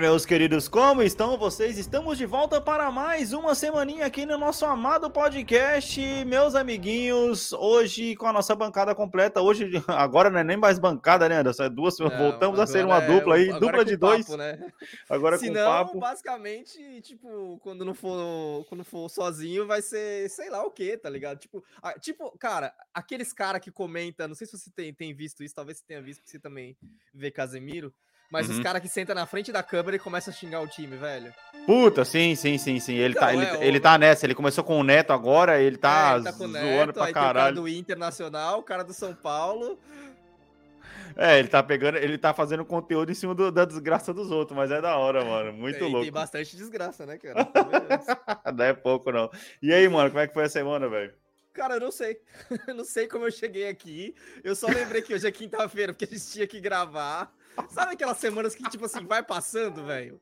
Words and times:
Meus 0.00 0.24
queridos, 0.24 0.68
como 0.68 1.02
estão 1.02 1.36
vocês? 1.36 1.76
Estamos 1.76 2.16
de 2.16 2.24
volta 2.24 2.60
para 2.60 2.88
mais 2.90 3.32
uma 3.32 3.52
semaninha 3.54 4.06
aqui 4.06 4.24
no 4.24 4.38
nosso 4.38 4.64
amado 4.64 5.10
podcast, 5.10 6.00
meus 6.24 6.54
amiguinhos. 6.54 7.52
Hoje 7.52 8.14
com 8.14 8.26
a 8.26 8.32
nossa 8.32 8.54
bancada 8.54 8.94
completa. 8.94 9.42
Hoje, 9.42 9.68
agora 9.88 10.30
não 10.30 10.38
é 10.38 10.44
nem 10.44 10.56
mais 10.56 10.78
bancada, 10.78 11.28
né, 11.28 11.38
Anderson? 11.38 11.64
É 11.64 11.68
duas, 11.70 11.98
Não, 11.98 12.08
voltamos 12.10 12.60
a 12.60 12.66
ser 12.66 12.84
uma 12.84 13.02
é- 13.02 13.06
dupla 13.06 13.34
aí, 13.34 13.48
dupla 13.58 13.80
é 13.80 13.84
de 13.84 13.96
dois. 13.96 14.24
papo, 14.26 14.36
né? 14.38 14.72
Agora 15.10 15.36
Se 15.36 15.48
com 15.48 15.54
não, 15.54 15.64
papo. 15.64 15.98
basicamente, 15.98 17.00
tipo, 17.02 17.58
quando 17.62 17.84
não 17.84 17.94
for, 17.94 18.64
quando 18.68 18.84
for 18.84 19.08
sozinho, 19.08 19.66
vai 19.66 19.82
ser 19.82 20.28
sei 20.30 20.48
lá 20.48 20.64
o 20.64 20.70
que, 20.70 20.96
tá 20.96 21.10
ligado? 21.10 21.38
Tipo, 21.38 21.64
ah, 21.82 21.98
tipo, 21.98 22.30
cara, 22.38 22.72
aqueles 22.94 23.32
cara 23.32 23.58
que 23.58 23.72
comenta, 23.72 24.28
não 24.28 24.34
sei 24.36 24.46
se 24.46 24.56
você 24.56 24.70
tem, 24.70 24.94
tem 24.94 25.12
visto 25.12 25.42
isso, 25.42 25.54
talvez 25.54 25.78
você 25.78 25.84
tenha 25.84 26.00
visto, 26.00 26.20
porque 26.20 26.30
você 26.30 26.38
também 26.38 26.76
vê 27.12 27.30
Casemiro, 27.32 27.92
mas 28.30 28.48
os 28.48 28.56
Uhum. 28.58 28.62
caras 28.62 28.80
que 28.82 28.88
sentam 28.88 29.14
na 29.14 29.26
frente 29.26 29.50
da 29.52 29.62
câmera 29.62 29.96
e 29.96 29.98
começam 29.98 30.32
a 30.32 30.36
xingar 30.36 30.60
o 30.60 30.66
time, 30.68 30.96
velho. 30.96 31.32
Puta, 31.66 32.04
sim, 32.04 32.34
sim, 32.34 32.56
sim, 32.58 32.78
sim. 32.80 32.94
Ele, 32.94 33.14
tá, 33.14 33.34
Então, 33.34 33.54
ele, 33.54 33.64
é, 33.64 33.66
ele 33.68 33.80
tá 33.80 33.98
nessa. 33.98 34.24
Ele 34.26 34.34
começou 34.34 34.62
com 34.64 34.78
o 34.78 34.82
Neto 34.82 35.12
agora, 35.12 35.60
ele 35.60 35.76
tá, 35.76 36.12
É, 36.12 36.14
ele 36.16 36.24
tá 36.24 36.30
zoando 36.32 36.52
Neto, 36.52 36.92
pra 36.94 37.02
tem 37.04 37.10
o 37.10 37.14
cara 37.14 37.26
caralho. 37.34 37.54
do 37.56 37.68
Internacional, 37.68 38.58
o 38.60 38.62
cara 38.62 38.82
do 38.84 38.92
São 38.94 39.14
Paulo. 39.14 39.78
É, 41.16 41.38
ele 41.38 41.48
tá 41.48 41.62
pegando, 41.62 41.96
ele 41.98 42.16
tá 42.16 42.32
fazendo 42.32 42.64
conteúdo 42.64 43.10
em 43.10 43.14
cima 43.14 43.34
do- 43.34 43.50
da 43.50 43.64
desgraça 43.64 44.14
dos 44.14 44.30
outros, 44.30 44.56
mas 44.56 44.70
é 44.70 44.80
da 44.80 44.96
hora, 44.96 45.24
mano. 45.24 45.52
Muito 45.52 45.78
tem 45.78 45.90
louco. 45.90 46.10
bastante 46.12 46.56
desgraça, 46.56 47.04
né, 47.06 47.18
cara? 47.18 47.34
Não 48.54 48.64
é 48.64 48.72
pouco, 48.72 49.10
não. 49.10 49.28
E 49.60 49.72
aí, 49.72 49.88
mano, 49.88 50.10
como 50.10 50.20
é 50.20 50.28
que 50.28 50.34
foi 50.34 50.44
a 50.44 50.48
semana, 50.48 50.88
velho? 50.88 51.12
Cara, 51.52 51.74
eu 51.74 51.80
não 51.80 51.90
sei. 51.90 52.20
Eu 52.68 52.74
não 52.74 52.84
sei 52.84 53.08
como 53.08 53.24
eu 53.26 53.32
cheguei 53.32 53.68
aqui. 53.68 54.14
Eu 54.44 54.54
só 54.54 54.68
lembrei 54.68 55.02
que 55.02 55.12
hoje 55.12 55.26
é 55.26 55.30
quinta-feira, 55.32 55.92
porque 55.92 56.04
a 56.04 56.08
gente 56.08 56.30
tinha 56.30 56.46
que 56.46 56.60
gravar. 56.60 57.32
Sabe 57.68 57.92
aquelas 57.94 58.18
semanas 58.18 58.54
que, 58.54 58.62
tipo 58.70 58.84
assim, 58.84 59.04
vai 59.06 59.22
passando, 59.22 59.84
velho? 59.84 60.20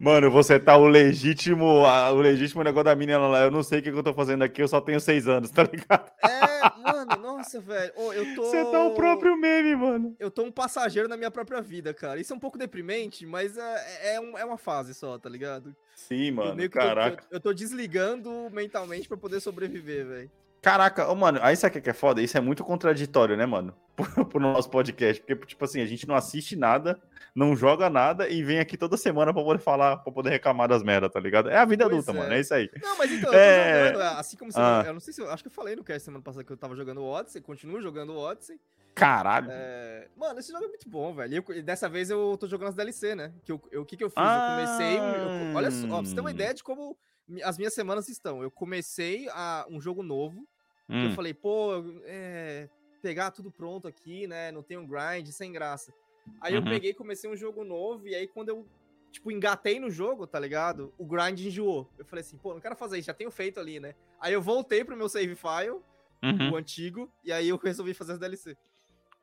Mano, 0.00 0.28
você 0.28 0.58
tá 0.58 0.76
o 0.76 0.88
legítimo, 0.88 1.86
a- 1.86 2.10
o 2.10 2.16
legítimo 2.20 2.64
negócio 2.64 2.86
da 2.86 2.96
menina 2.96 3.18
lá. 3.28 3.42
Eu 3.42 3.50
não 3.50 3.62
sei 3.62 3.78
o 3.78 3.82
que, 3.82 3.92
que 3.92 3.96
eu 3.98 4.02
tô 4.02 4.12
fazendo 4.12 4.42
aqui, 4.42 4.60
eu 4.60 4.66
só 4.66 4.80
tenho 4.80 4.98
seis 5.00 5.28
anos, 5.28 5.50
tá 5.52 5.62
ligado? 5.62 6.10
É, 6.20 6.80
mano, 6.82 7.16
nossa, 7.22 7.60
velho. 7.60 7.92
Ô, 7.96 8.12
eu 8.12 8.34
tô. 8.34 8.42
Você 8.42 8.64
tá 8.64 8.82
o 8.84 8.94
próprio 8.94 9.36
meme, 9.36 9.76
mano. 9.76 10.16
Eu 10.18 10.32
tô 10.32 10.42
um 10.42 10.50
passageiro 10.50 11.08
na 11.08 11.16
minha 11.16 11.30
própria 11.30 11.60
vida, 11.60 11.94
cara. 11.94 12.20
Isso 12.20 12.32
é 12.32 12.36
um 12.36 12.40
pouco 12.40 12.58
deprimente, 12.58 13.24
mas 13.24 13.56
é, 13.56 14.14
é, 14.14 14.20
um- 14.20 14.36
é 14.36 14.44
uma 14.44 14.58
fase 14.58 14.94
só, 14.94 15.16
tá 15.16 15.28
ligado? 15.28 15.74
Sim, 15.94 16.28
Eu 16.28 16.34
mano, 16.34 16.54
meio 16.56 16.68
que 16.68 16.76
tô- 16.78 16.84
caraca. 16.84 17.22
eu, 17.30 17.36
eu 17.36 17.40
tô 17.40 17.52
desligando 17.52 18.48
mentalmente 18.50 19.06
pra 19.06 19.16
poder 19.16 19.38
sobreviver, 19.40 20.06
velho. 20.06 20.30
Caraca, 20.62 21.08
ô, 21.10 21.14
mano, 21.16 21.40
aí 21.42 21.56
sabe 21.56 21.76
o 21.78 21.82
que 21.82 21.90
é 21.90 21.92
foda? 21.92 22.22
Isso 22.22 22.38
é 22.38 22.40
muito 22.40 22.62
contraditório, 22.62 23.36
né, 23.36 23.44
mano? 23.44 23.74
Pro, 24.30 24.40
nosso 24.40 24.70
podcast. 24.70 25.20
Porque, 25.22 25.44
tipo 25.46 25.64
assim, 25.64 25.80
a 25.82 25.86
gente 25.86 26.06
não 26.06 26.14
assiste 26.14 26.54
nada, 26.54 27.02
não 27.34 27.56
joga 27.56 27.90
nada 27.90 28.28
e 28.28 28.44
vem 28.44 28.60
aqui 28.60 28.76
toda 28.76 28.96
semana 28.96 29.34
pra 29.34 29.42
poder 29.42 29.58
falar, 29.58 29.96
pra 29.96 30.12
poder 30.12 30.30
reclamar 30.30 30.68
das 30.68 30.84
merdas, 30.84 31.10
tá 31.10 31.18
ligado? 31.18 31.50
É 31.50 31.56
a 31.56 31.64
vida 31.64 31.84
Pois 31.84 31.94
adulta, 31.98 32.12
é. 32.12 32.14
mano, 32.22 32.32
é 32.34 32.40
isso 32.40 32.54
aí. 32.54 32.70
Não, 32.80 32.96
mas 32.96 33.10
então, 33.10 33.28
eu 33.28 33.32
tô 33.32 33.38
É. 33.38 33.86
jogando, 33.92 34.02
assim 34.18 34.36
como 34.36 34.52
você. 34.52 34.60
Ah. 34.60 34.84
Eu 34.86 34.92
não 34.94 35.00
sei 35.00 35.12
se 35.12 35.20
eu. 35.20 35.30
Acho 35.32 35.42
que 35.42 35.48
eu 35.48 35.52
falei 35.52 35.74
no 35.74 35.82
cast 35.82 36.04
semana 36.04 36.22
passada 36.22 36.44
que 36.44 36.52
eu 36.52 36.56
tava 36.56 36.76
jogando 36.76 36.98
o 37.02 37.06
Odyssey, 37.10 37.42
continuo 37.42 37.82
jogando 37.82 38.12
o 38.12 38.18
Odyssey. 38.18 38.60
Caralho. 38.94 39.48
É, 39.50 40.06
Mano, 40.16 40.38
esse 40.38 40.52
jogo 40.52 40.64
é 40.64 40.68
muito 40.68 40.88
bom, 40.88 41.12
velho. 41.12 41.44
E 41.56 41.62
dessa 41.62 41.88
vez 41.88 42.08
eu 42.08 42.36
tô 42.38 42.46
jogando 42.46 42.68
as 42.68 42.74
DLC, 42.76 43.14
né? 43.16 43.32
Que 43.42 43.52
o 43.52 43.58
que, 43.84 43.96
que 43.96 44.04
eu 44.04 44.10
fiz? 44.10 44.18
Eu 44.22 44.56
comecei. 44.66 44.98
eu- 44.98 45.56
olha 45.56 45.70
só, 45.72 45.86
ó, 45.86 45.88
pra 45.98 46.08
você 46.08 46.14
ter 46.14 46.20
uma 46.20 46.28
Ah. 46.30 46.32
ideia 46.32 46.54
de 46.54 46.62
como 46.62 46.96
as 47.42 47.56
minhas 47.58 47.72
semanas 47.74 48.08
estão. 48.08 48.42
Eu 48.42 48.50
comecei 48.50 49.28
a, 49.30 49.66
um 49.68 49.80
jogo 49.80 50.02
novo. 50.02 50.46
Hum, 50.92 51.04
Eu 51.08 51.10
falei, 51.14 51.32
pô, 51.34 51.70
é, 52.04 52.68
pegar 53.00 53.30
tudo 53.30 53.50
pronto 53.50 53.88
aqui, 53.88 54.26
né? 54.26 54.52
Não 54.52 54.62
tem 54.62 54.76
um 54.76 54.86
grind, 54.86 55.28
sem 55.28 55.50
graça. 55.52 55.92
Aí 56.40 56.54
eu 56.54 56.60
Uhum. 56.60 56.68
peguei, 56.68 56.94
comecei 56.94 57.28
um 57.30 57.36
jogo 57.36 57.64
novo. 57.64 58.06
E 58.06 58.14
aí 58.14 58.28
quando 58.28 58.50
eu, 58.50 58.66
tipo, 59.10 59.30
engatei 59.30 59.80
no 59.80 59.90
jogo, 59.90 60.26
tá 60.26 60.38
ligado? 60.38 60.92
O 60.98 61.04
grind 61.04 61.40
enjoou. 61.40 61.88
Eu 61.98 62.04
falei 62.04 62.20
assim, 62.24 62.36
pô, 62.36 62.54
não 62.54 62.60
quero 62.60 62.76
fazer 62.76 62.98
isso, 62.98 63.06
já 63.06 63.14
tenho 63.14 63.30
feito 63.30 63.58
ali, 63.58 63.80
né? 63.80 63.94
Aí 64.20 64.32
eu 64.32 64.40
voltei 64.42 64.84
pro 64.84 64.96
meu 64.96 65.08
save 65.08 65.34
file, 65.34 65.80
uhum. 66.22 66.52
o 66.52 66.56
antigo. 66.56 67.10
E 67.24 67.32
aí 67.32 67.48
eu 67.48 67.56
resolvi 67.56 67.92
fazer 67.94 68.12
as 68.12 68.18
DLC. 68.18 68.56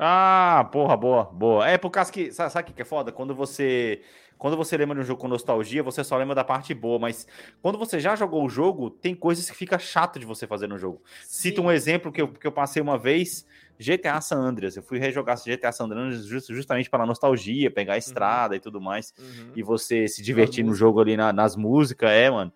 Ah, 0.02 0.70
porra, 0.72 0.96
boa, 0.96 1.26
boa. 1.26 1.68
É 1.68 1.78
por 1.78 1.90
causa 1.90 2.12
que. 2.12 2.32
Sabe, 2.32 2.52
sabe 2.52 2.72
o 2.72 2.74
que 2.74 2.82
é 2.82 2.86
foda? 2.86 3.12
Quando 3.12 3.36
você. 3.36 4.02
Quando 4.38 4.56
você 4.56 4.78
lembra 4.78 4.96
de 4.96 5.02
um 5.02 5.04
jogo 5.04 5.20
com 5.20 5.28
nostalgia, 5.28 5.84
você 5.84 6.02
só 6.02 6.16
lembra 6.16 6.34
da 6.34 6.46
parte 6.46 6.74
boa, 6.74 6.98
mas 6.98 7.28
quando 7.62 7.78
você 7.78 8.00
já 8.00 8.16
jogou 8.16 8.46
o 8.46 8.50
jogo, 8.50 8.90
tem 8.90 9.14
coisas 9.14 9.50
que 9.50 9.56
fica 9.58 9.78
chato 9.78 10.18
de 10.18 10.26
você 10.26 10.48
fazer 10.48 10.66
no 10.66 10.78
jogo. 10.78 11.02
Cito 11.26 11.60
Sim. 11.60 11.68
um 11.68 11.70
exemplo 11.70 12.10
que 12.10 12.22
eu, 12.22 12.30
que 12.30 12.48
eu 12.48 12.52
passei 12.54 12.82
uma 12.82 12.98
vez, 12.98 13.46
GTA 13.78 14.22
San 14.22 14.38
Andreas. 14.38 14.78
Eu 14.78 14.84
fui 14.84 14.98
rejogar 14.98 15.36
GTA 15.36 15.74
San 15.74 15.84
Andreas 15.88 16.26
just- 16.26 16.48
justamente 16.54 16.90
para 16.90 17.06
nostalgia, 17.06 17.70
pegar 17.70 17.96
a 17.96 17.98
estrada 17.98 18.56
e 18.56 18.62
tudo 18.62 18.80
mais. 18.80 19.14
Uhum. 19.20 19.52
E 19.58 19.62
você 19.62 20.08
se 20.08 20.24
divertir 20.24 20.64
no 20.64 20.74
jogo 20.74 21.02
ali 21.02 21.18
na- 21.18 21.34
nas 21.34 21.58
músicas, 21.58 22.10
é, 22.10 22.30
mano. 22.30 22.54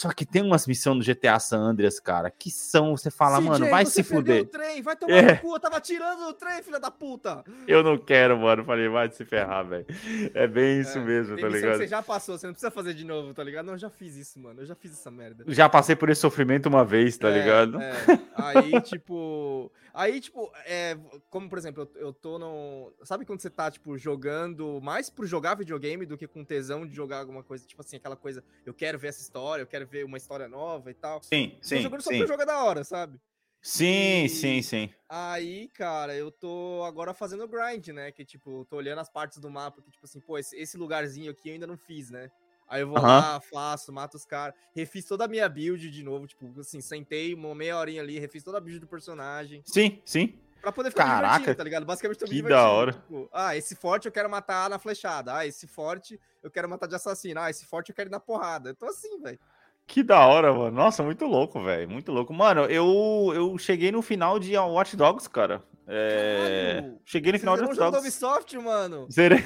Só 0.00 0.10
que 0.14 0.24
tem 0.24 0.40
umas 0.42 0.66
missões 0.66 0.96
no 0.96 1.04
GTA 1.14 1.38
San 1.38 1.58
Andreas, 1.58 2.00
cara, 2.00 2.30
que 2.30 2.50
são, 2.50 2.96
você 2.96 3.10
fala, 3.10 3.36
CJ, 3.38 3.48
mano, 3.50 3.68
vai 3.68 3.84
se 3.84 4.02
fuder. 4.02 4.44
o 4.44 4.46
trem, 4.46 4.80
vai 4.80 4.96
tomar 4.96 5.12
É. 5.12 5.32
no 5.34 5.38
cu, 5.40 5.54
eu 5.56 5.60
tava 5.60 5.78
tirando 5.78 6.22
o 6.26 6.32
trem, 6.32 6.62
filha 6.62 6.80
da 6.80 6.90
puta. 6.90 7.44
Eu 7.68 7.82
não 7.82 7.98
quero, 7.98 8.38
mano. 8.38 8.64
Falei, 8.64 8.88
vai 8.88 9.10
se 9.10 9.26
ferrar, 9.26 9.66
velho. 9.66 9.84
É 10.32 10.46
bem 10.46 10.80
isso 10.80 10.96
É, 10.96 11.02
mesmo, 11.04 11.36
tá 11.38 11.46
ligado? 11.48 11.76
Você 11.76 11.86
já 11.86 12.00
passou, 12.02 12.38
você 12.38 12.46
não 12.46 12.54
precisa 12.54 12.70
fazer 12.70 12.94
de 12.94 13.04
novo, 13.04 13.34
tá 13.34 13.44
ligado? 13.44 13.66
Não, 13.66 13.74
eu 13.74 13.78
já 13.78 13.90
fiz 13.90 14.16
isso, 14.16 14.40
mano. 14.40 14.62
Eu 14.62 14.66
já 14.66 14.74
fiz 14.74 14.92
essa 14.92 15.10
merda. 15.10 15.44
Já 15.48 15.68
passei 15.68 15.94
por 15.94 16.08
esse 16.08 16.22
sofrimento 16.22 16.66
uma 16.66 16.82
vez, 16.82 17.18
tá 17.18 17.28
É, 17.28 17.38
ligado? 17.38 17.78
é. 17.78 17.92
Aí, 18.36 18.80
tipo. 18.80 19.70
Aí, 19.92 20.20
tipo, 20.20 20.50
é, 20.64 20.96
como 21.28 21.48
por 21.48 21.58
exemplo, 21.58 21.88
eu, 21.94 22.00
eu 22.00 22.12
tô 22.12 22.38
no. 22.38 22.92
Sabe 23.04 23.24
quando 23.24 23.40
você 23.40 23.50
tá, 23.50 23.70
tipo, 23.70 23.96
jogando 23.98 24.80
mais 24.80 25.10
por 25.10 25.26
jogar 25.26 25.54
videogame 25.56 26.06
do 26.06 26.16
que 26.16 26.26
com 26.26 26.44
tesão 26.44 26.86
de 26.86 26.94
jogar 26.94 27.18
alguma 27.18 27.42
coisa? 27.42 27.66
Tipo 27.66 27.82
assim, 27.82 27.96
aquela 27.96 28.16
coisa, 28.16 28.42
eu 28.64 28.74
quero 28.74 28.98
ver 28.98 29.08
essa 29.08 29.20
história, 29.20 29.62
eu 29.62 29.66
quero 29.66 29.86
ver 29.86 30.04
uma 30.04 30.16
história 30.16 30.48
nova 30.48 30.90
e 30.90 30.94
tal. 30.94 31.22
Sim, 31.22 31.56
tô 31.60 31.66
sim, 31.66 31.80
jogando 31.80 32.02
só 32.02 32.10
sim. 32.10 32.16
porque 32.18 32.24
o 32.24 32.28
jogo 32.28 32.42
é 32.42 32.46
da 32.46 32.62
hora, 32.64 32.84
sabe? 32.84 33.20
Sim, 33.62 34.24
E- 34.24 34.28
sim, 34.28 34.62
sim. 34.62 34.90
Aí, 35.08 35.68
cara, 35.70 36.14
eu 36.14 36.30
tô 36.30 36.84
agora 36.86 37.12
fazendo 37.12 37.48
grind, 37.48 37.88
né? 37.88 38.12
Que, 38.12 38.24
tipo, 38.24 38.64
tô 38.66 38.76
olhando 38.76 39.00
as 39.00 39.10
partes 39.10 39.38
do 39.38 39.50
mapa 39.50 39.82
que, 39.82 39.90
tipo 39.90 40.04
assim, 40.04 40.20
pô, 40.20 40.38
esse, 40.38 40.56
esse 40.56 40.76
lugarzinho 40.78 41.32
aqui 41.32 41.48
eu 41.48 41.54
ainda 41.54 41.66
não 41.66 41.76
fiz, 41.76 42.10
né? 42.10 42.30
Aí 42.70 42.82
eu 42.82 42.88
vou 42.88 42.96
Aham. 42.98 43.06
lá, 43.06 43.40
faço, 43.40 43.92
mato 43.92 44.16
os 44.16 44.24
caras, 44.24 44.54
refiz 44.72 45.04
toda 45.04 45.24
a 45.24 45.28
minha 45.28 45.48
build 45.48 45.90
de 45.90 46.02
novo, 46.04 46.26
tipo, 46.28 46.48
assim, 46.60 46.80
sentei 46.80 47.34
uma 47.34 47.52
meia 47.52 47.76
horinha 47.76 48.00
ali, 48.00 48.16
refiz 48.18 48.44
toda 48.44 48.58
a 48.58 48.60
build 48.60 48.78
do 48.78 48.86
personagem, 48.86 49.60
Sim, 49.66 50.00
sim. 50.04 50.38
pra 50.62 50.70
poder 50.70 50.90
ficar 50.90 51.04
Caraca, 51.04 51.52
tá 51.52 51.64
ligado? 51.64 51.84
Basicamente 51.84 52.18
tô 52.18 52.26
me 52.26 52.30
que 52.30 52.42
da 52.48 52.68
hora. 52.68 52.92
Tipo, 52.92 53.28
ah, 53.32 53.56
esse 53.56 53.74
forte 53.74 54.06
eu 54.06 54.12
quero 54.12 54.30
matar 54.30 54.70
na 54.70 54.78
flechada, 54.78 55.34
ah, 55.34 55.44
esse 55.46 55.66
forte 55.66 56.18
eu 56.42 56.50
quero 56.50 56.68
matar 56.68 56.86
de 56.86 56.94
assassino, 56.94 57.40
ah, 57.40 57.50
esse 57.50 57.66
forte 57.66 57.90
eu 57.90 57.94
quero 57.94 58.08
ir 58.08 58.12
na 58.12 58.20
porrada. 58.20 58.70
Eu 58.70 58.74
tô 58.76 58.86
assim, 58.86 59.20
velho. 59.20 59.38
Que 59.86 60.04
da 60.04 60.24
hora, 60.24 60.54
mano. 60.54 60.70
Nossa, 60.70 61.02
muito 61.02 61.26
louco, 61.26 61.60
velho. 61.60 61.90
Muito 61.90 62.12
louco. 62.12 62.32
Mano, 62.32 62.66
eu, 62.66 63.32
eu 63.34 63.58
cheguei 63.58 63.90
no 63.90 64.00
final 64.00 64.38
de 64.38 64.56
Watch 64.56 64.96
Dogs, 64.96 65.28
cara. 65.28 65.60
É... 65.88 66.92
Cheguei 67.04 67.32
no 67.32 67.38
Você 67.38 67.40
final 67.40 67.56
de 67.56 67.62
Watch 67.64 67.76
Dogs. 67.76 67.98
Ubisoft, 67.98 68.56
mano. 68.58 69.08
Zerei. 69.10 69.44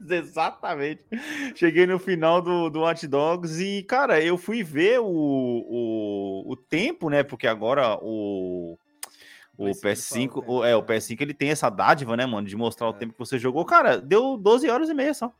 Exatamente. 0.08 1.04
Cheguei 1.54 1.86
no 1.86 1.98
final 1.98 2.40
do, 2.40 2.70
do 2.70 2.80
Watch 2.80 3.06
Dogs 3.06 3.62
e, 3.62 3.82
cara, 3.82 4.22
eu 4.22 4.38
fui 4.38 4.62
ver 4.62 5.00
o, 5.00 5.04
o, 5.06 6.52
o 6.52 6.56
tempo, 6.56 7.10
né? 7.10 7.22
Porque 7.22 7.46
agora 7.46 7.98
o, 8.00 8.78
o 9.56 9.64
Play 9.64 9.74
cinco 9.74 9.86
ele 9.86 9.96
PS5, 9.96 10.30
fala 10.30 10.44
o 10.46 10.56
o, 10.58 10.64
é, 10.64 10.76
o 10.76 10.80
né? 10.80 10.86
PS5 10.86 11.20
ele 11.20 11.34
tem 11.34 11.50
essa 11.50 11.68
dádiva, 11.68 12.16
né, 12.16 12.24
mano, 12.26 12.46
de 12.46 12.56
mostrar 12.56 12.88
o 12.88 12.94
É. 12.94 12.98
tempo 12.98 13.12
que 13.12 13.18
você 13.18 13.38
jogou. 13.38 13.64
Cara, 13.64 14.00
deu 14.00 14.36
12 14.36 14.68
horas 14.70 14.88
e 14.88 14.94
meia 14.94 15.12
só. 15.14 15.32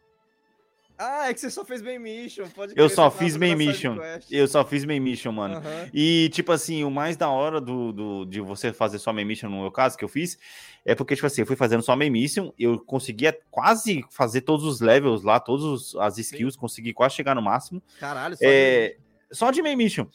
Ah, 1.02 1.30
é 1.30 1.34
que 1.34 1.40
você 1.40 1.48
só 1.48 1.64
fez 1.64 1.80
main 1.80 1.98
mission, 1.98 2.46
pode 2.54 2.74
Eu 2.76 2.90
só 2.90 3.10
fiz 3.10 3.34
main 3.34 3.56
mission. 3.56 3.96
Eu 4.30 4.46
só 4.46 4.62
fiz 4.62 4.84
main 4.84 5.00
mission, 5.00 5.32
mano. 5.32 5.62
E, 5.94 6.28
tipo 6.30 6.52
assim, 6.52 6.84
o 6.84 6.90
mais 6.90 7.16
da 7.16 7.30
hora 7.30 7.58
do, 7.58 7.90
do- 7.90 8.24
de 8.26 8.38
você 8.38 8.70
fazer 8.70 8.98
só 8.98 9.10
main 9.10 9.24
mission, 9.24 9.48
no 9.48 9.62
meu 9.62 9.70
caso, 9.70 9.96
que 9.96 10.04
eu 10.04 10.08
fiz, 10.08 10.36
é 10.84 10.94
porque, 10.94 11.14
tipo 11.14 11.26
assim, 11.26 11.40
eu 11.40 11.46
fui 11.46 11.56
fazendo 11.56 11.82
só 11.82 11.96
main 11.96 12.10
mission, 12.10 12.52
eu 12.58 12.78
conseguia 12.78 13.34
quase 13.50 14.04
fazer 14.10 14.42
todos 14.42 14.66
os 14.66 14.82
levels 14.82 15.22
lá, 15.22 15.40
todas 15.40 15.94
as 15.96 16.18
skills, 16.18 16.54
consegui 16.54 16.92
quase 16.92 17.14
chegar 17.14 17.34
no 17.34 17.40
máximo. 17.40 17.82
Caralho, 17.98 18.36
só 18.36 18.42
É, 18.44 18.96
só 19.32 19.50
de 19.50 19.62
main 19.62 19.76
mission. 19.76 20.06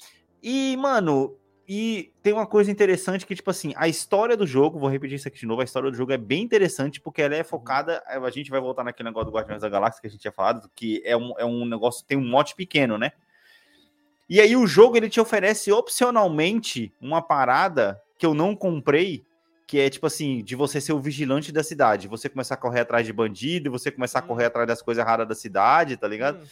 E, 0.44 0.78
mano, 0.78 1.36
E 1.68 2.12
tem 2.22 2.32
uma 2.32 2.46
coisa 2.46 2.70
interessante 2.70 3.26
que, 3.26 3.34
tipo 3.34 3.50
assim, 3.50 3.74
a 3.76 3.88
história 3.88 4.38
do 4.38 4.46
jogo, 4.46 4.78
vou 4.78 4.88
repetir 4.88 5.16
isso 5.16 5.28
aqui 5.28 5.40
de 5.40 5.48
novo, 5.48 5.62
a 5.62 5.64
história 5.64 5.90
do 5.90 5.98
jogo 5.98 6.12
é 6.12 6.18
bem 6.18 6.44
interessante 6.44 7.02
porque 7.02 7.24
ela 7.24 7.36
é 7.36 7.44
focada. 7.44 8.04
A 8.06 8.30
gente 8.30 8.52
vai 8.52 8.60
voltar 8.60 8.84
naquele 8.84 9.10
negócio 9.10 9.32
do 9.32 9.36
Guardiões 9.36 9.62
da 9.64 9.70
Galáxia 9.70 10.00
que 10.00 10.08
a 10.08 10.10
gente 10.10 10.22
tinha 10.22 10.32
falado, 10.32 10.70
que 10.76 11.02
é 11.04 11.18
um, 11.18 11.34
é 11.40 11.46
um 11.46 11.66
negócio, 11.66 12.06
tem 12.06 12.18
um 12.18 12.28
mote 12.28 12.56
pequeno, 12.56 13.00
né? 13.00 13.12
E 14.30 14.40
aí 14.40 14.56
o 14.56 14.68
jogo 14.68 14.96
ele 14.96 15.10
te 15.10 15.20
oferece 15.20 15.72
opcionalmente 15.72 16.94
uma 17.02 17.22
parada 17.22 18.00
que 18.18 18.26
eu 18.26 18.34
não 18.34 18.56
comprei, 18.56 19.24
que 19.68 19.80
é 19.80 19.90
tipo 19.90 20.06
assim, 20.06 20.44
de 20.44 20.56
você 20.56 20.80
ser 20.80 20.94
o 20.94 21.00
vigilante 21.00 21.52
da 21.52 21.64
cidade, 21.64 22.08
você 22.08 22.30
começar 22.30 22.54
a 22.54 22.58
correr 22.58 22.82
atrás 22.82 23.06
de 23.06 23.14
bandido, 23.14 23.72
você 23.72 23.90
começar 23.90 24.20
a 24.20 24.24
Hum. 24.24 24.28
correr 24.28 24.46
atrás 24.46 24.68
das 24.68 24.82
coisas 24.84 25.04
raras 25.04 25.28
da 25.28 25.34
cidade, 25.36 25.98
tá 25.98 26.08
ligado? 26.08 26.44
Hum. 26.44 26.48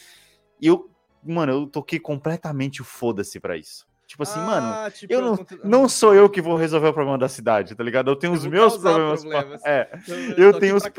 E 0.59 0.67
eu, 0.67 0.89
mano, 1.23 1.51
eu 1.51 1.67
toquei 1.67 1.99
completamente 1.99 2.81
o 2.81 2.85
foda-se 2.85 3.39
pra 3.39 3.55
isso. 3.55 3.87
Tipo 4.13 4.21
assim, 4.21 4.39
mano, 4.41 4.67
Ah, 4.67 4.91
tipo, 4.91 5.11
eu 5.11 5.21
não, 5.23 5.37
conto- 5.37 5.59
não 5.63 5.89
sou 5.89 6.13
eu 6.13 6.29
que 6.29 6.39
vou 6.39 6.55
resolver 6.55 6.87
o 6.87 6.93
problema 6.93 7.17
da 7.17 7.27
cidade, 7.27 7.73
tá 7.73 7.83
ligado? 7.83 8.11
Eu 8.11 8.15
tenho 8.15 8.33
Eu 8.33 8.37
os 8.37 8.45
meus 8.45 8.73
causar 8.73 8.91
problemas. 8.93 9.21
pra- 9.25 9.31
problemas. 9.31 9.65
é, 9.65 9.89
Eu, 10.37 10.45
eu 10.45 10.59
tenho 10.59 10.75
os 10.75 10.83
pra 10.87 10.91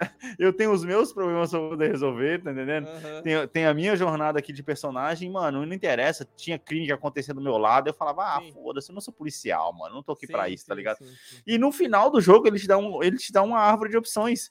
eu 0.36 0.52
tenho 0.52 0.72
os 0.72 0.84
meus 0.84 1.12
problemas 1.12 1.48
pra 1.52 1.60
poder 1.60 1.92
resolver, 1.92 2.42
tá 2.42 2.50
entendendo? 2.50 2.88
Aham. 2.88 3.22
Tem, 3.22 3.46
tem 3.48 3.66
a 3.66 3.72
minha 3.72 3.94
jornada 3.94 4.40
aqui 4.40 4.52
de 4.52 4.64
personagem, 4.64 5.30
mano, 5.30 5.64
não 5.64 5.72
interessa. 5.72 6.28
Tinha 6.36 6.58
crime 6.58 6.86
que 6.86 6.92
acontecia 6.92 7.32
do 7.32 7.40
meu 7.40 7.56
lado. 7.56 7.88
Eu 7.88 7.94
falava, 7.94 8.22
ah, 8.24 8.42
foda-se, 8.52 8.90
eu 8.90 8.94
não 8.94 9.00
sou 9.00 9.14
policial, 9.14 9.72
mano. 9.72 9.94
Não 9.94 10.02
tô 10.02 10.10
aqui 10.10 10.26
pra 10.26 10.46
Sim, 10.48 10.54
isso, 10.54 10.66
tá 10.66 10.74
ligado? 10.74 10.96
sim, 10.98 11.04
sim. 11.06 11.36
E 11.46 11.56
no 11.56 11.70
final 11.70 12.10
do 12.10 12.20
jogo, 12.20 12.48
ele 12.48 12.58
te 12.58 12.66
dá, 12.66 12.76
um, 12.76 13.00
ele 13.00 13.16
te 13.16 13.32
dá 13.32 13.42
uma 13.44 13.60
árvore 13.60 13.90
de 13.90 13.96
opções. 13.96 14.50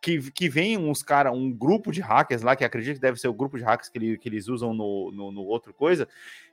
Que, 0.00 0.30
que 0.30 0.48
vem 0.48 0.76
uns 0.76 1.02
caras, 1.02 1.32
um 1.32 1.50
grupo 1.52 1.90
de 1.90 2.00
hackers 2.00 2.42
lá, 2.42 2.54
que 2.54 2.64
acredito 2.64 2.96
que 2.96 3.00
deve 3.00 3.18
ser 3.18 3.28
o 3.28 3.32
grupo 3.34 3.56
de 3.56 3.64
hackers 3.64 3.88
que, 3.88 3.98
ele- 3.98 4.18
que 4.18 4.28
eles 4.28 4.46
usam 4.48 4.74
no, 4.74 5.10
no, 5.12 5.32
no 5.32 5.42
outro 5.44 5.72
coisa, 5.72 6.06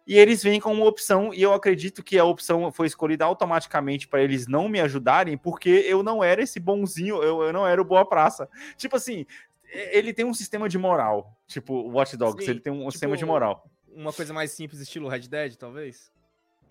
e 0.08 0.18
eles 0.18 0.42
vêm 0.44 0.60
com 0.60 0.72
uma 0.74 0.86
opção, 0.86 1.34
e 1.34 1.42
eu 1.42 1.54
acredito 1.54 2.02
que 2.04 2.18
a 2.18 2.24
opção 2.24 2.72
foi 2.72 2.88
escolhida 2.88 3.26
automaticamente 3.26 4.08
para 4.08 4.22
eles 4.22 4.48
não 4.48 4.70
me 4.70 4.80
ajudarem, 4.80 5.38
porque 5.38 5.70
eu 5.70 6.02
não 6.04 6.24
era 6.24 6.42
esse 6.42 6.60
bonzinho, 6.60 7.22
eu, 7.22 7.42
eu 7.44 7.52
não 7.54 7.68
era 7.68 7.82
o 7.82 7.86
boa 7.86 8.06
praça. 8.06 8.48
Tipo 8.78 8.96
assim, 8.96 9.26
ele 9.92 10.14
tem 10.14 10.24
um 10.26 10.34
sistema 10.34 10.70
de 10.70 10.78
moral, 10.78 11.36
tipo 11.48 11.74
o 11.74 11.94
Watch 11.94 12.16
Dogs, 12.16 12.46
Sim, 12.46 12.52
ele 12.52 12.60
tem 12.60 12.72
um 12.72 12.78
tipo, 12.80 12.92
sistema 12.92 13.18
de 13.18 13.26
moral. 13.26 13.68
Uma 13.90 14.14
coisa 14.14 14.34
mais 14.34 14.52
simples, 14.52 14.80
estilo 14.80 15.10
Red 15.10 15.28
Dead, 15.28 15.56
talvez? 15.56 16.13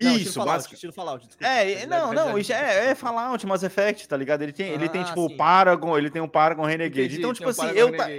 Não, 0.01 0.09
Isso, 0.11 0.17
estilo 0.19 0.33
Fallout, 0.33 0.55
basic- 0.57 0.73
estilo 0.73 0.93
Fallout, 0.93 1.27
desculpa. 1.27 1.47
É, 1.53 1.65
Dead- 1.75 1.87
não, 1.89 2.13
não, 2.13 2.37
isso 2.37 2.51
é, 2.51 2.87
é 2.89 2.95
Fallout, 2.95 3.45
Mass 3.47 3.63
Effect, 3.63 4.07
tá 4.07 4.17
ligado? 4.17 4.41
Ele 4.41 4.51
tem, 4.51 4.69
ele 4.71 4.89
tem 4.89 5.01
Ah, 5.01 5.05
tipo, 5.05 5.27
sim. 5.27 5.33
o 5.33 5.37
Paragon, 5.37 5.97
ele 5.97 6.09
tem 6.09 6.21
o 6.21 6.27
Paragon 6.27 6.63
Renegade. 6.65 6.99
Entendi, 7.01 7.19
então, 7.19 7.33
tipo 7.33 7.47
um 7.47 7.49
assim, 7.51 7.61
Paragon 7.61 7.79
eu, 7.79 7.97
ta- 7.97 8.09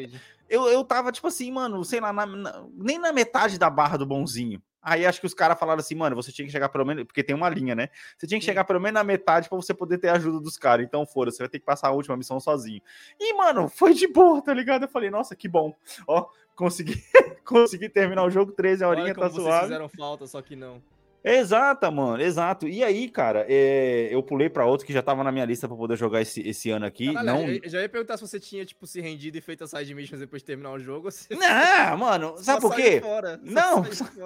eu, 0.49 0.69
eu 0.69 0.85
tava, 0.85 1.11
tipo 1.13 1.27
assim, 1.27 1.51
mano, 1.51 1.85
sei 1.85 2.01
lá, 2.01 2.13
na- 2.13 2.25
na- 2.27 2.65
nem 2.75 2.99
na 2.99 3.13
metade 3.13 3.59
da 3.59 3.69
barra 3.69 3.97
do 3.99 4.07
bonzinho. 4.07 4.63
Aí 4.87 5.07
acho 5.07 5.19
que 5.19 5.27
os 5.27 5.33
caras 5.33 5.59
falaram 5.59 5.81
assim, 5.81 5.95
mano, 5.95 6.15
você 6.15 6.31
tinha 6.31 6.45
que 6.45 6.53
chegar 6.53 6.69
pelo 6.69 6.85
menos, 6.85 7.05
porque 7.05 7.23
tem 7.25 7.35
uma 7.35 7.49
linha, 7.49 7.75
né? 7.75 7.89
Você 8.19 8.27
tinha 8.27 8.39
que 8.39 8.45
Sim. 8.45 8.51
chegar 8.51 8.65
pelo 8.65 8.79
menos 8.79 8.95
na 8.95 9.03
metade 9.03 9.49
pra 9.49 9.57
você 9.57 9.73
poder 9.73 9.97
ter 9.97 10.09
a 10.09 10.13
ajuda 10.15 10.39
dos 10.41 10.59
caras. 10.59 10.85
Então, 10.85 11.07
fora, 11.07 11.31
você 11.31 11.39
vai 11.39 11.49
ter 11.49 11.59
que 11.59 11.65
passar 11.65 11.89
a 11.89 11.93
última 11.93 12.17
missão 12.19 12.39
sozinho. 12.39 12.83
E, 13.19 13.33
mano, 13.35 13.67
foi 13.69 13.95
de 13.95 14.07
boa, 14.07 14.43
tá 14.43 14.53
ligado? 14.53 14.83
Eu 14.83 14.89
falei, 14.89 15.09
nossa, 15.11 15.35
que 15.35 15.49
bom. 15.49 15.75
Ó, 16.07 16.27
consegui, 16.55 17.03
consegui 17.47 17.89
terminar 17.89 18.25
o 18.25 18.31
jogo 18.31 18.53
13 18.53 18.85
Olha 18.85 19.01
horinha, 19.01 19.15
como 19.15 19.27
tá 19.27 19.33
vocês 19.33 19.43
suave. 19.47 19.63
fizeram 19.65 19.89
falta, 19.89 20.27
só 20.27 20.43
que 20.43 20.55
não. 20.55 20.83
Exata, 21.25 21.91
mano, 21.91 22.23
exato. 22.23 22.69
E 22.69 22.85
aí, 22.85 23.09
cara, 23.09 23.47
é, 23.49 24.09
eu 24.13 24.23
pulei 24.23 24.51
pra 24.51 24.67
outro 24.67 24.87
que 24.87 24.93
já 24.93 25.01
tava 25.01 25.25
na 25.25 25.33
minha 25.33 25.47
lista 25.47 25.67
pra 25.67 25.75
poder 25.75 25.97
jogar 25.97 26.21
esse, 26.21 26.47
esse 26.47 26.69
ano 26.71 26.85
aqui. 26.85 27.07
Caralho, 27.15 27.27
não, 27.27 27.49
eu- 27.49 27.61
eu 27.63 27.71
já 27.71 27.81
ia 27.81 27.89
perguntar 27.89 28.19
se 28.19 28.27
você 28.29 28.39
tinha, 28.39 28.63
tipo, 28.65 28.87
se 28.87 29.01
rendido 29.01 29.39
e 29.39 29.41
feito 29.41 29.65
as 29.65 29.71
side 29.71 29.95
missions 29.95 30.21
depois 30.21 30.43
de 30.43 30.47
terminar 30.47 30.73
o 30.73 30.79
jogo. 30.79 31.11
se 31.11 31.35
não, 31.35 31.39
mano, 31.97 32.35
sabe 32.37 32.61
por 32.61 32.75
quê? 32.77 33.01
fora, 33.01 33.41
Não. 33.43 33.85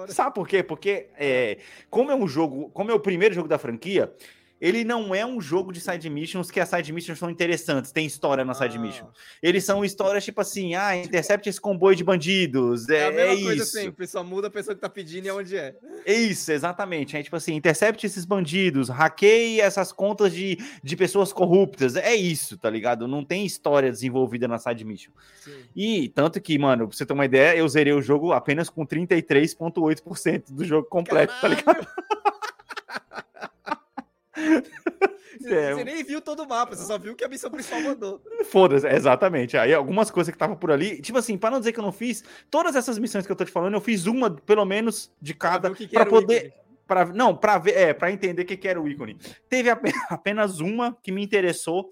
Sabe 0.09 0.35
por 0.35 0.45
quê? 0.47 0.61
Porque 0.61 1.07
é, 1.17 1.57
como 1.89 2.11
é 2.11 2.15
um 2.15 2.27
jogo, 2.27 2.69
como 2.71 2.91
é 2.91 2.93
o 2.93 2.99
primeiro 2.99 3.33
jogo 3.33 3.47
da 3.47 3.57
franquia, 3.57 4.11
ele 4.61 4.83
não 4.83 5.13
é 5.15 5.25
um 5.25 5.39
jogo 5.39 5.71
de 5.71 5.79
side 5.79 6.09
missions 6.09 6.51
que 6.51 6.59
as 6.59 6.69
side 6.69 6.91
missions 6.91 7.17
são 7.19 7.29
interessantes, 7.29 7.91
tem 7.91 8.05
história 8.05 8.43
na 8.43 8.53
side 8.53 8.77
Ah, 8.77 8.81
mission. 8.81 9.07
Eles 9.41 9.63
são 9.63 9.83
histórias 9.85 10.23
tipo 10.25 10.41
assim, 10.41 10.75
ah, 10.75 10.95
intercepte 10.97 11.49
esse 11.49 11.59
comboio 11.61 11.95
de 11.95 12.03
bandidos, 12.03 12.87
É 12.89 12.97
é, 12.99 13.07
a 13.07 13.11
mesma 13.11 13.33
é 13.33 13.43
coisa 13.43 13.63
isso. 13.63 13.71
sempre, 13.71 14.07
só 14.07 14.23
muda 14.23 14.47
a 14.47 14.51
pessoa 14.51 14.75
que 14.75 14.81
tá 14.81 14.89
pedindo 14.89 15.25
e 15.25 15.29
aonde 15.29 15.55
é. 15.57 15.75
É 16.05 16.13
Isso, 16.13 16.51
exatamente. 16.51 17.15
É 17.15 17.23
tipo 17.23 17.35
assim, 17.35 17.53
intercepte 17.55 18.05
esses 18.05 18.25
bandidos, 18.25 18.89
hackeie 18.89 19.61
essas 19.61 19.91
contas 19.91 20.33
de, 20.33 20.57
de 20.83 20.95
pessoas 20.95 21.31
corruptas. 21.31 21.95
É 21.95 22.13
isso, 22.15 22.57
tá 22.57 22.69
ligado? 22.69 23.07
Não 23.07 23.23
tem 23.23 23.45
história 23.45 23.89
desenvolvida 23.91 24.47
na 24.47 24.57
side 24.57 24.83
mission. 24.83 25.11
Sim. 25.41 25.51
E 25.75 26.09
tanto 26.09 26.39
que, 26.41 26.57
mano, 26.57 26.87
pra 26.87 26.95
você 26.97 27.05
ter 27.05 27.13
uma 27.13 27.25
ideia, 27.25 27.55
eu 27.57 27.67
zerei 27.67 27.93
o 27.93 28.01
jogo 28.01 28.33
apenas 28.33 28.69
com 28.69 28.85
33,8% 28.85 30.51
do 30.51 30.65
jogo 30.65 30.87
completo, 30.87 31.33
tá 31.39 31.47
ligado? 31.47 31.87
Você, 35.39 35.53
É, 35.53 35.73
você 35.73 35.83
nem 35.83 36.03
viu 36.03 36.21
todo 36.21 36.43
o 36.43 36.47
mapa, 36.47 36.75
você 36.75 36.85
só 36.85 36.97
viu 36.97 37.15
que 37.15 37.23
a 37.23 37.27
missão 37.27 37.51
principal 37.51 37.81
mandou. 37.81 38.21
Foda-se, 38.45 38.87
exatamente. 38.87 39.57
Aí 39.57 39.73
algumas 39.73 40.09
coisas 40.09 40.31
que 40.31 40.37
tava 40.37 40.55
por 40.55 40.71
ali, 40.71 41.01
tipo 41.01 41.17
assim, 41.17 41.37
para 41.37 41.51
não 41.51 41.59
dizer 41.59 41.71
que 41.73 41.79
eu 41.79 41.83
não 41.83 41.91
fiz, 41.91 42.23
todas 42.49 42.75
essas 42.75 42.97
missões 42.97 43.25
que 43.25 43.31
eu 43.31 43.35
tô 43.35 43.45
te 43.45 43.51
falando, 43.51 43.73
eu 43.73 43.81
fiz 43.81 44.05
uma, 44.05 44.31
pelo 44.31 44.65
menos, 44.65 45.11
de 45.21 45.33
cada, 45.33 45.71
o 45.71 46.05
poder. 46.05 46.53
Pra, 46.87 47.05
não, 47.05 47.35
para 47.35 47.59
ver, 47.59 47.77
é, 47.77 47.93
para 47.93 48.11
entender 48.11 48.41
o 48.41 48.45
que, 48.45 48.57
que 48.57 48.67
era 48.67 48.81
o 48.81 48.87
ícone. 48.87 49.15
Teve 49.47 49.69
ape- 49.69 49.91
apenas 50.09 50.59
uma 50.59 50.97
que 51.03 51.11
me 51.11 51.23
interessou, 51.23 51.91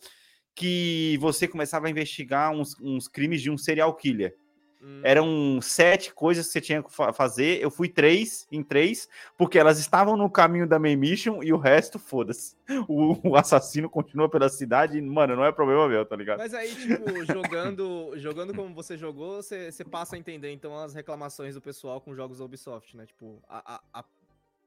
que 0.56 1.18
você 1.20 1.48
começava 1.48 1.86
a 1.86 1.90
investigar 1.90 2.52
uns, 2.52 2.76
uns 2.82 3.08
crimes 3.08 3.42
de 3.42 3.52
um 3.52 3.58
serial 3.58 3.94
killer. 3.96 4.36
Hum, 4.80 5.02
Eram 5.04 5.60
sete 5.62 6.14
coisas 6.14 6.46
que 6.46 6.52
você 6.54 6.62
tinha 6.62 6.84
que 6.84 6.94
fa- 6.94 7.12
fazer. 7.12 7.60
Eu 7.62 7.72
fui 7.72 7.90
três 7.90 8.48
em 8.52 8.62
três, 8.64 9.10
porque 9.36 9.58
elas 9.58 9.80
estavam 9.80 10.16
no 10.16 10.30
caminho 10.30 10.68
da 10.68 10.78
main 10.78 10.96
mission 10.96 11.42
e 11.42 11.52
o 11.52 11.58
resto, 11.58 11.98
foda-se. 11.98 12.56
O, 12.88 13.30
o 13.32 13.36
assassino 13.36 13.90
continua 13.90 14.30
pela 14.30 14.50
cidade 14.50 14.98
e, 14.98 15.02
mano, 15.02 15.36
não 15.36 15.44
é 15.46 15.52
problema 15.52 15.88
meu, 15.88 16.06
tá 16.06 16.16
ligado? 16.16 16.38
Mas 16.38 16.54
aí, 16.54 16.76
tipo, 16.76 17.26
jogando, 17.26 18.12
jogando 18.18 18.54
como 18.54 18.74
você 18.76 18.96
jogou, 18.98 19.42
você, 19.42 19.72
você 19.72 19.84
passa 19.84 20.16
a 20.16 20.20
entender, 20.20 20.52
então, 20.52 20.78
as 20.78 20.94
reclamações 20.94 21.56
do 21.56 21.62
pessoal 21.62 22.00
com 22.00 22.14
jogos 22.14 22.38
da 22.40 22.46
Ubisoft, 22.46 22.96
né? 22.96 23.06
Tipo, 23.06 23.42
a, 23.48 23.76
a- 23.76 23.82
a 24.02 24.06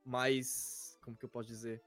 mais... 0.05 0.99
Como 1.03 1.17
que 1.17 1.25
eu 1.25 1.29
posso 1.29 1.49
dizer? 1.49 1.81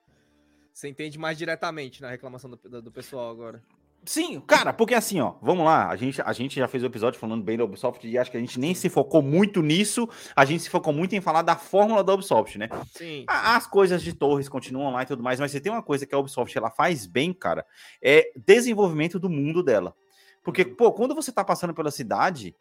Você 0.74 0.88
entende 0.88 1.20
mais 1.20 1.38
diretamente 1.38 2.02
na 2.02 2.10
reclamação 2.10 2.50
do- 2.50 2.82
do 2.82 2.92
pessoal 2.92 3.30
agora. 3.30 3.62
Sim, 4.06 4.42
cara, 4.42 4.74
porque 4.74 4.94
assim, 4.94 5.22
ó, 5.22 5.36
vamos 5.42 5.64
lá, 5.66 5.88
a 5.90 5.96
gente, 5.96 6.22
a 6.22 6.34
gente 6.34 6.60
já 6.60 6.68
fez 6.68 6.84
o 6.84 6.88
episódio 6.88 7.20
falando 7.20 7.44
bem 7.44 7.58
da 7.58 7.64
Ubisoft 7.64 8.06
e 8.06 8.18
acho 8.18 8.30
que 8.30 8.36
a 8.36 8.40
gente 8.40 8.60
nem 8.60 8.74
se 8.76 8.90
focou 8.90 9.22
muito 9.22 9.62
nisso, 9.62 10.10
a 10.36 10.44
gente 10.44 10.64
se 10.64 10.70
focou 10.70 10.92
muito 10.92 11.16
em 11.16 11.22
falar 11.22 11.42
da 11.42 11.56
fórmula 11.56 12.04
da 12.04 12.14
Ubisoft, 12.14 12.58
né? 12.58 12.68
Sim. 12.92 13.24
A- 13.28 13.56
As 13.56 13.66
coisas 13.66 14.04
de 14.04 14.14
torres 14.14 14.50
continuam 14.50 14.92
lá 14.92 15.04
e 15.04 15.06
tudo 15.06 15.24
mais, 15.24 15.40
mas 15.40 15.52
você 15.52 15.60
tem 15.62 15.72
uma 15.72 15.82
coisa 15.84 16.06
que 16.06 16.14
a 16.14 16.18
Ubisoft 16.18 16.58
ela 16.58 16.70
faz 16.70 17.06
bem, 17.06 17.32
cara, 17.34 17.66
é 18.02 18.32
desenvolvimento 18.36 19.18
do 19.18 19.30
mundo 19.30 19.64
dela. 19.64 19.96
Porque, 20.44 20.66
pô, 20.66 20.92
quando 20.92 21.16
você 21.16 21.32
tá 21.32 21.42
passando 21.44 21.74
pela 21.74 21.90
cidade, 21.90 22.54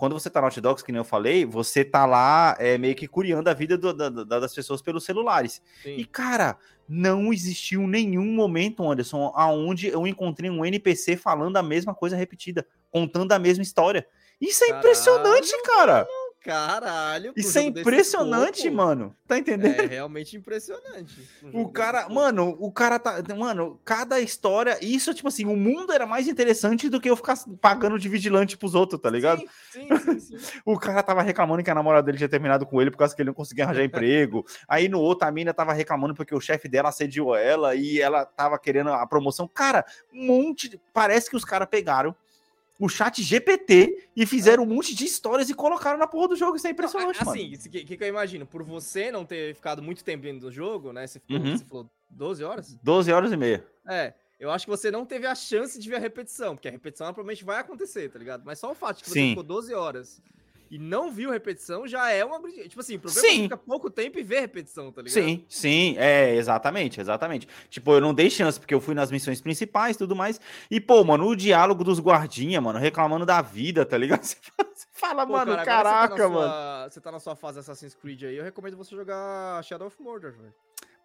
quando 0.00 0.14
você 0.14 0.30
tá 0.30 0.40
no 0.40 0.46
Hot 0.46 0.58
Dogs, 0.62 0.82
que 0.82 0.90
nem 0.90 0.98
eu 0.98 1.04
falei, 1.04 1.44
você 1.44 1.84
tá 1.84 2.06
lá 2.06 2.56
é, 2.58 2.78
meio 2.78 2.94
que 2.94 3.06
curiando 3.06 3.50
a 3.50 3.52
vida 3.52 3.76
do- 3.76 3.92
da- 3.92 4.08
da- 4.08 4.40
das 4.40 4.54
pessoas 4.54 4.80
pelos 4.80 5.04
celulares. 5.04 5.60
Sim. 5.82 5.94
E, 5.96 6.06
cara, 6.06 6.56
não 6.88 7.30
existiu 7.34 7.86
nenhum 7.86 8.24
momento, 8.24 8.90
Anderson, 8.90 9.30
aonde 9.36 9.88
eu 9.88 10.06
encontrei 10.06 10.48
um 10.48 10.64
NPC 10.64 11.18
falando 11.18 11.58
a 11.58 11.62
mesma 11.62 11.94
coisa 11.94 12.16
repetida, 12.16 12.66
contando 12.90 13.32
a 13.32 13.38
mesma 13.38 13.62
história. 13.62 14.06
Isso 14.40 14.64
é 14.64 14.68
Caralho, 14.68 14.78
impressionante, 14.80 15.62
cara. 15.64 16.08
Caralho. 16.42 17.32
Isso 17.36 17.58
é 17.58 17.62
impressionante, 17.62 18.70
mano. 18.70 19.14
Tá 19.26 19.38
entendendo? 19.38 19.78
É 19.80 19.86
realmente 19.86 20.36
impressionante. 20.36 21.14
O 21.52 21.68
cara, 21.68 22.08
mano, 22.08 22.56
o 22.58 22.72
cara 22.72 22.98
tá. 22.98 23.22
Mano, 23.36 23.78
cada 23.84 24.18
história. 24.20 24.78
Isso, 24.80 25.12
tipo 25.14 25.28
assim, 25.28 25.44
o 25.44 25.54
mundo 25.54 25.92
era 25.92 26.06
mais 26.06 26.26
interessante 26.28 26.88
do 26.88 27.00
que 27.00 27.10
eu 27.10 27.16
ficar 27.16 27.36
pagando 27.60 27.98
de 27.98 28.08
vigilante 28.08 28.56
pros 28.56 28.74
outros, 28.74 29.00
tá 29.00 29.10
ligado? 29.10 29.42
Sim, 29.70 29.86
sim, 29.98 30.18
sim, 30.20 30.38
sim. 30.38 30.58
O 30.64 30.78
cara 30.78 31.02
tava 31.02 31.22
reclamando 31.22 31.62
que 31.62 31.70
a 31.70 31.74
namorada 31.74 32.06
dele 32.06 32.18
tinha 32.18 32.28
terminado 32.28 32.64
com 32.66 32.80
ele 32.80 32.90
por 32.90 32.96
causa 32.98 33.14
que 33.14 33.20
ele 33.22 33.28
não 33.30 33.34
conseguia 33.34 33.64
arranjar 33.64 33.84
emprego. 33.84 34.44
Aí 34.66 34.88
no 34.88 34.98
outro, 35.00 35.28
a 35.28 35.30
mina 35.30 35.52
tava 35.52 35.72
reclamando 35.72 36.14
porque 36.14 36.34
o 36.34 36.40
chefe 36.40 36.68
dela 36.68 36.88
assediou 36.88 37.36
ela 37.36 37.74
e 37.74 38.00
ela 38.00 38.24
tava 38.24 38.58
querendo 38.58 38.90
a 38.90 39.06
promoção. 39.06 39.46
Cara, 39.46 39.84
um 40.12 40.26
monte. 40.26 40.68
de- 40.70 40.80
Parece 40.92 41.28
que 41.30 41.36
os 41.36 41.44
caras 41.44 41.68
pegaram 41.70 42.14
o 42.80 42.88
chat 42.88 43.22
GPT 43.22 44.08
e 44.16 44.24
fizeram 44.26 44.62
um 44.64 44.66
monte 44.66 44.94
de 44.94 45.04
histórias 45.04 45.48
e 45.50 45.54
colocaram 45.54 45.98
na 45.98 46.06
porra 46.06 46.28
do 46.28 46.36
jogo. 46.36 46.56
Isso 46.56 46.66
é 46.66 46.70
impressionante, 46.70 47.18
Não, 47.20 47.26
mano. 47.26 47.40
assim, 47.40 47.68
o 47.68 47.70
que, 47.70 47.96
que 47.96 48.02
eu 48.04 48.08
imagino? 48.08 48.46
Por 48.46 48.62
você 48.64 49.12
não 49.12 49.24
ter 49.24 49.54
ficado 49.54 49.82
muito 49.82 50.02
tempo 50.02 50.22
dentro 50.22 50.40
do 50.40 50.50
jogo, 50.50 50.92
né? 50.92 51.06
Você, 51.06 51.20
ficou, 51.20 51.36
Uhum. 51.36 51.56
você 51.58 51.64
falou 51.64 51.90
12 52.08 52.42
horas? 52.42 52.74
12 52.82 53.12
horas 53.12 53.30
e 53.32 53.36
meia. 53.36 53.64
É. 53.86 54.14
Eu 54.38 54.50
acho 54.50 54.64
que 54.64 54.70
você 54.70 54.90
não 54.90 55.04
teve 55.04 55.26
a 55.26 55.34
chance 55.34 55.78
de 55.78 55.86
ver 55.90 55.96
a 55.96 55.98
repetição, 55.98 56.56
porque 56.56 56.66
a 56.66 56.70
repetição 56.70 57.06
provavelmente 57.12 57.44
vai 57.44 57.60
acontecer, 57.60 58.08
tá 58.08 58.18
ligado? 58.18 58.42
Mas 58.46 58.58
só 58.58 58.70
o 58.72 58.74
fato 58.74 58.96
de 58.96 59.02
que 59.04 59.10
você 59.10 59.20
Sim. 59.20 59.28
ficou 59.30 59.42
12 59.42 59.74
horas 59.74 60.22
e 60.70 60.78
não 60.78 61.10
viu 61.10 61.30
repetição 61.30 61.86
já 61.86 62.10
é 62.10 62.24
uma. 62.24 62.40
Tipo 62.40 62.80
assim, 62.80 62.96
o 62.96 63.00
problema 63.00 63.26
é 63.26 63.30
Sim. 63.30 63.36
que 63.38 63.42
fica 63.42 63.56
pouco 63.56 63.90
tempo 63.90 64.18
e 64.18 64.22
vê 64.22 64.40
repetição, 64.40 64.92
tá 64.92 65.02
ligado? 65.02 65.14
Sim, 65.22 65.44
sim, 65.48 65.96
é, 65.98 66.34
exatamente, 66.36 67.00
exatamente. 67.00 67.48
Tipo, 67.68 67.92
eu 67.94 68.00
não 68.00 68.14
dei 68.14 68.30
chance, 68.30 68.58
porque 68.60 68.72
eu 68.72 68.80
fui 68.80 68.94
nas 68.94 69.10
missões 69.10 69.40
principais 69.40 69.96
e 69.96 69.98
tudo 69.98 70.14
mais. 70.14 70.40
E, 70.70 70.80
pô, 70.80 71.02
mano, 71.02 71.26
o 71.26 71.34
diálogo 71.34 71.82
dos 71.82 71.98
guardinha, 71.98 72.60
mano, 72.60 72.78
reclamando 72.78 73.26
da 73.26 73.42
vida, 73.42 73.84
tá 73.84 73.98
ligado? 73.98 74.22
Você 74.80 74.86
fala, 74.92 75.26
Pô, 75.26 75.32
mano, 75.32 75.52
cara, 75.56 75.64
caraca, 75.64 76.14
você 76.16 76.22
tá 76.22 76.28
mano. 76.28 76.40
sua- 76.48 76.88
Você 76.90 77.00
tá 77.00 77.12
na 77.12 77.18
sua 77.20 77.34
fase 77.36 77.58
Assassin's 77.58 77.94
Creed 77.94 78.22
aí, 78.22 78.36
eu 78.36 78.44
recomendo 78.44 78.76
você 78.76 78.94
jogar 78.94 79.62
Shadow 79.64 79.88
of 79.88 80.00
Mordor, 80.00 80.32
velho. 80.32 80.54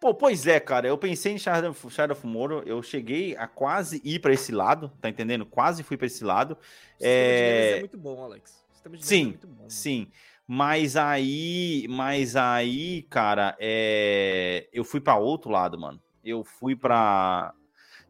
Pô, 0.00 0.14
pois 0.14 0.46
é, 0.46 0.60
cara. 0.60 0.86
Eu 0.86 0.96
pensei 0.98 1.32
em 1.32 1.38
Shadow 1.38 1.70
of, 1.70 1.90
Shadow 1.90 2.14
of 2.16 2.26
Mordor. 2.26 2.62
Eu 2.66 2.82
cheguei 2.82 3.34
a 3.36 3.46
quase 3.46 4.00
ir 4.04 4.18
pra 4.20 4.32
esse 4.32 4.52
lado, 4.52 4.92
tá 5.00 5.08
entendendo? 5.08 5.44
Quase 5.46 5.82
fui 5.82 5.96
pra 5.96 6.06
esse 6.06 6.22
lado. 6.22 6.52
O 6.54 6.56
É... 7.00 7.76
é 7.76 7.80
muito 7.80 7.96
bom, 7.98 8.22
Alex. 8.22 8.64
Sistema 8.90 8.96
de 8.96 9.06
Sim, 9.06 9.22
é 9.22 9.26
muito 9.26 9.46
bom. 9.48 9.68
Sim. 9.70 10.08
Mas 10.48 10.96
aí, 10.96 11.86
mas 11.88 12.36
aí, 12.36 13.02
cara, 13.10 13.56
é... 13.58 14.68
eu 14.72 14.84
fui 14.84 15.00
pra 15.00 15.16
outro 15.16 15.50
lado, 15.50 15.78
mano. 15.78 16.00
Eu 16.24 16.44
fui 16.44 16.76
pra 16.76 17.52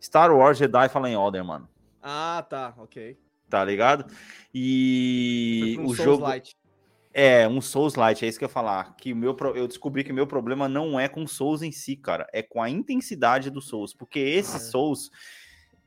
Star 0.03 0.35
Wars 0.35 0.59
Jedi 0.59 0.89
Fallen 0.91 1.17
Order, 1.17 1.45
mano. 1.45 1.69
Ah, 2.03 2.45
tá, 2.49 2.75
ok. 2.79 3.19
Tá 3.49 3.65
ligado? 3.65 4.07
E 4.53 5.77
um 5.79 5.85
o 5.85 5.95
Souls 5.95 5.97
jogo 6.05 6.23
Light. 6.25 6.57
é 7.15 7.49
um 7.49 7.61
Souls 7.61 7.95
Light, 7.95 8.25
é 8.25 8.29
isso 8.29 8.39
que 8.39 8.45
eu 8.45 8.49
ia 8.49 8.53
falar. 8.53 8.95
Que 8.97 9.13
o 9.13 9.17
meu 9.17 9.35
pro- 9.35 9.57
eu 9.57 9.67
descobri 9.69 10.03
que 10.05 10.13
o 10.13 10.15
meu 10.15 10.27
problema 10.27 10.69
não 10.69 10.99
é 11.01 11.09
com 11.09 11.27
Souls 11.27 11.63
em 11.63 11.73
si, 11.73 11.97
cara, 11.97 12.27
é 12.33 12.43
com 12.43 12.61
a 12.61 12.69
intensidade 12.69 13.51
do 13.51 13.61
Souls, 13.63 13.95
porque 13.95 14.19
esse 14.19 14.57
É. 14.57 14.59
Souls 14.61 15.11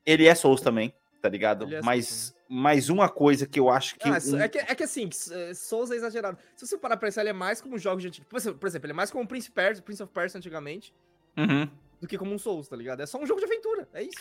ele 0.05 0.25
é 0.25 0.33
Souls 0.33 0.61
também, 0.61 0.93
tá 1.21 1.29
ligado? 1.29 1.73
É 1.73 1.81
Mas 1.81 2.35
mais 2.47 2.89
uma 2.89 3.07
coisa 3.09 3.45
que 3.45 3.59
eu 3.59 3.69
acho 3.69 3.95
que 3.95 4.07
Ah, 4.09 4.17
um- 4.33 4.39
é, 4.41 4.47
que, 4.47 4.57
é 4.57 4.75
que 4.75 4.83
assim, 4.83 5.09
eh, 5.31 5.53
Souls 5.53 5.91
é 5.91 5.95
exagerado. 5.95 6.37
Se 6.55 6.65
você 6.65 6.77
parar 6.77 6.97
pra 6.97 7.07
pensar, 7.07 7.21
ele 7.21 7.29
é 7.29 7.33
mais 7.33 7.61
como 7.61 7.77
jogos 7.77 8.01
de 8.01 8.07
antigo. 8.07 8.25
Por 8.27 8.37
exemplo, 8.37 8.85
ele 8.85 8.91
é 8.91 8.95
mais 8.95 9.11
como 9.11 9.23
um 9.23 9.27
Prince, 9.27 9.51
Persia, 9.51 9.83
Prince 9.83 10.01
of 10.01 10.11
Persia 10.11 10.37
antigamente 10.37 10.93
Uhum. 11.37 11.69
do 12.01 12.07
que 12.07 12.17
como 12.17 12.33
um 12.33 12.39
Souls, 12.39 12.67
tá 12.67 12.75
ligado? 12.75 13.01
É 13.01 13.05
só 13.05 13.19
um 13.19 13.25
jogo 13.25 13.39
de 13.39 13.45
aventura, 13.45 13.87
é 13.93 14.03
isso. 14.03 14.17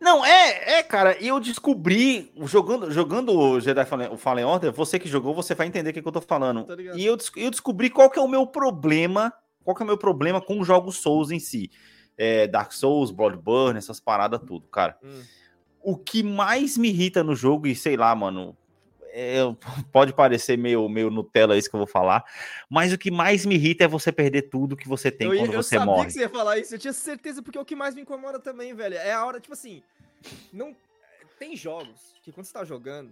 Não, 0.00 0.24
é, 0.26 0.78
é, 0.78 0.82
cara, 0.82 1.16
eu 1.22 1.38
descobri, 1.38 2.32
jogando, 2.42 2.90
jogando 2.90 3.32
o 3.38 3.60
Jedi 3.60 3.84
Fallen, 3.86 4.08
o 4.10 4.16
Fallen 4.16 4.44
Order, 4.44 4.72
você 4.72 4.98
que 4.98 5.08
jogou, 5.08 5.32
você 5.32 5.54
vai 5.54 5.68
entender 5.68 5.90
o 5.90 5.92
que, 5.92 6.02
que 6.02 6.08
eu 6.08 6.12
tô 6.12 6.20
falando. 6.20 6.64
Tá 6.64 6.74
e 6.96 7.06
eu, 7.06 7.16
eu 7.36 7.50
descobri 7.50 7.88
qual 7.88 8.10
que 8.10 8.18
é 8.18 8.22
o 8.22 8.26
meu 8.26 8.44
problema, 8.44 9.32
qual 9.62 9.76
que 9.76 9.82
é 9.82 9.84
o 9.84 9.86
meu 9.86 9.96
problema 9.96 10.40
com 10.40 10.58
os 10.58 10.66
jogos 10.66 10.96
Souls 10.96 11.30
em 11.30 11.38
si. 11.38 11.70
É, 12.18 12.48
Dark 12.48 12.72
Souls, 12.72 13.12
Bloodborne, 13.12 13.78
essas 13.78 14.00
paradas 14.00 14.40
tudo, 14.44 14.66
cara. 14.66 14.98
Hum. 15.04 15.22
O 15.82 15.96
que 15.96 16.22
mais 16.22 16.78
me 16.78 16.88
irrita 16.88 17.22
no 17.24 17.34
jogo, 17.34 17.66
e 17.66 17.74
sei 17.74 17.96
lá, 17.96 18.14
mano, 18.14 18.56
é, 19.14 19.38
pode 19.92 20.12
parecer 20.14 20.56
meio, 20.56 20.88
meio 20.88 21.10
Nutella 21.10 21.56
isso 21.56 21.68
que 21.68 21.74
eu 21.76 21.80
vou 21.80 21.86
falar, 21.86 22.24
mas 22.70 22.92
o 22.92 22.98
que 22.98 23.10
mais 23.10 23.44
me 23.44 23.56
irrita 23.56 23.84
é 23.84 23.88
você 23.88 24.10
perder 24.12 24.42
tudo 24.42 24.76
que 24.76 24.88
você 24.88 25.10
tem 25.10 25.28
eu, 25.28 25.36
quando 25.36 25.52
eu 25.52 25.62
você 25.62 25.76
sabia 25.76 25.86
morre. 25.92 26.06
que 26.06 26.12
você 26.12 26.20
ia 26.20 26.28
falar 26.28 26.58
isso, 26.58 26.74
eu 26.74 26.78
tinha 26.78 26.92
certeza, 26.92 27.42
porque 27.42 27.58
é 27.58 27.60
o 27.60 27.64
que 27.64 27.76
mais 27.76 27.94
me 27.94 28.02
incomoda 28.02 28.38
também, 28.38 28.74
velho. 28.74 28.94
É 28.94 29.12
a 29.12 29.24
hora, 29.24 29.40
tipo 29.40 29.52
assim, 29.52 29.82
não... 30.52 30.74
Tem 31.38 31.56
jogos 31.56 32.14
que 32.22 32.30
quando 32.30 32.46
você 32.46 32.52
tá 32.52 32.64
jogando, 32.64 33.10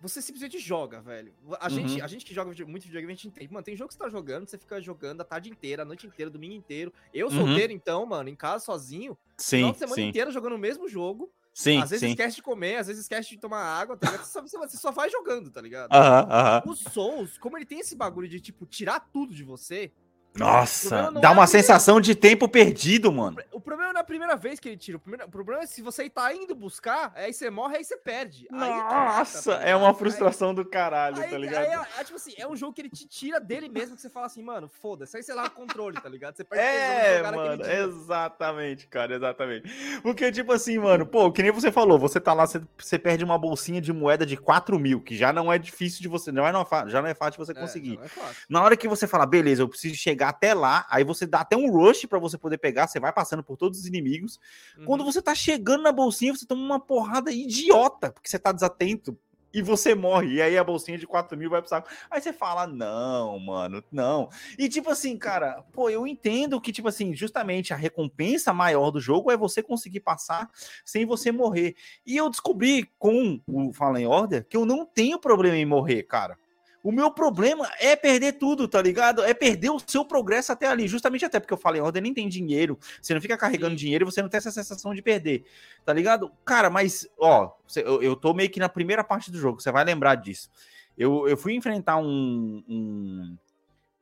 você 0.00 0.20
simplesmente 0.20 0.58
joga, 0.58 1.00
velho. 1.00 1.32
A, 1.60 1.68
gente, 1.68 1.98
Uhum. 1.98 2.04
a 2.04 2.08
gente 2.08 2.24
que 2.24 2.34
joga 2.34 2.50
muito 2.66 2.82
videogame, 2.82 3.12
a 3.12 3.14
gente 3.14 3.28
entende. 3.28 3.52
Mano, 3.52 3.62
tem 3.64 3.76
jogo 3.76 3.88
que 3.88 3.94
você 3.94 4.00
tá 4.00 4.08
jogando, 4.08 4.48
você 4.48 4.58
fica 4.58 4.80
jogando 4.80 5.20
a 5.20 5.24
tarde 5.24 5.50
inteira, 5.50 5.82
a 5.82 5.84
noite 5.84 6.04
inteira, 6.04 6.28
o 6.28 6.32
domingo 6.32 6.54
inteiro. 6.54 6.92
Eu 7.14 7.28
Uhum. 7.28 7.32
solteiro, 7.32 7.72
então, 7.72 8.04
mano, 8.04 8.28
em 8.28 8.34
casa, 8.34 8.64
sozinho, 8.64 9.16
Sim, 9.36 9.58
final 9.58 9.72
de 9.72 9.78
semana 9.78 9.94
sim, 9.94 10.08
inteira 10.08 10.30
jogando 10.32 10.54
o 10.54 10.58
mesmo 10.58 10.88
jogo. 10.88 11.30
Sim, 11.60 11.78
às 11.82 11.90
vezes 11.90 12.00
sim. 12.06 12.10
esquece 12.10 12.36
de 12.36 12.42
comer, 12.42 12.76
às 12.76 12.86
vezes 12.86 13.02
esquece 13.02 13.28
de 13.30 13.38
tomar 13.38 13.62
água, 13.62 13.96
tá 13.96 14.10
ligado? 14.10 14.24
Você 14.26 14.32
só, 14.32 14.58
você- 14.66 14.76
só 14.76 14.90
vai 14.90 15.10
jogando, 15.10 15.50
tá 15.50 15.60
ligado? 15.60 15.92
Aham, 15.92 16.26
aham. 16.30 16.62
O 16.66 16.74
Souls, 16.74 17.36
como 17.38 17.56
ele 17.58 17.66
tem 17.66 17.80
esse 17.80 17.94
bagulho 17.94 18.28
de, 18.28 18.40
tipo, 18.40 18.64
tirar 18.66 19.00
tudo 19.12 19.34
de 19.34 19.44
você, 19.44 19.92
Nossa, 20.34 20.90
dá 20.90 20.96
é 20.96 21.06
uma 21.06 21.10
primeira- 21.18 21.46
sensação 21.46 22.00
de 22.00 22.14
tempo 22.14 22.48
perdido, 22.48 23.12
mano. 23.12 23.36
o 23.52 23.60
problema 23.60 23.92
não 23.92 23.98
é 23.98 24.02
a 24.02 24.04
primeira 24.06 24.36
vez 24.36 24.58
que 24.60 24.68
ele 24.68 24.76
tira. 24.76 24.96
O, 24.96 25.00
primeiro- 25.00 25.26
o 25.26 25.30
problema 25.30 25.62
é 25.62 25.66
se 25.66 25.82
você 25.82 26.08
tá 26.08 26.32
indo 26.34 26.54
buscar, 26.54 27.12
aí 27.16 27.32
você 27.32 27.50
morre, 27.50 27.78
aí 27.78 27.84
você 27.84 27.96
perde. 27.96 28.46
Aí 28.52 28.58
Nossa, 28.58 29.56
tá 29.56 29.62
é 29.64 29.74
uma 29.76 29.92
frustração 29.92 30.54
do 30.54 30.64
caralho, 30.64 31.16
Aí, 31.20 31.28
tá 31.30 31.36
aí, 31.36 31.42
ligado? 31.42 31.62
aí 31.64 31.68
é, 31.72 32.00
é 32.00 32.04
tipo 32.04 32.16
assim, 32.16 32.32
é 32.38 32.46
um 32.46 32.56
jogo 32.56 32.72
que 32.72 32.80
ele 32.80 32.88
te 32.88 33.06
tira 33.06 33.40
dele 33.40 33.68
mesmo, 33.68 33.96
que 33.96 34.02
você 34.02 34.08
fala 34.08 34.26
assim, 34.26 34.42
mano, 34.42 34.68
foda-se, 34.68 35.16
aí 35.16 35.22
você 35.22 35.34
larga 35.34 35.50
o 35.50 35.54
controle, 35.54 36.00
tá 36.00 36.08
ligado? 36.08 36.36
Você 36.36 36.44
perde 36.44 36.64
É, 36.64 37.22
mano, 37.30 37.62
exatamente, 37.64 38.86
cara, 38.86 39.14
exatamente. 39.16 39.68
Porque, 40.02 40.30
tipo 40.32 40.52
assim, 40.52 40.78
mano, 40.78 41.04
pô, 41.06 41.30
que 41.32 41.42
nem 41.42 41.50
você 41.52 41.70
falou, 41.72 41.98
você 41.98 42.20
tá 42.20 42.32
lá, 42.32 42.46
você, 42.46 42.60
você 42.78 42.98
perde 42.98 43.24
uma 43.24 43.38
bolsinha 43.38 43.80
de 43.80 43.92
moeda 43.92 44.24
de 44.24 44.36
4 44.36 44.78
mil, 44.78 45.00
que 45.00 45.16
já 45.16 45.32
não 45.32 45.52
é 45.52 45.58
difícil 45.58 46.00
de 46.00 46.08
você, 46.08 46.30
não 46.32 46.46
é, 46.46 46.52
não, 46.52 46.66
já 46.86 47.02
não 47.02 47.08
é 47.08 47.14
fácil 47.14 47.32
de 47.32 47.46
você 47.46 47.52
É, 47.52 47.60
conseguir. 47.60 47.98
é 48.02 48.08
fácil. 48.08 48.36
Na 48.48 48.62
hora 48.62 48.76
que 48.76 48.88
você 48.88 49.06
fala, 49.06 49.26
beleza, 49.26 49.62
eu 49.62 49.68
preciso 49.68 49.94
chegar 49.96 50.29
até 50.30 50.54
lá, 50.54 50.86
aí 50.90 51.04
você 51.04 51.26
dá 51.26 51.40
até 51.40 51.56
um 51.56 51.70
rush 51.70 52.06
pra 52.06 52.18
você 52.18 52.38
poder 52.38 52.58
pegar, 52.58 52.86
você 52.88 52.98
vai 52.98 53.12
passando 53.12 53.42
por 53.44 53.56
todos 53.56 53.78
os 53.80 53.86
inimigos. 53.86 54.40
Quando 54.86 55.00
Uhum. 55.02 55.12
você 55.12 55.20
tá 55.22 55.34
chegando 55.34 55.82
na 55.82 55.92
bolsinha, 55.92 56.34
você 56.34 56.46
toma 56.46 56.62
uma 56.62 56.80
porrada 56.80 57.30
idiota, 57.30 58.10
porque 58.12 58.28
você 58.28 58.38
tá 58.38 58.50
desatento. 58.52 59.16
E 59.52 59.62
você 59.62 59.96
morre, 59.96 60.34
e 60.34 60.40
aí 60.40 60.56
a 60.56 60.62
bolsinha 60.62 60.96
de 60.96 61.08
4 61.08 61.36
mil 61.36 61.50
vai 61.50 61.60
pro 61.60 61.68
saco. 61.68 61.88
Aí 62.08 62.20
você 62.20 62.32
fala, 62.32 62.68
não, 62.68 63.36
mano, 63.40 63.82
não. 63.90 64.28
E 64.56 64.68
tipo 64.68 64.88
assim, 64.90 65.18
cara, 65.18 65.64
pô, 65.72 65.90
eu 65.90 66.06
entendo 66.06 66.60
que, 66.60 66.70
tipo 66.70 66.86
assim, 66.86 67.12
justamente 67.16 67.74
a 67.74 67.76
recompensa 67.76 68.52
maior 68.52 68.92
do 68.92 69.00
jogo 69.00 69.28
é 69.28 69.36
você 69.36 69.60
conseguir 69.60 69.98
passar 69.98 70.48
sem 70.84 71.04
você 71.04 71.32
morrer. 71.32 71.74
E 72.06 72.16
eu 72.16 72.30
descobri 72.30 72.88
com 72.96 73.40
o 73.44 73.72
Fallen 73.72 74.06
Order 74.06 74.46
que 74.48 74.56
eu 74.56 74.64
não 74.64 74.86
tenho 74.86 75.18
problema 75.18 75.56
em 75.56 75.66
morrer, 75.66 76.04
cara. 76.04 76.38
O 76.82 76.90
meu 76.90 77.10
problema 77.10 77.70
é 77.78 77.94
perder 77.94 78.34
tudo, 78.34 78.66
tá 78.66 78.80
ligado? 78.80 79.22
É 79.22 79.34
perder 79.34 79.68
o 79.70 79.78
seu 79.86 80.02
progresso 80.04 80.50
até 80.50 80.66
ali. 80.66 80.88
Justamente 80.88 81.24
até 81.26 81.38
porque 81.38 81.52
eu 81.52 81.58
falei, 81.58 81.80
Order 81.80 82.02
nem 82.02 82.14
tem 82.14 82.26
dinheiro. 82.28 82.78
Você 83.02 83.12
não 83.12 83.20
fica 83.20 83.36
carregando 83.36 83.72
Sim. 83.72 83.76
dinheiro 83.76 84.04
e 84.04 84.10
você 84.10 84.22
não 84.22 84.30
tem 84.30 84.38
essa 84.38 84.50
sensação 84.50 84.94
de 84.94 85.02
perder. 85.02 85.44
Tá 85.84 85.92
ligado? 85.92 86.32
Cara, 86.44 86.70
mas, 86.70 87.06
ó, 87.18 87.52
eu, 87.76 88.02
eu 88.02 88.16
tô 88.16 88.32
meio 88.32 88.48
que 88.48 88.58
na 88.58 88.68
primeira 88.68 89.04
parte 89.04 89.30
do 89.30 89.38
jogo, 89.38 89.60
você 89.60 89.70
vai 89.70 89.84
lembrar 89.84 90.14
disso. 90.14 90.48
Eu, 90.96 91.28
eu 91.28 91.36
fui 91.36 91.54
enfrentar 91.54 91.98
um, 91.98 92.64
um, 92.66 93.36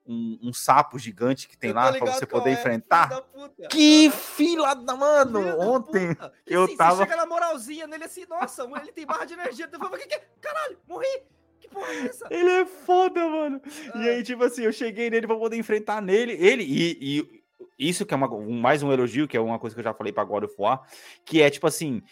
um, 0.06 0.38
um 0.44 0.52
sapo 0.52 0.98
gigante 1.00 1.48
que 1.48 1.56
tem 1.58 1.70
Eu 1.70 1.76
lá 1.76 1.88
pra 1.88 1.98
ligado 1.98 2.14
você 2.14 2.26
poder 2.26 2.50
é, 2.50 2.52
enfrentar. 2.54 3.08
da 3.08 3.22
puta. 3.22 3.68
Que 3.68 4.08
fila 4.10 4.74
da 4.74 4.94
mano! 4.94 5.42
Filho 5.42 5.56
da 5.58 5.66
Ontem. 5.66 6.14
Que 6.46 6.54
eu 6.54 6.64
assim, 6.64 6.76
tava- 6.76 6.96
Você 6.96 7.02
chega 7.02 7.16
na 7.16 7.26
moralzinha 7.26 7.86
nele 7.88 8.04
assim, 8.04 8.24
nossa, 8.26 8.62
ele 8.80 8.92
tem 8.92 9.04
barra 9.04 9.24
de 9.24 9.34
energia. 9.34 9.68
O 9.72 9.90
que 9.96 10.06
que 10.06 10.14
é? 10.14 10.28
Caralho, 10.40 10.78
morri! 10.88 11.22
Que 11.60 11.68
porra 11.68 11.92
é 11.92 12.06
essa? 12.06 12.26
Ele 12.30 12.48
é 12.50 12.64
foda, 12.64 13.28
mano. 13.28 13.60
E 13.96 14.08
Ah. 14.08 14.12
aí, 14.12 14.22
tipo 14.22 14.42
assim, 14.44 14.62
eu 14.62 14.72
cheguei 14.72 15.10
nele 15.10 15.26
pra 15.26 15.36
poder 15.36 15.56
enfrentar 15.56 16.00
nele, 16.00 16.32
ele, 16.38 16.62
e, 16.64 16.98
e 17.78 17.88
isso 17.88 18.04
que 18.06 18.14
é 18.14 18.16
uma- 18.16 18.32
um- 18.32 18.60
mais 18.60 18.82
um 18.82 18.92
elogio, 18.92 19.26
que 19.28 19.36
é 19.36 19.40
uma 19.40 19.58
coisa 19.58 19.74
que 19.74 19.80
eu 19.80 19.84
já 19.84 19.94
falei 19.94 20.12
pra 20.12 20.24
God 20.24 20.44
of 20.44 20.54
War, 20.58 20.82
que 21.24 21.40
é 21.42 21.50
tipo 21.50 21.66
assim, 21.66 22.02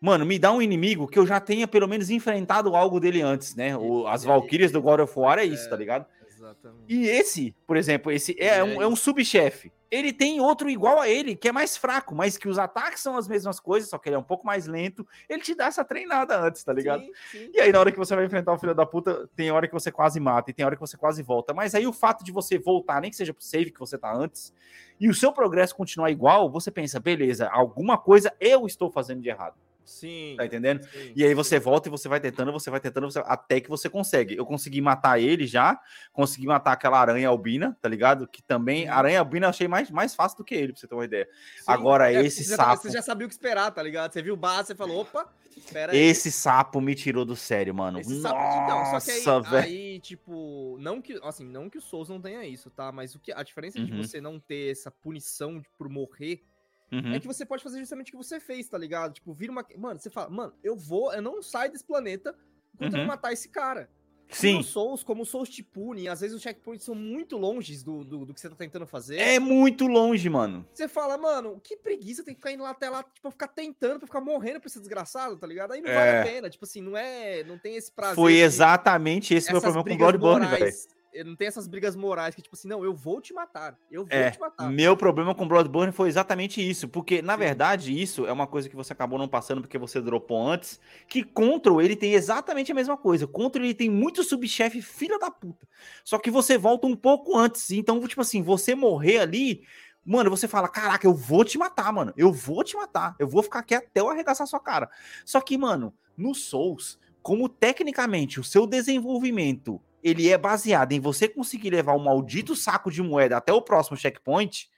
mano, 0.00 0.24
me 0.26 0.38
dá 0.38 0.52
um 0.52 0.60
inimigo 0.62 1.06
que 1.08 1.18
eu 1.18 1.26
já 1.26 1.38
tenha 1.40 1.66
pelo 1.68 1.86
menos 1.88 2.10
enfrentado 2.10 2.74
algo 2.74 2.98
dele 3.00 3.20
antes, 3.22 3.54
né? 3.54 3.76
O, 3.76 4.06
as 4.06 4.24
E- 4.24 4.26
Valkyrias 4.26 4.72
do 4.72 4.80
God 4.82 5.00
of 5.00 5.12
War 5.18 5.38
é 5.38 5.44
isso, 5.44 5.66
É. 5.66 5.70
tá 5.70 5.76
ligado? 5.76 6.06
Exatamente. 6.52 6.84
E 6.94 7.08
esse, 7.08 7.54
por 7.66 7.76
exemplo, 7.76 8.12
esse 8.12 8.36
é, 8.38 8.58
É 8.58 8.64
um, 8.64 8.82
é 8.82 8.86
um 8.86 8.96
subchefe. 8.96 9.72
Ele 9.90 10.10
tem 10.10 10.40
outro 10.40 10.70
igual 10.70 10.98
a 10.98 11.08
ele, 11.08 11.36
que 11.36 11.48
é 11.48 11.52
mais 11.52 11.76
fraco, 11.76 12.14
mas 12.14 12.38
que 12.38 12.48
os 12.48 12.58
ataques 12.58 13.02
são 13.02 13.14
as 13.14 13.28
mesmas 13.28 13.60
coisas, 13.60 13.90
só 13.90 13.98
que 13.98 14.08
ele 14.08 14.16
é 14.16 14.18
um 14.18 14.22
pouco 14.22 14.46
mais 14.46 14.66
lento. 14.66 15.06
Ele 15.28 15.42
te 15.42 15.54
dá 15.54 15.66
essa 15.66 15.84
treinada 15.84 16.40
antes, 16.40 16.64
tá 16.64 16.72
ligado? 16.72 17.02
Sim, 17.02 17.12
sim. 17.30 17.50
E 17.52 17.60
aí, 17.60 17.70
na 17.70 17.78
hora 17.78 17.92
que 17.92 17.98
você 17.98 18.16
vai 18.16 18.24
enfrentar 18.24 18.54
o 18.54 18.58
filho 18.58 18.74
da 18.74 18.86
puta, 18.86 19.28
tem 19.36 19.50
hora 19.50 19.66
que 19.66 19.74
você 19.74 19.92
quase 19.92 20.18
mata 20.18 20.50
e 20.50 20.54
tem 20.54 20.64
hora 20.64 20.76
que 20.76 20.80
você 20.80 20.96
quase 20.96 21.22
volta. 21.22 21.52
Mas 21.52 21.74
aí 21.74 21.86
o 21.86 21.92
fato 21.92 22.24
de 22.24 22.32
você 22.32 22.58
voltar, 22.58 23.02
nem 23.02 23.10
que 23.10 23.16
seja 23.16 23.34
pro 23.34 23.44
save 23.44 23.70
que 23.70 23.78
você 23.78 23.98
tá 23.98 24.10
antes, 24.14 24.54
e 24.98 25.10
o 25.10 25.14
seu 25.14 25.30
progresso 25.30 25.76
continuar 25.76 26.10
igual, 26.10 26.50
você 26.50 26.70
pensa, 26.70 26.98
beleza, 26.98 27.50
alguma 27.50 27.98
coisa 27.98 28.32
eu 28.40 28.66
estou 28.66 28.90
fazendo 28.90 29.20
de 29.20 29.28
errado. 29.28 29.56
Sim. 29.84 30.34
Tá 30.36 30.46
entendendo? 30.46 30.82
sim, 30.84 31.12
E 31.16 31.22
aí 31.24 31.30
sim. 31.30 31.34
você 31.34 31.58
volta 31.58 31.88
e 31.88 31.90
você 31.90 32.08
vai 32.08 32.20
tentando, 32.20 32.52
você 32.52 32.70
vai 32.70 32.80
tentando, 32.80 33.10
você- 33.10 33.22
até 33.26 33.60
que 33.60 33.68
você 33.68 33.88
consegue. 33.88 34.36
Eu 34.36 34.46
consegui 34.46 34.80
matar 34.80 35.20
ele 35.20 35.46
já, 35.46 35.80
consegui 36.12 36.46
matar 36.46 36.72
aquela 36.72 36.98
aranha 37.00 37.28
albina, 37.28 37.76
tá 37.80 37.88
ligado? 37.88 38.26
Que 38.28 38.42
também, 38.42 38.88
aranha 38.88 39.18
albina 39.20 39.46
eu 39.46 39.50
achei 39.50 39.66
mais, 39.68 39.90
mais 39.90 40.14
fácil 40.14 40.38
do 40.38 40.44
que 40.44 40.54
ele, 40.54 40.72
pra 40.72 40.80
você 40.80 40.86
ter 40.86 40.94
uma 40.94 41.04
ideia. 41.04 41.28
Sim. 41.56 41.64
Agora, 41.66 42.12
É, 42.12 42.24
esse 42.24 42.44
você 42.44 42.50
já 42.50 42.56
tá- 42.56 42.64
sapo- 42.64 42.82
Você 42.82 42.90
já 42.90 43.02
sabia 43.02 43.26
o 43.26 43.28
que 43.28 43.34
esperar, 43.34 43.70
tá 43.70 43.82
ligado? 43.82 44.12
Você 44.12 44.22
viu 44.22 44.34
o 44.34 44.36
bar, 44.36 44.64
você 44.64 44.74
falou, 44.74 45.00
opa, 45.02 45.26
espera 45.56 45.92
aí. 45.92 45.98
Esse 45.98 46.30
sapo 46.30 46.80
me 46.80 46.94
tirou 46.94 47.24
do 47.24 47.34
sério, 47.36 47.74
mano. 47.74 47.98
Esse 48.00 48.20
sapo, 48.20 48.36
então, 48.40 48.84
só 48.86 49.00
que 49.00 49.24
Nossa, 49.24 49.56
aí, 49.58 49.64
aí, 49.92 50.00
tipo, 50.00 50.76
não 50.80 51.00
que, 51.02 51.18
assim, 51.22 51.44
não 51.44 51.68
que 51.68 51.78
o 51.78 51.82
Souls 51.82 52.08
não 52.08 52.20
tenha 52.20 52.44
isso, 52.46 52.70
tá? 52.70 52.90
Mas 52.92 53.14
o 53.14 53.18
que 53.20 53.32
a 53.32 53.42
diferença 53.42 53.80
de 53.80 53.92
Uhum. 53.92 54.02
você 54.02 54.20
não 54.20 54.38
ter 54.38 54.70
essa 54.70 54.90
punição 54.90 55.58
de- 55.58 55.68
por 55.76 55.88
morrer 55.88 56.42
Uhum. 56.92 57.14
é 57.14 57.20
que 57.20 57.26
você 57.26 57.44
pode 57.46 57.62
fazer 57.62 57.78
justamente 57.78 58.08
o 58.08 58.10
que 58.12 58.16
você 58.24 58.38
fez, 58.38 58.68
tá 58.68 58.76
ligado? 58.76 59.14
Tipo, 59.14 59.32
vira 59.32 59.50
uma, 59.50 59.64
mano, 59.78 59.98
você 59.98 60.10
fala, 60.10 60.28
mano, 60.28 60.52
eu 60.62 60.76
vou, 60.76 61.12
eu 61.12 61.22
não 61.22 61.40
saio 61.42 61.72
desse 61.72 61.84
planeta 61.84 62.34
enquanto 62.74 62.92
eu 62.92 62.98
Uhum. 62.98 63.06
não 63.06 63.08
matar 63.08 63.32
esse 63.32 63.48
cara. 63.48 63.88
Sim, 64.28 64.56
no 64.58 64.62
Souls, 64.62 65.02
como 65.04 65.26
Souls 65.26 65.46
te 65.50 65.62
pune, 65.62 66.08
às 66.08 66.22
vezes 66.22 66.34
os 66.34 66.42
checkpoints 66.42 66.86
são 66.86 66.94
muito 66.94 67.36
longes 67.36 67.82
do, 67.82 68.02
do, 68.02 68.24
do 68.24 68.32
que 68.32 68.40
você 68.40 68.48
tá 68.48 68.56
tentando 68.56 68.86
fazer. 68.86 69.16
é 69.18 69.38
muito 69.38 69.86
longe, 69.86 70.26
mano. 70.30 70.66
Você 70.72 70.88
fala, 70.88 71.18
mano, 71.18 71.60
que 71.62 71.76
preguiça 71.76 72.24
tem 72.24 72.32
que 72.34 72.40
ficar 72.40 72.50
indo 72.50 72.62
lá 72.62 72.70
até 72.70 72.88
lá, 72.88 73.02
tipo, 73.02 73.30
ficar 73.30 73.48
tentando 73.48 73.98
pra 73.98 74.06
ficar 74.06 74.22
morrendo 74.22 74.58
pra 74.58 74.68
esse 74.68 74.78
desgraçado, 74.78 75.36
tá 75.36 75.46
ligado? 75.46 75.72
Aí 75.72 75.82
não 75.82 75.92
vale 75.92 76.08
É. 76.10 76.20
a 76.20 76.24
pena, 76.24 76.48
tipo 76.48 76.64
assim, 76.64 76.80
não 76.80 76.96
é, 76.96 77.44
não 77.44 77.58
tem 77.58 77.76
esse 77.76 77.92
prazer. 77.92 78.14
Foi 78.16 78.32
de- 78.32 78.38
exatamente 78.40 79.34
esse 79.34 79.48
meu 79.50 79.58
essas 79.58 79.70
problema 79.72 79.96
com 79.98 79.98
Bloodborne, 80.02 80.46
velho. 80.46 80.72
Eh, 81.14 81.24
Não 81.24 81.36
tem 81.36 81.48
essas 81.48 81.66
brigas 81.66 81.94
morais 81.96 82.34
que, 82.34 82.42
tipo 82.42 82.54
assim, 82.54 82.68
não, 82.68 82.84
eu 82.84 82.94
vou 82.94 83.20
te 83.20 83.32
matar. 83.32 83.78
Eu 83.90 84.04
vou 84.04 84.12
É, 84.16 84.30
te 84.30 84.40
matar. 84.40 84.70
meu 84.70 84.96
problema 84.96 85.34
com 85.34 85.46
Bloodborne 85.46 85.92
foi 85.92 86.08
exatamente 86.08 86.66
isso, 86.66 86.88
porque 86.88 87.22
na 87.22 87.34
Sim. 87.34 87.38
verdade 87.38 88.02
isso 88.02 88.26
é 88.26 88.32
uma 88.32 88.46
coisa 88.46 88.68
que 88.68 88.76
você 88.76 88.92
acabou 88.92 89.18
não 89.18 89.28
passando 89.28 89.60
porque 89.60 89.78
você 89.78 90.00
dropou 90.00 90.46
antes, 90.46 90.80
que 91.08 91.22
Control 91.22 91.80
ele 91.80 91.96
tem 91.96 92.14
exatamente 92.14 92.72
a 92.72 92.74
mesma 92.74 92.96
coisa. 92.96 93.26
Control 93.26 93.64
ele 93.64 93.74
tem 93.74 93.90
muito 93.90 94.22
subchefe 94.22 94.80
filha 94.82 95.18
da 95.18 95.30
puta. 95.30 95.66
Só 96.04 96.18
que 96.18 96.30
você 96.30 96.56
volta 96.58 96.86
um 96.86 96.96
pouco 96.96 97.36
antes, 97.36 97.70
então 97.70 98.00
tipo 98.06 98.20
assim, 98.20 98.42
você 98.42 98.74
morrer 98.74 99.18
ali, 99.18 99.62
Mano, 100.04 100.30
você 100.30 100.48
fala, 100.48 100.68
caraca, 100.68 101.06
eu 101.06 101.14
vou 101.14 101.44
te 101.44 101.56
matar, 101.56 101.92
mano. 101.92 102.12
Eu 102.16 102.32
vou 102.32 102.64
te 102.64 102.76
matar. 102.76 103.14
Eu 103.18 103.28
vou 103.28 103.40
ficar 103.42 103.60
aqui 103.60 103.74
até 103.74 104.00
eu 104.00 104.10
arregaçar 104.10 104.46
sua 104.48 104.58
cara. 104.58 104.90
Só 105.24 105.40
que, 105.40 105.56
mano, 105.56 105.94
no 106.16 106.34
Souls, 106.34 106.98
como 107.22 107.48
tecnicamente 107.48 108.40
o 108.40 108.44
seu 108.44 108.66
desenvolvimento 108.66 109.80
ele 110.02 110.28
é 110.28 110.36
baseado 110.36 110.92
em 110.92 111.00
você 111.00 111.28
conseguir 111.28 111.70
levar 111.70 111.94
um 111.94 112.04
maldito 112.04 112.56
saco 112.56 112.90
de 112.90 113.02
moeda 113.02 113.36
até 113.36 113.52
o 113.52 113.62
próximo 113.62 113.96
checkpoint, 113.96 114.68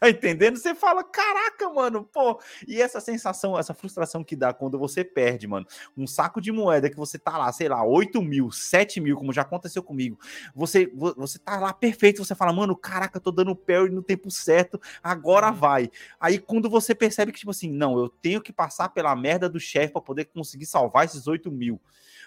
tá 0.00 0.08
entendendo? 0.08 0.56
Você 0.56 0.74
fala, 0.74 1.04
caraca, 1.04 1.68
mano, 1.68 2.04
pô. 2.04 2.40
E 2.66 2.80
essa 2.80 3.00
sensação, 3.00 3.58
essa 3.58 3.74
frustração 3.74 4.24
que 4.24 4.34
dá 4.34 4.52
quando 4.52 4.78
você 4.78 5.04
perde, 5.04 5.46
mano, 5.46 5.66
um 5.96 6.06
saco 6.06 6.40
de 6.40 6.50
moeda 6.50 6.88
que 6.88 6.96
você 6.96 7.18
tá 7.18 7.36
lá, 7.36 7.52
sei 7.52 7.68
lá, 7.68 7.84
8 7.84 8.22
mil, 8.22 8.50
7 8.50 9.00
mil, 9.00 9.16
como 9.16 9.32
já 9.32 9.42
aconteceu 9.42 9.82
comigo. 9.82 10.18
Você, 10.54 10.90
você 10.94 11.38
tá 11.38 11.58
lá 11.58 11.72
perfeito, 11.72 12.24
você 12.24 12.34
fala, 12.34 12.52
mano, 12.52 12.76
caraca, 12.76 13.20
tô 13.20 13.30
dando 13.30 13.54
parry 13.54 13.90
no 13.90 14.02
tempo 14.02 14.30
certo, 14.30 14.80
agora 15.02 15.48
uhum. 15.48 15.54
vai. 15.54 15.90
Aí 16.18 16.38
quando 16.38 16.70
você 16.70 16.94
percebe 16.94 17.32
que, 17.32 17.38
tipo 17.38 17.50
assim, 17.50 17.70
não, 17.70 17.98
eu 17.98 18.08
tenho 18.08 18.40
que 18.40 18.52
passar 18.52 18.88
pela 18.90 19.14
merda 19.14 19.48
do 19.48 19.60
chefe 19.60 19.92
para 19.92 20.02
poder 20.02 20.26
conseguir 20.26 20.66
salvar 20.66 21.04
esses 21.04 21.26
8 21.26 21.50
mil. 21.50 21.80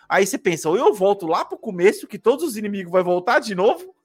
Aí 0.07 0.25
você 0.25 0.38
pensa, 0.38 0.69
ou 0.69 0.77
eu 0.77 0.93
volto 0.93 1.25
lá 1.25 1.43
pro 1.45 1.57
começo, 1.57 2.07
que 2.07 2.19
todos 2.19 2.43
os 2.43 2.57
inimigos 2.57 2.91
vão 2.91 3.03
voltar 3.03 3.39
de 3.39 3.55
novo, 3.55 3.95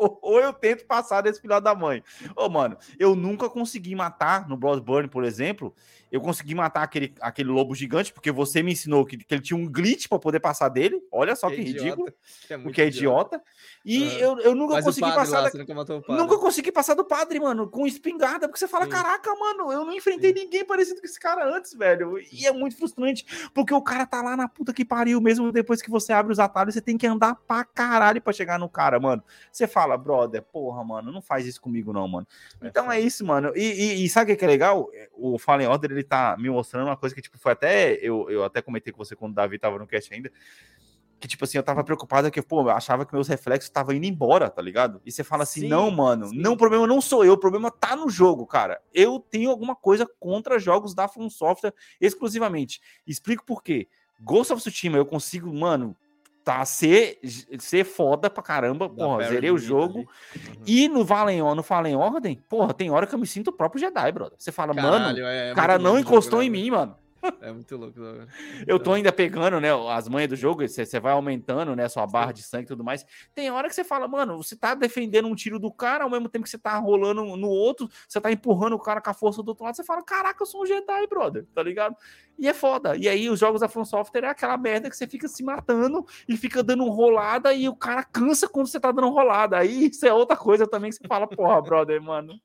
ou 0.22 0.40
eu 0.40 0.52
tento 0.52 0.86
passar 0.86 1.20
desse 1.20 1.40
filho 1.40 1.60
da 1.60 1.74
mãe. 1.74 2.02
Ô, 2.36 2.48
mano, 2.48 2.76
eu 2.98 3.14
nunca 3.14 3.48
consegui 3.48 3.94
matar 3.94 4.48
no 4.48 4.56
Bloodburn, 4.56 5.08
por 5.08 5.24
exemplo. 5.24 5.74
Eu 6.10 6.20
consegui 6.20 6.56
matar 6.56 6.82
aquele, 6.82 7.14
aquele 7.20 7.50
lobo 7.50 7.72
gigante, 7.72 8.12
porque 8.12 8.32
você 8.32 8.62
me 8.62 8.72
ensinou 8.72 9.06
que, 9.06 9.16
que 9.16 9.32
ele 9.32 9.42
tinha 9.42 9.56
um 9.56 9.70
glitch 9.70 10.08
para 10.08 10.18
poder 10.18 10.40
passar 10.40 10.68
dele. 10.68 11.00
Olha 11.12 11.36
só 11.36 11.48
que, 11.48 11.56
que 11.56 11.62
ridículo. 11.62 12.12
Que 12.48 12.54
é 12.54 12.58
porque 12.58 12.82
é 12.82 12.88
idiota. 12.88 13.36
idiota. 13.36 13.42
E 13.84 14.02
uhum. 14.02 14.18
eu, 14.18 14.38
eu 14.40 14.54
nunca 14.54 14.74
Mas 14.74 14.84
consegui 14.84 15.06
passar. 15.12 15.40
Lá, 15.40 15.50
da... 15.50 15.58
nunca, 15.58 16.02
nunca, 16.08 16.38
consegui 16.38 16.72
passar 16.72 16.94
do 16.94 17.04
padre, 17.04 17.38
mano, 17.38 17.68
com 17.68 17.86
espingarda, 17.86 18.48
porque 18.48 18.58
você 18.58 18.66
fala: 18.66 18.86
Sim. 18.86 18.90
caraca, 18.90 19.32
mano, 19.36 19.72
eu 19.72 19.84
não 19.84 19.94
enfrentei 19.94 20.34
Sim. 20.34 20.44
ninguém 20.44 20.64
parecido 20.64 21.00
com 21.00 21.06
esse 21.06 21.18
cara 21.18 21.48
antes, 21.48 21.74
velho. 21.74 22.18
E 22.32 22.44
é 22.46 22.52
muito 22.52 22.76
frustrante, 22.76 23.24
porque 23.54 23.72
o 23.72 23.80
cara 23.80 24.04
tá 24.04 24.20
lá 24.20 24.36
na 24.36 24.48
puta 24.48 24.72
que 24.72 24.84
pariu, 24.84 25.20
mesmo 25.20 25.52
depois 25.52 25.80
que 25.80 25.90
você 25.90 26.12
abre 26.12 26.32
os 26.32 26.40
atalhos, 26.40 26.74
você 26.74 26.80
tem 26.80 26.98
que 26.98 27.06
andar 27.06 27.36
pra 27.46 27.64
caralho 27.64 28.20
pra 28.20 28.32
chegar 28.32 28.58
no 28.58 28.68
cara, 28.68 28.98
mano. 28.98 29.22
Você 29.52 29.68
fala, 29.68 29.89
brother, 29.96 30.42
porra, 30.42 30.82
mano, 30.84 31.12
não 31.12 31.22
faz 31.22 31.46
isso 31.46 31.60
comigo, 31.60 31.92
não, 31.92 32.06
mano. 32.06 32.26
É 32.60 32.68
então 32.68 32.90
é 32.90 33.00
isso, 33.00 33.24
mano. 33.24 33.52
E, 33.54 33.60
e, 33.62 34.04
e 34.04 34.08
sabe 34.08 34.32
o 34.32 34.36
que 34.36 34.44
é 34.44 34.48
legal? 34.48 34.90
O 35.14 35.38
Fallen 35.38 35.66
Order, 35.66 35.92
ele 35.92 36.04
tá 36.04 36.36
me 36.38 36.50
mostrando 36.50 36.86
uma 36.86 36.96
coisa 36.96 37.14
que, 37.14 37.22
tipo, 37.22 37.38
foi 37.38 37.52
até. 37.52 37.94
Eu, 37.94 38.28
eu 38.30 38.44
até 38.44 38.62
comentei 38.62 38.92
com 38.92 38.98
você 38.98 39.16
quando 39.16 39.32
o 39.32 39.34
Davi 39.34 39.58
tava 39.58 39.78
no 39.78 39.86
cast 39.86 40.12
ainda. 40.12 40.30
Que, 41.18 41.28
tipo 41.28 41.44
assim, 41.44 41.58
eu 41.58 41.62
tava 41.62 41.84
preocupado 41.84 42.30
que, 42.30 42.40
pô, 42.40 42.62
eu 42.62 42.70
achava 42.70 43.04
que 43.04 43.12
meus 43.12 43.28
reflexos 43.28 43.68
estavam 43.68 43.94
indo 43.94 44.06
embora, 44.06 44.48
tá 44.48 44.62
ligado? 44.62 45.02
E 45.04 45.12
você 45.12 45.22
fala 45.22 45.42
assim, 45.42 45.60
sim, 45.60 45.68
não, 45.68 45.90
mano, 45.90 46.28
sim. 46.28 46.38
não, 46.38 46.54
o 46.54 46.56
problema 46.56 46.86
não 46.86 46.98
sou 46.98 47.22
eu, 47.22 47.34
o 47.34 47.38
problema 47.38 47.70
tá 47.70 47.94
no 47.94 48.08
jogo, 48.08 48.46
cara. 48.46 48.80
Eu 48.92 49.20
tenho 49.20 49.50
alguma 49.50 49.76
coisa 49.76 50.06
contra 50.18 50.58
jogos 50.58 50.94
da 50.94 51.06
From 51.06 51.28
Software 51.28 51.74
exclusivamente. 52.00 52.80
Explico 53.06 53.44
por 53.44 53.62
quê. 53.62 53.86
Ghost 54.18 54.50
of 54.52 54.62
Tsushima, 54.62 54.96
eu 54.96 55.04
consigo, 55.04 55.52
mano, 55.52 55.94
tá 56.50 56.64
ser, 56.64 57.18
ser 57.58 57.84
foda 57.84 58.28
pra 58.28 58.42
caramba. 58.42 58.88
Porra, 58.88 59.28
zerei 59.28 59.50
o 59.50 59.58
jogo. 59.58 60.00
Uhum. 60.00 60.62
E 60.66 60.88
no 60.88 61.04
Valen, 61.04 61.42
no 61.54 61.62
Fallen 61.62 61.94
Ordem, 61.94 62.42
porra, 62.48 62.74
tem 62.74 62.90
hora 62.90 63.06
que 63.06 63.14
eu 63.14 63.18
me 63.18 63.26
sinto 63.26 63.48
o 63.48 63.52
próprio 63.52 63.80
Jedi, 63.80 64.10
brother. 64.10 64.34
Você 64.36 64.50
fala, 64.50 64.74
Caralho, 64.74 65.04
mano, 65.04 65.18
é, 65.20 65.52
o 65.52 65.54
cara 65.54 65.78
não 65.78 65.98
encostou 65.98 66.42
em 66.42 66.50
mim, 66.50 66.70
mano. 66.70 66.96
É 67.40 67.52
muito 67.52 67.76
louco. 67.76 68.00
Né? 68.00 68.26
Eu 68.66 68.78
tô 68.78 68.92
ainda 68.92 69.12
pegando, 69.12 69.60
né, 69.60 69.68
as 69.90 70.08
manhas 70.08 70.30
do 70.30 70.36
jogo, 70.36 70.66
você, 70.66 70.84
você 70.84 71.00
vai 71.00 71.12
aumentando, 71.12 71.74
né, 71.76 71.88
sua 71.88 72.06
barra 72.06 72.32
de 72.32 72.42
sangue 72.42 72.64
e 72.64 72.68
tudo 72.68 72.84
mais. 72.84 73.04
Tem 73.34 73.50
hora 73.50 73.68
que 73.68 73.74
você 73.74 73.84
fala, 73.84 74.08
mano, 74.08 74.36
você 74.36 74.56
tá 74.56 74.74
defendendo 74.74 75.28
um 75.28 75.34
tiro 75.34 75.58
do 75.58 75.72
cara, 75.72 76.04
ao 76.04 76.10
mesmo 76.10 76.28
tempo 76.28 76.44
que 76.44 76.50
você 76.50 76.58
tá 76.58 76.76
rolando 76.78 77.24
no 77.36 77.48
outro, 77.48 77.88
você 78.08 78.20
tá 78.20 78.30
empurrando 78.32 78.74
o 78.74 78.78
cara 78.78 79.00
com 79.00 79.10
a 79.10 79.14
força 79.14 79.42
do 79.42 79.48
outro 79.48 79.64
lado, 79.64 79.76
você 79.76 79.84
fala, 79.84 80.02
caraca, 80.02 80.42
eu 80.42 80.46
sou 80.46 80.62
um 80.62 80.66
Jedi, 80.66 81.06
brother, 81.08 81.46
tá 81.54 81.62
ligado? 81.62 81.96
E 82.38 82.48
é 82.48 82.54
foda. 82.54 82.96
E 82.96 83.06
aí 83.06 83.28
os 83.28 83.38
jogos 83.38 83.60
da 83.60 83.68
From 83.68 83.84
Software 83.84 84.24
é 84.24 84.28
aquela 84.28 84.56
merda 84.56 84.88
que 84.88 84.96
você 84.96 85.06
fica 85.06 85.28
se 85.28 85.44
matando 85.44 86.06
e 86.26 86.36
fica 86.38 86.62
dando 86.62 86.88
rolada 86.88 87.52
e 87.52 87.68
o 87.68 87.76
cara 87.76 88.02
cansa 88.02 88.48
quando 88.48 88.66
você 88.66 88.80
tá 88.80 88.90
dando 88.90 89.10
rolada. 89.10 89.58
Aí 89.58 89.88
isso 89.88 90.06
é 90.06 90.12
outra 90.12 90.36
coisa 90.36 90.66
também 90.66 90.90
que 90.90 90.96
você 90.96 91.06
fala, 91.06 91.26
porra, 91.26 91.60
brother, 91.60 92.00
mano. 92.00 92.40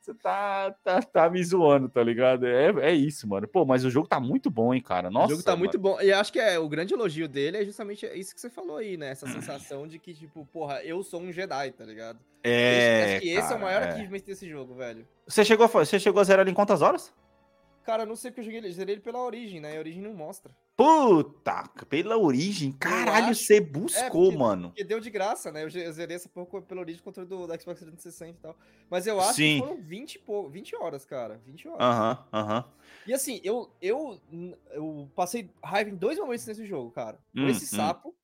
Você 0.00 0.14
tá, 0.14 0.70
tá, 0.84 1.02
tá 1.02 1.30
me 1.30 1.42
zoando, 1.42 1.88
tá 1.88 2.02
ligado? 2.02 2.46
É, 2.46 2.90
é 2.90 2.92
isso, 2.92 3.28
mano. 3.28 3.48
Pô, 3.48 3.64
mas 3.64 3.84
o 3.84 3.90
jogo 3.90 4.06
tá 4.06 4.20
muito 4.20 4.50
bom, 4.50 4.74
hein, 4.74 4.82
cara? 4.82 5.10
Nossa. 5.10 5.26
O 5.26 5.30
jogo 5.30 5.42
tá 5.42 5.52
mano. 5.52 5.60
muito 5.60 5.78
bom. 5.78 6.00
E 6.00 6.12
acho 6.12 6.32
que 6.32 6.38
é 6.38 6.58
o 6.58 6.68
grande 6.68 6.94
elogio 6.94 7.28
dele 7.28 7.58
é 7.58 7.64
justamente 7.64 8.06
isso 8.14 8.34
que 8.34 8.40
você 8.40 8.50
falou 8.50 8.76
aí, 8.76 8.96
né? 8.96 9.10
Essa 9.10 9.26
sensação 9.26 9.86
de 9.86 9.98
que, 9.98 10.14
tipo, 10.14 10.46
porra, 10.46 10.82
eu 10.82 11.02
sou 11.02 11.20
um 11.20 11.32
Jedi, 11.32 11.72
tá 11.72 11.84
ligado? 11.84 12.18
É. 12.42 13.14
Acho 13.16 13.20
que 13.20 13.34
cara, 13.34 13.44
esse 13.44 13.52
é 13.52 13.56
o 13.56 13.60
maior 13.60 13.82
é. 13.82 13.88
achievement 13.88 14.20
desse 14.24 14.48
jogo, 14.48 14.74
velho. 14.74 15.06
Você 15.26 15.44
chegou, 15.44 15.66
a, 15.66 15.68
você 15.68 15.98
chegou 15.98 16.20
a 16.20 16.24
zerar 16.24 16.42
ele 16.42 16.50
em 16.50 16.54
quantas 16.54 16.82
horas? 16.82 17.12
Cara, 17.86 18.04
não 18.04 18.16
sei 18.16 18.32
porque 18.32 18.40
eu 18.40 18.44
joguei 18.46 18.58
ele, 18.58 18.72
zerei 18.72 18.96
ele 18.96 19.00
pela 19.00 19.22
origem, 19.22 19.60
né? 19.60 19.76
A 19.76 19.78
origem 19.78 20.02
não 20.02 20.12
mostra. 20.12 20.50
Puta, 20.76 21.70
pela 21.88 22.18
origem? 22.18 22.72
Caralho, 22.72 23.32
você 23.32 23.60
buscou, 23.60 24.02
é, 24.02 24.10
porque, 24.10 24.36
mano. 24.36 24.68
Porque 24.70 24.82
deu 24.82 24.98
de 24.98 25.08
graça, 25.08 25.52
né? 25.52 25.62
Eu 25.62 25.70
zerei 25.70 26.16
essa 26.16 26.28
porra 26.28 26.60
pela 26.62 26.80
origem 26.80 27.00
contra 27.00 27.24
do, 27.24 27.46
do 27.46 27.60
Xbox 27.60 27.78
360 27.78 28.30
e 28.30 28.42
tal. 28.42 28.58
Mas 28.90 29.06
eu 29.06 29.20
acho 29.20 29.34
Sim. 29.34 29.60
que 29.60 29.68
foram 29.68 29.80
20, 29.80 30.24
20 30.50 30.76
horas, 30.76 31.04
cara. 31.04 31.40
20 31.46 31.68
horas. 31.68 31.80
Aham, 31.80 32.12
uh 32.12 32.36
aham. 32.36 32.60
-huh, 32.60 32.64
uh 32.64 32.64
-huh. 32.64 32.72
E 33.06 33.14
assim, 33.14 33.40
eu, 33.44 33.70
eu, 33.80 34.20
eu 34.72 35.08
passei 35.14 35.48
raiva 35.62 35.88
em 35.88 35.94
dois 35.94 36.18
momentos 36.18 36.44
nesse 36.44 36.66
jogo, 36.66 36.90
cara. 36.90 37.20
Com 37.32 37.42
hum, 37.42 37.48
esse 37.48 37.72
hum. 37.72 37.78
sapo 37.78 38.16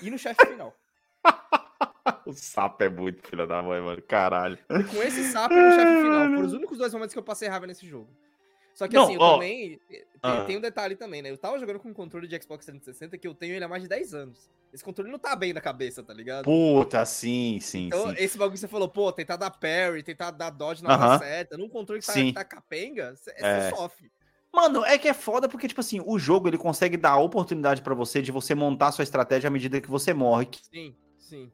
e 0.00 0.10
no 0.10 0.18
chefe 0.18 0.46
final. 0.46 0.74
o 2.24 2.32
sapo 2.32 2.82
é 2.82 2.88
muito 2.88 3.22
filho 3.28 3.46
da 3.46 3.62
mãe, 3.62 3.82
mano. 3.82 4.00
Caralho. 4.00 4.58
E 4.70 4.84
com 4.84 5.02
esse 5.02 5.24
sapo 5.24 5.52
e 5.52 5.60
no 5.60 5.72
chefe 5.72 6.00
final. 6.00 6.24
Foram 6.30 6.46
os 6.46 6.52
únicos 6.54 6.78
dois 6.78 6.94
momentos 6.94 7.12
que 7.12 7.18
eu 7.18 7.22
passei 7.22 7.46
raiva 7.46 7.66
nesse 7.66 7.86
jogo. 7.86 8.08
Só 8.76 8.86
que 8.86 8.94
não, 8.94 9.04
assim, 9.04 9.14
eu 9.14 9.20
ó, 9.22 9.34
também. 9.34 9.80
Tem, 9.88 10.04
ah. 10.22 10.44
tem, 10.44 10.58
um 10.58 10.60
detalhe 10.60 10.94
também, 10.96 11.22
né? 11.22 11.30
Eu 11.30 11.38
tava 11.38 11.58
jogando 11.58 11.80
com 11.80 11.88
um 11.88 11.94
controle 11.94 12.28
de 12.28 12.38
Xbox 12.42 12.66
360 12.66 13.16
que 13.16 13.26
eu 13.26 13.34
tenho 13.34 13.54
ele 13.54 13.64
há 13.64 13.68
mais 13.68 13.82
de 13.82 13.88
10 13.88 14.12
anos. 14.12 14.50
Esse 14.70 14.84
controle 14.84 15.10
não 15.10 15.18
tá 15.18 15.34
bem 15.34 15.54
na 15.54 15.62
cabeça, 15.62 16.02
tá 16.02 16.12
ligado? 16.12 16.44
Puta, 16.44 17.02
sim, 17.06 17.58
sim. 17.58 17.86
Então, 17.86 18.10
sim. 18.10 18.16
esse 18.18 18.36
bagulho 18.36 18.52
que 18.52 18.60
você 18.60 18.68
falou, 18.68 18.86
pô, 18.86 19.10
tentar 19.10 19.36
dar 19.36 19.50
parry, 19.50 20.02
tentar 20.02 20.30
dar 20.30 20.50
dodge 20.50 20.84
na 20.84 20.94
uh 20.94 21.00
-huh. 21.00 21.18
certa, 21.18 21.56
num 21.56 21.70
controle 21.70 22.02
que 22.02 22.06
tá, 22.06 22.42
tá 22.42 22.44
capenga, 22.44 23.16
você 23.16 23.32
é. 23.38 23.70
sofre. 23.70 24.12
Mano, 24.52 24.84
é 24.84 24.98
que 24.98 25.08
é 25.08 25.14
foda 25.14 25.48
porque, 25.48 25.68
tipo 25.68 25.80
assim, 25.80 26.02
o 26.04 26.18
jogo 26.18 26.46
ele 26.46 26.58
consegue 26.58 26.98
dar 26.98 27.12
a 27.12 27.18
oportunidade 27.18 27.80
para 27.80 27.94
você 27.94 28.20
de 28.20 28.30
você 28.30 28.54
montar 28.54 28.92
sua 28.92 29.04
estratégia 29.04 29.48
à 29.48 29.50
medida 29.50 29.80
que 29.80 29.90
você 29.90 30.12
morre. 30.12 30.48
Sim, 30.70 30.94
sim. 31.16 31.50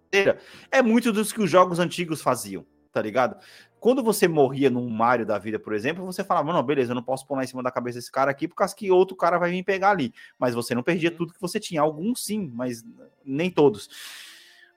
É 0.73 0.83
muito 0.83 1.13
dos 1.13 1.33
que 1.33 1.41
os 1.41 1.49
jogos 1.49 1.79
antigos 1.79 2.21
faziam, 2.21 2.67
tá 2.93 3.01
ligado? 3.01 3.37
Quando 3.83 4.01
você 4.01 4.29
morria 4.29 4.71
num 4.71 4.89
Mario 4.89 5.27
da 5.27 5.41
vida, 5.41 5.59
por 5.59 5.75
exemplo, 5.75 6.07
você 6.07 6.23
falava, 6.23 6.53
não, 6.53 6.63
beleza, 6.63 6.93
eu 6.93 6.95
não 6.95 7.03
posso 7.03 7.27
pular 7.27 7.43
em 7.43 7.49
cima 7.49 7.65
da 7.65 7.71
cabeça 7.73 7.99
desse 7.99 8.13
cara 8.13 8.31
aqui, 8.31 8.47
por 8.47 8.55
causa 8.55 8.77
que 8.77 8.93
outro 8.93 9.17
cara 9.17 9.41
vai 9.41 9.51
vir 9.51 9.65
pegar 9.65 9.91
ali. 9.91 10.15
Mas 10.39 10.55
você 10.55 10.73
não 10.73 10.85
perdia 10.85 11.11
uhum. 11.11 11.17
tudo 11.17 11.33
que 11.33 11.41
você 11.41 11.59
tinha. 11.59 11.81
Alguns 11.81 12.25
sim, 12.25 12.49
mas 12.55 12.85
nem 13.25 13.51
todos. 13.51 13.91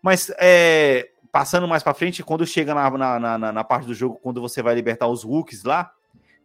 Mas 0.01 0.31
é, 0.39 1.11
passando 1.31 1.67
mais 1.67 1.83
para 1.83 1.93
frente, 1.93 2.23
quando 2.23 2.47
chega 2.47 2.73
na, 2.73 2.89
na, 2.89 3.37
na, 3.37 3.51
na, 3.51 3.63
parte 3.63 3.85
do 3.85 3.93
jogo, 3.93 4.19
quando 4.23 4.41
você 4.41 4.63
vai 4.63 4.73
libertar 4.73 5.05
os 5.05 5.23
Hulks 5.23 5.63
lá, 5.63 5.91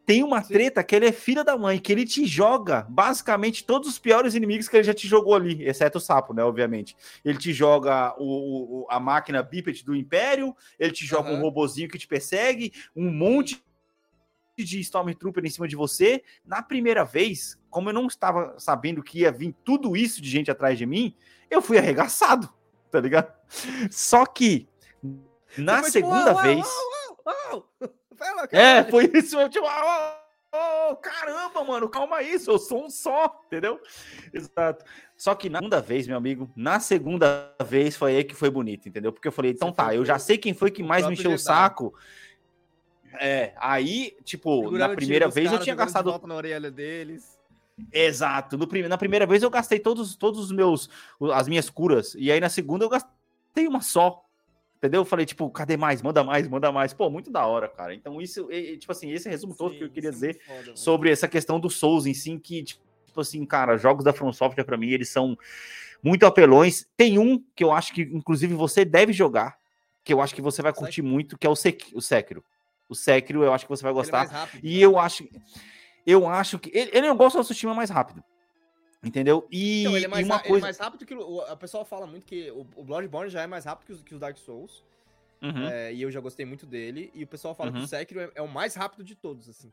tem 0.07 0.25
uma 0.25 0.43
Sim. 0.43 0.55
treta 0.55 0.83
que 0.83 0.95
ele 0.97 1.07
é 1.07 1.13
filha 1.13 1.45
da 1.45 1.57
mãe, 1.57 1.79
que 1.79 1.93
ele 1.93 2.05
te 2.05 2.27
joga 2.27 2.87
basicamente 2.89 3.65
todos 3.65 3.89
os 3.89 3.99
piores 3.99 4.35
inimigos 4.35 4.69
que 4.69 4.77
ele 4.77 4.85
já 4.85 4.95
te 4.95 5.07
jogou 5.07 5.35
ali, 5.35 5.65
exceto 5.65 5.99
o 5.99 6.01
sapo, 6.01 6.35
né? 6.35 6.43
Obviamente. 6.43 6.97
Ele 7.25 7.39
te 7.39 7.53
joga 7.53 8.15
o, 8.19 8.83
o 8.83 8.87
a 8.91 8.99
máquina 8.99 9.43
bípede 9.43 9.85
do 9.85 9.95
Império, 9.95 10.55
ele 10.79 10.93
te 10.93 11.07
joga 11.07 11.31
uhum. 11.31 11.39
um 11.39 11.41
robozinho 11.43 11.89
que 11.89 11.99
te 11.99 12.09
persegue, 12.09 12.73
um 12.95 13.11
monte 13.11 13.63
de 14.59 14.81
Stormtrooper 14.81 15.45
em 15.45 15.51
cima 15.51 15.69
de 15.69 15.77
você. 15.77 16.23
Na 16.45 16.63
primeira 16.63 17.05
vez, 17.05 17.59
como 17.69 17.89
eu 17.89 17.95
não 17.95 18.07
estava 18.07 18.55
sabendo 18.59 19.03
que 19.03 19.21
ia 19.21 19.33
vir 19.33 19.55
tudo 19.65 19.97
isso 19.97 20.21
de 20.21 20.29
gente 20.29 20.51
atrás 20.51 20.77
de 20.77 20.87
mim, 20.87 21.15
eu 21.51 21.63
fui 21.63 21.79
arregaçado, 21.79 22.49
tá 22.91 23.01
ligado? 23.01 23.33
Só 23.91 24.27
que 24.27 24.69
na 25.57 25.77
Depois, 25.77 25.93
segunda 25.93 26.33
uau, 26.33 26.43
vez. 26.43 26.59
Uau, 26.59 27.00
é, 28.53 28.85
foi 28.85 29.11
isso. 29.15 29.39
Eu, 29.39 29.49
tipo, 29.49 29.67
oh, 29.67 30.97
caramba, 30.97 31.65
mano, 31.65 31.89
calma 31.89 32.17
aí, 32.17 32.35
eu 32.35 32.59
sou 32.59 32.85
um 32.85 32.91
só, 32.91 33.43
entendeu? 33.47 33.81
Exato. 34.33 34.85
Só 35.17 35.35
que 35.35 35.49
na 35.49 35.59
segunda 35.59 35.81
vez, 35.81 36.07
meu 36.07 36.17
amigo, 36.17 36.51
na 36.57 36.81
segunda 36.81 37.55
vez 37.65 37.97
foi 37.97 38.17
aí 38.17 38.25
que 38.25 38.35
foi 38.35 38.51
bonito, 38.51 38.89
entendeu? 38.89 39.13
Porque 39.13 39.29
eu 39.29 39.33
falei, 39.33 39.53
então 39.53 39.73
tá, 39.73 39.95
eu 39.95 40.05
já 40.05 40.19
sei 40.19 40.39
quem 40.39 40.55
foi 40.55 40.71
que 40.71 40.83
mais 40.83 41.07
me 41.07 41.13
encheu 41.13 41.33
o 41.33 41.39
saco. 41.39 41.95
É, 43.19 43.53
aí, 43.59 44.17
tipo, 44.25 44.71
na 44.71 44.89
primeira 44.89 45.29
vez 45.29 45.51
eu 45.53 45.59
tinha 45.59 45.75
gastado. 45.75 46.21
na 46.27 46.35
orelha 46.35 46.71
deles. 46.71 47.39
Exato. 47.93 48.59
No 48.59 48.67
prim... 48.67 48.83
Na 48.83 48.99
primeira 48.99 49.27
vez 49.27 49.43
eu 49.43 49.51
gastei 49.51 49.79
todos, 49.79 50.15
todos 50.15 50.41
os 50.41 50.53
meus. 50.53 50.89
as 51.33 51.49
minhas 51.49 51.71
curas. 51.71 52.15
E 52.15 52.31
aí 52.31 52.41
na 52.41 52.49
segunda 52.49 52.85
eu 52.85 52.89
gastei 52.89 53.67
uma 53.67 53.81
só. 53.81 54.25
Entendeu? 54.81 55.03
Eu 55.03 55.05
falei, 55.05 55.27
tipo, 55.27 55.51
cadê 55.51 55.77
mais? 55.77 56.01
Manda 56.01 56.25
mais, 56.25 56.49
manda 56.49 56.73
mais. 56.73 56.95
Pô, 56.95 57.11
muito 57.11 57.31
da 57.31 57.45
hora, 57.45 57.69
cara. 57.69 57.95
Então, 57.95 58.19
isso, 58.19 58.49
tipo 58.79 58.91
assim, 58.91 59.11
esse 59.13 59.29
resumo 59.29 59.55
todo 59.55 59.73
Sim, 59.73 59.79
que 59.79 59.85
eu 59.85 59.91
queria 59.91 60.09
é 60.09 60.13
dizer 60.13 60.41
foda, 60.43 60.75
sobre 60.75 61.11
essa 61.11 61.29
questão 61.29 61.61
do 61.61 61.69
Souls 61.69 62.07
em 62.07 62.15
si, 62.15 62.39
que, 62.39 62.63
tipo 62.63 62.81
assim, 63.21 63.45
cara, 63.45 63.77
jogos 63.77 64.03
da 64.03 64.13
From 64.15 64.33
Software, 64.33 64.65
pra 64.65 64.79
mim, 64.79 64.89
eles 64.89 65.11
são 65.11 65.37
muito 66.03 66.25
apelões. 66.25 66.87
Tem 66.97 67.19
um 67.19 67.45
que 67.55 67.63
eu 67.63 67.73
acho 67.73 67.93
que, 67.93 68.01
inclusive, 68.01 68.55
você 68.55 68.83
deve 68.83 69.13
jogar, 69.13 69.59
que 70.03 70.15
eu 70.15 70.21
acho 70.23 70.35
que 70.35 70.41
você 70.41 70.63
vai 70.63 70.73
curtir 70.73 71.03
muito, 71.03 71.37
que 71.37 71.47
é 71.47 71.51
o, 71.51 71.55
Sek 71.55 71.95
o 71.95 72.01
Sekiro. 72.01 72.43
O 72.89 72.95
Sekiro 72.95 73.45
eu 73.45 73.53
acho 73.53 73.67
que 73.67 73.71
você 73.71 73.83
vai 73.83 73.93
é 73.93 73.95
gostar. 73.95 74.17
mais 74.21 74.31
rápido, 74.31 74.67
E 74.67 74.79
né? 74.79 74.85
eu 74.87 74.99
acho. 74.99 75.29
Eu 76.07 76.27
acho 76.27 76.59
que. 76.59 76.71
Ele, 76.73 76.91
ele 76.95 77.07
eu 77.07 77.15
gosto 77.15 77.37
do 77.37 77.45
Tsushima 77.45 77.75
mais 77.75 77.91
rápido. 77.91 78.25
Entendeu? 79.03 79.47
E, 79.51 79.81
Então, 79.83 79.97
ele 79.97 80.05
é 80.05 80.09
mais, 80.09 80.27
e 80.27 80.29
uma 80.31 80.37
é 80.37 80.47
coisa. 80.47 80.67
mais 80.67 80.79
rápido 80.79 81.07
que 81.07 81.15
o. 81.15 81.41
A 81.43 81.57
pessoa 81.57 81.85
fala 81.87 82.07
muito 82.07 82.27
que 82.27 82.51
o, 82.51 82.67
o 82.77 82.85
Bloodborne 82.85 83.31
já 83.31 83.43
é 83.43 83.47
mais 83.47 83.65
rápido 83.65 83.87
que 83.87 83.93
os, 83.93 84.03
que 84.03 84.15
os 84.15 84.21
Dark 84.21 84.37
Souls. 84.37 84.85
Uhum, 85.43 85.67
é, 85.69 85.91
e 85.95 86.03
eu 86.03 86.11
já 86.11 86.21
gostei 86.21 86.45
muito 86.45 86.67
dele. 86.67 87.11
E 87.15 87.25
o 87.25 87.27
pessoal 87.27 87.55
fala 87.55 87.71
que 87.73 87.79
Uhum. 87.79 87.85
o 87.85 87.89
Sekiro 87.89 88.21
é, 88.21 88.31
é 88.35 88.43
o 88.43 88.49
mais 88.49 88.75
rápido 88.75 89.03
de 89.03 89.15
todos, 89.15 89.49
assim. 89.49 89.73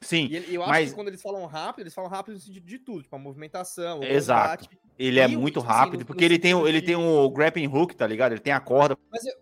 Sim, 0.00 0.26
E 0.26 0.36
ele- 0.36 0.54
eu 0.56 0.62
acho 0.62 0.70
mas- 0.72 0.88
que 0.90 0.94
quando 0.96 1.08
eles 1.08 1.22
falam 1.22 1.44
rápido, 1.46 1.82
eles 1.84 1.94
falam 1.94 2.10
rápido 2.10 2.34
no 2.34 2.40
sentido 2.40 2.64
de 2.66 2.78
tudo, 2.80 3.02
tipo 3.02 3.14
a 3.14 3.18
movimentação, 3.18 4.00
o 4.00 4.04
Exato. 4.04 4.64
combate. 4.64 4.78
ele 4.98 5.20
é 5.20 5.28
muito 5.28 5.60
tipo 5.60 5.70
assim, 5.70 5.78
rápido, 5.78 6.00
no- 6.00 6.06
porque 6.06 6.20
no 6.24 6.26
ele 6.26 6.38
tem, 6.40 6.52
ele 6.66 6.80
de- 6.80 6.86
tem 6.86 6.96
o 6.96 7.30
grappling 7.30 7.68
hook, 7.68 7.94
tá 7.94 8.06
ligado? 8.08 8.32
Ele 8.32 8.40
tem 8.40 8.52
a 8.52 8.58
corda. 8.60 8.96
Mas 9.10 9.24
eu, 9.24 9.34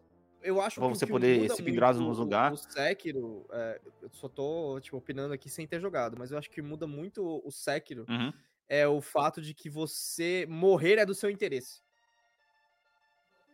eu 0.42 0.60
acho 0.60 0.78
Pra 0.78 0.88
que 0.90 0.94
você 0.98 1.06
que 1.06 1.12
poder 1.12 1.50
se 1.50 1.62
pendurar 1.62 1.94
nos 1.94 2.18
o- 2.18 2.22
lugar. 2.22 2.52
O 2.52 2.56
Sekiro, 2.58 3.46
é, 3.50 3.80
eu 4.02 4.10
só 4.12 4.28
tô, 4.28 4.78
tipo, 4.80 4.98
opinando 4.98 5.32
aqui 5.32 5.48
sem 5.48 5.66
ter 5.66 5.80
jogado, 5.80 6.16
mas 6.18 6.30
eu 6.30 6.36
acho 6.38 6.50
que 6.50 6.60
muda 6.60 6.86
muito 6.86 7.40
o 7.42 7.50
Sekiro 7.50 8.04
Uhum. 8.08 8.30
É 8.68 8.86
o 8.86 9.00
fato 9.00 9.40
de 9.40 9.54
que 9.54 9.70
você 9.70 10.46
morrer 10.48 10.98
é 10.98 11.06
do 11.06 11.14
seu 11.14 11.30
interesse. 11.30 11.80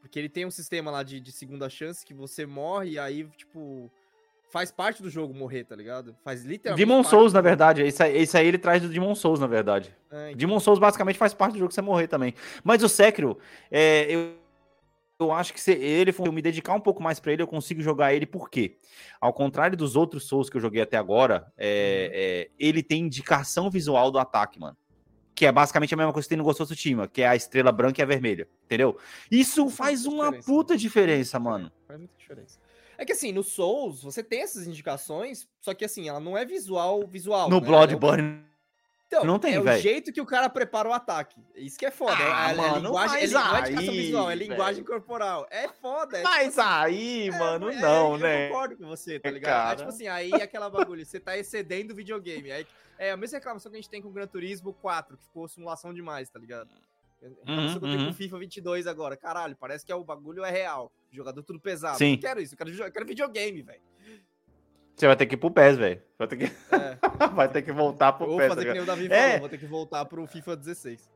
Porque 0.01 0.19
ele 0.19 0.29
tem 0.29 0.45
um 0.45 0.51
sistema 0.51 0.91
lá 0.91 1.03
de, 1.03 1.21
de 1.21 1.31
segunda 1.31 1.71
chance 1.71 2.05
que 2.05 2.13
você 2.13 2.45
morre 2.45 2.91
e 2.91 2.99
aí, 2.99 3.25
tipo, 3.37 3.91
faz 4.51 4.71
parte 4.71 5.03
do 5.03 5.09
jogo 5.09 5.33
morrer, 5.33 5.65
tá 5.65 5.77
ligado? 5.77 6.15
Faz 6.23 6.45
literalmente. 6.45 6.87
Demon 6.87 7.05
Souls, 7.05 7.33
na 7.33 7.41
verdade. 7.41 7.87
Isso 7.87 8.03
aí, 8.03 8.23
isso 8.23 8.37
aí 8.37 8.47
ele 8.47 8.59
traz 8.59 8.83
do 8.83 8.89
Demon 8.89 9.15
Souls, 9.15 9.41
na 9.41 9.47
verdade. 9.47 9.97
É, 10.11 10.27
então, 10.27 10.39
Demon 10.39 10.61
Souls 10.61 10.79
basicamente 10.79 11.19
faz 11.19 11.33
parte 11.33 11.55
do 11.55 11.59
jogo 11.61 11.73
você 11.73 11.81
morrer 11.81 12.09
também. 12.09 12.35
Mas 12.65 12.83
o 12.83 12.89
Sekiro, 12.89 13.39
é, 13.71 14.13
eu, 14.13 14.35
eu 15.21 15.33
acho 15.33 15.55
que 15.55 15.61
se 15.61 15.73
ele 15.73 16.13
for 16.13 16.27
eu 16.27 16.33
me 16.33 16.43
dedicar 16.43 16.75
um 16.75 16.81
pouco 16.81 17.03
mais 17.03 17.19
pra 17.19 17.33
ele, 17.33 17.43
eu 17.43 17.47
consigo 17.47 17.81
jogar 17.81 18.13
ele 18.13 18.27
por 18.27 18.51
quê? 18.51 18.77
Ao 19.21 19.33
contrário 19.33 19.77
dos 19.77 19.97
outros 19.97 20.27
Souls 20.27 20.51
que 20.51 20.57
eu 20.57 20.61
joguei 20.61 20.83
até 20.83 20.97
agora, 20.97 21.51
é, 21.57 22.11
é, 22.13 22.51
ele 22.59 22.83
tem 22.83 23.03
indicação 23.05 23.71
visual 23.71 24.11
do 24.11 24.19
ataque, 24.19 24.61
mano. 24.61 24.77
Que 25.43 25.47
é 25.47 25.51
basicamente 25.51 25.93
a 25.93 25.97
mesma 25.97 26.13
coisa 26.13 26.25
que 26.25 26.29
tem 26.29 26.39
no 26.39 26.45
Ghost 26.45 26.63
of 26.63 26.73
Tsushima, 26.73 27.09
que 27.09 27.21
é 27.21 27.27
a 27.27 27.35
estrela 27.35 27.73
branca 27.73 28.01
e 28.01 28.03
a 28.05 28.07
vermelha, 28.07 28.47
entendeu? 28.65 28.97
Isso 29.29 29.69
Faz 29.69 30.07
uma 30.07 30.27
diferença, 30.27 30.47
puta 30.47 30.77
diferença, 30.77 31.41
mano. 31.41 31.73
Faz 31.85 31.99
muita 31.99 32.15
diferença. 32.17 32.61
É 32.97 33.05
que 33.05 33.11
assim, 33.11 33.33
no 33.33 33.43
Souls, 33.43 34.05
você 34.05 34.23
tem 34.23 34.43
essas 34.43 34.69
indicações, 34.69 35.49
só 35.61 35.75
que 35.75 35.85
assim, 35.85 36.09
ela 36.09 36.21
não 36.21 36.39
é 36.39 36.45
visual, 36.45 37.05
visual. 37.09 37.51
No 37.51 37.61
né? 37.61 37.67
Bloodborne 37.67 38.52
Então, 39.17 39.25
não 39.27 39.39
tem, 39.39 39.55
é 39.55 39.61
o 39.61 39.63
velho. 39.63 39.83
jeito 39.83 40.13
que 40.13 40.21
o 40.21 40.27
cara 40.27 40.49
prepara 40.49 40.89
o 40.89 40.93
ataque. 40.93 41.41
Isso 41.55 41.79
que 41.79 41.85
é 41.87 41.91
foda. 41.91 42.13
é- 42.23 42.33
Ah, 42.33 42.49
é, 42.49 42.53
é 42.53 42.57
mano, 42.57 42.87
linguagem, 42.87 43.17
é, 43.17 43.21
mas 43.21 43.31
li- 43.31 43.35
não 43.35 43.57
é 43.57 43.59
indicação 43.61 43.79
aí, 43.93 44.01
visual, 44.01 44.31
é 44.31 44.35
linguagem 44.35 44.85
corporal. 44.85 45.47
É 45.51 45.69
foda. 45.69 46.19
É, 46.19 46.23
Mas 46.23 46.49
tipo 46.51 46.61
aí, 46.63 47.29
é, 47.29 47.39
mano, 47.39 47.71
é, 47.71 47.77
não, 47.81 48.13
eu 48.13 48.19
né? 48.19 48.49
concordo 48.49 48.77
com 48.77 48.87
você, 48.87 49.21
tá 49.21 49.29
É, 49.29 49.33
ligado? 49.33 49.51
É 49.53 49.63
cara. 49.65 49.77
tipo 49.77 49.89
assim, 49.91 50.07
aí 50.09 50.31
é 50.33 50.43
aquela 50.43 50.69
bagulho, 50.95 51.05
você 51.05 51.21
tá 51.21 51.37
excedendo 51.37 51.93
o 51.93 51.97
videogame. 51.97 52.51
Aí, 52.51 52.67
é 52.99 53.11
a 53.11 53.17
mesma 53.17 53.39
reclamação 53.39 53.71
que 53.71 53.77
a 53.77 53.81
gente 53.81 53.91
tem 53.91 54.01
com 54.01 54.09
o 54.09 54.13
Gran 54.13 54.27
Turismo 54.27 54.73
4, 54.73 55.17
que 55.17 55.25
ficou 55.25 55.47
simulação 55.49 55.93
demais, 55.93 56.29
tá 56.31 56.39
ligado? 56.39 56.69
Que 57.19 57.27
eu 57.27 57.37
uhum. 57.47 57.79
com 57.81 58.11
o 58.11 58.15
FIFA 58.15 58.39
22 58.39 58.87
agora. 58.87 59.17
Caralho, 59.17 59.57
parece 59.57 59.85
que 59.87 59.93
é, 59.93 59.95
o 59.95 60.03
bagulho 60.03 60.45
é 60.45 60.51
real. 60.51 60.91
Jogador 61.11 61.43
tudo 61.43 61.61
pesado. 61.61 61.99
Sim. 61.99 62.13
Não 62.13 62.19
quero 62.19 62.41
isso, 62.41 62.55
eu 62.55 62.59
quero, 62.59 62.71
eu 62.71 62.93
quero 62.93 63.07
videogame, 63.07 63.63
velho. 63.63 63.81
Você 64.97 65.07
vai 65.07 65.17
ter 65.17 65.27
que 65.27 65.35
ir 65.35 65.39
pro 65.39 65.51
PES, 65.51 65.77
velho. 65.77 66.03
Vai, 66.19 66.29
ter 66.29 66.37
que... 66.37 66.45
É, 66.45 66.99
vai 67.35 67.49
ter 67.49 67.63
que 67.63 67.73
voltar 67.73 68.13
pro 68.13 68.29
ou 68.31 68.39
PES. 68.39 68.49
fazer 68.49 68.61
tá 68.61 68.67
que 68.67 68.73
nem 68.75 68.83
o 68.83 68.87
Davi 68.87 69.07
É. 69.11 69.27
falou, 69.27 69.41
vou 69.41 69.49
ter 69.49 69.59
que 69.59 69.67
voltar 69.67 70.05
pro 70.05 70.27
FIFA 70.27 70.57
16. 70.57 71.11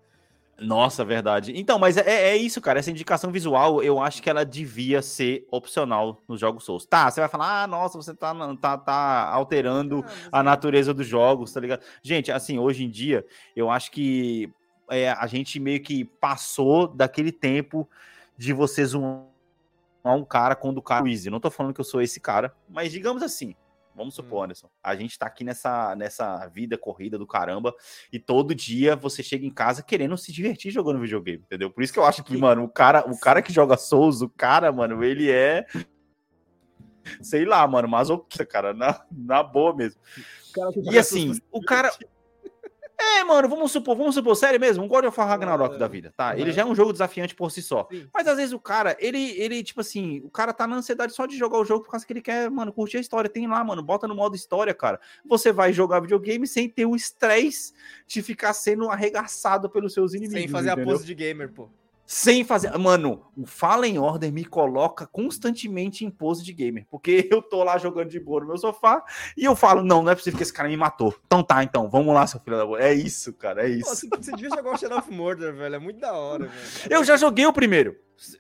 Nossa, 0.59 1.05
verdade. 1.05 1.53
Então, 1.55 1.79
mas 1.79 1.99
é, 1.99 2.31
é 2.31 2.37
isso, 2.37 2.63
cara. 2.63 2.79
Essa 2.79 2.91
indicação 2.91 3.31
visual, 3.31 3.83
eu 3.83 4.01
acho 4.01 4.23
que 4.23 4.31
ela 4.31 4.45
devia 4.45 5.03
ser 5.03 5.47
opcional 5.51 6.19
nos 6.27 6.41
jogos 6.41 6.65
Souls. 6.65 6.87
Tá, 6.87 7.11
você 7.11 7.21
vai 7.21 7.29
falar, 7.29 7.65
ah, 7.65 7.67
nossa, 7.67 7.99
você 7.99 8.15
tá, 8.15 8.35
tá, 8.57 8.79
tá 8.79 9.29
alterando 9.29 10.03
Ah, 10.33 10.39
a 10.39 10.41
é- 10.41 10.43
natureza 10.43 10.95
dos 10.95 11.07
jogos, 11.07 11.53
tá 11.53 11.61
ligado? 11.61 11.83
Gente, 12.03 12.33
assim, 12.33 12.59
hoje 12.59 12.85
em 12.85 12.91
dia, 12.91 13.25
eu 13.55 13.71
acho 13.71 13.91
que 13.91 14.51
é, 14.89 15.11
a 15.11 15.27
gente 15.27 15.61
meio 15.61 15.83
que 15.83 16.05
passou 16.07 16.89
daquele 16.89 17.33
tempo 17.33 17.87
de 18.39 18.53
você 18.55 18.85
zoar 18.85 19.25
um 20.05 20.25
cara 20.25 20.55
quando 20.57 20.79
o 20.79 20.83
cara 20.83 21.07
é 21.07 21.11
easy. 21.11 21.29
Não 21.29 21.41
tô 21.41 21.51
falando 21.51 21.75
que 21.75 21.81
eu 21.81 21.85
sou 21.85 22.01
esse 22.01 22.19
cara, 22.19 22.55
mas 22.69 22.91
digamos 22.93 23.23
assim, 23.23 23.55
vamos 23.97 24.15
supor, 24.15 24.41
Hum. 24.41 24.45
Anderson, 24.45 24.69
a 24.83 24.95
gente 24.95 25.19
tá 25.19 25.27
aqui 25.27 25.43
nessa, 25.43 25.97
nessa 25.97 26.47
vida 26.49 26.77
corrida 26.77 27.19
do 27.19 27.27
caramba 27.27 27.75
e 28.13 28.19
todo 28.19 28.55
dia 28.55 28.95
você 28.95 29.23
chega 29.23 29.47
em 29.47 29.51
casa 29.51 29.83
querendo 29.83 30.17
se 30.19 30.31
divertir 30.31 30.71
jogando 30.71 31.01
videogame, 31.01 31.43
entendeu? 31.45 31.71
Por 31.71 31.83
isso 31.83 31.93
que 31.93 31.99
eu 31.99 32.05
acho 32.05 32.23
que, 32.23 32.37
mano, 32.37 32.65
o 32.65 32.69
cara, 32.69 33.11
o 33.11 33.19
cara 33.19 33.41
que 33.41 33.53
joga 33.53 33.77
Souls, 33.77 34.21
o 34.21 34.29
cara, 34.29 34.71
mano, 34.71 35.03
ele 35.03 35.31
é 35.31 35.67
sei 37.23 37.45
lá, 37.45 37.67
mano, 37.67 37.89
masoquista, 37.89 38.45
cara, 38.45 38.75
na, 38.75 39.05
na 39.11 39.43
boa 39.43 39.75
mesmo. 39.75 40.01
E 40.91 40.99
assim, 40.99 41.39
o 41.51 41.63
cara. 41.63 41.91
É, 42.99 43.23
mano, 43.25 43.49
vamos 43.49 43.73
supor, 43.73 43.95
vamos 43.97 44.15
supor, 44.15 44.35
sério 44.37 44.59
mesmo, 44.59 44.83
um 44.83 44.89
God 44.89 45.05
of 45.05 45.19
War 45.19 45.29
Ragnarok 45.29 45.79
da 45.79 45.87
vida, 45.87 46.13
tá? 46.17 46.39
Ele 46.39 46.51
já 46.51 46.63
é 46.63 46.65
um 46.65 46.75
jogo 46.75 46.93
desafiante 46.93 47.35
por 47.35 47.51
si 47.51 47.61
só. 47.61 47.87
Sim. 47.91 48.09
Mas 48.13 48.27
às 48.27 48.37
vezes 48.37 48.53
o 48.53 48.59
cara, 48.59 48.97
ele, 48.99 49.33
ele, 49.39 49.63
tipo 49.63 49.81
assim, 49.81 50.21
o 50.25 50.31
cara 50.31 50.53
tá 50.53 50.67
na 50.67 50.77
ansiedade 50.77 51.13
só 51.13 51.27
de 51.27 51.37
jogar 51.37 51.59
o 51.59 51.65
jogo 51.65 51.85
por 51.85 51.91
causa 51.91 52.07
que 52.07 52.13
ele 52.13 52.23
quer, 52.23 52.51
mano, 52.51 52.73
curtir 52.73 52.97
a 52.97 53.01
história. 53.01 53.29
Tem 53.29 53.47
lá, 53.47 53.63
mano, 53.63 53.83
bota 53.83 54.09
no 54.09 54.15
modo 54.15 54.35
história, 54.35 54.73
cara. 54.73 54.99
Você 55.25 55.53
vai 55.53 55.73
jogar 55.73 56.01
videogame 56.01 56.47
sem 56.47 56.69
ter 56.69 56.87
o 56.87 56.97
estresse 56.97 57.75
de 58.07 58.23
ficar 58.23 58.55
sendo 58.55 58.89
arregaçado 58.89 59.69
pelos 59.69 59.93
seus 59.93 60.15
inimigos. 60.15 60.41
Sem 60.41 60.49
fazer 60.49 60.71
a 60.71 60.73
entendeu? 60.73 60.95
pose 60.95 61.07
de 61.07 61.15
gamer, 61.15 61.53
pô. 61.53 61.69
Sem 62.07 62.45
fazer. 62.45 62.77
Mano, 62.79 63.27
o 63.37 63.45
Fallen 63.45 63.99
Order 63.99 64.33
me 64.33 64.45
coloca 64.45 65.07
constantemente 65.09 66.05
em 66.05 66.11
pose 66.11 66.45
de 66.45 66.53
gamer. 66.53 66.87
Porque 66.89 67.29
eu 67.33 67.43
tô 67.43 67.65
lá 67.65 67.77
jogando 67.79 68.09
de 68.09 68.21
boa 68.21 68.41
no 68.41 68.47
meu 68.47 68.57
sofá 68.57 69.05
e 69.37 69.45
eu 69.45 69.57
falo, 69.57 69.83
não, 69.83 70.03
não 70.03 70.13
é 70.13 70.15
possível 70.15 70.37
que 70.37 70.43
esse 70.45 70.53
cara 70.53 70.69
me 70.69 70.77
matou. 70.77 71.15
Então 71.27 71.43
tá, 71.43 71.65
então, 71.65 71.91
vamos 71.91 72.15
lá, 72.15 72.27
seu 72.27 72.39
filho 72.39 72.57
da 72.57 72.65
boa. 72.65 72.81
É 72.81 72.95
isso, 72.95 73.33
cara, 73.33 73.67
é 73.67 73.71
isso. 73.71 73.91
você, 73.91 74.09
você 74.09 74.31
devia 74.33 74.51
jogar 74.51 74.73
o 74.73 74.79
Shadow 74.79 74.99
of 74.99 75.11
Mordor, 75.13 75.53
velho. 75.53 75.75
É 75.75 75.79
muito 75.79 75.99
da 75.99 76.13
hora, 76.13 76.47
velho. 76.47 76.89
Eu 76.89 77.03
já 77.03 77.17
joguei 77.17 77.45
o 77.45 77.53
primeiro. 77.53 77.97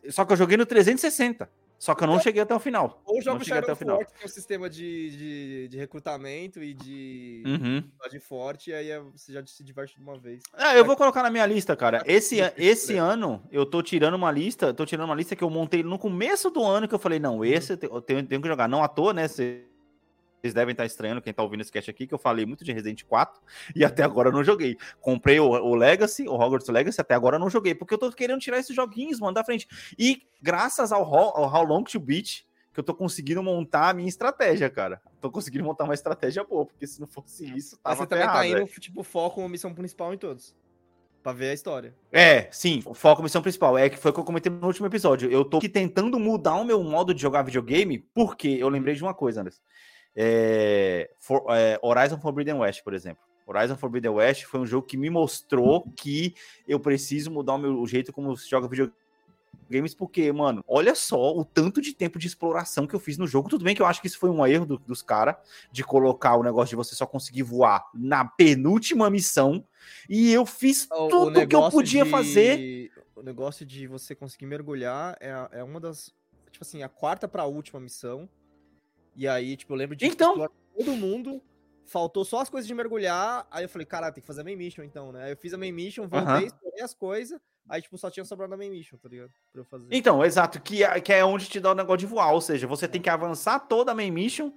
Só 0.08 0.24
que 0.24 0.32
eu 0.32 0.36
joguei 0.36 0.56
no 0.56 0.64
360. 0.64 1.50
Só 1.78 1.94
que 1.94 2.02
eu 2.02 2.08
não 2.08 2.18
cheguei 2.18 2.40
até 2.42 2.54
o 2.54 2.58
final. 2.58 3.02
Ou 3.04 3.20
joga 3.20 3.38
o 3.38 3.42
até 3.42 3.44
Shadow 3.54 3.76
final. 3.76 3.96
War, 3.98 4.06
que 4.06 4.12
tem 4.14 4.24
um 4.24 4.28
sistema 4.28 4.68
de, 4.70 5.10
de, 5.10 5.68
de 5.68 5.76
recrutamento 5.76 6.62
e 6.62 6.72
de, 6.72 7.42
Uhum. 7.46 7.84
de 8.10 8.18
forte, 8.18 8.70
e 8.70 8.74
aí 8.74 8.90
é- 8.90 9.00
você 9.00 9.32
já 9.32 9.44
se 9.46 9.62
diverte 9.62 9.94
de 9.96 10.02
uma 10.02 10.18
vez. 10.18 10.42
Ah, 10.54 10.74
eu 10.74 10.84
vou 10.84 10.96
colocar 10.96 11.22
na 11.22 11.30
minha 11.30 11.44
lista, 11.46 11.76
cara. 11.76 12.02
Esse, 12.06 12.38
esse 12.56 12.94
né? 12.94 12.98
ano 12.98 13.42
eu 13.50 13.66
tô 13.66 13.82
tirando 13.82 14.14
uma 14.14 14.30
lista, 14.32 14.72
tô 14.72 14.86
tirando 14.86 15.06
uma 15.06 15.14
lista 15.14 15.36
que 15.36 15.44
eu 15.44 15.50
montei 15.50 15.82
no 15.82 15.98
começo 15.98 16.50
do 16.50 16.64
ano 16.64 16.88
que 16.88 16.94
eu 16.94 16.98
falei, 16.98 17.18
não, 17.18 17.44
esse 17.44 17.74
eu 17.74 17.76
te- 17.76 17.86
eu 17.86 18.00
tenho, 18.00 18.26
tenho 18.26 18.40
que 18.40 18.48
jogar. 18.48 18.68
Não 18.68 18.82
à 18.82 18.88
toa, 18.88 19.12
né? 19.12 19.28
Cê- 19.28 19.64
Vocês 20.46 20.54
devem 20.54 20.72
estar 20.72 20.86
estranhando 20.86 21.20
quem 21.20 21.32
tá 21.32 21.42
ouvindo 21.42 21.62
esse 21.62 21.72
cast 21.72 21.90
aqui, 21.90 22.06
que 22.06 22.14
eu 22.14 22.18
falei 22.18 22.46
muito 22.46 22.64
de 22.64 22.72
Resident 22.72 23.02
4 23.04 23.40
e 23.74 23.84
até 23.84 24.04
agora 24.04 24.30
não 24.30 24.44
joguei. 24.44 24.76
Comprei 25.00 25.40
o, 25.40 25.48
o 25.48 25.74
Legacy, 25.74 26.28
o 26.28 26.34
Hogwarts 26.34 26.68
Legacy, 26.68 27.00
até 27.00 27.14
agora 27.14 27.38
não 27.38 27.50
joguei, 27.50 27.74
porque 27.74 27.94
eu 27.94 27.98
tô 27.98 28.10
querendo 28.12 28.38
tirar 28.38 28.58
esses 28.58 28.74
joguinhos, 28.74 29.18
mano, 29.18 29.34
da 29.34 29.44
frente. 29.44 29.66
E 29.98 30.22
graças 30.40 30.92
ao, 30.92 31.02
ao 31.02 31.52
How 31.52 31.64
Long 31.64 31.82
to 31.82 31.98
Beat, 31.98 32.44
que 32.72 32.78
eu 32.78 32.84
tô 32.84 32.94
conseguindo 32.94 33.42
montar 33.42 33.90
a 33.90 33.94
minha 33.94 34.08
estratégia, 34.08 34.70
cara. 34.70 35.00
Tô 35.20 35.30
conseguindo 35.30 35.64
montar 35.64 35.84
uma 35.84 35.94
estratégia 35.94 36.44
boa, 36.44 36.64
porque 36.64 36.86
se 36.86 37.00
não 37.00 37.08
fosse 37.08 37.44
isso, 37.56 37.78
Mas 37.82 37.96
tava 37.96 38.02
você 38.02 38.06
também 38.06 38.26
tá 38.26 38.46
indo, 38.46 38.66
tipo, 38.80 39.02
foco 39.02 39.40
uma 39.40 39.48
missão 39.48 39.74
principal 39.74 40.14
em 40.14 40.18
todos. 40.18 40.54
Pra 41.22 41.32
ver 41.32 41.50
a 41.50 41.54
história. 41.54 41.92
É, 42.12 42.48
sim, 42.52 42.82
o 42.86 42.94
foco 42.94 43.20
missão 43.20 43.42
principal. 43.42 43.76
É 43.76 43.90
que 43.90 43.96
foi 43.96 44.12
o 44.12 44.14
que 44.14 44.20
eu 44.20 44.24
comentei 44.24 44.52
no 44.52 44.64
último 44.64 44.86
episódio. 44.86 45.28
Eu 45.28 45.44
tô 45.44 45.56
aqui 45.56 45.68
tentando 45.68 46.20
mudar 46.20 46.54
o 46.54 46.64
meu 46.64 46.80
modo 46.84 47.12
de 47.12 47.20
jogar 47.20 47.42
videogame, 47.42 47.98
porque 48.14 48.46
eu 48.46 48.68
lembrei 48.68 48.94
de 48.94 49.02
uma 49.02 49.12
coisa, 49.12 49.40
Anderson. 49.40 49.60
É, 50.16 51.10
For- 51.20 51.44
é, 51.50 51.78
Horizon 51.82 52.18
Forbidden 52.18 52.54
West, 52.54 52.82
por 52.82 52.94
exemplo. 52.94 53.22
Horizon 53.46 53.76
Forbidden 53.76 54.10
West 54.12 54.44
foi 54.44 54.58
um 54.60 54.66
jogo 54.66 54.86
que 54.86 54.96
me 54.96 55.10
mostrou 55.10 55.82
que 55.94 56.34
eu 56.66 56.80
preciso 56.80 57.30
mudar 57.30 57.54
o 57.54 57.58
meu 57.58 57.78
o 57.80 57.86
jeito 57.86 58.12
como 58.12 58.36
se 58.36 58.48
joga 58.50 58.66
videogames, 58.66 59.94
porque, 59.94 60.32
mano, 60.32 60.64
olha 60.66 60.94
só 60.96 61.32
o 61.36 61.44
tanto 61.44 61.80
de 61.80 61.94
tempo 61.94 62.18
de 62.18 62.26
exploração 62.26 62.86
que 62.88 62.94
eu 62.94 62.98
fiz 62.98 63.16
no 63.18 63.26
jogo. 63.26 63.48
Tudo 63.48 63.64
bem 63.64 63.74
que 63.74 63.80
eu 63.82 63.86
acho 63.86 64.00
que 64.00 64.08
isso 64.08 64.18
foi 64.18 64.30
um 64.30 64.44
erro 64.44 64.66
do- 64.66 64.78
dos 64.78 65.00
caras, 65.00 65.36
de 65.70 65.84
colocar 65.84 66.34
o 66.36 66.42
negócio 66.42 66.70
de 66.70 66.76
você 66.76 66.94
só 66.96 67.06
conseguir 67.06 67.42
voar 67.44 67.84
na 67.94 68.24
penúltima 68.24 69.08
missão, 69.10 69.64
e 70.08 70.32
eu 70.32 70.44
fiz 70.44 70.88
O- 70.90 71.04
o 71.04 71.08
tudo 71.08 71.46
que 71.46 71.54
eu 71.54 71.70
podia 71.70 72.04
de- 72.04 72.10
fazer. 72.10 72.90
O 73.14 73.22
negócio 73.22 73.64
de 73.64 73.86
você 73.86 74.14
conseguir 74.14 74.46
mergulhar 74.46 75.16
é, 75.20 75.30
a- 75.30 75.48
é 75.52 75.62
uma 75.62 75.78
das. 75.78 76.12
Tipo 76.50 76.64
assim, 76.64 76.82
a 76.82 76.88
quarta 76.88 77.28
pra 77.28 77.44
última 77.44 77.78
missão. 77.78 78.28
E 79.16 79.26
aí, 79.26 79.56
tipo, 79.56 79.72
eu 79.72 79.76
lembro 79.76 79.96
de 79.96 80.06
Então- 80.06 80.30
explorar 80.32 80.50
todo 80.76 80.92
mundo. 80.92 81.42
Faltou 81.88 82.24
só 82.24 82.40
as 82.40 82.50
coisas 82.50 82.66
de 82.66 82.74
mergulhar. 82.74 83.46
Aí 83.48 83.64
eu 83.64 83.68
falei, 83.68 83.86
cara, 83.86 84.10
tem 84.10 84.20
que 84.20 84.26
fazer 84.26 84.40
a 84.40 84.44
main 84.44 84.56
mission 84.56 84.82
então, 84.82 85.12
né? 85.12 85.24
Aí 85.26 85.30
eu 85.32 85.36
fiz 85.36 85.54
a 85.54 85.56
main 85.56 85.70
mission, 85.70 86.08
voltei, 86.08 86.46
explorei 86.48 86.82
as 86.82 86.92
coisas. 86.92 87.40
Aí, 87.68 87.80
tipo, 87.80 87.96
só 87.96 88.10
tinha 88.10 88.24
sobrado 88.24 88.52
a 88.54 88.56
main 88.56 88.70
mission, 88.70 88.96
tá 88.98 89.08
ligado? 89.08 89.30
Pra 89.52 89.60
eu 89.60 89.64
fazer. 89.64 89.86
Então, 89.92 90.24
exato, 90.24 90.60
que 90.60 90.82
é, 90.82 91.00
que 91.00 91.12
é 91.12 91.24
onde 91.24 91.48
te 91.48 91.60
dá 91.60 91.70
o 91.70 91.74
negócio 91.76 91.98
de 91.98 92.06
voar, 92.06 92.32
ou 92.32 92.40
seja, 92.40 92.66
você 92.66 92.88
tem 92.88 93.00
que 93.00 93.08
avançar 93.08 93.60
toda 93.60 93.92
a 93.92 93.94
main 93.94 94.10
mission 94.10 94.52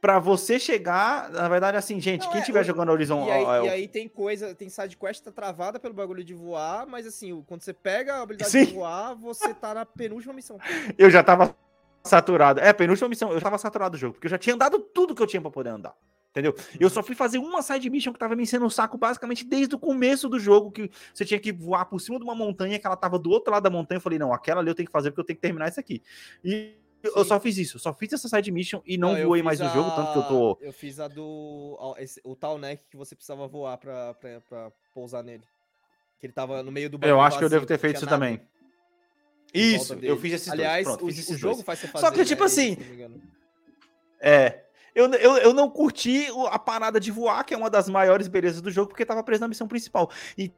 pra 0.00 0.20
você 0.20 0.56
chegar, 0.58 1.30
na 1.30 1.48
verdade, 1.48 1.76
assim, 1.76 2.00
gente, 2.00 2.22
Não, 2.22 2.28
quem 2.30 2.38
é, 2.38 2.42
estiver 2.42 2.60
o- 2.60 2.64
jogando 2.64 2.90
Horizon, 2.92 3.26
E 3.26 3.30
aí, 3.32 3.42
ó, 3.44 3.64
e 3.64 3.68
aí 3.68 3.88
tem 3.88 4.08
coisa, 4.08 4.54
tem 4.54 4.68
side 4.68 4.96
quest 4.96 5.18
que 5.20 5.24
tá 5.24 5.32
travada 5.32 5.80
pelo 5.80 5.94
bagulho 5.94 6.22
de 6.22 6.34
voar, 6.34 6.86
mas 6.86 7.06
assim, 7.08 7.42
quando 7.48 7.62
você 7.62 7.72
pega 7.74 8.14
a 8.14 8.22
habilidade 8.22 8.52
Sim. 8.52 8.64
de 8.66 8.74
voar, 8.74 9.14
você 9.14 9.52
tá 9.52 9.74
na 9.74 9.84
penúltima 9.84 10.32
missão. 10.32 10.58
eu 10.96 11.10
já 11.10 11.22
tava 11.24 11.56
saturado. 12.08 12.60
É, 12.60 12.72
penúltima 12.72 13.08
missão, 13.08 13.32
eu 13.32 13.40
tava 13.40 13.58
saturado 13.58 13.96
do 13.96 14.00
jogo, 14.00 14.14
porque 14.14 14.26
eu 14.26 14.30
já 14.30 14.38
tinha 14.38 14.54
andado 14.54 14.78
tudo 14.78 15.14
que 15.14 15.22
eu 15.22 15.26
tinha 15.26 15.40
pra 15.40 15.50
poder 15.50 15.70
andar. 15.70 15.94
Entendeu? 16.30 16.54
Eu 16.78 16.90
só 16.90 17.02
fui 17.02 17.14
fazer 17.14 17.38
uma 17.38 17.62
side 17.62 17.88
mission 17.88 18.12
que 18.12 18.18
tava 18.18 18.36
me 18.36 18.42
enchendo 18.42 18.66
o 18.66 18.70
saco 18.70 18.98
basicamente 18.98 19.44
desde 19.44 19.74
o 19.74 19.78
começo 19.78 20.28
do 20.28 20.38
jogo, 20.38 20.70
que 20.70 20.90
você 21.12 21.24
tinha 21.24 21.40
que 21.40 21.50
voar 21.50 21.86
por 21.86 22.00
cima 22.00 22.18
de 22.18 22.24
uma 22.24 22.34
montanha, 22.34 22.78
que 22.78 22.86
ela 22.86 22.96
tava 22.96 23.18
do 23.18 23.30
outro 23.30 23.52
lado 23.52 23.62
da 23.62 23.70
montanha. 23.70 23.96
Eu 23.96 24.02
falei, 24.02 24.18
não, 24.18 24.32
aquela 24.32 24.60
ali 24.60 24.70
eu 24.70 24.74
tenho 24.74 24.86
que 24.86 24.92
fazer 24.92 25.10
porque 25.10 25.20
eu 25.20 25.24
tenho 25.24 25.36
que 25.36 25.42
terminar 25.42 25.68
isso 25.68 25.80
aqui. 25.80 26.02
E 26.44 26.74
eu 27.02 27.22
Sim. 27.22 27.28
só 27.28 27.40
fiz 27.40 27.56
isso, 27.56 27.76
eu 27.76 27.80
só 27.80 27.94
fiz 27.94 28.12
essa 28.12 28.28
side 28.28 28.50
mission 28.50 28.82
e 28.84 28.98
não, 28.98 29.16
eu 29.16 29.28
voei 29.28 29.42
mais 29.42 29.58
no 29.58 29.68
jogo, 29.70 29.90
tanto 29.92 30.12
que 30.12 30.18
eu 30.18 30.22
tô. 30.24 30.58
Eu 30.60 30.72
fiz 30.72 31.00
a 31.00 31.08
do. 31.08 31.78
o 32.24 32.36
tal 32.36 32.58
neck 32.58 32.84
que 32.90 32.96
você 32.96 33.14
precisava 33.14 33.46
voar 33.48 33.78
pra, 33.78 34.14
pra, 34.14 34.40
pra 34.42 34.72
pousar 34.94 35.22
nele. 35.22 35.44
Que 36.20 36.26
ele 36.26 36.32
tava 36.32 36.62
no 36.62 36.72
meio 36.72 36.90
do 36.90 36.98
Eu 37.06 37.20
acho 37.20 37.38
que 37.38 37.44
eu 37.44 37.48
vazio, 37.48 37.60
devo 37.60 37.66
ter 37.66 37.74
não 37.74 37.80
feito 37.80 37.96
isso 37.96 38.04
nada 38.04 38.16
também. 38.16 38.40
Isso, 39.54 39.94
eu 40.02 40.16
fiz 40.18 40.32
esses 40.34 40.48
Aliás, 40.48 40.84
dois. 40.84 40.96
Pronto, 40.96 41.04
o, 41.04 41.08
fiz 41.14 41.18
o 41.18 41.20
esses 41.20 41.38
jogo 41.38 41.54
dois. 41.54 41.64
faz 41.66 41.78
você 41.78 41.88
fazer. 41.88 42.06
Só 42.06 42.12
que, 42.12 42.24
tipo 42.24 42.42
é, 42.42 42.46
assim. 42.46 42.76
É. 44.20 44.64
Eu, 44.94 45.06
eu, 45.14 45.36
eu 45.38 45.52
não 45.54 45.70
curti 45.70 46.26
a 46.50 46.58
parada 46.58 46.98
de 46.98 47.10
voar, 47.10 47.44
que 47.44 47.54
é 47.54 47.56
uma 47.56 47.70
das 47.70 47.88
maiores 47.88 48.26
belezas 48.26 48.60
do 48.60 48.70
jogo, 48.70 48.88
porque 48.88 49.04
tava 49.06 49.22
preso 49.22 49.40
na 49.40 49.48
missão 49.48 49.68
principal. 49.68 50.10
E- 50.36 50.52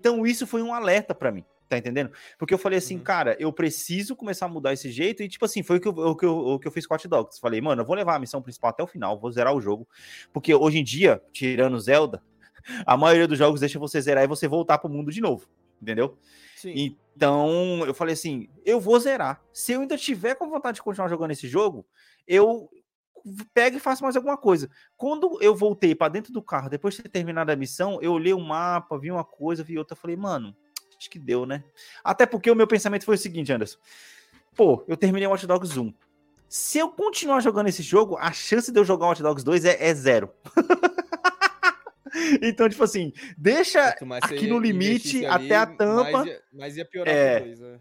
Então 0.00 0.26
isso 0.26 0.46
foi 0.46 0.62
um 0.62 0.74
alerta 0.74 1.14
pra 1.14 1.30
mim, 1.30 1.44
tá 1.68 1.78
entendendo? 1.78 2.10
Porque 2.38 2.52
eu 2.52 2.58
falei 2.58 2.78
assim, 2.78 2.96
Uhum. 2.96 3.02
cara, 3.04 3.36
eu 3.38 3.52
preciso 3.52 4.16
começar 4.16 4.46
a 4.46 4.48
mudar 4.48 4.72
esse 4.72 4.90
jeito. 4.90 5.22
E 5.22 5.28
tipo 5.28 5.44
assim, 5.44 5.62
foi 5.62 5.76
o 5.76 5.80
que 5.80 5.86
eu, 5.88 5.92
o 5.92 6.16
que 6.16 6.26
eu, 6.26 6.36
o 6.36 6.58
que 6.58 6.66
eu 6.66 6.72
fiz 6.72 6.86
com 6.86 6.94
Hot 6.94 7.06
Dogs. 7.06 7.38
Falei, 7.40 7.60
mano, 7.60 7.82
eu 7.82 7.86
vou 7.86 7.94
levar 7.94 8.16
a 8.16 8.18
missão 8.18 8.42
principal 8.42 8.70
até 8.70 8.82
o 8.82 8.86
final, 8.86 9.18
vou 9.18 9.30
zerar 9.30 9.54
o 9.54 9.60
jogo. 9.60 9.86
Porque 10.32 10.52
hoje 10.54 10.78
em 10.78 10.84
dia, 10.84 11.22
tirando 11.32 11.78
Zelda, 11.78 12.20
a 12.84 12.96
maioria 12.96 13.28
dos 13.28 13.38
jogos 13.38 13.60
deixa 13.60 13.78
você 13.78 14.00
zerar 14.00 14.24
e 14.24 14.26
você 14.26 14.48
voltar 14.48 14.78
pro 14.78 14.90
mundo 14.90 15.12
de 15.12 15.20
novo, 15.20 15.46
entendeu? 15.80 16.18
Sim. 16.64 16.96
Então, 17.14 17.84
eu 17.86 17.92
falei 17.92 18.14
assim, 18.14 18.48
eu 18.64 18.80
vou 18.80 18.98
zerar. 18.98 19.40
Se 19.52 19.72
eu 19.72 19.82
ainda 19.82 19.98
tiver 19.98 20.34
com 20.34 20.48
vontade 20.48 20.76
de 20.76 20.82
continuar 20.82 21.08
jogando 21.08 21.30
esse 21.30 21.46
jogo, 21.46 21.86
eu 22.26 22.70
pego 23.52 23.76
e 23.76 23.80
faço 23.80 24.02
mais 24.02 24.16
alguma 24.16 24.36
coisa. 24.36 24.70
Quando 24.96 25.38
eu 25.42 25.54
voltei 25.54 25.94
para 25.94 26.10
dentro 26.10 26.32
do 26.32 26.42
carro, 26.42 26.70
depois 26.70 26.94
de 26.94 27.02
ter 27.02 27.10
terminado 27.10 27.52
a 27.52 27.56
missão, 27.56 28.00
eu 28.00 28.12
olhei 28.12 28.32
o 28.32 28.40
mapa, 28.40 28.98
vi 28.98 29.10
uma 29.10 29.24
coisa, 29.24 29.62
vi 29.62 29.78
outra, 29.78 29.94
falei, 29.94 30.16
mano, 30.16 30.56
acho 30.98 31.10
que 31.10 31.18
deu, 31.18 31.44
né? 31.44 31.62
Até 32.02 32.24
porque 32.24 32.50
o 32.50 32.56
meu 32.56 32.66
pensamento 32.66 33.04
foi 33.04 33.16
o 33.16 33.18
seguinte, 33.18 33.52
Anderson. 33.52 33.78
Pô, 34.56 34.84
eu 34.88 34.96
terminei 34.96 35.26
o 35.26 35.30
Watch 35.30 35.46
Dogs 35.46 35.78
1. 35.78 35.92
Se 36.48 36.78
eu 36.78 36.88
continuar 36.88 37.40
jogando 37.40 37.68
esse 37.68 37.82
jogo, 37.82 38.16
a 38.16 38.32
chance 38.32 38.72
de 38.72 38.78
eu 38.78 38.84
jogar 38.84 39.06
o 39.06 39.08
Watch 39.10 39.22
Dogs 39.22 39.44
2 39.44 39.64
é, 39.66 39.88
é 39.88 39.94
zero. 39.94 40.30
então, 42.42 42.68
tipo 42.68 42.84
assim, 42.84 43.12
deixa 43.36 43.94
aqui 44.22 44.46
no 44.46 44.58
limite, 44.58 45.26
até 45.26 45.56
a 45.56 45.66
tampa. 45.66 46.24
Mais 46.52 46.76
ia, 46.76 46.84
piorar 46.84 47.14
É. 47.14 47.40
dois, 47.40 47.60
né? 47.60 47.78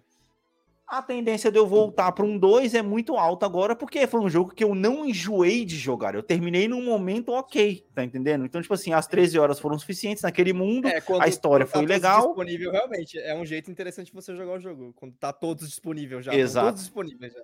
a 0.85 1.01
tendência 1.01 1.51
de 1.51 1.57
eu 1.57 1.65
voltar 1.65 2.11
para 2.11 2.23
um 2.23 2.37
2 2.37 2.75
é 2.75 2.81
muito 2.83 3.17
alta 3.17 3.47
agora, 3.47 3.75
porque 3.75 4.05
foi 4.05 4.19
um 4.19 4.29
jogo 4.29 4.53
que 4.53 4.63
eu 4.63 4.75
não 4.75 5.03
enjoei 5.03 5.65
de 5.65 5.75
jogar. 5.75 6.13
Eu 6.13 6.21
terminei 6.21 6.67
num 6.67 6.83
momento 6.83 7.29
ok, 7.31 7.83
tá 7.95 8.03
entendendo? 8.03 8.45
Então, 8.45 8.61
tipo 8.61 8.75
assim, 8.75 8.93
as 8.93 9.07
13 9.07 9.39
horas 9.39 9.59
foram 9.59 9.79
suficientes 9.79 10.21
naquele 10.21 10.53
mundo. 10.53 10.87
É, 10.87 11.01
quando- 11.01 11.23
a 11.23 11.27
história 11.27 11.65
quando 11.65 11.71
foi 11.71 11.81
tá 11.81 11.87
todos 11.87 11.95
legal. 11.95 12.27
disponível, 12.27 12.71
realmente, 12.71 13.17
é 13.17 13.33
um 13.33 13.43
jeito 13.43 13.71
interessante 13.71 14.07
de 14.07 14.13
você 14.13 14.35
jogar 14.35 14.53
o 14.53 14.59
jogo. 14.59 14.93
Quando 14.95 15.15
tá 15.15 15.33
todos 15.33 15.67
disponíveis 15.67 16.25
já. 16.25 16.31
tão 16.31 16.39
Exato. 16.39 16.67
Todos 16.67 16.81
disponíveis 16.83 17.33
já. 17.33 17.41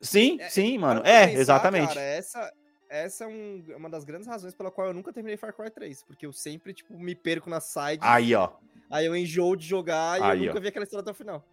Sim, 0.00 0.38
É, 0.40 0.48
sim, 0.48 0.78
mano. 0.78 1.02
Para 1.02 1.10
pra 1.10 1.20
É, 1.20 1.26
pensar, 1.28 1.40
exatamente. 1.40 1.88
Cara, 1.88 2.00
essa, 2.00 2.52
essa 2.88 3.24
é 3.24 3.26
um- 3.26 3.64
uma 3.76 3.88
das 3.90 4.04
grandes 4.04 4.26
razões 4.26 4.54
pela 4.54 4.70
qual 4.70 4.88
eu 4.88 4.94
nunca 4.94 5.12
terminei 5.12 5.36
Far 5.36 5.52
Cry 5.54 5.70
3. 5.70 6.02
Porque 6.02 6.26
eu 6.26 6.32
sempre, 6.32 6.72
tipo, 6.72 6.96
me 6.98 7.14
perco 7.14 7.48
na 7.50 7.60
side. 7.60 7.98
Aí, 8.00 8.34
ó. 8.34 8.50
Aí 8.90 9.06
eu 9.06 9.16
enjoo 9.16 9.56
de 9.56 9.66
jogar 9.66 10.20
e 10.20 10.22
Aí, 10.22 10.38
eu 10.40 10.46
nunca 10.46 10.58
ó. 10.58 10.62
vi 10.62 10.68
aquela 10.68 10.84
história 10.84 11.02
até 11.02 11.10
o 11.10 11.14
final. 11.14 11.44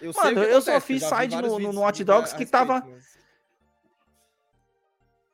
Eu 0.00 0.12
Mano, 0.16 0.40
que 0.44 0.46
eu 0.52 0.62
só 0.62 0.80
fiz 0.80 1.02
side 1.02 1.36
no- 1.36 1.58
no- 1.58 1.84
Hot 1.84 2.02
Dogs 2.04 2.34
que 2.34 2.46
tava- 2.46 2.80
mas- 2.86 3.18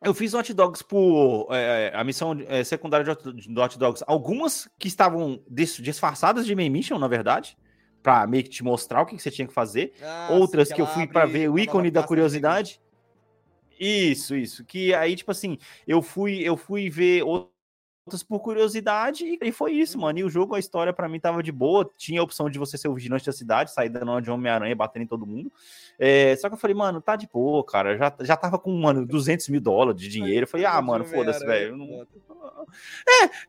Eu 0.03 0.13
fiz 0.15 0.35
Hot 0.35 0.53
Dogs 0.53 0.85
por 0.85 1.49
é, 1.51 1.91
a 1.95 2.05
missão 2.05 2.37
é, 2.47 2.63
secundária 2.63 3.15
do 3.15 3.61
Hot 3.63 3.79
Dogs. 3.79 4.05
Algumas 4.07 4.69
que 4.79 4.89
estavam 4.89 5.43
dis- 5.49 5.77
disfarçadas 5.77 6.47
de 6.47 6.55
main 6.55 6.69
mission, 6.71 6.99
na 6.99 7.09
verdade. 7.09 7.57
Pra 8.03 8.25
meio 8.27 8.45
que 8.45 8.51
te 8.51 8.63
mostrar 8.63 9.03
o 9.03 9.07
que, 9.07 9.17
que 9.17 9.23
você 9.23 9.31
tinha 9.33 9.49
que 9.49 9.55
fazer. 9.55 9.95
Ah, 10.03 10.29
outras 10.33 10.69
sim, 10.69 10.75
que 10.75 10.81
eu 10.81 10.87
fui 10.87 11.07
pra 11.09 11.23
abre 11.23 11.33
ver 11.41 11.49
o 11.51 11.59
ícone 11.59 11.91
da 11.91 12.03
curiosidade. 12.05 12.81
Isso, 13.79 14.35
isso. 14.37 14.65
Que 14.65 14.95
aí, 14.95 15.15
tipo 15.17 15.31
assim, 15.31 15.59
eu 15.87 16.01
fui, 16.03 16.41
eu 16.43 16.57
fui 16.57 16.89
ver 16.89 17.23
outras 18.07 18.23
por 18.23 18.39
curiosidade 18.41 19.37
e 19.43 19.53
foi 19.53 19.73
isso, 19.73 19.99
mano. 19.99 20.19
E 20.21 20.25
o 20.25 20.31
jogo, 20.31 20.55
a 20.55 20.59
história 20.61 20.93
pra 20.93 21.09
mim 21.09 21.19
tava 21.19 21.43
de 21.43 21.51
boa. 21.51 21.91
Tinha 21.97 22.21
a 22.21 22.25
opção 22.25 22.49
de 22.49 22.59
você 22.59 22.79
ser 22.79 22.87
o 22.89 22.95
vigilante 22.95 23.27
da 23.27 23.33
cidade, 23.33 23.73
sair 23.73 23.89
dando 23.89 24.21
de 24.21 24.31
Homem-Aranha, 24.31 24.75
batendo 24.77 25.03
em 25.03 25.07
todo 25.07 25.27
mundo. 25.27 25.53
É, 25.99 26.37
só 26.37 26.49
que 26.49 26.55
eu 26.55 26.59
falei, 26.59 26.77
mano, 26.77 27.01
tá 27.01 27.17
de 27.17 27.27
boa, 27.27 27.65
cara. 27.65 27.97
Já, 27.97 28.15
já 28.21 28.37
tava 28.37 28.59
com, 28.59 28.71
mano, 28.73 29.05
200 29.05 29.49
mil 29.49 29.61
dólares 29.61 30.01
de 30.01 30.09
dinheiro. 30.09 30.45
Eu 30.45 30.49
falei, 30.49 30.65
ah, 30.67 30.81
mano, 30.81 31.05
foda-se, 31.05 31.45
velho. 31.45 31.77
não- 31.77 32.07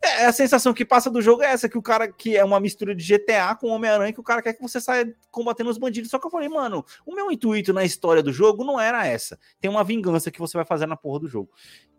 É, 0.02 0.26
a 0.26 0.32
sensação 0.32 0.74
que 0.74 0.84
passa 0.86 1.10
do 1.10 1.22
jogo 1.22 1.43
é 1.43 1.48
essa, 1.52 1.70
que 1.70 1.78
o 1.78 1.82
cara 1.82 2.08
que 2.12 2.36
é 2.36 2.43
uma 2.43 2.60
mistura 2.60 2.96
de 2.96 3.04
GTA 3.04 3.56
com 3.56 3.67
Homem-Aranha, 3.67 4.13
que 4.13 4.20
o 4.20 4.24
cara 4.24 4.41
quer 4.41 4.54
que 4.54 4.62
você 4.62 4.82
saia 4.82 5.13
combatendo 5.30 5.70
os 5.70 5.78
bandidos. 5.78 6.10
Só 6.10 6.17
que 6.17 6.26
eu 6.26 6.32
falei, 6.32 6.50
mano, 6.50 6.84
o 7.06 7.13
meu 7.13 7.32
intuito 7.32 7.74
na 7.74 7.84
história 7.86 8.24
do 8.24 8.32
jogo 8.34 8.63
não 8.63 8.80
era 8.80 9.06
essa. 9.06 9.38
Tem 9.62 9.70
uma 9.70 9.84
vingança 9.84 10.32
que 10.32 10.39
você 10.39 10.58
vai 10.58 10.65
fazer 10.65 10.88
na 10.88 10.96
porra 10.98 11.20
do 11.20 11.28
jogo. 11.28 11.50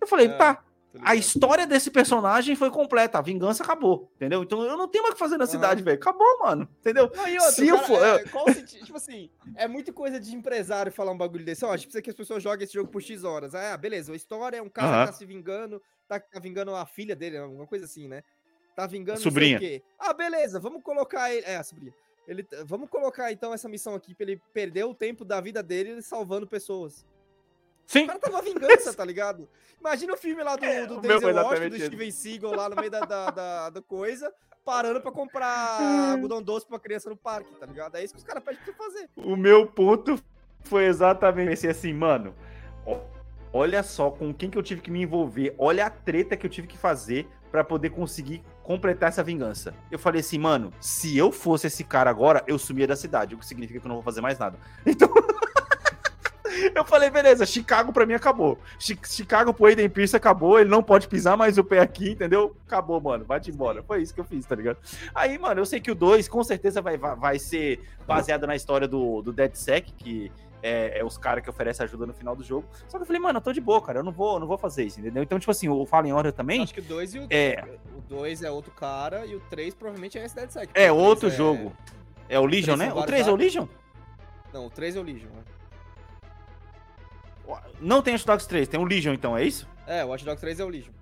Eu 0.01 0.07
falei, 0.09 0.27
É, 0.27 0.31
tá 0.37 0.63
a 0.99 1.13
ligado? 1.13 1.19
história 1.19 1.67
desse 1.67 1.91
personagem 1.91 2.55
foi 2.57 2.71
completa, 2.71 3.19
a 3.19 3.23
vingança 3.23 3.63
acabou, 3.63 4.11
entendeu? 4.17 4.43
Então 4.43 4.63
eu 4.63 4.77
não 4.77 4.87
tenho 4.89 5.03
mais 5.03 5.13
o 5.13 5.15
que 5.15 5.19
fazer 5.19 5.37
na 5.37 5.47
cidade, 5.47 5.83
velho. 5.83 5.97
Acabou, 5.97 6.39
mano, 6.41 6.69
entendeu? 6.81 7.11
Não, 7.15 7.23
outra, 7.33 7.51
Se 7.53 7.67
eu 7.69 7.77
cara, 7.77 7.87
for- 7.87 8.03
é, 8.05 8.25
qual 8.29 8.45
o 8.49 8.53
sentido? 8.53 8.85
Tipo 8.85 8.97
assim, 8.97 9.31
é 9.57 9.67
muito 9.69 9.93
coisa 9.93 10.19
de 10.21 10.35
empresário 10.35 10.91
falar 10.93 11.13
um 11.13 11.17
bagulho 11.19 11.45
desse. 11.45 11.65
Ó, 11.65 11.71
a 11.73 11.77
gente 11.77 11.87
precisa 11.87 12.03
que 12.03 12.11
as 12.11 12.17
pessoas 12.17 12.43
joguem 12.43 12.65
esse 12.65 12.75
jogo 12.75 12.91
por 12.91 13.03
X 13.03 13.25
horas. 13.25 13.55
Ah, 13.55 13.77
beleza, 13.77 14.13
a 14.13 14.17
história 14.17 14.57
é 14.59 14.63
um 14.63 14.69
cara 14.69 15.07
que 15.07 15.13
tá 15.13 15.19
se 15.19 15.25
vingando, 15.27 15.83
tá, 16.07 16.19
tá 16.21 16.39
vingando 16.41 16.75
a 16.75 16.85
filha 16.87 17.17
dele, 17.17 17.39
alguma 17.39 17.67
coisa 17.67 17.85
assim, 17.85 18.07
né? 18.09 18.23
Tá 18.77 18.87
vingando 18.87 19.19
A 19.19 19.23
sobrinha. 19.23 19.57
o 19.57 19.61
quê. 19.61 19.83
Ah, 19.99 20.13
beleza, 20.13 20.61
vamos 20.61 20.83
colocar 20.83 21.33
ele. 21.35 21.45
É, 21.47 21.57
a 21.57 21.65
sobrinha. 21.65 21.93
Ele, 22.29 22.47
vamos 22.67 22.91
colocar 22.91 23.33
então 23.33 23.55
essa 23.55 23.69
missão 23.69 23.95
aqui 23.95 24.15
pra 24.15 24.25
ele 24.25 24.41
perder 24.53 24.85
o 24.85 24.93
tempo 24.95 25.25
da 25.25 25.41
vida 25.41 25.63
dele 25.63 26.01
salvando 26.03 26.47
pessoas. 26.47 27.05
O 27.89 27.93
Sim. 27.93 28.07
cara 28.07 28.19
tava 28.19 28.43
vingança, 28.43 28.93
tá 28.93 29.03
ligado? 29.03 29.49
Imagina 29.81 30.13
o 30.13 30.17
filme 30.17 30.43
lá 30.43 30.57
do, 30.57 30.65
É, 30.65 30.87
do 30.87 30.99
o 30.99 31.01
Denzel 31.01 31.35
Washington, 31.35 31.69
do. 31.71 31.85
Steven 31.87 32.11
Seagal 32.11 32.55
lá 32.55 32.69
no 32.69 32.77
meio 32.77 32.91
da, 32.91 33.01
da, 33.01 33.31
da, 33.31 33.71
da 33.71 33.81
coisa, 33.83 34.31
parando 34.63 35.01
pra 35.01 35.11
comprar 35.11 35.81
algodão 36.13 36.43
doce 36.43 36.67
pra 36.67 36.79
criança 36.79 37.09
no 37.09 37.17
parque, 37.17 37.51
tá 37.55 37.65
ligado? 37.65 37.97
É 37.97 38.05
isso 38.05 38.13
que 38.13 38.19
os 38.19 38.27
caras 38.27 38.45
pedem 38.45 38.61
pra 38.63 38.75
fazer. 38.75 39.09
O 39.17 39.37
meu 39.37 39.67
ponto 39.67 40.23
foi 40.65 40.85
exatamente 40.85 41.53
esse 41.53 41.67
assim, 41.67 41.95
mano. 41.95 42.35
Olha 43.51 43.83
só 43.83 44.11
com 44.11 44.35
quem 44.35 44.51
que 44.51 44.59
eu 44.59 44.63
tive 44.63 44.83
que 44.83 44.91
me 44.91 45.01
envolver, 45.03 45.55
olha 45.57 45.87
a 45.87 45.91
treta 45.91 46.37
que 46.37 46.45
eu 46.45 46.51
tive 46.51 46.67
que 46.67 46.77
fazer 46.77 47.27
pra 47.51 47.65
poder 47.65 47.89
conseguir 47.89 48.43
completar 48.63 49.09
essa 49.09 49.23
vingança. 49.23 49.73
Eu 49.91 49.99
falei 49.99 50.21
assim, 50.21 50.39
mano, 50.39 50.71
se 50.79 51.17
eu 51.17 51.33
fosse 51.33 51.69
esse 51.69 51.83
cara 51.83 52.11
agora, 52.11 52.45
eu 52.47 52.59
sumia 52.59 52.87
da 52.87 52.95
cidade, 52.95 53.35
o 53.35 53.39
que 53.39 53.47
significa 53.47 53.81
que 53.81 53.87
eu 53.87 53.89
não 53.89 53.97
vou 53.97 54.05
fazer 54.05 54.21
mais 54.21 54.39
nada. 54.39 54.59
Então 54.85 55.09
Eu 56.75 56.85
falei, 56.85 57.11
beleza, 57.11 57.45
Chicago 57.47 57.93
pra 57.93 58.07
mim 58.07 58.15
acabou. 58.15 58.59
Chi- 58.79 58.99
Chicago 59.05 59.53
pro 59.53 59.67
Aiden 59.67 59.89
Pierce 59.89 60.17
acabou, 60.17 60.59
ele 60.59 60.69
não 60.71 60.83
pode 60.83 61.09
pisar 61.09 61.37
mais 61.37 61.59
o 61.59 61.65
pé 61.65 61.81
aqui, 61.81 62.11
entendeu? 62.11 62.57
Acabou, 62.67 63.01
mano, 63.01 63.25
vai-te 63.25 63.51
embora. 63.51 63.83
Foi 63.83 64.03
isso 64.03 64.15
que 64.15 64.21
eu 64.21 64.25
fiz, 64.25 64.45
tá 64.47 64.55
ligado? 64.55 64.79
Aí, 65.15 65.39
mano, 65.39 65.61
eu 65.61 65.67
sei 65.67 65.81
que 65.81 65.91
o 65.91 65.95
2 65.95 66.29
com 66.29 66.43
certeza 66.45 66.81
vai, 66.81 66.97
vai, 66.97 67.15
vai 67.17 67.39
ser 67.39 67.81
baseado 68.07 68.47
na 68.47 68.57
história 68.57 68.87
do, 68.89 69.23
do 69.23 69.33
DeadSec, 69.33 69.93
que 69.93 70.31
é, 70.63 70.99
é 70.99 71.05
os 71.05 71.17
caras 71.17 71.43
que 71.45 71.51
oferecem 71.51 71.85
ajuda 71.85 72.05
no 72.07 72.13
final 72.13 72.35
do 72.35 72.43
jogo. 72.43 72.67
Só 72.89 72.99
que 72.99 73.03
eu 73.03 73.07
falei, 73.07 73.21
mano, 73.23 73.37
eu 73.39 73.43
tô 73.43 73.53
de 73.53 73.61
boa, 73.61 73.81
cara, 73.81 74.01
eu 74.01 74.05
não 74.05 74.11
vou, 74.13 74.35
eu 74.35 74.41
não 74.41 74.47
vou 74.47 74.59
fazer 74.59 74.85
isso, 74.85 74.99
entendeu? 75.01 75.23
Então, 75.23 75.39
tipo 75.39 75.51
assim, 75.51 75.69
o 75.69 75.87
Fallen 75.87 76.13
Order 76.13 76.33
também 76.33 76.63
Acho 76.63 76.75
que 76.75 76.81
o 76.81 76.85
2 76.85 77.15
e 77.15 77.19
o. 77.21 77.27
é, 77.31 77.65
O 77.97 78.01
2 78.09 78.43
é 78.43 78.51
outro 78.51 78.73
cara 78.73 79.25
e 79.27 79.35
o 79.37 79.41
3 79.49 79.75
provavelmente 79.75 80.19
é 80.19 80.25
esse 80.25 80.35
Dead 80.35 80.51
Sec. 80.51 80.71
é 80.75 80.91
outro 80.91 81.31
jogo. 81.31 81.73
É 82.29 82.39
o 82.41 82.45
Legion, 82.45 82.77
três 82.77 82.95
né? 82.95 83.01
O 83.01 83.07
3 83.07 83.21
é 83.21 83.31
o 83.31 83.37
vários 83.37 83.55
Legion? 83.55 83.67
Não, 84.53 84.67
o 84.67 84.71
3 84.71 84.97
é 84.97 85.01
o 85.01 85.03
Legion. 85.03 85.29
né? 85.31 85.43
Não 87.81 88.03
tem 88.03 88.13
Watch 88.15 88.27
Dogs 88.27 88.47
3, 88.49 88.69
tem 88.69 88.79
o 88.81 88.85
Legion 88.85 89.13
então, 89.15 89.37
é 89.37 89.45
isso? 89.45 89.69
É, 89.87 90.05
o 90.05 90.09
Watch 90.09 90.25
Dogs 90.25 90.41
3 90.41 90.61
é 90.61 90.65
o 90.65 90.69
Legion. 90.69 90.93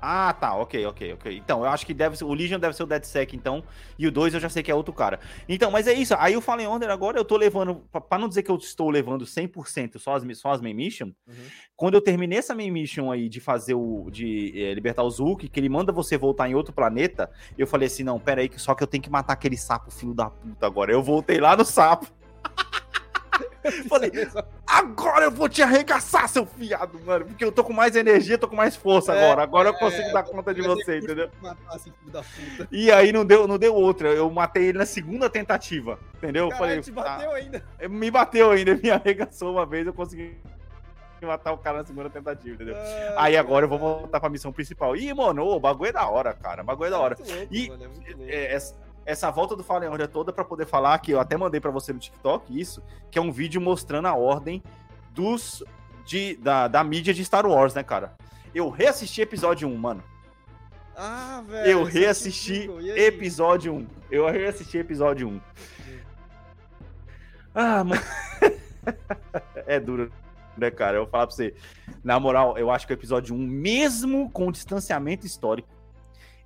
Ah, 0.00 0.32
tá, 0.32 0.54
ok, 0.54 0.86
ok, 0.86 1.12
ok. 1.14 1.36
Então, 1.36 1.64
eu 1.64 1.68
acho 1.70 1.84
que 1.84 1.92
deve 1.92 2.16
ser, 2.16 2.22
o 2.24 2.32
Legion 2.32 2.60
deve 2.60 2.72
ser 2.76 2.84
o 2.84 2.86
DeadSec, 2.86 3.34
então, 3.34 3.64
e 3.98 4.06
o 4.06 4.12
2 4.12 4.32
eu 4.32 4.38
já 4.38 4.48
sei 4.48 4.62
que 4.62 4.70
é 4.70 4.74
outro 4.74 4.92
cara. 4.94 5.18
Então, 5.48 5.72
mas 5.72 5.88
é 5.88 5.92
isso, 5.92 6.14
aí 6.20 6.36
o 6.36 6.40
Fallen 6.40 6.68
Order 6.68 6.88
agora 6.88 7.18
eu 7.18 7.24
tô 7.24 7.36
levando, 7.36 7.82
pra- 7.90 8.00
pra 8.00 8.16
não 8.16 8.28
dizer 8.28 8.44
que 8.44 8.50
eu 8.50 8.54
estou 8.54 8.90
levando 8.90 9.26
100% 9.26 9.98
só 9.98 10.14
as, 10.14 10.22
só 10.38 10.52
as 10.52 10.60
main 10.60 10.72
mission, 10.72 11.06
Uhum. 11.26 11.34
quando 11.74 11.94
eu 11.94 12.00
terminei 12.00 12.38
essa 12.38 12.54
main 12.54 12.70
mission 12.70 13.10
aí 13.10 13.28
de 13.28 13.40
fazer 13.40 13.74
o, 13.74 14.08
de 14.08 14.52
eh, 14.56 14.72
libertar 14.72 15.02
o 15.02 15.10
Zulk, 15.10 15.48
que 15.48 15.58
ele 15.58 15.68
manda 15.68 15.90
você 15.90 16.16
voltar 16.16 16.48
em 16.48 16.54
outro 16.54 16.72
planeta, 16.72 17.28
eu 17.58 17.66
falei 17.66 17.88
assim, 17.88 18.04
não, 18.04 18.20
pera 18.20 18.40
aí, 18.40 18.50
só 18.56 18.76
que 18.76 18.84
eu 18.84 18.86
tenho 18.86 19.02
que 19.02 19.10
matar 19.10 19.32
aquele 19.32 19.56
sapo 19.56 19.90
filho 19.90 20.14
da 20.14 20.30
puta 20.30 20.64
agora. 20.64 20.92
Eu 20.92 21.02
voltei 21.02 21.40
lá 21.40 21.56
no 21.56 21.64
sapo. 21.64 22.06
Falei, 23.88 24.10
agora 24.66 25.24
eu 25.26 25.30
vou 25.30 25.48
te 25.48 25.62
arregaçar, 25.62 26.28
seu 26.28 26.44
fiado, 26.46 26.98
mano. 27.04 27.26
Porque 27.26 27.44
eu 27.44 27.52
tô 27.52 27.62
com 27.64 27.72
mais 27.72 27.96
energia, 27.96 28.38
tô 28.38 28.48
com 28.48 28.56
mais 28.56 28.76
força 28.76 29.12
É, 29.14 29.24
agora. 29.24 29.42
Agora 29.42 29.68
eu 29.70 29.74
é, 29.74 29.78
consigo 29.78 30.12
dar 30.12 30.22
conta 30.22 30.54
de 30.54 30.62
você, 30.62 30.98
entendeu? 30.98 31.30
matar. 31.40 31.78
E 32.70 32.90
aí 32.90 33.12
não 33.12 33.24
deu, 33.24 33.46
não 33.46 33.58
deu 33.58 33.74
outra. 33.74 34.08
Eu 34.08 34.30
matei 34.30 34.64
ele 34.66 34.78
na 34.78 34.86
segunda 34.86 35.28
tentativa, 35.30 35.98
entendeu? 36.16 36.44
Eu 36.44 36.50
Caralho, 36.50 36.82
te 36.82 36.92
tá. 36.92 37.02
bateu 37.02 37.32
ainda. 37.32 37.64
Me 37.88 38.10
bateu 38.10 38.50
ainda, 38.50 38.74
me 38.82 38.90
arregaçou 38.90 39.52
uma 39.52 39.66
vez, 39.66 39.86
eu 39.86 39.92
consegui 39.92 40.36
matar 41.20 41.52
o 41.52 41.58
cara 41.58 41.78
na 41.78 41.84
segunda 41.84 42.08
tentativa, 42.08 42.54
entendeu? 42.54 42.76
Aí 43.16 43.36
agora 43.36 43.64
eu 43.64 43.68
vou 43.68 43.78
voltar 43.78 44.20
pra 44.20 44.28
missão 44.28 44.52
principal. 44.52 44.94
Ih, 44.96 45.12
mano, 45.12 45.44
o 45.46 45.58
bagulho 45.58 45.88
é 45.88 45.92
da 45.92 46.08
hora, 46.08 46.32
cara. 46.32 46.62
O 46.62 46.64
bagulho 46.64 46.86
é 46.86 46.90
da 46.90 46.98
hora. 47.00 47.16
Muito 47.16 47.34
louco, 47.34 47.54
E- 47.54 47.68
mano, 47.68 47.84
é. 48.28 48.54
É, 48.54 48.58
essa, 49.08 49.30
volta 49.30 49.56
do 49.56 49.64
Fallen 49.64 49.88
Order 49.88 50.06
toda 50.06 50.30
pra 50.34 50.44
poder 50.44 50.66
falar, 50.66 50.98
que 50.98 51.12
eu 51.12 51.18
até 51.18 51.34
mandei 51.34 51.58
pra 51.58 51.70
você 51.70 51.94
no 51.94 51.98
TikTok 51.98 52.60
isso, 52.60 52.82
que 53.10 53.18
é 53.18 53.22
um 53.22 53.32
vídeo 53.32 53.58
mostrando 53.58 54.06
a 54.06 54.14
ordem 54.14 54.62
dos 55.12 55.64
de, 56.04 56.36
da, 56.36 56.68
da 56.68 56.84
mídia 56.84 57.14
de 57.14 57.24
Star 57.24 57.46
Wars, 57.46 57.72
né, 57.72 57.82
cara? 57.82 58.16
Eu 58.54 58.68
reassisti 58.68 59.22
episódio 59.22 59.66
1, 59.66 59.76
mano. 59.76 60.04
Ah, 60.94 61.42
velho. 61.46 61.70
Eu 61.70 61.88
é 61.88 61.90
reassisti 61.90 62.68
aí? 62.70 62.90
episódio 63.06 63.74
1. 63.74 63.86
Eu 64.10 64.28
reassisti 64.28 64.76
episódio 64.76 65.26
1. 65.28 65.40
Ah, 67.54 67.84
mano. 67.84 68.02
é 69.66 69.80
duro, 69.80 70.12
né, 70.54 70.70
cara? 70.70 70.98
Eu 70.98 71.04
vou 71.04 71.10
falar 71.10 71.26
pra 71.26 71.34
você. 71.34 71.54
Na 72.04 72.20
moral, 72.20 72.58
eu 72.58 72.70
acho 72.70 72.86
que 72.86 72.92
o 72.92 72.94
episódio 72.94 73.34
1, 73.34 73.38
mesmo 73.38 74.30
com 74.30 74.52
distanciamento 74.52 75.24
histórico, 75.24 75.68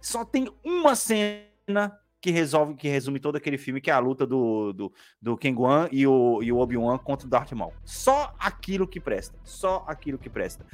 só 0.01 0.25
tem 0.25 0.48
uma 0.64 0.94
cena 0.94 1.98
que 2.22 2.30
resolve, 2.30 2.74
que 2.74 2.88
resume 2.88 3.18
todo 3.18 3.35
aquele 3.35 3.58
filme, 3.58 3.80
que 3.80 3.90
é 3.90 3.92
a 3.92 3.98
luta 3.98 4.24
do, 4.24 4.72
do, 4.72 4.92
do 5.20 5.37
Ken 5.37 5.52
Guan 5.52 5.88
e 5.90 6.06
o, 6.06 6.40
e 6.40 6.52
o 6.52 6.58
Obi-Wan 6.58 6.96
contra 6.96 7.26
o 7.26 7.28
Darth 7.30 7.50
Maul. 7.50 7.72
Só 7.85 8.32
aquilo 8.38 8.87
que 8.87 9.00
presta. 9.00 9.37
Só 9.42 9.85
aquilo 9.88 10.16
que 10.16 10.30
presta. 10.30 10.64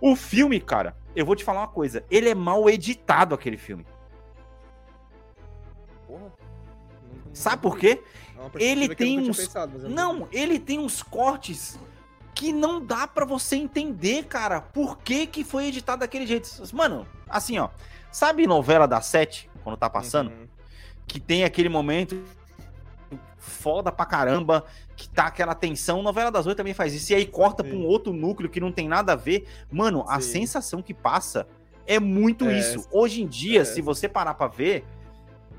O 0.00 0.14
filme, 0.14 0.60
cara, 0.60 0.96
eu 1.16 1.26
vou 1.26 1.34
te 1.34 1.42
falar 1.42 1.62
uma 1.62 1.68
coisa. 1.68 2.04
Ele 2.08 2.28
é 2.28 2.34
mal 2.34 2.70
editado, 2.70 3.34
aquele 3.34 3.56
filme. 3.56 3.84
Porra. 6.06 6.22
Não- 6.22 7.34
Sabe 7.34 7.60
por 7.60 7.76
quê? 7.76 8.00
É 8.54 8.62
Ele 8.62 8.94
tem 8.94 9.18
uns- 9.18 9.36
pensado, 9.36 9.78
eu 9.82 9.90
Não, 9.90 10.28
ele 10.30 10.60
tem 10.60 10.78
uns 10.78 11.02
cortes 11.02 11.76
que 12.36 12.52
não 12.52 12.80
dá 12.84 13.04
pra 13.08 13.24
você 13.24 13.56
entender, 13.56 14.26
cara, 14.26 14.60
por 14.60 14.98
que 14.98 15.26
que 15.26 15.42
foi 15.42 15.66
editado 15.66 16.00
daquele 16.00 16.24
jeito. 16.24 16.48
Mano, 16.72 17.04
assim, 17.28 17.58
ó, 17.58 17.68
sabe 18.12 18.46
novela 18.46 18.86
da 18.86 19.00
sete, 19.00 19.50
quando 19.64 19.76
tá 19.76 19.90
passando, 19.90 20.30
Uhum. 20.30 20.46
Que 21.08 21.18
tem 21.18 21.42
aquele 21.42 21.68
momento 21.68 22.22
foda 23.38 23.90
pra 23.90 24.04
caramba, 24.04 24.64
que 24.94 25.08
tá 25.08 25.26
aquela 25.26 25.54
tensão, 25.54 26.02
novela 26.02 26.30
das 26.30 26.46
oito 26.46 26.58
também 26.58 26.74
faz 26.74 26.94
isso, 26.94 27.12
e 27.12 27.14
aí 27.14 27.24
corta 27.24 27.64
pra 27.64 27.74
um 27.74 27.80
Sim. 27.80 27.86
outro 27.86 28.12
núcleo 28.12 28.48
que 28.50 28.60
não 28.60 28.70
tem 28.70 28.86
nada 28.86 29.14
a 29.14 29.16
ver. 29.16 29.46
Mano, 29.72 30.04
a 30.06 30.20
Sim. 30.20 30.40
sensação 30.40 30.82
que 30.82 30.92
passa 30.92 31.46
é 31.86 31.98
muito 31.98 32.46
É, 32.46 32.58
isso. 32.58 32.86
Hoje 32.92 33.22
em 33.22 33.26
dia, 33.26 33.62
é. 33.62 33.64
se 33.64 33.80
você 33.80 34.06
parar 34.08 34.34
pra 34.34 34.46
ver, 34.48 34.84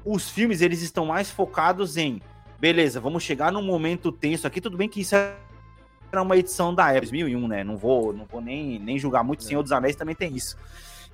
os 0.05 0.29
filmes 0.29 0.61
eles 0.61 0.81
estão 0.81 1.05
mais 1.05 1.31
focados 1.31 1.97
em 1.97 2.21
beleza, 2.59 2.99
vamos 2.99 3.23
chegar 3.23 3.51
num 3.51 3.63
momento 3.63 4.11
tenso 4.11 4.45
aqui, 4.45 4.61
tudo 4.61 4.77
bem 4.77 4.87
que 4.87 5.01
isso 5.01 5.15
era 5.15 6.21
uma 6.21 6.35
edição 6.37 6.75
da 6.75 6.89
época, 6.89 7.11
2001, 7.11 7.47
né? 7.47 7.63
Não 7.63 7.77
vou, 7.77 8.13
não 8.13 8.25
vou 8.25 8.41
nem, 8.41 8.77
nem 8.79 8.99
julgar 8.99 9.23
muito, 9.23 9.43
É. 9.43 9.47
Senhor 9.47 9.63
dos 9.63 9.71
Anéis 9.71 9.95
também 9.95 10.13
tem 10.13 10.35
isso. 10.35 10.57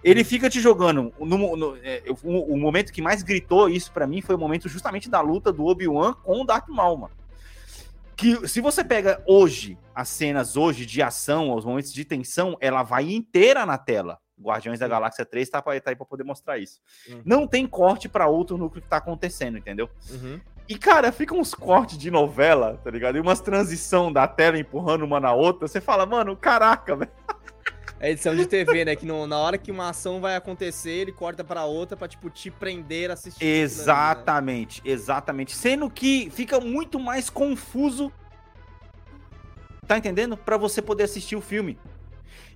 Ele 0.08 0.24
fica 0.24 0.50
te 0.50 0.62
jogando. 0.62 1.12
No, 1.20 1.56
no- 1.58 1.78
é, 1.84 2.04
o, 2.24 2.54
o 2.54 2.58
momento 2.58 2.94
que 2.94 3.02
mais 3.02 3.24
gritou 3.24 3.68
isso 3.68 3.92
pra 3.92 4.06
mim 4.06 4.22
foi 4.22 4.36
o 4.36 4.38
momento 4.40 4.70
justamente 4.70 5.10
da 5.10 5.20
luta 5.20 5.52
do 5.52 5.66
Obi-Wan 5.66 6.14
com 6.14 6.42
o 6.42 6.46
Darth 6.46 6.68
Maul, 6.70 6.98
mano. 6.98 7.14
Que 8.16 8.48
se 8.48 8.62
você 8.62 8.84
pega 8.84 9.22
hoje, 9.28 9.78
as 9.94 10.08
cenas 10.08 10.56
hoje 10.56 10.86
de 10.86 11.02
ação, 11.02 11.54
os 11.54 11.66
momentos 11.66 11.92
de 11.92 12.06
tensão, 12.06 12.56
ela 12.62 12.82
vai 12.84 13.12
inteira 13.14 13.66
na 13.66 13.78
tela. 13.78 14.20
Guardiões 14.40 14.80
da. 14.80 14.88
Galáxia 14.88 15.26
3 15.26 15.50
tá, 15.50 15.62
pra- 15.62 15.80
tá 15.82 15.90
aí 15.92 15.96
pra 15.96 16.06
poder 16.06 16.24
mostrar 16.24 16.58
isso. 16.58 16.80
Uhum. 17.10 17.22
Não 17.26 17.48
tem 17.48 17.66
corte 17.66 18.08
pra 18.08 18.28
outro 18.28 18.58
núcleo 18.58 18.82
que 18.82 18.88
tá 18.88 18.98
acontecendo, 18.98 19.58
entendeu? 19.58 19.90
Uhum. 20.12 20.40
E, 20.68 20.78
cara, 20.78 21.12
fica 21.12 21.34
uns 21.34 21.54
cortes 21.54 21.98
de 21.98 22.10
novela, 22.12 22.80
tá 22.84 22.90
ligado? 22.92 23.18
E 23.18 23.22
umas 23.22 23.40
transição 23.40 24.12
da 24.12 24.28
tela 24.28 24.58
empurrando 24.58 25.04
uma 25.04 25.20
na 25.20 25.32
outra. 25.34 25.68
Você 25.68 25.80
fala, 25.82 26.06
mano, 26.06 26.36
caraca, 26.36 26.96
velho. 26.96 27.12
É 28.00 28.12
edição 28.12 28.36
de 28.36 28.46
TV, 28.46 28.84
né? 28.86 28.96
Que 28.96 29.06
no- 29.06 29.26
na 29.26 29.38
hora 29.38 29.58
que 29.58 29.72
uma 29.72 29.90
ação 29.90 30.20
vai 30.20 30.36
acontecer, 30.36 30.92
ele 30.92 31.12
corta 31.14 31.44
pra 31.44 31.64
outra 31.66 31.96
pra, 31.96 32.08
tipo, 32.08 32.30
te 32.30 32.52
prender 32.52 33.10
assistindo. 33.10 33.42
aquilo 33.42 33.52
ali, 33.54 33.60
né? 33.60 33.64
Exatamente, 33.64 34.82
exatamente. 34.84 35.56
Sendo 35.56 35.90
que 35.90 36.30
fica 36.30 36.60
muito 36.60 37.00
mais 37.00 37.30
confuso. 37.30 38.12
Tá 39.88 39.98
entendendo? 39.98 40.36
Pra 40.36 40.58
você 40.58 40.82
poder 40.82 41.04
assistir 41.04 41.36
o 41.36 41.42
filme. 41.42 41.78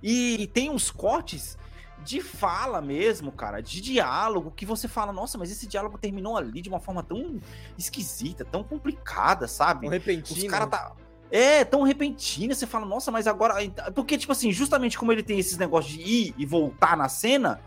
E, 0.02 0.42
e 0.42 0.46
tem 0.46 0.68
uns 0.68 0.90
cortes 0.90 1.56
de 2.02 2.20
fala 2.20 2.80
mesmo, 2.80 3.30
cara, 3.30 3.60
de 3.60 3.80
diálogo, 3.80 4.50
que 4.50 4.64
você 4.64 4.88
fala, 4.88 5.12
nossa, 5.12 5.36
mas 5.38 5.50
esse 5.50 5.66
diálogo 5.66 5.98
terminou 5.98 6.36
ali 6.36 6.60
de 6.62 6.68
uma 6.68 6.80
forma 6.80 7.02
tão 7.02 7.38
esquisita, 7.78 8.44
tão 8.44 8.64
complicada, 8.64 9.46
sabe? 9.46 9.86
Um 9.86 9.90
repentino. 9.90 10.38
Os 10.38 10.50
caras 10.50 10.68
tá. 10.70 10.92
É, 11.30 11.64
tão 11.64 11.82
repentino, 11.82 12.54
você 12.54 12.66
fala, 12.66 12.84
nossa, 12.84 13.10
mas 13.10 13.26
agora. 13.26 13.54
Porque, 13.94 14.18
tipo 14.18 14.32
assim, 14.32 14.52
justamente 14.52 14.98
como 14.98 15.12
ele 15.12 15.22
tem 15.22 15.38
esses 15.38 15.56
negócios 15.56 15.94
de 15.94 16.00
ir 16.00 16.34
e 16.36 16.44
voltar 16.44 16.96
na 16.96 17.08
cena, 17.08 17.60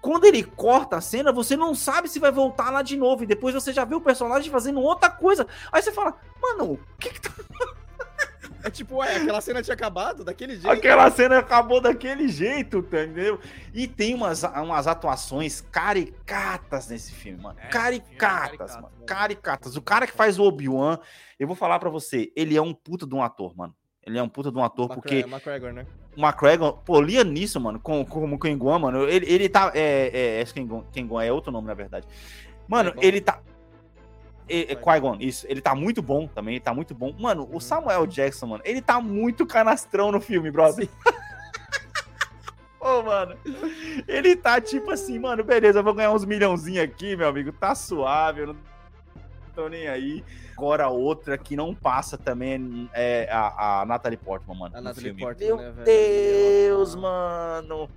quando 0.00 0.24
ele 0.24 0.42
corta 0.42 0.96
a 0.96 1.00
cena, 1.00 1.32
você 1.32 1.56
não 1.56 1.74
sabe 1.74 2.08
se 2.08 2.18
vai 2.18 2.32
voltar 2.32 2.70
lá 2.70 2.82
de 2.82 2.96
novo. 2.96 3.22
E 3.22 3.26
depois 3.26 3.54
você 3.54 3.72
já 3.72 3.84
vê 3.84 3.94
o 3.94 4.00
personagem 4.00 4.50
fazendo 4.50 4.80
outra 4.80 5.08
coisa. 5.10 5.46
Aí 5.72 5.80
você 5.80 5.92
fala, 5.92 6.14
mano, 6.42 6.72
o 6.72 6.98
que 6.98 7.10
que 7.10 7.20
tá. 7.20 7.30
É 8.64 8.70
tipo, 8.70 8.96
ué, 8.96 9.16
aquela 9.16 9.40
cena 9.42 9.62
tinha 9.62 9.74
acabado 9.74 10.24
daquele 10.24 10.54
jeito. 10.54 10.70
Aquela 10.70 11.10
cena 11.10 11.38
acabou 11.38 11.82
daquele 11.82 12.28
jeito, 12.28 12.82
tá 12.82 13.02
entendeu? 13.02 13.38
E 13.74 13.86
tem 13.86 14.14
umas, 14.14 14.42
umas 14.42 14.86
atuações 14.86 15.60
caricatas 15.60 16.88
nesse 16.88 17.12
filme, 17.12 17.42
mano. 17.42 17.58
É, 17.60 17.66
caricatas, 17.66 18.00
filme 18.08 18.16
é 18.16 18.18
caricato, 18.18 18.74
mano. 18.74 18.94
né? 18.98 19.06
Caricatas. 19.06 19.76
O 19.76 19.82
cara 19.82 20.06
que 20.06 20.14
faz 20.14 20.38
o 20.38 20.44
Obi-Wan, 20.44 20.98
eu 21.38 21.46
vou 21.46 21.54
falar 21.54 21.78
pra 21.78 21.90
você, 21.90 22.32
ele 22.34 22.56
é 22.56 22.62
um 22.62 22.72
puta 22.72 23.06
de 23.06 23.14
um 23.14 23.22
ator, 23.22 23.54
mano. 23.54 23.74
Ele 24.06 24.18
é 24.18 24.22
um 24.22 24.28
puta 24.28 24.50
de 24.50 24.58
um 24.58 24.64
ator, 24.64 24.88
porque 24.88 25.20
McGregor, 25.20 25.34
McGregor, 25.34 25.72
né? 25.72 25.86
o 26.16 26.20
McGregor, 26.20 26.72
pô, 26.84 27.00
lia 27.00 27.24
nisso, 27.24 27.60
mano, 27.60 27.80
com, 27.80 28.04
com 28.04 28.32
o 28.32 28.38
Kenguan, 28.38 28.78
mano. 28.78 29.08
Ele, 29.08 29.26
ele 29.30 29.48
tá. 29.48 29.72
É, 29.74 30.38
é, 30.38 30.42
acho 30.42 30.54
que 30.54 30.60
Kenguan, 30.60 30.84
Kenguan 30.92 31.24
é 31.24 31.32
outro 31.32 31.52
nome, 31.52 31.66
na 31.66 31.74
verdade. 31.74 32.06
Mano, 32.68 32.92
Qui-Gon. 32.92 33.06
ele 33.06 33.20
tá. 33.20 33.40
É, 34.48 34.72
é, 34.72 34.74
Qui-Gon, 34.76 35.16
isso. 35.20 35.46
Ele 35.48 35.60
tá 35.60 35.74
muito 35.74 36.02
bom 36.02 36.26
também, 36.28 36.54
ele 36.56 36.64
tá 36.64 36.74
muito 36.74 36.94
bom. 36.94 37.14
Mano, 37.18 37.48
o 37.52 37.60
Samuel 37.60 38.06
Jackson, 38.06 38.46
mano, 38.46 38.62
ele 38.64 38.82
tá 38.82 39.00
muito 39.00 39.46
canastrão 39.46 40.12
no 40.12 40.20
filme, 40.20 40.50
brother. 40.50 40.88
Ô, 42.78 43.02
mano, 43.02 43.34
ele 44.06 44.36
tá 44.36 44.60
tipo 44.60 44.90
assim, 44.90 45.18
mano, 45.18 45.42
beleza, 45.42 45.78
eu 45.78 45.82
vou 45.84 45.94
ganhar 45.94 46.10
uns 46.12 46.26
milhãozinhos 46.26 46.84
aqui, 46.84 47.16
meu 47.16 47.28
amigo, 47.28 47.50
tá 47.50 47.74
suave, 47.74 48.42
eu 48.42 48.46
não 48.48 48.56
tô 49.54 49.68
nem 49.68 49.88
aí. 49.88 50.22
Agora 50.54 50.88
outra 50.88 51.38
que 51.38 51.56
não 51.56 51.74
passa 51.74 52.18
também 52.18 52.88
é 52.92 53.26
a, 53.32 53.80
a 53.80 53.86
Natalie 53.86 54.18
Portman, 54.18 54.56
mano. 54.58 54.76
A 54.76 54.82
Natalie 54.82 55.14
filme. 55.14 55.20
Portman, 55.22 55.46
Meu 55.48 55.56
né, 55.56 55.70
velho? 55.70 55.84
Deus, 55.86 56.94
Ah. 56.94 56.98
mano. 56.98 57.88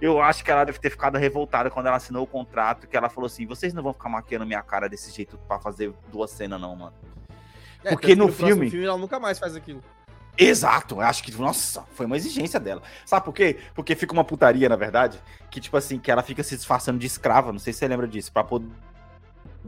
Eu 0.00 0.20
acho 0.20 0.44
que 0.44 0.50
ela 0.50 0.64
deve 0.64 0.78
ter 0.78 0.90
ficado 0.90 1.16
revoltada 1.18 1.70
quando 1.70 1.86
ela 1.86 1.96
assinou 1.96 2.24
o 2.24 2.26
contrato, 2.26 2.86
que 2.86 2.96
ela 2.96 3.08
falou 3.08 3.26
assim: 3.26 3.46
vocês 3.46 3.72
não 3.72 3.82
vão 3.82 3.92
ficar 3.92 4.08
maquiando 4.08 4.44
minha 4.46 4.62
cara 4.62 4.88
desse 4.88 5.10
jeito 5.10 5.38
pra 5.48 5.58
fazer 5.58 5.92
duas 6.10 6.30
cenas, 6.30 6.60
não, 6.60 6.74
mano. 6.76 6.92
É, 7.82 7.90
Porque 7.90 8.14
no 8.16 8.26
próximo 8.26 8.48
filme- 8.48 8.70
filme 8.70 8.86
ela 8.86 8.96
nunca 8.98 9.18
mais 9.20 9.38
faz 9.38 9.54
aquilo. 9.54 9.82
Exato, 10.36 10.96
eu 10.96 11.00
acho 11.02 11.22
que, 11.22 11.30
nossa, 11.40 11.82
foi 11.94 12.06
uma 12.06 12.16
exigência 12.16 12.58
dela. 12.58 12.82
Sabe 13.06 13.24
por 13.24 13.32
quê? 13.32 13.58
Porque 13.74 13.94
fica 13.94 14.12
uma 14.12 14.24
putaria, 14.24 14.68
na 14.68 14.74
verdade, 14.74 15.20
que 15.48 15.60
tipo 15.60 15.76
assim, 15.76 15.98
que 15.98 16.10
ela 16.10 16.22
fica 16.24 16.42
se 16.42 16.56
disfarçando 16.56 16.98
de 16.98 17.06
escrava, 17.06 17.52
não 17.52 17.58
sei 17.60 17.72
se 17.72 17.78
você 17.78 17.86
lembra 17.88 18.08
disso, 18.08 18.32
pra 18.32 18.42
poder 18.42 18.68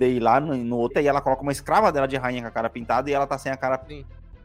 ir 0.01 0.19
lá 0.19 0.41
no, 0.41 0.57
no 0.57 0.77
outro, 0.77 1.01
e 1.01 1.07
ela 1.07 1.21
coloca 1.21 1.43
uma 1.43 1.53
escrava 1.53 1.93
dela 1.93 2.09
de 2.09 2.17
rainha 2.17 2.43
com 2.43 2.49
a 2.49 2.51
cara 2.51 2.69
pintada 2.69 3.09
e 3.09 3.13
ela 3.13 3.27
tá 3.29 3.39
sem 3.39 3.53
a 3.53 3.57
cara 3.57 3.81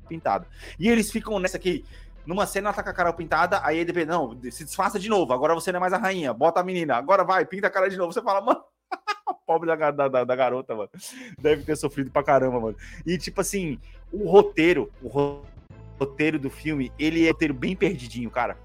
pintada. 0.07 0.45
E 0.77 0.87
eles 0.89 1.09
ficam 1.11 1.39
nessa 1.39 1.57
aqui, 1.57 1.83
numa 2.25 2.45
cena 2.45 2.67
ela 2.69 2.75
tá 2.75 2.83
com 2.83 2.89
a 2.89 2.93
cara 2.93 3.11
pintada, 3.13 3.59
aí 3.63 3.77
ele 3.77 3.85
depende, 3.85 4.07
não, 4.07 4.37
se 4.51 4.63
disfarça 4.63 4.99
de 4.99 5.09
novo, 5.09 5.33
agora 5.33 5.53
você 5.53 5.71
não 5.71 5.77
é 5.77 5.81
mais 5.81 5.93
a 5.93 5.97
rainha, 5.97 6.33
bota 6.33 6.59
a 6.59 6.63
menina, 6.63 6.95
agora 6.95 7.23
vai, 7.23 7.45
pinta 7.45 7.67
a 7.67 7.71
cara 7.71 7.89
de 7.89 7.97
novo. 7.97 8.11
Você 8.13 8.21
fala, 8.21 8.41
mano, 8.41 8.61
pobre 9.47 9.67
da, 9.75 9.91
da, 9.91 10.23
da- 10.23 10.35
garota, 10.35 10.75
mano, 10.75 10.89
deve 11.39 11.63
ter 11.63 11.75
sofrido 11.75 12.11
pra 12.11 12.23
caramba, 12.23 12.59
mano. 12.59 12.77
E 13.05 13.17
tipo 13.17 13.41
assim, 13.41 13.79
o 14.11 14.29
roteiro, 14.29 14.91
o 15.01 15.07
ro- 15.07 15.41
roteiro 15.99 16.39
do 16.39 16.49
filme, 16.49 16.91
ele 16.97 17.23
é 17.25 17.29
um 17.29 17.33
roteiro 17.33 17.53
bem 17.53 17.75
perdidinho, 17.75 18.29
cara. 18.29 18.57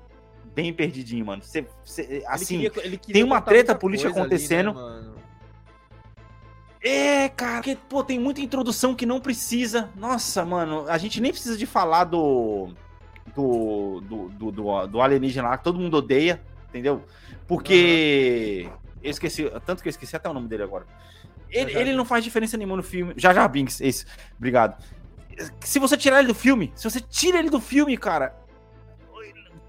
Bem 0.54 0.72
perdidinho, 0.72 1.26
mano. 1.26 1.42
Você- 1.42 1.66
Ele 1.98 2.24
assim, 2.26 2.60
queria- 2.60 2.72
ele 2.86 2.96
queria 2.96 3.12
tem 3.14 3.22
uma 3.24 3.42
treta 3.42 3.74
política 3.74 4.08
coisa 4.10 4.20
ali, 4.24 4.30
né, 4.30 4.36
acontecendo. 4.36 4.72
É, 6.82 7.28
cara, 7.30 7.56
porque, 7.56 7.76
pô, 7.88 8.04
tem 8.04 8.18
muita 8.18 8.40
introdução 8.40 8.94
que 8.94 9.04
não 9.04 9.20
precisa. 9.20 9.90
Nossa, 9.96 10.44
mano, 10.44 10.84
a 10.88 10.96
gente 10.98 11.20
nem 11.20 11.32
precisa 11.32 11.56
de 11.58 11.66
falar 11.66 12.04
do. 12.04 12.72
Do, 13.36 14.00
do, 14.00 14.28
do, 14.30 14.50
do, 14.50 14.86
do 14.86 15.00
alienígena 15.02 15.50
lá, 15.50 15.58
que 15.58 15.64
todo 15.64 15.78
mundo 15.78 15.98
odeia, 15.98 16.40
entendeu? 16.68 17.04
Porque. 17.46 18.68
Eu 19.02 19.10
esqueci, 19.10 19.48
tanto 19.64 19.82
que 19.82 19.88
eu 19.88 19.90
esqueci 19.90 20.16
até 20.16 20.28
o 20.28 20.32
nome 20.32 20.48
dele 20.48 20.62
agora. 20.62 20.86
Ele, 21.50 21.78
ele 21.78 21.92
não 21.92 22.04
faz 22.04 22.24
diferença 22.24 22.56
nenhuma 22.56 22.76
no 22.76 22.82
filme. 22.82 23.14
Já 23.16 23.32
já 23.32 23.46
Binks, 23.46 23.80
esse. 23.80 24.06
Obrigado. 24.36 24.82
Se 25.60 25.78
você 25.78 25.96
tirar 25.96 26.18
ele 26.18 26.28
do 26.28 26.34
filme, 26.34 26.72
se 26.74 26.88
você 26.88 26.98
tira 26.98 27.38
ele 27.38 27.50
do 27.50 27.60
filme, 27.60 27.96
cara, 27.96 28.34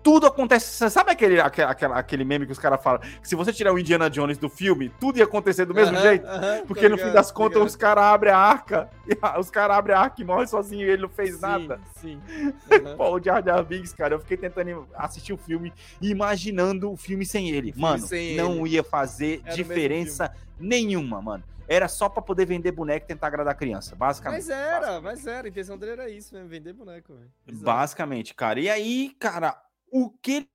tudo 0.04 0.26
acontece. 0.28 0.89
Sabe 0.89 1.12
aquele, 1.12 1.39
aquele, 1.39 1.68
aquele 1.93 2.24
meme 2.24 2.45
que 2.45 2.52
os 2.52 2.60
caras 2.60 2.82
falam? 2.82 3.02
Que 3.02 3.28
se 3.28 3.36
você 3.36 3.52
tirar 3.52 3.74
o 3.74 3.80
Indiana 3.80 4.10
Jones 4.10 4.38
do 4.38 4.50
filme, 4.50 4.89
tudo 5.00 5.18
ia 5.18 5.26
acontecer 5.26 5.66
do 5.66 5.74
mesmo 5.74 5.98
jeito? 6.00 6.26
Porque 6.68 6.88
no 6.88 6.95
ligado, 6.95 7.08
fim 7.10 7.14
das 7.14 7.32
contas 7.32 7.56
ligado. 7.56 7.68
os 7.68 7.76
caras 7.76 8.04
abrem 8.06 8.32
a 8.34 8.38
arca, 8.38 8.89
e 9.08 9.18
a- 9.22 9.39
os 9.39 9.50
caras 9.50 9.78
abrem 9.78 9.95
a 9.95 10.00
arca 10.00 10.22
e 10.22 10.26
morrem 10.26 10.48
sozinho 10.48 10.86
e 10.86 10.89
ele 10.89 11.02
não 11.02 11.10
fez 11.10 11.36
Sim, 11.36 11.41
nada. 11.41 11.80
Sim. 11.98 12.22
Aham. 12.72 12.95
Pô, 12.98 13.16
o 13.16 13.24
Jar 13.24 13.43
Jar 13.43 13.64
Binks, 13.64 13.93
cara, 13.93 14.16
eu 14.16 14.20
fiquei 14.20 14.38
tentando 14.38 14.88
assistir 14.95 15.34
o 15.34 15.38
filme 15.38 15.74
e 16.02 16.10
imaginando 16.10 16.91
o 16.91 16.98
filme 16.98 17.26
sem 17.26 17.50
ele. 17.50 17.72
filme 17.74 17.82
Mano, 17.82 18.08
sem 18.08 18.36
não 18.36 18.66
ia 18.66 18.84
fazer 18.84 19.41
Era 19.45 19.56
diferença 19.56 20.34
nenhuma, 20.60 21.22
mano. 21.22 21.43
Era 21.70 21.89
só 21.89 22.08
pra 22.08 22.22
poder 22.22 22.45
vender 22.45 22.72
boneco 22.72 23.06
e 23.06 23.08
tentar 23.10 23.28
agradar 23.28 23.52
a 23.52 23.56
criança, 23.56 23.93
basicamente. 23.93 24.39
Mas 24.39 24.50
era, 24.50 25.02
mas 25.02 25.28
era. 25.28 25.48
A 25.48 25.50
intenção 25.50 25.78
dele 25.78 25.91
era 25.91 26.10
isso 26.10 26.34
mesmo, 26.34 26.48
vender 26.48 26.72
boneco, 26.72 27.14
velho. 27.14 27.30
Basicamente, 27.62 28.34
cara. 28.34 28.58
E 28.58 28.70
aí, 28.70 29.14
cara, 29.20 29.54
o 29.91 30.09
que 30.09 30.47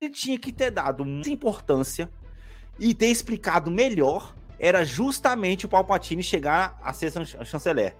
ele 0.00 0.12
tinha 0.12 0.38
que 0.38 0.52
ter 0.52 0.70
dado 0.70 1.04
muita 1.04 1.30
importância 1.30 2.10
e 2.78 2.94
ter 2.94 3.06
explicado 3.06 3.70
melhor 3.70 4.34
era 4.58 4.84
justamente 4.84 5.66
o 5.66 5.68
Palpatine 5.68 6.22
chegar 6.22 6.78
a 6.82 6.92
ser 6.92 7.10
chan- 7.12 7.44
chanceler. 7.44 7.96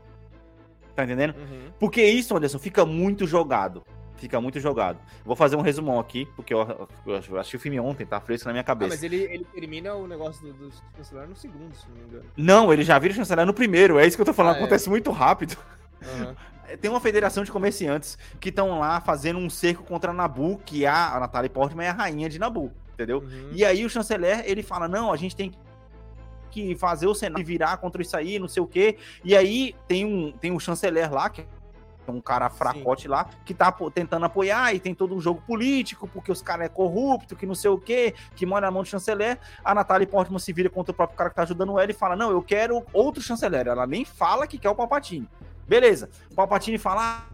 Tá 0.94 1.04
entendendo? 1.04 1.34
Uhum. 1.36 1.72
Porque 1.78 2.02
isso, 2.04 2.36
Anderson, 2.36 2.58
fica 2.58 2.84
muito 2.84 3.26
jogado. 3.26 3.84
Fica 4.16 4.40
muito 4.40 4.60
jogado. 4.60 4.98
Vou 5.24 5.34
fazer 5.34 5.56
um 5.56 5.60
resumão 5.60 5.98
aqui, 5.98 6.24
porque 6.36 6.54
eu, 6.54 6.88
eu 7.04 7.36
assisti 7.38 7.56
o 7.56 7.60
filme 7.60 7.80
ontem, 7.80 8.06
tá 8.06 8.20
fresco 8.20 8.46
na 8.48 8.52
minha 8.52 8.60
Ah, 8.62 8.64
cabeça. 8.64 8.90
mas 8.90 9.02
ele, 9.02 9.16
ele 9.16 9.44
termina 9.52 9.94
o 9.94 10.06
negócio 10.06 10.40
do, 10.46 10.70
do 10.70 10.72
cancelar 10.96 11.28
no 11.28 11.34
segundo, 11.36 11.74
se 11.74 11.86
não 11.88 11.96
me 11.96 12.04
engano. 12.04 12.24
Não, 12.36 12.72
ele 12.72 12.84
já 12.84 12.98
vira 12.98 13.12
chanceler 13.12 13.44
no 13.44 13.52
primeiro. 13.52 13.98
É 13.98 14.06
isso 14.06 14.16
que 14.16 14.22
eu 14.22 14.26
tô 14.26 14.32
falando. 14.32 14.54
Ah, 14.54 14.56
é. 14.56 14.60
Acontece 14.60 14.88
muito 14.88 15.10
rápido. 15.10 15.56
Aham. 16.02 16.36
Tem 16.80 16.90
uma 16.90 17.00
federação 17.00 17.44
de 17.44 17.52
comerciantes 17.52 18.18
que 18.40 18.48
estão 18.48 18.78
lá 18.78 19.00
fazendo 19.00 19.38
um 19.38 19.50
cerco 19.50 19.84
contra 19.84 20.10
a 20.10 20.14
Nabu, 20.14 20.60
que 20.64 20.86
a, 20.86 21.14
a 21.14 21.20
Natalie 21.20 21.50
Portman 21.50 21.84
é 21.84 21.90
a 21.90 21.92
rainha 21.92 22.28
de 22.28 22.38
Nabu, 22.38 22.72
entendeu? 22.92 23.18
Uhum. 23.18 23.50
E 23.52 23.64
aí 23.64 23.84
o 23.84 23.90
chanceler, 23.90 24.42
ele 24.46 24.62
fala, 24.62 24.88
não, 24.88 25.12
a 25.12 25.16
gente 25.16 25.36
tem 25.36 25.52
que 26.50 26.76
fazer 26.76 27.06
o 27.06 27.14
Senado 27.14 27.44
virar 27.44 27.76
contra 27.78 28.00
isso 28.00 28.16
aí, 28.16 28.38
não 28.38 28.46
sei 28.46 28.62
o 28.62 28.66
quê. 28.66 28.96
E 29.24 29.36
aí 29.36 29.74
tem 29.88 30.04
um, 30.04 30.32
tem 30.32 30.52
um 30.52 30.60
chanceler 30.60 31.12
lá, 31.12 31.28
que 31.28 31.42
é 31.42 32.10
um 32.10 32.20
cara 32.20 32.48
fracote 32.50 33.08
lá, 33.08 33.28
que 33.44 33.52
tá 33.52 33.72
tentando 33.92 34.26
apoiar 34.26 34.74
e 34.74 34.78
tem 34.78 34.94
todo 34.94 35.14
um 35.14 35.20
jogo 35.20 35.42
político, 35.46 36.06
porque 36.06 36.30
os 36.30 36.42
caras 36.42 36.66
é 36.66 36.68
corrupto, 36.68 37.34
que 37.34 37.46
não 37.46 37.54
sei 37.54 37.70
o 37.70 37.78
quê, 37.78 38.14
que 38.36 38.46
mora 38.46 38.66
na 38.66 38.70
mão 38.70 38.82
do 38.82 38.88
chanceler. 38.88 39.38
A 39.64 39.74
Natalie 39.74 40.06
Portman 40.06 40.38
se 40.38 40.52
vira 40.52 40.70
contra 40.70 40.92
o 40.92 40.94
próprio 40.94 41.16
cara 41.16 41.30
que 41.30 41.36
tá 41.36 41.42
ajudando 41.42 41.78
ela 41.78 41.90
e 41.90 41.94
fala, 41.94 42.14
não, 42.14 42.30
eu 42.30 42.42
quero 42.42 42.84
outro 42.92 43.22
chanceler. 43.22 43.66
Ela 43.66 43.86
nem 43.86 44.04
fala 44.04 44.46
que 44.46 44.58
quer 44.58 44.70
o 44.70 44.74
Palpatine. 44.74 45.28
Beleza. 45.66 46.10
Palpatine 46.34 46.78
fala, 46.78 47.26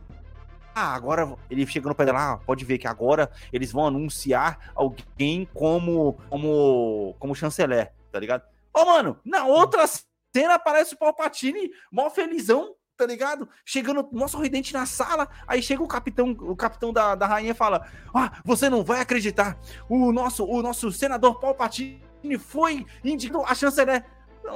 ah, 0.74 0.94
agora 0.94 1.36
ele 1.50 1.66
chega 1.66 1.88
no 1.88 1.94
pé 1.94 2.04
dela, 2.04 2.34
ah, 2.34 2.36
pode 2.38 2.64
ver 2.64 2.78
que 2.78 2.86
agora 2.86 3.30
eles 3.52 3.72
vão 3.72 3.86
anunciar 3.86 4.72
alguém 4.74 5.48
como 5.52 6.18
como 6.28 7.14
como 7.18 7.34
chanceler, 7.34 7.92
tá 8.10 8.18
ligado? 8.18 8.44
Ô, 8.72 8.84
mano, 8.84 9.18
na 9.24 9.46
outra 9.46 9.84
cena 9.86 10.54
aparece 10.54 10.94
o 10.94 10.98
Palpatine, 10.98 11.70
mó 11.90 12.08
felizão, 12.08 12.74
tá 12.96 13.04
ligado? 13.04 13.48
Chegando, 13.64 14.08
mó 14.12 14.28
sorridente 14.28 14.72
na 14.72 14.86
sala, 14.86 15.28
aí 15.46 15.62
chega 15.62 15.82
o 15.82 15.88
capitão, 15.88 16.30
o 16.30 16.54
capitão 16.54 16.92
da, 16.92 17.14
da 17.14 17.26
rainha 17.26 17.54
fala: 17.54 17.86
"Ah, 18.14 18.40
você 18.44 18.70
não 18.70 18.84
vai 18.84 19.00
acreditar. 19.00 19.58
O 19.88 20.12
nosso 20.12 20.44
o 20.44 20.62
nosso 20.62 20.92
senador 20.92 21.40
Palpatine 21.40 22.00
foi 22.38 22.86
indicado 23.04 23.44
a 23.44 23.54
chanceler". 23.54 24.04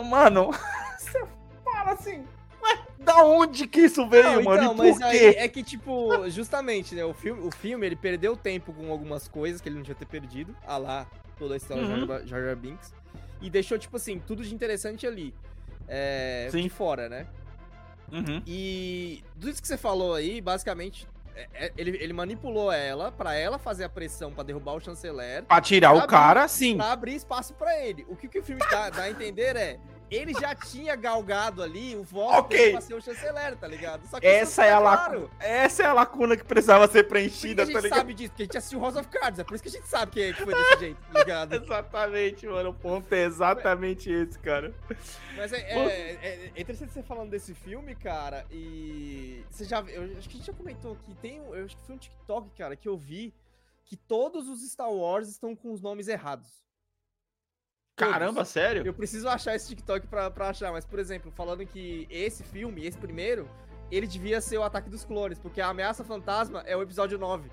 Mano, 0.09 0.51
você 0.97 1.27
fala 1.65 1.93
assim, 1.93 2.25
da 2.99 3.23
onde 3.25 3.67
que 3.67 3.81
isso 3.83 4.07
veio, 4.09 4.23
Não, 4.37 4.43
mano? 4.43 4.63
então, 4.63 4.75
mas 4.75 5.01
aí 5.03 5.27
é 5.37 5.49
que, 5.49 5.63
tipo, 5.63 6.29
justamente, 6.31 6.95
né? 6.95 7.05
O 7.05 7.13
filme, 7.13 7.47
o 7.47 7.51
filme, 7.51 7.85
ele 7.87 7.97
perdeu 7.97 8.37
tempo 8.37 8.73
com 8.73 8.91
algumas 8.91 9.29
coisas 9.29 9.61
que 9.61 9.69
ele 9.69 9.77
não 9.77 9.83
tinha 9.83 9.95
ter 9.95 10.07
perdido. 10.07 10.57
A 10.67 10.77
lá, 10.77 11.07
toda 11.39 11.55
a 11.55 11.57
história 11.57 11.83
Uhum. 11.85 12.07
do 12.07 12.27
Jar 12.27 12.41
Jar- 12.43 12.57
Binks. 12.57 12.95
E 13.43 13.51
deixou, 13.51 13.79
tipo 13.79 13.97
assim, 13.97 14.19
tudo 14.19 14.43
de 14.43 14.55
interessante 14.55 15.07
ali. 15.07 15.35
É, 15.87 16.49
Sim. 16.51 16.63
de 16.63 16.69
fora, 16.71 17.09
né? 17.09 17.27
Uhum. 18.13 18.43
E 18.47 19.23
tudo 19.35 19.51
isso 19.51 19.61
que 19.61 19.69
você 19.69 19.77
falou 19.77 20.15
aí, 20.15 20.41
basicamente, 20.41 21.07
é- 21.35 21.49
é- 21.67 21.73
ele, 21.77 21.99
ele 22.01 22.13
manipulou 22.13 22.71
ela 22.73 23.11
pra 23.11 23.35
ela 23.35 23.59
fazer 23.59 23.85
a 23.85 23.89
pressão 23.89 24.33
pra 24.33 24.45
derrubar 24.45 24.75
o 24.75 24.81
chanceler, 24.81 25.43
Pra 25.45 25.61
tirar 25.61 25.93
o 25.93 25.97
Sabe? 25.97 26.09
cara, 26.09 26.49
sim. 26.49 26.77
pra 26.77 26.93
abrir 26.93 27.15
espaço 27.17 27.53
pra 27.55 27.79
ele. 27.85 28.07
O 28.09 28.15
que, 28.17 28.29
que 28.29 28.39
o 28.39 28.43
filme 28.43 28.63
dá, 28.71 28.89
dá 28.89 29.03
a 29.03 29.11
entender 29.11 29.57
é. 29.57 29.79
Ele 30.11 30.33
já 30.35 30.55
tinha 30.55 30.95
galgado 30.95 31.63
ali 31.63 31.97
o 31.97 32.03
voto 32.05 32.39
Ok. 32.47 32.57
dele 32.59 32.73
pra 32.73 32.81
ser 32.81 32.95
o 32.95 33.01
chanceler, 33.01 33.57
tá 33.57 33.67
ligado? 33.67 34.07
Só 34.07 34.21
que 34.21 34.27
Essa 34.27 34.65
é 34.65 34.73
a 34.73 34.77
tá 34.77 34.81
claro. 34.83 35.31
Essa 35.41 35.83
é 35.83 35.87
a 35.87 35.93
lacuna 35.93 36.37
que 36.37 36.45
precisava 36.45 36.87
ser 36.87 37.05
Por 37.05 37.17
que 37.17 37.23
que 37.25 37.29
preenchida, 37.31 37.63
a 37.63 37.67
tá 37.67 37.73
gente 37.73 37.83
ligado? 37.83 37.99
sabe 37.99 38.15
disso? 38.15 38.31
Porque 38.31 38.43
a 38.43 38.47
gente 38.47 38.59
assistiu 38.59 38.81
House 38.81 38.97
of 38.97 39.09
Cards, 39.09 39.39
é 39.41 39.45
por 39.45 39.55
isso 39.55 39.63
que 39.63 39.69
a 39.69 39.73
gente 39.73 39.89
sabe 39.89 40.13
que, 40.13 40.33
que 40.35 40.43
foi 40.45 40.55
desse 40.55 40.79
jeito, 40.79 40.99
tá 41.13 41.19
ligado? 41.19 41.55
Exatamente, 41.65 42.47
mano. 42.47 42.71
O 42.71 42.75
ponto 42.75 43.13
é 43.13 43.25
exatamente 43.25 44.11
esse, 44.11 44.39
cara. 44.39 44.73
Mas 45.37 45.53
é, 45.53 45.59
é, 45.59 46.13
é- 46.23 46.53
é 46.55 46.61
interessante 46.61 46.93
você 46.93 47.03
falando 47.03 47.31
desse 47.31 47.55
filme, 47.55 47.95
cara, 47.97 48.45
e 48.51 49.45
você 49.51 49.65
já, 49.65 49.81
eu 49.81 50.05
acho 50.19 50.29
que 50.29 50.37
a 50.37 50.39
gente 50.39 50.47
já 50.47 50.53
comentou 50.53 50.97
que 50.97 51.15
tem, 51.17 51.41
um- 51.41 51.55
eu 51.55 51.65
acho 51.65 51.77
que 51.77 51.83
foi 51.85 51.95
um 51.95 51.99
TikTok, 51.99 52.51
cara, 52.57 52.77
que 52.77 52.89
eu 52.89 52.97
vi 52.97 53.35
que 53.85 53.97
todos 53.97 54.49
os 54.49 54.63
Star 54.71 54.91
Wars 54.91 55.29
estão 55.29 55.55
com 55.57 55.73
os 55.73 55.81
nomes 55.83 56.09
errados. 56.09 56.64
Todos. 57.97 58.13
Caramba, 58.13 58.45
sério? 58.45 58.83
Eu 58.85 58.93
preciso 58.93 59.29
achar 59.29 59.55
esse 59.55 59.69
TikTok 59.69 60.07
pra, 60.09 60.31
pra 60.31 60.49
achar, 60.49 60.73
mas, 60.73 60.85
por 60.85 60.99
exemplo, 60.99 61.31
falando 61.31 61.65
que 61.65 62.07
esse 62.11 62.43
filme, 62.43 62.85
esse 62.85 62.99
primeiro, 62.99 63.49
ele 63.91 64.07
devia 64.07 64.41
ser 64.41 64.59
o 64.59 64.65
Ataque 64.65 64.91
dos 64.91 65.05
Clones, 65.05 65.39
porque 65.39 65.61
a 65.61 65.69
Ameaça 65.69 66.03
Fantasma 66.03 66.63
é 66.67 66.77
o 66.77 66.83
episódio 66.83 67.19
9. 67.19 67.49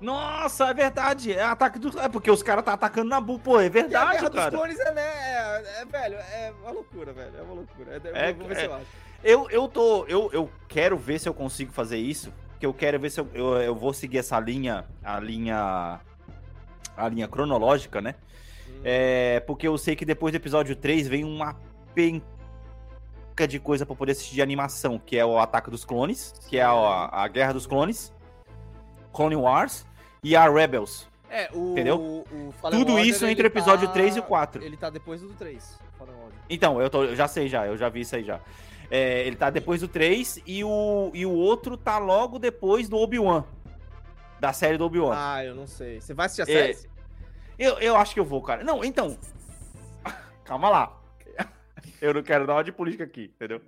Nossa, 0.00 0.70
é 0.70 0.74
verdade. 0.74 1.32
É 1.32 1.42
ataque 1.42 1.78
do. 1.78 1.98
É 2.00 2.08
porque 2.08 2.30
os 2.30 2.42
caras 2.42 2.64
tá 2.64 2.72
atacando 2.72 3.10
na 3.10 3.20
bu, 3.20 3.38
pô. 3.38 3.60
É 3.60 3.64
E 3.64 3.66
a 3.66 3.68
verdade, 3.68 4.12
Guerra 4.12 4.30
dos 4.30 4.40
cara. 4.40 4.50
Clones 4.50 4.80
é, 4.80 4.94
né, 4.94 5.02
é, 5.02 5.82
é, 5.82 5.84
velho, 5.84 6.14
é 6.14 6.54
uma 6.62 6.70
loucura, 6.70 7.12
velho, 7.12 7.36
é 7.36 7.42
uma 7.42 7.54
loucura. 7.54 8.00
É, 8.02 8.28
É, 8.28 8.32
vou 8.32 8.48
ver 8.48 8.56
é. 8.56 8.60
se 8.60 8.64
eu 8.64 8.74
acho. 8.74 8.86
Eu, 9.22 9.50
eu 9.50 9.68
tô. 9.68 10.06
Eu, 10.06 10.30
eu 10.32 10.50
quero 10.66 10.96
ver 10.96 11.18
se 11.18 11.28
eu 11.28 11.34
consigo 11.34 11.70
fazer 11.70 11.98
isso. 11.98 12.32
Porque 12.52 12.64
eu 12.64 12.72
quero 12.72 12.98
ver 12.98 13.10
se 13.10 13.20
eu, 13.20 13.28
eu, 13.34 13.56
eu 13.58 13.74
vou 13.74 13.92
seguir 13.92 14.16
essa 14.16 14.40
linha. 14.40 14.86
A 15.04 15.20
linha. 15.20 16.00
A 16.96 17.08
linha 17.08 17.26
cronológica, 17.28 18.00
né? 18.00 18.14
Hum. 18.68 18.80
É, 18.84 19.40
porque 19.40 19.66
eu 19.66 19.76
sei 19.78 19.94
que 19.96 20.04
depois 20.04 20.32
do 20.32 20.36
episódio 20.36 20.74
3 20.76 21.06
vem 21.08 21.24
uma 21.24 21.56
penca 21.94 22.24
de 23.48 23.58
coisa 23.58 23.86
pra 23.86 23.94
poder 23.96 24.12
assistir 24.12 24.34
de 24.34 24.42
animação, 24.42 24.98
que 24.98 25.16
é 25.16 25.24
o 25.24 25.38
Ataque 25.38 25.70
dos 25.70 25.84
Clones, 25.84 26.34
que 26.48 26.58
é 26.58 26.62
a, 26.62 26.70
a 27.12 27.28
Guerra 27.28 27.52
dos 27.54 27.66
Clones, 27.66 28.12
Clone 29.12 29.36
Wars 29.36 29.86
e 30.22 30.36
a 30.36 30.48
Rebels. 30.48 31.08
É, 31.30 31.48
o. 31.54 31.72
Entendeu? 31.72 31.96
o- 31.98 32.20
o 32.32 32.52
Tudo 32.70 32.92
Order, 32.92 33.04
isso 33.06 33.24
entre 33.26 33.44
o 33.44 33.48
episódio 33.48 33.86
tá- 33.86 33.94
3 33.94 34.16
e 34.16 34.18
o 34.20 34.22
4. 34.22 34.62
Ele 34.64 34.76
tá 34.76 34.90
depois 34.90 35.20
do 35.22 35.28
3. 35.34 35.78
Fallen 35.96 36.14
Order. 36.14 36.38
Então, 36.50 36.80
eu, 36.82 36.90
tô, 36.90 37.04
eu 37.04 37.14
já 37.16 37.28
sei 37.28 37.48
já, 37.48 37.66
eu 37.66 37.76
já 37.76 37.88
vi 37.88 38.00
isso 38.00 38.16
aí 38.16 38.24
já. 38.24 38.40
É, 38.90 39.24
ele 39.24 39.36
tá 39.36 39.48
depois 39.50 39.80
do 39.80 39.86
3 39.88 40.42
e 40.44 40.64
o, 40.64 41.10
e 41.14 41.24
o 41.24 41.30
outro 41.30 41.76
tá 41.76 41.98
logo 41.98 42.38
depois 42.40 42.88
do 42.88 42.96
Obi-Wan. 42.96 43.44
Da 44.40 44.52
série 44.52 44.78
do 44.78 44.84
Obi-Wan. 44.86 45.14
Ah, 45.16 45.44
eu 45.44 45.54
não 45.54 45.66
sei. 45.66 46.00
Você 46.00 46.14
vai 46.14 46.26
assistir 46.26 46.42
a 46.42 46.52
É. 46.52 46.72
série? 46.72 46.90
Eu, 47.58 47.78
eu 47.78 47.96
acho 47.96 48.14
que 48.14 48.20
eu 48.20 48.24
vou, 48.24 48.40
cara. 48.42 48.64
Não, 48.64 48.82
então. 48.82 49.18
Calma 50.44 50.68
lá. 50.70 50.96
Eu 52.00 52.14
não 52.14 52.22
quero 52.22 52.46
dar 52.46 52.54
uma 52.54 52.64
de 52.64 52.72
política 52.72 53.04
aqui, 53.04 53.30
entendeu? 53.36 53.60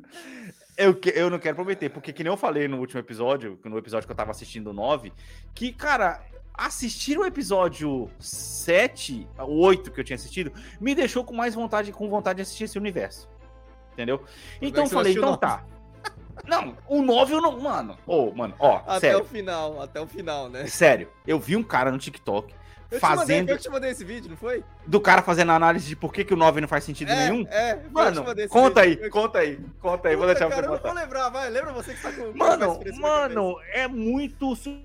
Eu, 0.77 0.95
que- 0.95 1.11
eu 1.11 1.29
não 1.29 1.39
quero 1.39 1.55
prometer, 1.55 1.91
porque 1.91 2.13
que 2.15 2.25
nem 2.25 2.33
eu 2.33 2.37
falei 2.37 2.67
no 2.67 2.79
último 2.79 2.99
episódio, 2.99 3.59
no 3.63 3.77
episódio 3.77 4.07
que 4.07 4.13
eu 4.13 4.17
tava 4.17 4.31
assistindo 4.31 4.69
o 4.69 4.73
9, 4.73 5.13
que, 5.55 5.71
cara, 5.71 6.25
assistir 6.55 7.19
o 7.19 7.27
episódio 7.27 8.09
7, 8.19 9.29
o 9.39 9.61
8 9.61 9.91
que 9.91 10.01
eu 10.01 10.05
tinha 10.05 10.15
assistido, 10.17 10.51
me 10.81 10.95
deixou 10.95 11.25
com 11.25 11.35
mais 11.35 11.55
vontade, 11.55 11.93
com 11.93 12.09
vontade 12.09 12.37
de 12.39 12.43
assistir 12.43 12.65
esse 12.65 12.79
universo. 12.79 13.29
Entendeu? 13.93 14.25
Então 14.63 14.85
eu 14.85 14.91
falei, 14.91 15.13
então 15.13 15.37
tá. 15.37 15.63
Não, 16.47 16.77
o 16.89 17.03
9 17.03 17.35
eu 17.35 17.41
não. 17.41 17.61
Mano, 17.61 17.97
ô, 18.07 18.31
mano, 18.33 18.55
ó, 18.59 18.81
Até 18.87 19.01
sério. 19.01 19.21
o 19.21 19.25
final, 19.25 19.81
até 19.83 20.01
o 20.01 20.07
final, 20.07 20.49
né? 20.49 20.67
Sério, 20.67 21.09
eu 21.27 21.39
vi 21.39 21.57
um 21.57 21.63
cara 21.63 21.91
no 21.91 21.99
TikTok 21.99 22.53
Eu 22.91 22.99
te, 22.99 23.03
mandei, 23.03 23.19
fazendo. 23.19 23.49
eu 23.51 23.59
te 23.59 23.69
mandei 23.71 23.91
esse 23.91 24.05
vídeo, 24.05 24.31
não 24.31 24.37
foi? 24.37 24.65
Do 24.87 25.01
cara 25.01 25.23
fazendo 25.23 25.51
a 25.53 25.55
análise 25.55 25.87
de 25.89 25.95
por 25.97 26.13
que, 26.13 26.25
que 26.25 26.35
o 26.35 26.37
9 26.37 26.61
não 26.61 26.69
faz 26.69 26.85
sentido 26.85 27.11
é, 27.13 27.17
nenhum. 27.29 27.47
É, 27.49 27.73
eu 27.75 27.81
te 27.83 27.91
Mano, 27.91 28.25
conta 28.49 28.81
aí. 28.83 28.99
Eu- 29.01 29.11
conta 29.11 29.39
aí, 29.41 29.61
conta 29.81 30.09
aí, 30.09 30.17
vou 30.17 30.27
Puta, 30.27 30.35
deixar 30.39 30.49
cara, 30.51 30.63
você 30.63 30.69
eu 30.75 30.77
contar. 30.79 30.89
vou 30.93 30.99
lembrar, 30.99 31.29
vai. 31.29 31.51
Lembra 31.51 31.73
você 31.73 31.95
que 31.95 32.03
tá 32.03 32.13
com. 32.13 32.33
Mano, 32.37 32.81
mano, 33.01 33.57
é 33.73 33.87
muito 33.87 34.55
su- 34.57 34.81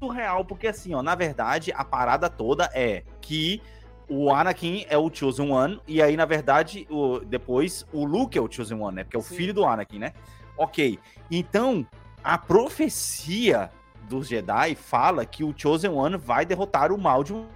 surreal, 0.00 0.44
porque 0.44 0.66
assim, 0.66 0.94
ó, 0.94 1.02
na 1.02 1.14
verdade, 1.14 1.72
a 1.74 1.84
parada 1.84 2.28
toda 2.28 2.68
é 2.74 3.02
que 3.20 3.62
o 4.08 4.30
Anakin 4.32 4.84
é 4.90 4.98
o 4.98 5.10
Chosen 5.12 5.50
One, 5.50 5.80
e 5.88 6.02
aí, 6.02 6.14
na 6.16 6.26
verdade, 6.26 6.86
o, 6.90 7.20
depois 7.20 7.86
o 7.92 8.04
Luke 8.04 8.36
é 8.36 8.40
o 8.40 8.50
Chosen 8.50 8.78
One, 8.78 8.96
né? 8.96 9.04
Porque 9.04 9.16
é 9.16 9.20
o 9.20 9.22
Sim. 9.22 9.34
filho 9.36 9.54
do 9.54 9.64
Anakin, 9.64 9.98
né? 9.98 10.12
Ok. 10.56 10.98
Então, 11.30 11.86
a 12.22 12.38
profecia 12.38 13.70
dos 14.08 14.28
Jedi 14.28 14.74
fala 14.74 15.24
que 15.24 15.42
o 15.42 15.54
Chosen 15.56 15.90
One 15.90 16.16
vai 16.16 16.44
derrotar 16.44 16.92
o 16.92 16.98
mal 16.98 17.24
de 17.24 17.32
um- 17.32 17.46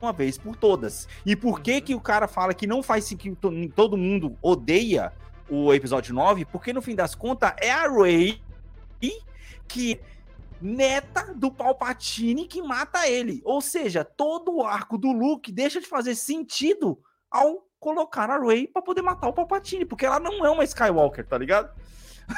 uma 0.00 0.12
vez 0.12 0.38
por 0.38 0.56
todas. 0.56 1.08
E 1.24 1.34
por 1.34 1.60
que 1.60 1.74
Uhum. 1.74 1.80
que 1.80 1.94
o 1.94 2.00
cara 2.00 2.28
fala 2.28 2.54
que 2.54 2.66
não 2.66 2.82
faz 2.82 3.04
sentido, 3.04 3.34
que 3.34 3.40
to- 3.40 3.68
todo 3.74 3.96
mundo 3.96 4.36
odeia 4.40 5.12
o 5.48 5.72
episódio 5.72 6.14
9, 6.14 6.44
porque 6.44 6.72
no 6.72 6.82
fim 6.82 6.94
das 6.94 7.14
contas 7.14 7.52
é 7.58 7.70
a 7.70 7.88
Rey 7.88 8.40
que 9.68 10.00
neta 10.60 11.34
do 11.34 11.50
Palpatine 11.50 12.46
que 12.46 12.62
mata 12.62 13.06
ele. 13.08 13.42
Ou 13.44 13.60
seja, 13.60 14.04
todo 14.04 14.56
o 14.56 14.62
arco 14.64 14.96
do 14.96 15.10
Luke 15.12 15.50
deixa 15.52 15.80
de 15.80 15.86
fazer 15.86 16.14
sentido 16.14 16.98
ao 17.30 17.66
colocar 17.80 18.30
a 18.30 18.38
Rey 18.38 18.66
para 18.66 18.80
poder 18.82 19.02
matar 19.02 19.28
o 19.28 19.32
Palpatine, 19.32 19.84
porque 19.84 20.06
ela 20.06 20.18
não 20.20 20.44
é 20.46 20.50
uma 20.50 20.64
Skywalker, 20.64 21.26
tá 21.26 21.36
ligado? 21.36 21.70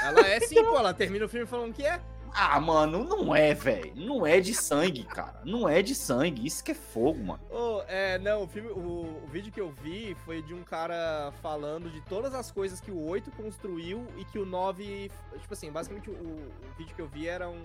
Ela 0.02 0.20
é 0.26 0.40
sim, 0.40 0.62
pô. 0.64 0.78
Ela 0.78 0.94
termina 0.94 1.24
o 1.24 1.28
filme 1.28 1.46
falando 1.46 1.72
que 1.72 1.84
é. 1.84 2.00
Ah, 2.32 2.60
mano, 2.60 3.04
não 3.04 3.34
é, 3.34 3.54
velho. 3.54 3.92
Não 3.96 4.26
é 4.26 4.40
de 4.40 4.54
sangue, 4.54 5.04
cara. 5.04 5.40
Não 5.44 5.68
é 5.68 5.82
de 5.82 5.94
sangue. 5.94 6.46
Isso 6.46 6.62
que 6.62 6.72
é 6.72 6.74
fogo, 6.74 7.22
mano. 7.24 7.40
Oh, 7.50 7.82
é, 7.88 8.18
não, 8.18 8.42
o, 8.42 8.46
filme, 8.46 8.68
o, 8.68 9.22
o, 9.24 9.26
vídeo 9.32 9.50
que 9.52 9.60
eu 9.60 9.72
vi 9.82 10.14
foi 10.24 10.42
de 10.42 10.54
um 10.54 10.62
cara 10.62 11.32
falando 11.42 11.90
de 11.90 12.00
todas 12.02 12.34
as 12.34 12.50
coisas 12.50 12.80
que 12.80 12.90
o 12.90 13.02
8 13.08 13.30
construiu 13.32 14.06
e 14.16 14.24
que 14.24 14.38
o 14.38 14.44
9. 14.44 15.10
Tipo 15.40 15.54
assim, 15.54 15.70
basicamente 15.70 16.10
o, 16.10 16.12
o 16.12 16.52
vídeo 16.76 16.94
que 16.94 17.02
eu 17.02 17.08
vi 17.08 17.26
era 17.26 17.48
um. 17.48 17.62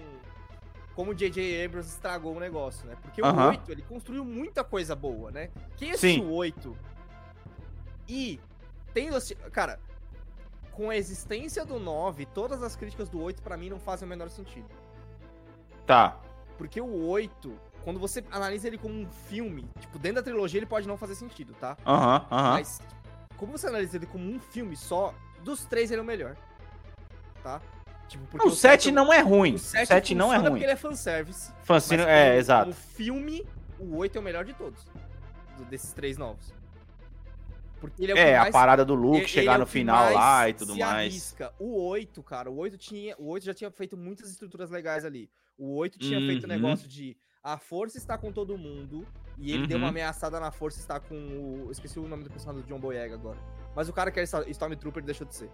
Como 0.96 1.12
o 1.12 1.16
J.J. 1.16 1.66
Abrams 1.66 1.90
estragou 1.90 2.36
o 2.36 2.40
negócio, 2.40 2.86
né? 2.86 2.96
Porque 3.02 3.22
uh 3.22 3.26
-huh. 3.26 3.48
o 3.48 3.50
8, 3.50 3.72
ele 3.72 3.82
construiu 3.82 4.24
muita 4.24 4.64
coisa 4.64 4.96
boa, 4.96 5.32
né? 5.32 5.50
Quem 5.76 5.92
assistiu 5.92 6.26
o 6.26 6.34
8 6.36 6.78
e 8.08 8.40
tem. 8.94 9.10
Cara, 9.52 9.80
com 10.74 10.90
a 10.90 10.96
existência 10.96 11.66
do 11.66 11.80
9, 11.80 12.26
todas 12.28 12.62
as 12.64 12.76
críticas 12.76 13.10
do 13.10 13.22
8 13.22 13.42
para 13.42 13.56
mim 13.56 13.70
não 13.70 13.80
fazem 13.80 14.06
o 14.06 14.10
menor 14.10 14.30
sentido. 14.30 14.68
Tá. 15.86 16.20
Porque 16.58 16.80
o 16.82 17.08
8, 17.08 17.54
quando 17.84 18.00
você 18.00 18.24
analisa 18.32 18.68
ele 18.68 18.78
como 18.78 18.94
um 18.94 19.08
filme, 19.28 19.70
tipo, 19.80 19.98
dentro 20.00 20.18
da 20.18 20.24
trilogia 20.24 20.60
ele 20.60 20.66
pode 20.66 20.88
não 20.88 20.98
fazer 20.98 21.16
sentido, 21.16 21.54
tá? 21.60 21.78
Aham, 21.86 22.18
uh 22.18 22.34
aham. 22.34 22.44
uh 22.44 22.50
-huh. 22.50 22.54
Mas, 22.54 22.82
como 23.38 23.52
você 23.52 23.68
analisa 23.68 23.98
ele 23.98 24.06
como 24.06 24.30
um 24.30 24.40
filme 24.40 24.76
só, 24.76 25.14
dos 25.44 25.66
três 25.66 25.92
ele 25.92 26.00
é 26.00 26.04
o 26.04 26.06
melhor. 26.06 26.36
Tá? 27.44 27.62
Tipo, 28.08 28.26
porque 28.28 28.48
o, 28.48 28.52
o 28.52 28.56
7 28.56 28.92
não 28.92 29.12
é 29.12 29.20
ruim. 29.20 29.56
O 29.56 29.60
7, 29.60 29.88
7 29.88 30.16
não 30.16 30.34
é 30.34 30.38
ruim. 30.38 30.50
porque 30.52 30.66
ele 30.66 30.72
é 30.72 30.76
fanservice. 30.76 31.52
Fanservice, 31.64 32.10
é, 32.10 32.26
como, 32.28 32.40
exato. 32.40 32.64
Como 32.66 32.76
filme, 32.76 33.46
o 33.80 33.98
8 33.98 34.18
é 34.18 34.22
o 34.22 34.24
melhor 34.24 34.46
de 34.46 34.54
todos. 34.54 34.86
Desses 35.70 35.94
três 35.94 36.18
novos. 36.18 36.54
Porque 37.84 38.02
ele 38.02 38.14
é, 38.14 38.30
é 38.30 38.38
mais, 38.38 38.48
a 38.48 38.58
parada 38.58 38.86
do 38.86 38.96
Luke 38.96 39.28
chegar 39.28 39.56
é 39.56 39.58
no 39.58 39.66
final 39.66 40.14
lá 40.14 40.48
e 40.48 40.54
tudo 40.54 40.74
mais. 40.78 41.12
Arrisca. 41.12 41.54
O 41.60 41.84
8, 41.90 42.24
cara, 42.24 42.50
o 42.50 42.56
8 42.56 42.78
tinha, 42.78 43.14
o 43.20 43.28
8 43.28 43.46
já 43.46 43.54
tinha 43.54 43.70
feito 43.70 43.98
muitas 43.98 44.32
estruturas 44.32 44.70
legais 44.70 45.04
ali. 45.04 45.30
O 45.58 45.76
8 45.76 46.00
tinha 46.00 46.18
uhum. 46.18 46.28
feito 46.28 46.46
o 46.46 46.48
negócio 46.48 46.88
de 46.88 47.18
a 47.44 47.58
força 47.58 47.98
está 47.98 48.18
com 48.18 48.32
todo 48.32 48.58
mundo 48.58 49.06
e 49.38 49.52
ele 49.52 49.64
uhum. 49.64 49.68
deu 49.68 49.78
uma 49.78 49.88
uhum. 49.88 49.90
ameaçada 49.90 50.40
na 50.40 50.50
força 50.50 50.80
está 50.80 50.98
com 50.98 51.14
o, 51.14 51.68
esqueci 51.72 52.00
o 52.00 52.08
nome 52.08 52.24
do 52.24 52.30
personagem 52.30 52.66
do 52.66 52.68
John 52.70 52.80
Boyega 52.80 53.16
agora. 53.16 53.38
Mas 53.76 53.90
o 53.90 53.94
cara 53.94 54.10
que 54.12 54.18
era 54.18 54.50
Stormtrooper 54.50 55.04
deixou 55.04 55.28
de 55.28 55.36
ser. 55.36 55.50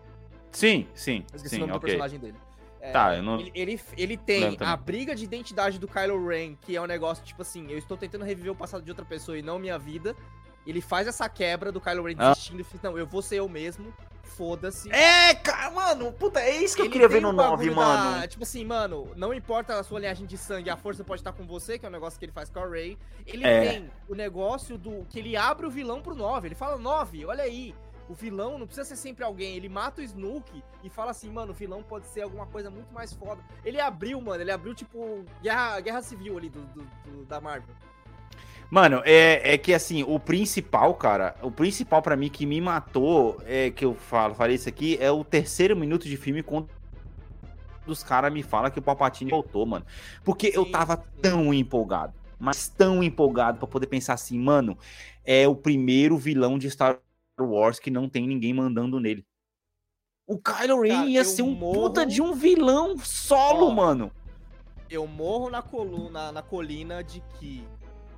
Sim, 0.52 0.88
sim. 0.94 1.26
Eu 1.32 1.38
esqueci 1.38 1.56
sim, 1.56 1.64
o 1.64 1.66
nome 1.66 1.74
okay. 1.74 1.80
do 1.80 1.98
personagem 1.98 2.20
dele. 2.20 2.38
É, 2.82 2.92
tá, 2.92 3.18
eu 3.18 3.24
não. 3.24 3.40
Ele, 3.40 3.52
ele, 3.56 3.82
ele 3.98 4.18
tem 4.18 4.56
a 4.60 4.78
briga 4.78 5.16
de 5.16 5.24
identidade 5.24 5.80
do 5.80 5.88
Kylo 5.88 6.28
Ren, 6.28 6.56
que 6.62 6.76
é 6.76 6.82
um 6.82 6.86
negócio 6.86 7.26
tipo 7.26 7.42
assim: 7.42 7.70
eu 7.70 7.78
estou 7.78 7.98
tentando 7.98 8.24
reviver 8.24 8.52
o 8.52 8.56
passado 8.56 8.84
de 8.84 8.92
outra 8.92 9.06
pessoa 9.06 9.38
e 9.38 9.42
não 9.42 9.60
minha 9.60 9.78
vida. 9.78 10.16
Ele 10.66 10.82
faz 10.82 11.08
essa 11.08 11.28
quebra 11.28 11.72
do 11.72 11.82
Kylo 11.82 12.06
Ren 12.06 12.16
ah. 12.20 12.30
desistindo 12.30 12.62
e 12.62 12.80
não, 12.84 12.98
eu 12.98 13.08
vou 13.08 13.22
ser 13.22 13.38
eu 13.38 13.50
mesmo, 13.50 13.94
foda-se. 14.40 14.90
É, 14.92 15.36
cara, 15.36 15.70
mano, 15.72 16.14
puta, 16.14 16.40
é 16.40 16.64
isso 16.64 16.76
que 16.76 16.84
ele 16.84 16.88
eu 16.88 16.92
queria 16.94 17.10
ver 17.10 17.22
no 17.22 17.34
9, 17.34 17.72
mano. 17.72 18.22
Da, 18.22 18.28
tipo 18.28 18.44
assim, 18.44 18.64
mano, 18.64 19.12
não 19.18 19.34
importa 19.34 19.78
a 19.78 19.84
sua 19.84 20.00
linhagem 20.00 20.26
de 20.26 20.38
sangue, 20.38 20.70
a 20.70 20.78
força 20.78 21.04
pode 21.04 21.20
estar 21.20 21.34
com 21.34 21.46
você, 21.46 21.78
que 21.78 21.86
é 21.86 21.90
um 21.90 21.92
negócio 21.92 22.18
que 22.18 22.24
ele 22.24 22.32
faz 22.32 22.50
com 22.50 22.60
a 22.60 22.68
Rey. 22.68 22.98
Ele 23.26 23.46
é. 23.46 23.72
tem 23.72 23.92
o 24.08 24.16
negócio 24.16 24.78
do 24.78 25.06
que 25.10 25.20
ele 25.20 25.36
abre 25.36 25.66
o 25.66 25.70
vilão 25.70 26.02
pro 26.02 26.16
9. 26.16 26.48
Ele 26.48 26.56
fala, 26.56 26.78
9, 26.78 27.26
olha 27.26 27.44
aí. 27.44 27.76
O 28.08 28.14
vilão 28.14 28.58
não 28.58 28.66
precisa 28.66 28.88
ser 28.88 28.96
sempre 28.96 29.24
alguém. 29.24 29.56
Ele 29.56 29.70
mata 29.70 30.02
o 30.02 30.04
Snook 30.04 30.64
e 30.84 30.90
fala 30.90 31.12
assim, 31.12 31.30
mano, 31.30 31.52
o 31.52 31.56
vilão 31.56 31.84
pode 31.84 32.08
ser 32.08 32.22
alguma 32.22 32.48
coisa 32.48 32.70
muito 32.70 32.92
mais 32.94 33.14
foda. 33.14 33.42
Ele 33.64 33.80
abriu, 33.80 34.20
mano, 34.20 34.42
ele 34.42 34.52
abriu, 34.52 34.74
tipo, 34.74 35.24
guerra, 35.44 35.80
guerra 35.82 36.02
civil 36.02 36.38
ali 36.38 36.50
do, 36.50 36.62
do, 36.62 36.82
do 37.06 37.26
da 37.26 37.40
Marvel. 37.40 37.76
Mano, 38.70 39.02
é, 39.04 39.54
é 39.54 39.58
que 39.58 39.74
assim, 39.74 40.04
o 40.04 40.20
principal, 40.20 40.94
cara, 40.94 41.36
o 41.42 41.50
principal 41.50 42.04
para 42.04 42.16
mim 42.16 42.30
que 42.30 42.46
me 42.46 42.62
matou, 42.62 43.42
é 43.46 43.72
que 43.72 43.84
eu 43.84 43.96
falo, 43.96 44.36
falei 44.36 44.56
isso 44.56 44.70
aqui, 44.70 44.96
é 45.02 45.12
o 45.12 45.24
terceiro 45.24 45.76
minuto 45.76 46.08
de 46.08 46.16
filme 46.16 46.44
quando 46.44 46.70
os 47.88 48.04
caras 48.04 48.32
me 48.32 48.44
falam 48.44 48.70
que 48.70 48.78
o 48.78 48.82
Palpatine 48.82 49.32
voltou, 49.32 49.66
mano. 49.66 49.86
Porque 50.24 50.52
eu 50.54 50.70
tava 50.70 50.98
tão 50.98 51.52
empolgado, 51.52 52.14
mas 52.38 52.68
tão 52.68 53.04
empolgado 53.04 53.58
para 53.58 53.68
poder 53.68 53.88
pensar 53.88 54.14
assim, 54.14 54.40
mano, 54.40 54.78
é 55.26 55.48
o 55.48 55.56
primeiro 55.56 56.16
vilão 56.16 56.60
de 56.60 56.70
Star 56.70 57.00
Wars 57.40 57.80
que 57.80 57.90
não 57.90 58.08
tem 58.08 58.28
ninguém 58.28 58.54
mandando 58.54 59.00
nele. 59.00 59.26
O 60.28 60.38
Kylo 60.38 60.82
Ren 60.82 61.06
ia 61.06 61.26
ser 61.26 61.42
um 61.42 61.56
morro... 61.56 61.74
puta 61.74 62.06
de 62.06 62.22
um 62.22 62.34
vilão 62.34 63.00
solo, 63.00 63.66
Ó, 63.66 63.72
mano. 63.72 64.12
Eu 64.88 65.08
morro 65.08 65.50
na 65.50 65.64
coluna, 65.64 66.32
na 66.32 66.44
colina 66.44 67.04
de 67.04 67.20
que 67.40 67.64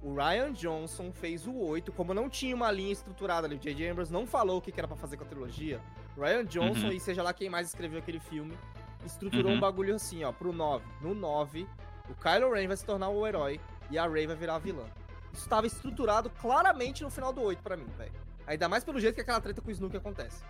o 0.01 0.15
Ryan 0.15 0.51
Johnson 0.51 1.11
fez 1.11 1.45
o 1.45 1.55
8, 1.55 1.91
como 1.91 2.13
não 2.13 2.29
tinha 2.29 2.55
uma 2.55 2.71
linha 2.71 2.91
estruturada 2.91 3.45
ali, 3.45 3.55
o 3.55 3.59
J.J. 3.59 3.89
Abrams 3.91 4.11
não 4.11 4.25
falou 4.25 4.57
o 4.57 4.61
que 4.61 4.73
era 4.75 4.87
para 4.87 4.97
fazer 4.97 5.17
com 5.17 5.23
a 5.23 5.27
trilogia. 5.27 5.79
Ryan 6.17 6.45
Johnson, 6.45 6.87
uhum. 6.87 6.93
e 6.93 6.99
seja 6.99 7.21
lá 7.21 7.33
quem 7.33 7.49
mais 7.49 7.67
escreveu 7.67 7.99
aquele 7.99 8.19
filme, 8.19 8.57
estruturou 9.05 9.51
uhum. 9.51 9.57
um 9.57 9.59
bagulho 9.59 9.95
assim, 9.95 10.23
ó, 10.23 10.31
pro 10.31 10.51
9. 10.51 10.83
No 11.01 11.13
9, 11.13 11.67
o 12.09 12.15
Kylo 12.15 12.51
Ren 12.51 12.67
vai 12.67 12.77
se 12.77 12.85
tornar 12.85 13.09
o 13.09 13.25
herói 13.25 13.59
e 13.89 13.97
a 13.97 14.07
Rey 14.07 14.25
vai 14.25 14.35
virar 14.35 14.55
a 14.55 14.59
vilã. 14.59 14.85
Isso 15.31 15.43
estava 15.43 15.67
estruturado 15.67 16.29
claramente 16.29 17.03
no 17.03 17.09
final 17.09 17.31
do 17.31 17.41
8 17.41 17.61
para 17.61 17.77
mim, 17.77 17.87
velho. 17.97 18.11
Ainda 18.47 18.67
mais 18.67 18.83
pelo 18.83 18.99
jeito 18.99 19.15
que 19.15 19.21
aquela 19.21 19.39
treta 19.39 19.61
com 19.61 19.69
o 19.69 19.71
Snook 19.71 19.95
acontece. 19.95 20.43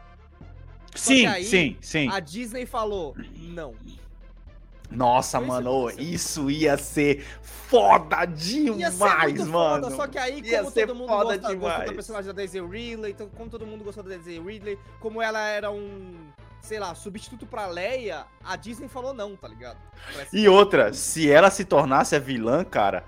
Sim, 0.95 1.26
aí, 1.26 1.45
sim, 1.45 1.78
sim. 1.80 2.10
A 2.10 2.20
Disney 2.20 2.66
falou: 2.66 3.16
não, 3.38 3.76
nossa, 4.91 5.39
mano, 5.39 5.89
isso 5.97 6.51
ia 6.51 6.77
ser 6.77 7.25
foda 7.41 8.25
demais, 8.25 9.39
ser 9.39 9.45
mano. 9.45 9.83
Foda, 9.85 9.95
só 9.95 10.07
que 10.07 10.17
aí, 10.17 10.41
ia 10.41 10.59
como 10.59 10.71
todo 10.71 10.95
mundo 10.95 11.07
gosta, 11.07 11.55
gostou 11.55 11.85
da 11.85 11.93
personagem 11.93 12.27
da 12.27 12.33
Daisy 12.33 12.59
Ridley, 12.59 13.11
então, 13.11 13.29
como 13.29 13.49
todo 13.49 13.65
mundo 13.65 13.83
gostou 13.83 14.03
da 14.03 14.09
Daisy 14.09 14.39
Ridley, 14.39 14.77
como 14.99 15.21
ela 15.21 15.47
era 15.47 15.71
um, 15.71 16.13
sei 16.61 16.79
lá, 16.79 16.93
substituto 16.93 17.45
pra 17.45 17.67
Leia, 17.67 18.25
a 18.43 18.55
Disney 18.55 18.89
falou 18.89 19.13
não, 19.13 19.35
tá 19.35 19.47
ligado? 19.47 19.77
Parece 20.13 20.37
e 20.37 20.49
outra, 20.49 20.93
se 20.93 21.31
ela 21.31 21.49
se 21.49 21.63
tornasse 21.63 22.15
a 22.15 22.19
vilã, 22.19 22.63
cara, 22.63 23.05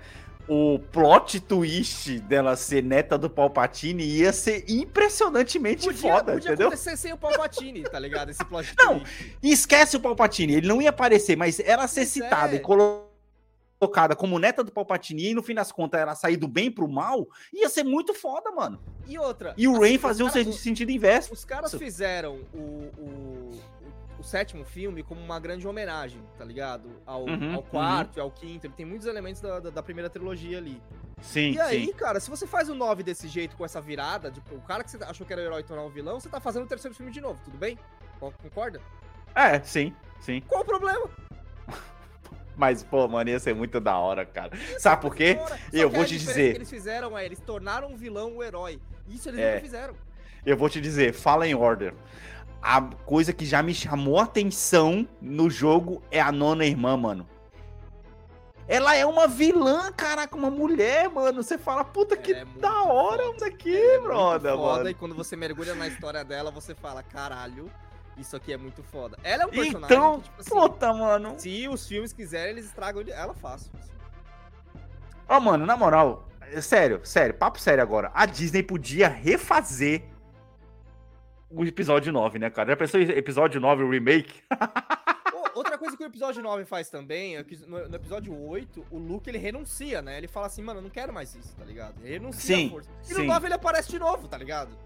o 0.48 0.78
plot 0.78 1.40
twist 1.40 2.18
dela 2.20 2.56
ser 2.56 2.82
neta 2.82 3.16
do 3.16 3.30
Palpatine 3.30 4.04
ia 4.04 4.32
ser 4.32 4.64
impressionantemente 4.68 5.86
podia, 5.86 6.00
foda, 6.00 6.32
podia 6.32 6.36
entendeu? 6.36 6.50
Podia 6.50 6.66
acontecer 6.66 6.96
sem 6.96 7.12
o 7.12 7.16
Palpatine, 7.16 7.82
tá 7.82 7.98
ligado? 7.98 8.30
Esse 8.30 8.44
plot 8.44 8.74
não, 8.78 9.00
twist. 9.00 9.38
Não, 9.42 9.50
esquece 9.50 9.96
o 9.96 10.00
Palpatine, 10.00 10.54
ele 10.54 10.68
não 10.68 10.82
ia 10.82 10.90
aparecer, 10.90 11.36
mas 11.36 11.58
ela 11.60 11.86
ser 11.88 12.04
citada 12.04 12.54
é. 12.54 12.56
e 12.56 12.60
colocada 12.60 14.14
como 14.14 14.38
neta 14.38 14.62
do 14.62 14.70
Palpatine 14.70 15.30
e 15.30 15.34
no 15.34 15.42
fim 15.42 15.54
das 15.54 15.72
contas 15.72 16.00
ela 16.00 16.14
sair 16.14 16.36
do 16.36 16.48
bem 16.48 16.70
pro 16.70 16.88
mal, 16.88 17.26
ia 17.52 17.68
ser 17.68 17.84
muito 17.84 18.12
foda, 18.12 18.50
mano. 18.50 18.78
E 19.06 19.18
outra... 19.18 19.54
E 19.56 19.66
o 19.66 19.72
assim, 19.72 19.80
Rain 19.80 19.98
fazer 19.98 20.22
o 20.22 20.26
um 20.26 20.52
sentido 20.52 20.90
inverso. 20.90 21.32
Os 21.32 21.44
caras 21.44 21.74
fizeram 21.74 22.40
o, 22.52 22.90
o 22.98 23.50
o 24.24 24.26
sétimo 24.26 24.64
filme 24.64 25.02
como 25.02 25.20
uma 25.20 25.38
grande 25.38 25.68
homenagem, 25.68 26.20
tá 26.38 26.44
ligado? 26.44 26.88
Ao, 27.04 27.24
uhum, 27.24 27.56
ao 27.56 27.62
quarto 27.62 28.16
uhum. 28.16 28.18
e 28.18 28.20
ao 28.22 28.30
quinto. 28.30 28.66
Ele 28.66 28.74
tem 28.74 28.86
muitos 28.86 29.06
elementos 29.06 29.40
da, 29.40 29.60
da, 29.60 29.70
da, 29.70 29.82
primeira 29.82 30.08
trilogia 30.08 30.56
ali. 30.56 30.82
Sim. 31.20 31.52
E 31.52 31.60
aí, 31.60 31.86
sim. 31.86 31.92
cara, 31.92 32.18
se 32.18 32.30
você 32.30 32.46
faz 32.46 32.70
o 32.70 32.74
9 32.74 33.02
desse 33.02 33.28
jeito, 33.28 33.54
com 33.54 33.64
essa 33.64 33.80
virada, 33.82 34.30
tipo, 34.30 34.54
o 34.54 34.62
cara 34.62 34.82
que 34.82 34.90
você 34.90 34.98
achou 35.04 35.26
que 35.26 35.32
era 35.32 35.42
o 35.42 35.44
herói 35.44 35.62
tornar 35.62 35.84
um 35.84 35.90
vilão, 35.90 36.18
você 36.18 36.28
tá 36.28 36.40
fazendo 36.40 36.64
o 36.64 36.66
terceiro 36.66 36.96
filme 36.96 37.12
de 37.12 37.20
novo, 37.20 37.38
tudo 37.44 37.58
bem? 37.58 37.78
Concorda? 38.18 38.80
É, 39.34 39.60
sim, 39.60 39.94
sim. 40.20 40.40
Qual 40.48 40.62
o 40.62 40.64
problema? 40.64 41.06
Mas, 42.56 42.82
pô, 42.82 43.06
mano, 43.06 43.28
ia 43.28 43.38
ser 43.38 43.54
muito 43.54 43.78
da 43.78 43.98
hora, 43.98 44.24
cara. 44.24 44.56
Isso 44.56 44.80
Sabe 44.80 45.02
por 45.02 45.14
quê? 45.14 45.38
Eu 45.70 45.90
vou 45.90 46.04
te 46.04 46.16
dizer. 46.16 46.52
que 46.52 46.58
eles 46.58 46.70
fizeram 46.70 47.18
é, 47.18 47.26
eles 47.26 47.40
tornaram 47.40 47.88
um 47.88 47.96
vilão 47.96 48.36
o 48.36 48.42
herói. 48.42 48.80
Isso 49.06 49.28
eles 49.28 49.40
é. 49.40 49.50
nunca 49.50 49.60
fizeram. 49.60 49.94
Eu 50.46 50.56
vou 50.56 50.68
te 50.68 50.80
dizer, 50.80 51.12
fala 51.12 51.46
em 51.46 51.54
order 51.54 51.94
a 52.64 52.80
coisa 52.80 53.30
que 53.30 53.44
já 53.44 53.62
me 53.62 53.74
chamou 53.74 54.18
a 54.18 54.22
atenção 54.22 55.06
no 55.20 55.50
jogo 55.50 56.02
é 56.10 56.18
a 56.18 56.32
nona 56.32 56.64
irmã, 56.64 56.96
mano. 56.96 57.28
Ela 58.66 58.96
é 58.96 59.04
uma 59.04 59.28
vilã, 59.28 59.92
caraca, 59.92 60.34
uma 60.34 60.50
mulher, 60.50 61.10
mano. 61.10 61.42
Você 61.42 61.58
fala, 61.58 61.84
puta 61.84 62.16
que 62.16 62.32
é 62.32 62.46
da 62.58 62.84
hora 62.84 63.22
isso 63.36 63.44
aqui, 63.44 63.76
é 63.76 64.00
brother, 64.00 64.56
mano. 64.56 64.88
E 64.88 64.94
quando 64.94 65.14
você 65.14 65.36
mergulha 65.36 65.74
na 65.74 65.86
história 65.86 66.24
dela, 66.24 66.50
você 66.50 66.74
fala, 66.74 67.02
caralho, 67.02 67.70
isso 68.16 68.34
aqui 68.34 68.54
é 68.54 68.56
muito 68.56 68.82
foda. 68.82 69.18
Ela 69.22 69.42
é 69.42 69.46
um 69.46 69.50
personagem 69.50 69.84
então, 69.84 70.20
que, 70.20 70.30
tipo 70.30 70.40
assim, 70.40 70.50
puta, 70.50 70.94
mano. 70.94 71.34
Se 71.36 71.68
os 71.68 71.86
filmes 71.86 72.14
quiserem, 72.14 72.52
eles 72.52 72.64
estragam 72.64 73.04
ela 73.08 73.34
fácil. 73.34 73.70
Ó, 75.28 75.36
oh, 75.36 75.40
mano, 75.40 75.66
na 75.66 75.76
moral, 75.76 76.26
sério, 76.62 77.02
sério, 77.04 77.34
papo 77.34 77.60
sério 77.60 77.82
agora. 77.82 78.10
A 78.14 78.24
Disney 78.24 78.62
podia 78.62 79.06
refazer 79.06 80.13
o 81.56 81.64
episódio 81.64 82.12
9, 82.12 82.38
né, 82.38 82.50
cara? 82.50 82.70
Já 82.70 82.76
pensou 82.76 83.00
em 83.00 83.04
episódio 83.10 83.60
9, 83.60 83.82
o 83.82 83.90
remake? 83.90 84.42
Outra 85.54 85.78
coisa 85.78 85.96
que 85.96 86.02
o 86.02 86.06
episódio 86.06 86.42
9 86.42 86.64
faz 86.64 86.90
também 86.90 87.36
é 87.36 87.44
que 87.44 87.56
no, 87.66 87.78
episódio 87.94 88.36
8, 88.36 88.86
o 88.90 88.98
Luke 88.98 89.30
ele 89.30 89.38
renuncia, 89.38 90.02
né? 90.02 90.18
Ele 90.18 90.26
fala 90.26 90.46
assim, 90.46 90.62
mano, 90.62 90.80
eu 90.80 90.82
não 90.82 90.90
quero 90.90 91.12
mais 91.12 91.34
isso, 91.34 91.54
tá 91.56 91.64
ligado? 91.64 91.94
Ele 92.02 92.14
renuncia 92.14 92.56
sim. 92.56 92.76
E 93.02 93.06
sim. 93.06 93.14
no 93.14 93.24
9 93.24 93.46
ele 93.46 93.54
aparece 93.54 93.88
de 93.90 93.98
novo, 93.98 94.26
tá 94.26 94.36
ligado? 94.36 94.76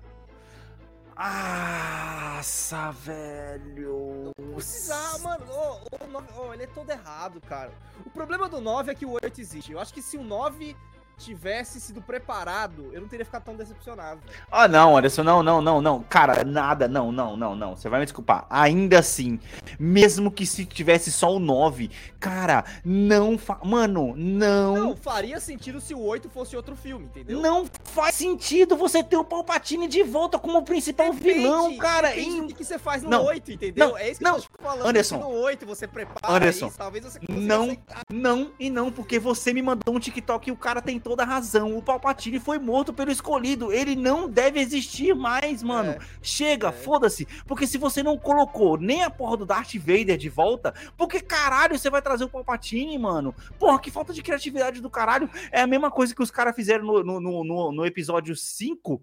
Nossa, 1.17 2.93
velho. 2.93 4.31
Precisar, 4.55 5.19
mano. 5.21 5.45
ô, 5.51 6.07
nove- 6.07 6.33
ô, 6.39 6.55
ele 6.55 6.65
é 6.65 6.67
todo 6.67 6.91
errado, 6.91 7.41
cara. 7.41 7.73
O 8.07 8.11
problema 8.11 8.49
do 8.49 8.61
9 8.61 8.93
é 8.93 8.95
que 8.95 9.07
o 9.07 9.13
8 9.13 9.41
existe. 9.41 9.73
Eu 9.73 9.81
acho 9.81 9.93
que 9.93 10.03
se 10.03 10.17
o 10.17 10.23
9 10.23 10.77
tivesse 11.19 11.81
sido 11.81 12.01
preparado, 12.01 12.91
eu 12.93 13.01
não 13.01 13.09
teria 13.09 13.25
ficado 13.25 13.45
tão 13.45 13.57
decepcionado. 13.57 14.21
Ah, 14.51 14.69
não, 14.69 14.97
Anderson, 14.97 15.23
não, 15.23 15.43
não, 15.43 15.61
não, 15.61 15.83
não. 15.83 16.03
Cara, 16.05 16.45
nada, 16.45 16.87
não, 16.87 17.11
não, 17.11 17.37
não, 17.37 17.57
não. 17.57 17.77
Você 17.77 17.89
vai 17.89 18.01
me 18.01 18.07
desculpar. 18.07 18.47
Ainda 18.49 19.01
assim, 19.01 19.41
mesmo 19.79 20.31
que 20.31 20.47
se 20.47 20.65
tivesse 20.65 21.11
só 21.11 21.35
o 21.35 21.39
9, 21.39 21.91
cara, 22.21 22.65
não 22.85 23.37
fa... 23.37 23.59
Mano, 23.65 24.15
não. 24.17 24.75
Não, 24.77 24.97
faria 24.97 25.41
sentido 25.41 25.81
se 25.81 25.95
o 25.95 26.01
8 26.01 26.31
fosse 26.31 26.57
outro 26.57 26.77
filme, 26.77 27.07
entendeu? 27.07 27.41
Não 27.41 27.67
faz 27.85 28.15
sentido 28.15 28.77
você 28.77 29.03
ter 29.03 29.17
o 29.17 29.25
Palpatine 29.25 29.89
de 29.89 30.03
volta 30.03 30.39
como 30.39 30.63
principal 30.63 31.13
Depende, 31.13 31.41
vilão, 31.41 31.77
cara. 31.77 32.09
Depende 32.09 32.49
do 32.49 32.55
que, 32.55 32.65
você 32.65 32.79
faz 32.79 33.03
no 33.03 33.11
Não, 33.11 33.25
8, 33.25 33.53
entendeu? 33.53 33.89
não, 33.89 33.99
é 33.99 34.11
isso 34.11 34.19
que 34.19 34.25
não. 34.25 34.37
eu 34.37 34.43
tô 34.43 34.63
falando. 34.63 34.87
Anderson. 34.87 35.19
No 35.19 35.29
8 35.31 35.67
você 35.67 35.87
prepara 35.89 36.35
Anderson, 36.35 36.69
isso, 36.69 36.79
talvez 36.79 37.05
você 37.05 37.19
Não, 37.29 37.65
aceitar. 37.65 38.03
não 38.13 38.53
e 38.59 38.71
não, 38.71 38.93
porque 38.93 39.19
você 39.19 39.53
me 39.53 39.63
mandou 39.63 39.95
um 39.95 39.99
TikTok 39.99 40.49
e 40.49 40.53
o 40.53 40.57
cara 40.57 40.81
tem 40.81 40.99
toda 41.09 41.23
a 41.23 41.27
razão. 41.27 41.75
O 41.75 41.83
Palpatine 41.83 42.39
foi 42.39 42.59
morto 42.59 42.93
pelo 42.93 43.11
escolhido. 43.11 43.73
Ele 43.73 43.97
não 43.97 44.29
deve 44.29 44.61
existir 44.61 45.15
mais, 45.15 45.63
mano. 45.63 45.93
É. 45.93 45.99
Chega, 46.21 46.69
É. 46.69 46.73
foda-se. 46.73 47.25
Porque 47.47 47.67
se 47.67 47.79
você 47.79 48.03
não 48.03 48.19
colocou 48.19 48.77
nem 48.77 49.03
a 49.03 49.09
porra 49.09 49.39
do 49.39 49.47
Darth 49.47 49.75
Vader 49.77 50.19
de 50.19 50.29
volta, 50.29 50.75
por 50.99 51.09
que 51.09 51.21
caralho 51.21 51.79
você 51.79 51.89
vai 51.89 52.03
trazer 52.03 52.25
o 52.25 52.29
Palpatine, 52.29 52.99
mano? 52.99 53.35
Porra, 53.59 53.79
que 53.79 53.91
falta 53.91 54.13
de 54.13 54.23
criatividade 54.23 54.83
do 54.83 54.91
caralho. 54.91 55.31
É 55.51 55.63
a 55.63 55.67
mesma 55.67 55.91
coisa 55.91 56.15
que 56.15 56.23
os 56.23 56.31
caras 56.31 56.55
fizeram 56.55 56.85
no, 56.85 57.03
no, 57.03 57.21
no, 57.21 57.43
no- 57.45 57.73
no 57.73 57.87
episódio 57.87 58.37
5. 58.37 59.03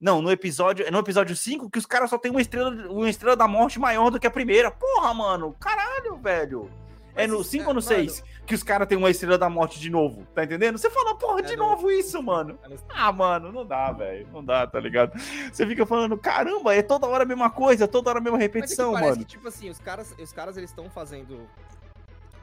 Não, 0.00 0.22
no 0.22 0.30
episódio, 0.30 0.88
no 0.92 0.98
episódio 0.98 1.36
5, 1.36 1.68
que 1.70 1.78
os 1.78 1.86
caras 1.86 2.08
só 2.10 2.18
tem 2.18 2.30
uma 2.30 2.40
estrela, 2.40 2.70
uma 2.88 3.10
estrela 3.10 3.34
da 3.36 3.48
morte 3.48 3.80
maior 3.80 4.10
do 4.10 4.20
que 4.20 4.26
a 4.28 4.30
primeira. 4.30 4.70
Porra, 4.70 5.12
mano, 5.12 5.56
caralho, 5.60 6.16
velho. 6.16 6.70
É 7.14 7.26
no 7.26 7.40
isso- 7.40 7.50
5 7.50 7.64
é, 7.64 7.68
ou 7.68 7.74
no 7.74 7.80
mano. 7.80 7.82
6 7.82 8.24
que 8.46 8.54
os 8.54 8.62
caras 8.62 8.88
têm 8.88 8.98
uma 8.98 9.10
estrela 9.10 9.38
da 9.38 9.48
morte 9.48 9.78
de 9.78 9.88
novo, 9.90 10.26
tá 10.34 10.42
entendendo? 10.44 10.76
Você 10.78 10.90
fala, 10.90 11.14
porra, 11.16 11.40
É 11.40 11.42
de 11.42 11.56
no- 11.56 11.68
novo 11.68 11.90
isso, 11.90 12.20
mano. 12.22 12.58
Ah, 12.88 13.12
mano, 13.12 13.52
não 13.52 13.64
dá, 13.64 13.92
velho. 13.92 14.26
Não 14.32 14.44
dá, 14.44 14.66
tá 14.66 14.80
ligado? 14.80 15.12
Você 15.52 15.66
fica 15.66 15.86
falando, 15.86 16.16
caramba, 16.18 16.74
é 16.74 16.82
toda 16.82 17.06
hora 17.06 17.22
a 17.24 17.26
mesma 17.26 17.50
coisa, 17.50 17.86
toda 17.86 18.10
hora 18.10 18.18
a 18.18 18.22
mesma 18.22 18.38
Mas 18.38 18.44
é 18.46 18.48
que 18.48 18.54
repetição, 18.58 18.92
parece 18.92 19.10
mano. 19.10 19.24
que, 19.24 19.30
tipo 19.30 19.46
assim, 19.48 19.70
os 19.70 19.78
caras, 19.78 20.14
os 20.18 20.32
caras 20.32 20.56
eles 20.56 20.70
estão 20.70 20.90
fazendo 20.90 21.46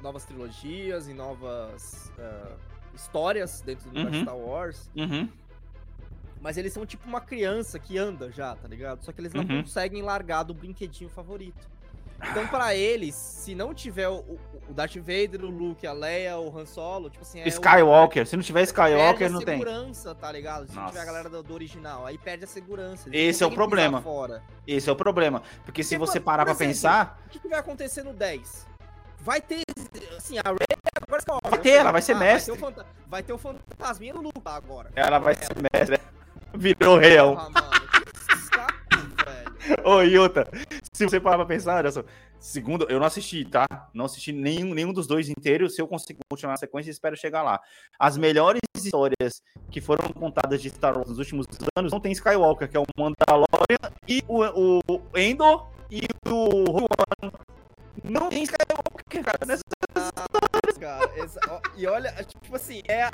novas 0.02 0.24
trilogias 0.24 1.08
e 1.10 1.14
novas 1.14 2.12
ah, 2.18 2.52
histórias 2.96 3.62
dentro 3.62 3.90
do 3.90 4.00
Uhum. 4.00 4.22
Star 4.22 4.38
Wars, 4.38 4.90
Uhum. 4.96 5.28
mas 6.42 6.58
eles 6.58 6.72
são 6.72 6.86
tipo 6.86 7.08
uma 7.08 7.20
criança 7.22 7.78
que 7.78 7.98
anda 7.98 8.32
já, 8.32 8.56
tá 8.56 8.68
ligado? 8.68 9.04
Só 9.04 9.12
que 9.12 9.20
eles 9.20 9.34
não 9.34 9.44
Uhum. 9.44 9.62
conseguem 9.64 10.02
largar 10.02 10.44
do 10.44 10.54
brinquedinho 10.54 11.10
favorito. 11.10 11.68
Então, 12.32 12.48
pra 12.48 12.76
eles, 12.76 13.16
se 13.16 13.56
não 13.56 13.74
tiver 13.74 14.08
o, 14.10 14.16
o- 14.20 14.40
o 14.70 14.74
Darth 14.74 14.96
Vader, 14.98 15.44
o 15.44 15.50
Luke, 15.50 15.88
a 15.88 15.94
Leia, 15.94 16.38
o 16.38 16.56
Han 16.58 16.66
Solo, 16.66 17.10
tipo 17.10 17.24
assim, 17.24 17.40
é 17.40 17.46
o- 17.46 17.48
Skywalker, 17.48 18.26
se 18.28 18.36
não 18.36 18.44
tiver 18.44 18.62
perde 18.62 18.66
Skywalker, 18.66 19.28
a 19.28 19.30
não 19.30 19.40
tem. 19.42 19.58
segurança, 19.58 20.14
tá 20.14 20.32
ligado? 20.32 20.68
Se 20.68 20.76
não 20.76 20.82
Nossa. 20.84 20.94
tiver 20.94 21.04
a 21.04 21.06
galera 21.06 21.30
do, 21.30 21.42
do 21.42 21.54
original, 21.54 22.06
aí 22.06 22.18
perde 22.18 22.44
a 22.44 22.48
segurança. 22.48 23.08
eles 23.10 23.22
não 23.24 23.30
Esse 23.30 23.44
é 23.44 23.48
o 23.48 23.52
problema. 23.52 24.04
Esse 24.68 24.90
é 24.90 24.92
o 24.92 24.96
problema. 24.96 25.42
Porque 25.66 25.84
se 25.84 25.98
Porque, 25.98 26.12
você 26.12 26.20
parar 26.20 26.44
pra 26.44 26.54
exemplo, 26.54 26.74
pensar, 26.74 27.20
O 27.26 27.30
que, 27.30 27.40
vai 27.48 27.60
acontecer 27.60 28.04
no 28.04 28.14
10? 28.14 28.68
Vai 29.22 29.42
ter, 29.42 29.64
assim, 30.18 30.38
a 30.38 30.44
Rey 30.50 30.78
agora 31.08 31.22
Vai 31.50 31.60
ter, 31.60 31.70
ela 31.72 31.92
vai 31.92 32.02
ser 32.02 32.14
ah, 32.14 32.20
mestre. 32.20 32.52
Vai 32.52 32.60
ter, 32.60 32.66
o 32.66 32.70
fanta- 32.72 32.86
vai 33.08 33.24
ter 33.24 33.34
o 33.34 33.38
fantasminha 33.38 34.14
do 34.14 34.22
Luke 34.22 34.42
agora. 34.46 34.92
ela 34.96 35.20
vai 35.20 35.36
ser 35.36 35.50
mestre. 35.74 35.98
né? 35.98 36.04
Virou 36.54 36.98
real. 36.98 37.36
Porra, 37.36 37.50
mano. 37.50 37.89
Ô, 39.84 40.02
Iota, 40.02 40.48
se 40.94 41.06
você 41.06 41.20
parar 41.20 41.38
pra 41.38 41.46
pensar, 41.46 41.84
segundo, 42.40 42.86
eu 42.90 43.00
não 43.00 43.06
assisti, 43.06 43.46
tá? 43.46 43.68
Não 43.94 44.06
assisti 44.06 44.32
nenhum, 44.32 44.74
nenhum 44.74 44.94
dos 44.94 45.08
dois 45.08 45.30
inteiros. 45.30 45.76
Se 45.76 45.82
eu 45.82 45.88
conseguir 45.88 46.20
continuar 46.30 46.54
a 46.54 46.58
sequência, 46.58 46.90
espero 46.90 47.16
chegar 47.16 47.44
lá. 47.44 47.60
As 48.00 48.18
melhores 48.18 48.62
histórias 48.76 49.42
que 49.70 49.82
foram 49.82 50.12
contadas 50.14 50.62
de 50.62 50.70
Star 50.70 50.96
Wars 50.96 51.10
nos 51.10 51.20
últimos 51.20 51.46
anos 51.78 51.92
não 51.92 52.00
tem 52.00 52.12
Skywalker, 52.12 52.70
que 52.70 52.78
é 52.78 52.80
o 52.80 52.86
Mandalorian 52.98 53.94
e 54.08 54.24
o, 54.28 54.80
o 54.88 55.18
Endor 55.18 55.70
e 55.92 56.02
o 56.28 56.64
Rogue. 56.72 56.90
Não 58.04 58.30
tem 58.30 58.44
Skywalker, 58.44 59.24
cara. 59.24 59.40
Nessa... 59.46 59.64
Cara, 60.80 61.12
essa- 61.20 61.40
ó, 61.50 61.62
e 61.76 61.86
olha, 61.88 62.12
tipo 62.24 62.56
assim, 62.56 62.82
é 62.88 63.04
a, 63.04 63.10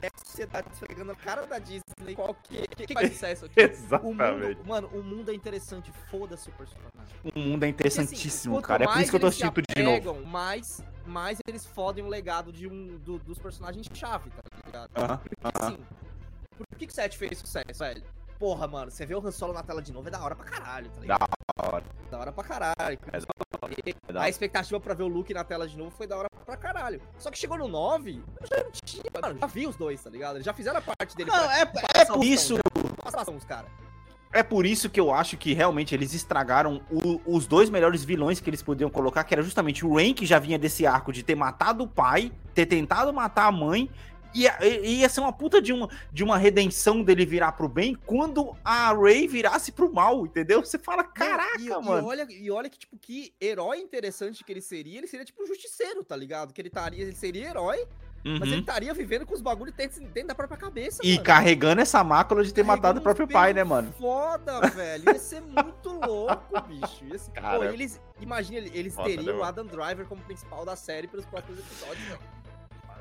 é 0.00 0.06
a 0.06 0.24
sociedade 0.24 0.68
esfregando 0.72 1.10
a 1.12 1.16
cara 1.16 1.46
da 1.46 1.58
Disney. 1.58 2.14
Qual 2.14 2.34
que, 2.34 2.66
que, 2.68 2.86
que 2.86 2.94
vai 2.94 3.08
disser 3.08 3.32
isso 3.34 3.46
aqui? 3.46 3.54
O 4.02 4.14
mundo, 4.14 4.22
Exatamente. 4.22 4.66
mano, 4.68 4.88
o 4.92 5.02
mundo 5.02 5.30
é 5.30 5.34
interessante, 5.34 5.90
foda-se 6.10 6.48
o 6.48 6.52
personagem. 6.52 7.16
O 7.34 7.38
mundo 7.38 7.64
é 7.64 7.72
Porque, 7.72 7.88
assim, 7.88 8.02
interessantíssimo, 8.02 8.54
quanto 8.56 8.66
cara. 8.68 8.84
É 8.84 8.86
por 8.86 9.00
isso 9.00 9.10
que 9.10 9.16
eu 9.16 9.20
tô 9.20 9.26
assistindo 9.26 9.52
tudo 9.52 9.64
de 9.74 9.82
novo. 9.82 10.24
Mais, 10.26 10.80
mais 11.06 11.38
eles 11.48 11.66
fodem 11.66 12.04
o 12.04 12.08
legado 12.08 12.52
de 12.52 12.68
um 12.68 12.96
do- 12.98 13.18
dos 13.18 13.38
personagens 13.38 13.86
chave, 13.92 14.30
tá 14.30 14.42
ligado? 14.66 14.90
Aham, 14.96 15.18
Porque 15.18 15.34
aham. 15.44 15.66
assim, 15.68 15.84
por 16.56 16.66
que, 16.78 16.86
que 16.86 16.92
o 16.92 16.94
7 16.94 17.18
fez 17.18 17.38
sucesso, 17.38 17.78
velho? 17.80 18.02
Porra, 18.38 18.68
mano, 18.68 18.90
você 18.90 19.04
vê 19.04 19.14
o 19.14 19.26
Han 19.26 19.32
Solo 19.32 19.52
na 19.52 19.62
tela 19.62 19.82
de 19.82 19.92
novo 19.92 20.06
é 20.08 20.10
da 20.10 20.22
hora 20.22 20.36
pra 20.36 20.44
caralho, 20.44 20.88
tá 20.90 21.00
ligado? 21.00 21.18
Da 21.56 21.66
hora. 21.66 21.84
Da 22.10 22.18
hora 22.18 22.32
pra 22.32 22.44
caralho. 22.44 22.98
É 23.12 23.18
da 24.12 24.20
A 24.20 24.22
hora. 24.22 24.28
expectativa 24.30 24.78
pra 24.80 24.94
ver 24.94 25.02
o 25.02 25.08
Luke 25.08 25.34
na 25.34 25.42
tela 25.42 25.66
de 25.66 25.76
novo 25.76 25.90
foi 25.90 26.06
da 26.06 26.16
hora 26.16 26.28
pra 26.46 26.56
caralho. 26.56 27.00
Só 27.18 27.30
que 27.30 27.38
chegou 27.38 27.58
no 27.58 27.66
9, 27.66 28.22
eu 28.40 28.46
já 28.46 28.62
não 28.64 28.70
tinha, 28.70 29.02
mano, 29.20 29.38
já 29.40 29.46
vi 29.46 29.66
os 29.66 29.76
dois, 29.76 30.00
tá 30.02 30.08
ligado? 30.08 30.36
Eles 30.36 30.44
já 30.46 30.54
fizeram 30.54 30.78
a 30.78 30.82
parte 30.82 31.16
dele 31.16 31.30
Não, 31.30 31.36
pra- 31.44 31.58
é, 31.58 31.62
é 32.00 32.04
por 32.04 32.24
isso. 32.24 32.54
já. 32.56 32.62
Passação 33.02 33.36
os 33.36 33.44
caras. 33.44 33.70
É 34.32 34.42
por 34.42 34.66
isso 34.66 34.88
que 34.90 35.00
eu 35.00 35.12
acho 35.12 35.36
que 35.38 35.52
realmente 35.54 35.94
eles 35.94 36.12
estragaram 36.12 36.82
o- 36.90 37.20
os 37.26 37.46
dois 37.46 37.70
melhores 37.70 38.04
vilões 38.04 38.38
que 38.40 38.48
eles 38.48 38.62
podiam 38.62 38.90
colocar, 38.90 39.24
que 39.24 39.34
era 39.34 39.42
justamente 39.42 39.84
o 39.86 39.94
Rain, 39.96 40.12
que 40.14 40.26
já 40.26 40.38
vinha 40.38 40.58
desse 40.58 40.86
arco 40.86 41.12
de 41.12 41.22
ter 41.22 41.34
matado 41.34 41.82
o 41.84 41.88
pai, 41.88 42.30
ter 42.54 42.66
tentado 42.66 43.12
matar 43.12 43.46
a 43.46 43.52
mãe, 43.52 43.90
ia, 44.34 44.56
e- 44.60 45.00
ia 45.00 45.08
ser 45.08 45.20
uma 45.20 45.32
puta 45.32 45.60
de 45.60 45.72
uma, 45.72 45.88
de 46.12 46.22
uma 46.24 46.36
redenção 46.38 47.02
dele 47.02 47.24
virar 47.26 47.52
pro 47.52 47.68
bem 47.68 47.94
quando 48.06 48.56
a 48.64 48.92
Ray 48.92 49.26
virasse 49.26 49.72
pro 49.72 49.92
mal, 49.92 50.24
entendeu? 50.26 50.64
Você 50.64 50.78
fala, 50.78 51.02
caraca, 51.04 51.60
e, 51.60 51.66
e 51.66 51.70
mano. 51.70 52.06
olha, 52.06 52.26
e 52.30 52.50
olha 52.50 52.68
que, 52.70 52.78
tipo, 52.78 52.96
que 52.98 53.32
herói 53.40 53.78
interessante 53.78 54.44
que 54.44 54.52
ele 54.52 54.60
seria. 54.60 54.98
Ele 54.98 55.06
seria, 55.06 55.24
tipo, 55.24 55.42
um 55.42 55.46
justiceiro, 55.46 56.04
tá 56.04 56.16
ligado? 56.16 56.52
Que 56.52 56.60
ele, 56.60 56.70
taria, 56.70 57.02
ele 57.02 57.12
seria 57.14 57.48
herói, 57.50 57.86
mas 58.24 58.40
Uhum. 58.40 58.46
ele 58.48 58.60
estaria 58.60 58.92
vivendo 58.92 59.24
com 59.24 59.32
os 59.32 59.40
bagulhos 59.40 59.72
dentro, 59.74 60.00
dentro 60.08 60.28
da 60.28 60.34
própria 60.34 60.58
cabeça, 60.58 61.00
E 61.04 61.12
mano. 61.12 61.22
carregando 61.24 61.80
essa 61.80 62.02
mácula 62.02 62.42
de 62.42 62.52
ter 62.52 62.62
Carregando 62.64 62.82
matado 62.82 62.98
o 62.98 63.02
próprio 63.02 63.28
pai, 63.28 63.54
né, 63.54 63.62
mano? 63.62 63.92
Foda, 63.98 64.60
velho. 64.74 65.04
Ia 65.06 65.18
ser 65.18 65.40
muito 65.40 65.88
louco, 66.04 66.60
bicho. 66.66 67.04
Ia 67.04 67.16
ser... 67.18 67.30
Pô, 67.30 67.40
Cara. 67.40 67.72
eles. 67.72 68.00
Imagina, 68.20 68.66
eles 68.74 68.94
Foda, 68.96 69.08
teriam 69.08 69.34
né, 69.36 69.40
o 69.40 69.44
Adam 69.44 69.64
Driver 69.66 70.04
como 70.06 70.20
principal 70.22 70.64
da 70.64 70.74
série 70.74 71.06
pelos 71.06 71.24
próximos 71.26 71.60
episódios, 71.60 72.04
velho. 72.06 72.20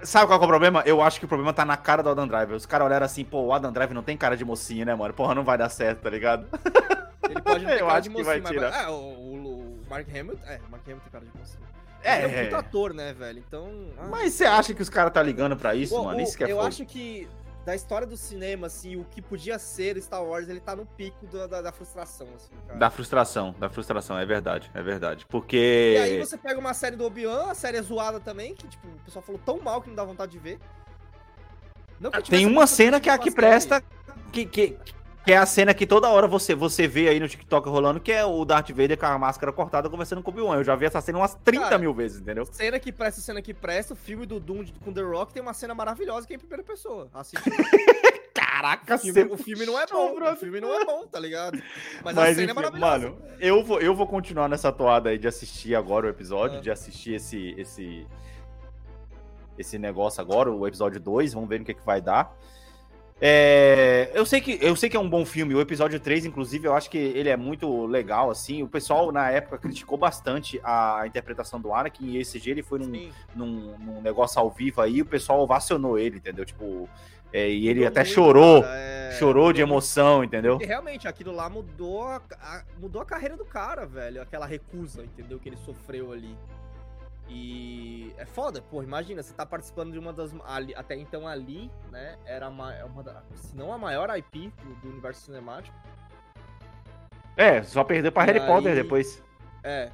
Sabe 0.03 0.27
qual 0.27 0.39
é 0.39 0.43
o 0.43 0.47
problema? 0.47 0.83
Eu 0.85 1.01
acho 1.01 1.19
que 1.19 1.25
o 1.25 1.27
problema 1.27 1.53
tá 1.53 1.65
na 1.65 1.75
cara 1.77 2.01
do 2.03 2.09
Adam 2.09 2.27
Driver. 2.27 2.55
Os 2.55 2.65
caras 2.65 2.85
olharam 2.87 3.05
assim, 3.05 3.23
pô, 3.23 3.41
o 3.45 3.53
Adam 3.53 3.71
Driver 3.71 3.93
não 3.95 4.03
tem 4.03 4.15
cara 4.15 4.37
de 4.37 4.45
mocinho, 4.45 4.85
né, 4.85 4.93
mano? 4.95 5.13
Porra, 5.13 5.33
não 5.35 5.43
vai 5.43 5.57
dar 5.57 5.69
certo, 5.69 6.01
tá 6.01 6.09
ligado? 6.09 6.45
Ele 7.29 7.41
pode 7.41 7.63
não 7.65 7.71
ter 7.71 7.79
Eu 7.81 7.87
cara 7.87 7.99
de 7.99 8.09
mocinho, 8.09 8.41
mas. 8.43 8.63
Ah, 8.75 8.91
o, 8.91 8.93
o- 8.95 9.37
o 9.87 9.89
Mark 9.89 10.07
Hamill. 10.09 10.37
É, 10.45 10.59
o 10.67 10.71
Mark 10.71 10.83
Hamill 10.85 10.99
tem 11.01 11.11
cara 11.11 11.25
de 11.25 11.37
mocinho. 11.37 11.67
É, 12.03 12.23
Ele 12.23 12.25
é 12.25 12.27
um 12.27 12.39
é. 12.39 12.43
puta 12.45 12.57
ator, 12.59 12.93
né, 12.93 13.13
velho? 13.13 13.43
Então. 13.45 13.69
ah. 13.97 14.07
Mas 14.09 14.33
você 14.33 14.45
acha 14.45 14.73
que 14.73 14.81
os 14.81 14.89
caras 14.89 15.11
tá 15.11 15.21
ligando 15.23 15.57
pra 15.57 15.73
isso, 15.75 15.95
Pô, 15.95 16.03
mano? 16.03 16.19
o- 16.19 16.21
Isso 16.21 16.37
que 16.37 16.43
é 16.43 16.51
Eu 16.51 16.61
acho 16.61 16.85
que 16.85 17.27
da 17.67 17.75
história 17.75 18.07
do 18.07 18.15
cinema, 18.15 18.67
assim, 18.67 18.95
o 18.95 19.03
que 19.03 19.21
podia 19.21 19.59
ser 19.59 20.01
Star 20.01 20.23
Wars, 20.23 20.47
ele 20.47 20.61
tá 20.61 20.73
no 20.73 20.85
pico 20.85 21.27
da, 21.27 21.47
da, 21.47 21.61
da 21.63 21.71
frustração, 21.73 22.25
assim, 22.33 22.53
cara. 22.65 22.79
Da 22.79 22.89
frustração, 22.89 23.53
da 23.59 23.69
frustração, 23.69 24.17
é 24.17 24.25
verdade, 24.25 24.71
é 24.73 24.81
verdade. 24.81 25.25
Porque. 25.27 25.95
E 25.97 25.97
aí 25.97 26.17
você 26.17 26.37
pega 26.37 26.57
uma 26.57 26.73
série 26.73 26.95
do 26.95 27.03
Obi-Wan, 27.03 27.51
a 27.51 27.53
série 27.53 27.75
é 27.75 27.81
zoada 27.81 28.21
também, 28.21 28.55
que 28.55 28.65
tipo, 28.69 28.87
o 28.87 28.99
pessoal 29.03 29.21
falou 29.21 29.41
tão 29.45 29.59
mal 29.59 29.81
que 29.81 29.89
não 29.89 29.97
dá 29.97 30.05
vontade 30.05 30.31
de 30.31 30.39
ver. 30.39 30.59
Não 31.99 32.09
eu 32.13 32.21
Tem 32.23 32.45
uma 32.45 32.65
cena 32.67 33.01
que 33.01 33.09
é 33.09 33.11
a 33.11 33.17
que 33.17 33.31
presta, 33.31 33.83
que, 34.31 34.45
que, 34.45 34.77
que 35.27 35.33
é 35.33 35.37
a 35.37 35.45
cena 35.45 35.73
que 35.73 35.85
toda 35.85 36.07
hora 36.07 36.25
você, 36.25 36.55
você 36.55 36.87
vê 36.87 37.09
aí 37.09 37.19
no 37.19 37.27
TikTok 37.27 37.67
rolando, 37.67 37.99
que 37.99 38.13
é 38.13 38.23
o 38.23 38.45
Darth 38.45 38.69
Vader 38.69 38.97
com 38.97 39.07
a 39.07 39.19
máscara 39.19 39.51
cortada 39.51 39.89
conversando 39.89 40.23
com 40.23 40.31
o 40.31 40.33
Obi-Wan. 40.33 40.55
Eu 40.55 40.63
já 40.63 40.73
vi 40.73 40.85
essa 40.85 41.01
cena 41.01 41.17
umas 41.17 41.35
30 41.43 41.63
Cara, 41.65 41.77
mil 41.77 41.93
vezes, 41.93 42.21
entendeu? 42.21 42.45
Cena 42.45 42.79
que 42.79 42.93
presta, 42.93 43.19
cena 43.19 43.41
que 43.41 43.53
presta, 43.53 43.93
o 43.93 43.97
filme 43.97 44.25
do 44.25 44.39
Doom 44.39 44.63
com 44.85 44.93
The 44.93 45.01
Rock 45.01 45.33
tem 45.33 45.41
uma 45.43 45.53
cena 45.53 45.75
maravilhosa 45.75 46.25
que 46.25 46.31
é 46.31 46.37
em 46.37 46.39
primeira 46.39 46.63
pessoa. 46.63 47.09
Assiste. 47.13 47.43
Caraca, 48.33 48.95
O 48.95 48.99
filme, 48.99 49.23
o 49.33 49.37
filme 49.37 49.65
não 49.65 49.77
é 49.77 49.85
bom, 49.85 50.15
o 50.17 50.35
filme 50.37 50.61
não 50.61 50.73
é 50.73 50.85
bom, 50.85 51.05
tá 51.07 51.19
ligado? 51.19 51.61
Mas, 52.05 52.17
a 52.17 52.21
Mas, 52.21 52.29
cena 52.37 52.41
é 52.41 52.45
enfim, 52.45 52.53
maravilhosa. 52.53 53.09
mano, 53.09 53.17
eu 53.41 53.61
vou, 53.65 53.81
eu 53.81 53.93
vou 53.93 54.07
continuar 54.07 54.47
nessa 54.47 54.71
toada 54.71 55.09
aí 55.09 55.17
de 55.17 55.27
assistir 55.27 55.75
agora 55.75 56.07
o 56.07 56.09
episódio, 56.09 56.59
Ah. 56.59 56.61
de 56.61 56.71
assistir 56.71 57.15
esse, 57.15 57.53
esse, 57.57 58.07
esse 59.57 59.77
negócio 59.77 60.21
agora, 60.21 60.49
o 60.49 60.65
episódio 60.65 61.01
2, 61.01 61.33
vamos 61.33 61.49
ver 61.49 61.59
no 61.59 61.65
que, 61.65 61.73
que 61.73 61.85
vai 61.85 61.99
dar. 61.99 62.33
É, 63.19 64.11
eu, 64.13 64.25
sei 64.25 64.39
que, 64.39 64.59
eu 64.61 64.75
sei 64.75 64.89
que 64.89 64.95
é 64.95 64.99
um 64.99 65.09
bom 65.09 65.25
filme, 65.25 65.55
o 65.55 65.59
episódio 65.61 65.99
3, 65.99 66.25
inclusive, 66.25 66.67
eu 66.67 66.75
acho 66.75 66.89
que 66.89 66.97
ele 66.97 67.29
é 67.29 67.35
muito 67.37 67.85
legal, 67.87 68.29
assim. 68.29 68.61
O 68.61 68.67
pessoal, 68.67 69.11
na 69.11 69.29
época, 69.31 69.57
criticou 69.57 69.97
bastante 69.97 70.59
a 70.63 71.03
interpretação 71.05 71.59
do 71.59 71.73
Anakin, 71.73 72.11
e 72.11 72.17
esse 72.19 72.39
dia 72.39 72.53
ele 72.53 72.61
foi 72.63 72.79
num, 72.79 73.09
num, 73.35 73.77
num 73.79 74.01
negócio 74.01 74.39
ao 74.39 74.49
vivo 74.51 74.81
aí, 74.81 75.01
o 75.01 75.05
pessoal 75.05 75.39
ovacionou 75.41 75.97
ele, 75.97 76.17
entendeu? 76.17 76.45
Tipo, 76.45 76.87
É, 77.33 77.49
e 77.49 77.67
ele 77.67 77.79
Mudou 77.79 77.87
até 77.89 78.01
muito, 78.01 78.13
chorou, 78.13 78.61
cara, 78.61 78.75
é, 78.77 79.11
chorou 79.19 79.51
de 79.51 79.61
emoção, 79.61 80.23
entendeu? 80.23 80.53
Porque 80.53 80.65
realmente 80.65 81.07
aquilo 81.09 81.31
lá 81.33 81.49
mudou 81.49 82.03
a, 82.03 82.21
a- 82.41 82.63
mudou 82.79 83.01
a 83.01 83.05
carreira 83.05 83.35
do 83.35 83.43
cara, 83.43 83.85
velho. 83.85 84.21
Aquela 84.21 84.45
recusa, 84.45 85.03
entendeu? 85.03 85.37
Que 85.37 85.49
ele 85.49 85.57
sofreu 85.57 86.13
ali. 86.13 86.37
E 87.29 88.13
é 88.17 88.25
foda, 88.25 88.61
pô. 88.61 88.81
Imagina, 88.81 89.21
você 89.21 89.33
tá 89.33 89.45
participando 89.45 89.91
de 89.91 89.99
uma 89.99 90.13
das. 90.13 90.33
ali- 90.45 90.73
até 90.75 90.95
então 90.95 91.27
ali, 91.27 91.69
né? 91.91 92.17
Era 92.25 92.47
uma, 92.49 92.73
uma 92.85 93.03
da, 93.03 93.21
se 93.35 93.55
não 93.55 93.71
a 93.73 93.77
maior 93.77 94.09
IP 94.17 94.51
do, 94.63 94.75
do 94.75 94.89
universo 94.89 95.21
cinemático. 95.25 95.75
É, 97.35 97.61
só 97.63 97.83
perdeu 97.83 98.11
pra 98.11 98.23
E 98.23 98.25
Harry 98.27 98.39
aí- 98.39 98.47
Potter 98.47 98.75
depois. 98.75 99.23
É. 99.63 99.91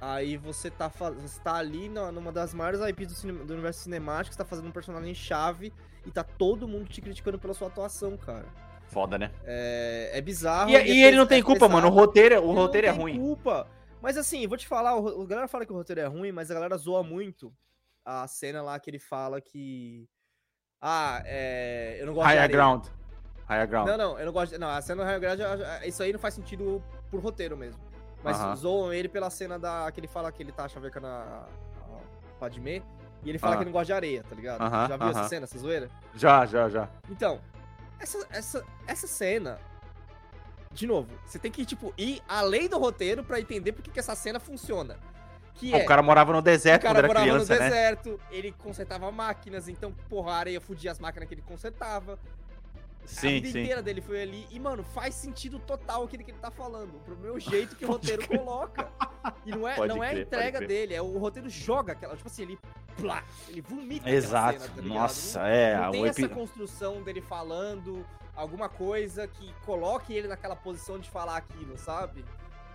Aí 0.00 0.36
você 0.36 0.70
tá, 0.70 0.88
você 0.88 1.40
tá 1.40 1.54
ali 1.54 1.88
numa 1.88 2.30
das 2.30 2.52
maiores 2.52 2.80
IPs 2.80 3.08
do, 3.08 3.14
cinema- 3.14 3.44
do 3.44 3.52
universo 3.54 3.80
cinemático, 3.84 4.34
você 4.34 4.38
tá 4.38 4.44
fazendo 4.44 4.68
um 4.68 4.72
personagem 4.72 5.14
chave 5.14 5.72
e 6.04 6.10
tá 6.10 6.22
todo 6.22 6.68
mundo 6.68 6.86
te 6.88 7.00
criticando 7.00 7.38
pela 7.38 7.54
sua 7.54 7.68
atuação, 7.68 8.16
cara. 8.16 8.44
Foda, 8.88 9.16
né? 9.16 9.30
É, 9.44 10.10
é 10.12 10.20
bizarro. 10.20 10.70
E, 10.70 10.74
e 10.74 11.02
ele 11.02 11.16
não 11.16 11.26
tem 11.26 11.40
é 11.40 11.42
culpa, 11.42 11.68
mano. 11.68 11.88
O 11.88 11.90
roteiro, 11.90 12.36
o 12.42 12.50
Ele 12.50 12.54
roteiro 12.60 12.86
é 12.86 12.90
não 12.90 12.96
tem 12.96 13.02
ruim. 13.02 13.18
culpa. 13.18 13.66
Mas 14.04 14.18
assim, 14.18 14.46
vou 14.46 14.58
te 14.58 14.68
falar, 14.68 14.94
o, 14.96 15.22
o 15.22 15.26
galera 15.26 15.48
fala 15.48 15.64
que 15.64 15.72
o 15.72 15.74
roteiro 15.74 15.98
é 15.98 16.04
ruim, 16.04 16.30
mas 16.30 16.50
a 16.50 16.54
galera 16.54 16.76
zoa 16.76 17.02
muito 17.02 17.50
a 18.04 18.26
cena 18.28 18.60
lá 18.60 18.78
que 18.78 18.90
ele 18.90 18.98
fala 18.98 19.40
que. 19.40 20.06
Ah, 20.78 21.22
é. 21.24 21.96
Eu 21.98 22.04
não 22.04 22.12
gosto 22.12 22.26
de 22.26 22.32
Higher 22.34 22.42
areia. 22.42 22.58
ground. 22.58 22.86
Higher 23.48 23.66
ground. 23.66 23.88
Não, 23.88 23.96
não, 23.96 24.18
eu 24.18 24.26
não 24.26 24.32
gosto 24.34 24.52
de. 24.52 24.58
Não, 24.58 24.68
a 24.68 24.82
cena 24.82 25.02
do 25.02 25.08
Higher 25.08 25.20
Ground, 25.20 25.40
isso 25.86 26.02
aí 26.02 26.12
não 26.12 26.20
faz 26.20 26.34
sentido 26.34 26.84
por 27.10 27.18
roteiro 27.22 27.56
mesmo. 27.56 27.80
Mas 28.22 28.38
Aham. 28.38 28.56
zoam 28.56 28.92
ele 28.92 29.08
pela 29.08 29.30
cena 29.30 29.58
da. 29.58 29.90
que 29.90 30.00
ele 30.00 30.06
fala 30.06 30.30
que 30.30 30.42
ele 30.42 30.52
tá 30.52 30.68
chavecando 30.68 31.06
a, 31.06 31.48
a 31.80 32.38
Padmé. 32.38 32.82
E 33.22 33.30
ele 33.30 33.38
fala 33.38 33.56
que 33.56 33.62
ele 33.62 33.70
não 33.70 33.72
gosta 33.72 33.86
de 33.86 33.92
areia, 33.94 34.22
tá 34.22 34.34
ligado? 34.36 34.60
Aham, 34.60 34.86
já 34.86 34.96
viu 34.98 35.08
essa 35.08 35.28
cena, 35.30 35.44
essa 35.44 35.58
zoeira? 35.58 35.88
Já, 36.14 36.44
já, 36.44 36.68
já. 36.68 36.90
Então, 37.08 37.40
essa, 37.98 38.26
essa, 38.28 38.66
essa 38.86 39.06
cena. 39.06 39.58
De 40.74 40.86
novo, 40.86 41.08
você 41.24 41.38
tem 41.38 41.50
que, 41.52 41.64
tipo, 41.64 41.94
ir 41.96 42.20
além 42.28 42.68
do 42.68 42.78
roteiro 42.78 43.22
pra 43.22 43.40
entender 43.40 43.72
por 43.72 43.82
que 43.82 43.98
essa 43.98 44.14
cena 44.16 44.40
funciona. 44.40 44.98
Que 45.54 45.72
é. 45.72 45.84
O 45.84 45.86
cara 45.86 46.02
morava 46.02 46.32
no 46.32 46.38
o 46.38 46.42
deserto 46.42 46.82
quando 46.82 46.86
cara 46.94 46.98
era 46.98 47.06
morava 47.06 47.26
criança, 47.26 47.54
no 47.54 47.60
né? 47.60 47.68
deserto, 47.70 48.20
ele 48.30 48.50
consertava 48.58 49.10
máquinas, 49.12 49.68
então, 49.68 49.92
porra, 50.08 50.32
a 50.32 50.36
areia 50.36 50.60
fudia 50.60 50.90
as 50.90 50.98
máquinas 50.98 51.28
que 51.28 51.34
ele 51.34 51.42
consertava. 51.42 52.18
a 53.04 53.06
Sim, 53.06 53.34
vida 53.40 53.50
sim. 53.52 53.60
inteira 53.60 53.80
dele 53.80 54.00
foi 54.00 54.20
ali. 54.22 54.48
E, 54.50 54.58
mano, 54.58 54.82
faz 54.82 55.14
sentido 55.14 55.60
total 55.60 56.02
aquilo 56.02 56.24
que 56.24 56.32
ele 56.32 56.38
tá 56.40 56.50
falando. 56.50 56.96
O 56.96 57.00
problema 57.00 57.34
é 57.34 57.36
o 57.36 57.40
jeito 57.40 57.76
que 57.76 57.84
o 57.84 57.88
roteiro 57.92 58.26
coloca. 58.26 58.88
E 59.46 59.52
não 59.52 59.68
é, 59.68 59.76
Pode 59.76 59.94
não 59.94 60.02
é 60.02 60.08
a 60.08 60.10
crer, 60.10 60.26
entrega 60.26 60.60
dele, 60.66 60.92
é 60.94 61.00
o 61.00 61.16
roteiro 61.18 61.48
joga 61.48 61.92
aquela. 61.92 62.16
Tipo 62.16 62.28
assim, 62.28 62.42
ele. 62.42 62.58
Plá, 62.96 63.22
ele 63.48 63.60
vomita. 63.60 64.08
Exato. 64.10 64.60
cena, 64.60 64.72
tá? 64.74 64.82
Nossa, 64.82 65.38
Não- 65.40 65.46
é. 65.46 65.76
não 65.76 65.88
o 65.88 65.92
tem 65.92 66.06
essa 66.08 66.20
epi- 66.22 66.34
construção 66.34 67.02
dele 67.02 67.20
falando 67.20 68.04
alguma 68.36 68.68
coisa 68.68 69.26
que 69.26 69.52
coloque 69.64 70.12
ele 70.12 70.28
naquela 70.28 70.56
posição 70.56 70.98
de 70.98 71.08
falar 71.10 71.36
aquilo, 71.36 71.78
sabe? 71.78 72.24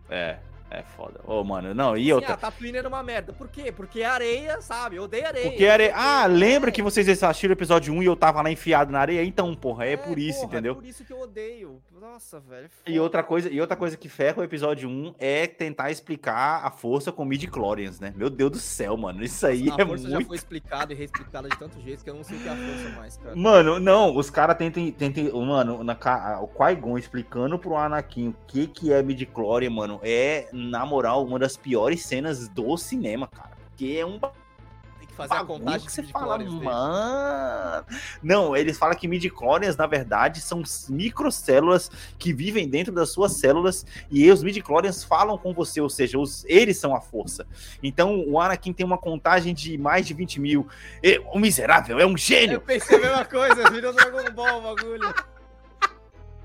É, 0.09 0.39
é 0.71 0.83
foda. 0.83 1.19
Ô, 1.25 1.43
mano, 1.43 1.73
não, 1.73 1.97
e 1.97 2.01
Assim, 2.03 2.11
outra. 2.13 2.33
ah, 2.33 2.37
Tatooine 2.37 2.77
era 2.77 2.87
uma 2.87 3.01
merda. 3.03 3.33
Por 3.33 3.47
quê? 3.47 3.71
Porque 3.71 4.01
é 4.01 4.05
areia, 4.05 4.61
sabe? 4.61 4.97
Eu 4.97 5.03
odeio 5.03 5.25
areia. 5.27 5.49
Porque 5.49 5.65
are... 5.65 5.91
Ah, 5.93 6.25
lembra 6.27 6.69
É. 6.69 6.71
que 6.73 6.81
vocês 6.81 7.07
assistiram 7.23 7.51
o 7.51 7.57
episódio 7.57 7.93
1 7.93 8.03
e 8.03 8.05
eu 8.05 8.15
tava 8.15 8.41
lá 8.41 8.51
enfiado 8.51 8.91
na 8.91 8.99
areia? 8.99 9.23
Então, 9.23 9.53
porra, 9.55 9.85
é, 9.85 9.97
por 9.97 10.17
isso, 10.19 10.41
porra, 10.41 10.53
entendeu? 10.53 10.71
É 10.73 10.75
por 10.75 10.85
isso 10.85 11.03
que 11.03 11.11
eu 11.13 11.19
odeio. 11.21 11.81
Nossa, 11.99 12.39
velho. 12.39 12.65
é 12.85 12.89
E 12.89 12.93
foda. 12.93 13.03
outra 13.03 13.23
coisa, 13.23 13.49
e 13.49 13.59
outra 13.59 13.75
coisa 13.75 13.97
que 13.97 14.07
ferra 14.09 14.39
o 14.41 14.43
episódio 14.43 14.87
1 14.89 15.15
é 15.19 15.47
tentar 15.47 15.91
explicar 15.91 16.65
a 16.65 16.71
força 16.71 17.11
com 17.11 17.25
midi-chlorians, 17.25 17.99
né? 17.99 18.13
Meu 18.15 18.29
Deus 18.29 18.51
do 18.51 18.57
céu, 18.59 18.95
mano. 18.95 19.23
Isso 19.23 19.45
aí 19.45 19.69
a 19.69 19.75
é 19.81 19.85
força 19.85 20.07
já 20.07 20.15
muito. 20.15 20.27
foi 20.27 20.37
explicada 20.37 20.93
e 20.93 20.95
reexplicada 20.95 21.49
de 21.49 21.57
tanto 21.57 21.79
jeito 21.81 22.03
que 22.03 22.09
eu 22.09 22.15
não 22.15 22.23
sei 22.23 22.37
o 22.37 22.41
que 22.41 22.47
é 22.47 22.51
a 22.51 22.55
força 22.55 22.89
mais, 22.97 23.17
cara. 23.17 23.35
Mano, 23.35 23.79
não, 23.79 24.15
os 24.15 24.29
caras 24.29 24.57
tentem, 24.57 24.91
tentem. 24.91 25.31
Mano, 25.31 25.83
na, 25.83 25.97
o 26.41 26.47
Qui-Gon 26.47 26.97
explicando 26.97 27.57
pro 27.59 27.75
Anakin 27.75 28.29
o 28.29 28.35
que, 28.47 28.67
que 28.67 28.93
é 28.93 29.01
midi-chlorian, 29.03 29.69
mano, 29.69 29.99
é, 30.03 30.47
na 30.59 30.85
moral, 30.85 31.25
uma 31.25 31.39
das 31.39 31.55
piores 31.55 32.05
cenas 32.05 32.47
do 32.47 32.77
cinema, 32.77 33.27
cara. 33.27 33.57
Porque 33.69 33.97
é 33.97 34.05
um 34.05 34.19
Tem 34.19 35.07
que 35.07 35.13
fazer 35.13 35.33
a 35.33 35.43
contagem 35.43 35.85
que 35.85 35.91
você 35.91 36.03
fala, 36.03 36.37
mano. 36.37 37.85
Não, 38.21 38.55
eles 38.55 38.77
falam 38.77 38.95
que 38.95 39.07
midi-chlorians, 39.07 39.77
na 39.77 39.87
verdade, 39.87 40.41
são 40.41 40.61
microcélulas 40.89 41.89
que 42.17 42.33
vivem 42.33 42.67
dentro 42.67 42.93
das 42.93 43.09
suas 43.09 43.33
células 43.33 43.85
e 44.11 44.29
os 44.29 44.43
midi-chlorians 44.43 45.03
falam 45.03 45.37
com 45.37 45.53
você, 45.53 45.79
ou 45.79 45.89
seja, 45.89 46.19
os, 46.19 46.43
eles 46.45 46.77
são 46.77 46.93
a 46.95 46.99
força. 46.99 47.47
Então, 47.81 48.23
o 48.27 48.39
Anakin 48.39 48.73
tem 48.73 48.85
uma 48.85 48.97
contagem 48.97 49.53
de 49.53 49.77
mais 49.77 50.05
de 50.05 50.13
20 50.13 50.39
mil. 50.41 50.67
E, 51.01 51.19
o 51.31 51.39
miserável 51.39 51.99
é 51.99 52.05
um 52.05 52.17
gênio. 52.17 52.55
Eu 52.55 52.61
pensei 52.61 52.97
a 52.97 53.01
mesma 53.01 53.25
coisa, 53.25 53.69
virou 53.71 53.93
Dragon 53.93 54.31
Ball 54.31 54.59
o 54.59 54.75
bagulho. 54.75 55.13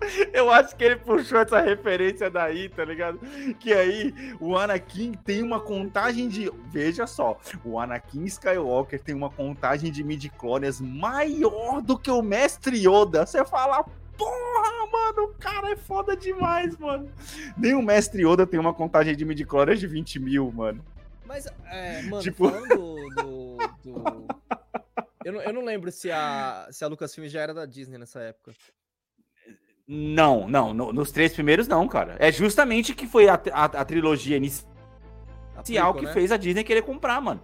Eu 0.32 0.50
acho 0.50 0.74
que 0.76 0.84
ele 0.84 0.96
puxou 0.96 1.38
essa 1.38 1.60
referência 1.60 2.30
daí, 2.30 2.68
tá 2.68 2.84
ligado? 2.84 3.18
Que 3.58 3.72
aí 3.72 4.14
o 4.40 4.56
Anakin 4.56 5.12
tem 5.24 5.42
uma 5.42 5.60
contagem 5.60 6.28
de. 6.28 6.50
Veja 6.70 7.06
só, 7.06 7.38
o 7.64 7.78
Anakin 7.78 8.24
Skywalker 8.24 9.00
tem 9.00 9.14
uma 9.14 9.30
contagem 9.30 9.90
de 9.90 10.02
midi-chlorians 10.04 10.80
maior 10.80 11.80
do 11.82 11.98
que 11.98 12.10
o 12.10 12.22
Mestre 12.22 12.76
Yoda. 12.78 13.24
Você 13.26 13.44
fala, 13.44 13.84
porra, 14.16 14.86
mano, 14.92 15.24
o 15.28 15.34
cara 15.34 15.70
é 15.70 15.76
foda 15.76 16.16
demais, 16.16 16.76
mano. 16.78 17.10
Nem 17.56 17.74
o 17.74 17.82
Mestre 17.82 18.22
Yoda 18.26 18.46
tem 18.46 18.58
uma 18.60 18.74
contagem 18.74 19.16
de 19.16 19.24
midi-chlorians 19.24 19.80
de 19.80 19.86
20 19.86 20.18
mil, 20.20 20.52
mano. 20.52 20.84
Mas, 21.26 21.46
é, 21.66 22.02
mano, 22.02 22.22
Tipo- 22.22 22.50
falando 22.50 22.68
do. 22.68 23.56
do- 23.82 24.26
Eu, 25.24 25.32
não, 25.32 25.40
eu 25.40 25.52
não 25.54 25.64
lembro 25.64 25.90
se 25.90 26.10
a, 26.12 26.68
se 26.70 26.84
a 26.84 26.86
Lucasfilm 26.88 27.26
já 27.28 27.40
era 27.40 27.54
da 27.54 27.64
Disney 27.64 27.96
nessa 27.96 28.20
época. 28.20 28.52
Não, 29.86 30.48
não, 30.48 30.72
no- 30.72 30.92
nos 30.92 31.12
três 31.12 31.34
primeiros 31.34 31.68
não, 31.68 31.86
cara. 31.86 32.16
É 32.18 32.32
justamente 32.32 32.94
que 32.94 33.06
foi 33.06 33.28
a, 33.28 33.34
a, 33.52 33.64
a 33.64 33.84
trilogia 33.84 34.36
inicial 34.36 34.66
Prequel, 35.62 35.94
que 35.94 36.04
né? 36.06 36.12
fez 36.12 36.32
a 36.32 36.36
Disney 36.36 36.64
querer 36.64 36.82
comprar, 36.82 37.20
mano. 37.20 37.40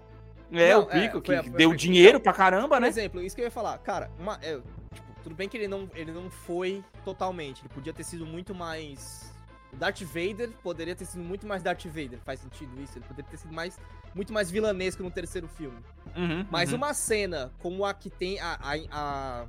É, 0.53 0.73
Não, 0.73 0.87
o 0.87 0.91
é, 0.91 1.01
Pico, 1.03 1.13
foi 1.25 1.41
que 1.43 1.49
a- 1.49 1.53
deu 1.53 1.75
dinheiro 1.75 2.19
pra 2.19 2.33
caramba, 2.33 2.77
Por 2.77 2.81
né? 2.81 2.89
exemplo, 2.89 3.23
isso 3.23 3.37
que 3.37 3.43
eu 3.43 3.45
ia 3.47 3.51
falar, 3.51 3.79
cara, 3.79 4.11
uma, 4.19 4.35
é, 4.43 4.55
tipo, 4.95 5.13
tudo 5.23 5.35
bem 5.35 5.49
que 5.49 5.57
ele 5.57 5.69
não, 5.69 5.89
ele 5.95 6.11
não 6.13 6.29
foi 6.31 6.83
totalmente, 7.05 7.61
ele 7.61 7.69
podia 7.69 7.93
ter 7.93 8.05
sido 8.05 8.27
muito 8.27 8.55
mais. 8.55 9.31
Darth 9.75 10.01
Vader 10.03 10.51
poderia 10.65 10.97
ter 10.97 11.05
sido 11.05 11.23
muito 11.23 11.47
mais 11.47 11.63
Darth 11.63 11.85
Vader, 11.87 12.19
faz 12.25 12.41
sentido 12.41 12.73
isso? 12.83 12.99
Ele 12.99 13.05
poderia 13.07 13.31
ter 13.31 13.37
sido 13.37 13.53
mais, 13.55 13.79
muito 14.13 14.33
mais 14.33 14.51
vilanesco 14.51 15.01
no 15.05 15.11
terceiro 15.13 15.47
filme. 15.47 15.79
Uhum, 16.17 16.45
Mas 16.51 16.71
uhum. 16.71 16.79
uma 16.79 16.93
cena 16.93 17.53
como 17.61 17.85
a 17.85 17.95
que 17.95 18.11
tem 18.11 18.41
a. 18.41 18.59
a, 18.61 18.75
a- 18.91 19.47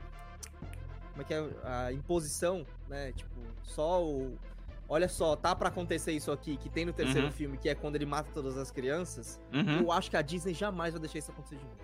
como 1.11 1.21
é 1.21 1.25
que 1.25 1.33
é? 1.33 1.43
A 1.63 1.91
imposição, 1.93 2.65
né? 2.89 3.11
Tipo, 3.13 3.39
só 3.63 4.03
o. 4.03 4.37
Olha 4.89 5.07
só, 5.07 5.35
tá 5.37 5.55
pra 5.55 5.69
acontecer 5.69 6.11
isso 6.11 6.31
aqui, 6.31 6.57
que 6.57 6.67
tem 6.69 6.83
no 6.85 6.91
terceiro 6.91 7.27
Uhum. 7.27 7.31
filme, 7.33 7.57
que 7.57 7.69
é 7.69 7.75
quando 7.75 7.95
ele 7.95 8.05
mata 8.05 8.29
todas 8.33 8.57
as 8.57 8.71
crianças. 8.71 9.39
Uhum. 9.53 9.79
Eu 9.83 9.91
acho 9.91 10.09
que 10.09 10.17
a 10.17 10.21
Disney 10.21 10.53
jamais 10.53 10.93
vai 10.93 10.99
deixar 10.99 11.19
isso 11.19 11.31
acontecer 11.31 11.55
de 11.55 11.63
novo. 11.63 11.77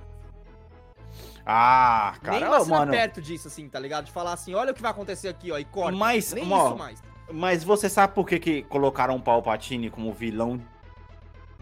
Ah, 1.46 2.14
Nem 2.22 2.42
cara, 2.42 2.58
ô, 2.60 2.64
cena 2.66 2.80
mano. 2.80 2.92
perto 2.92 3.22
disso, 3.22 3.48
assim, 3.48 3.70
tá 3.70 3.80
ligado? 3.80 4.06
De 4.06 4.12
falar 4.12 4.34
assim, 4.34 4.54
olha 4.54 4.72
o 4.72 4.76
que 4.76 4.82
vai 4.82 4.92
acontecer 4.92 5.30
aqui, 5.30 5.52
ó, 5.52 5.58
e 5.58 5.64
corta. 5.66 5.98
Mas, 5.98 6.34
Nem 6.34 6.52
ó, 6.52 6.68
isso 6.68 6.78
mais. 6.78 7.04
Mas 7.32 7.64
você 7.64 7.90
sabe 7.90 8.14
por 8.14 8.28
que, 8.28 8.40
que 8.40 8.64
colocaram 8.64 9.16
o 9.16 9.22
Palpatine 9.22 9.90
como 9.90 10.12
vilão 10.14 10.62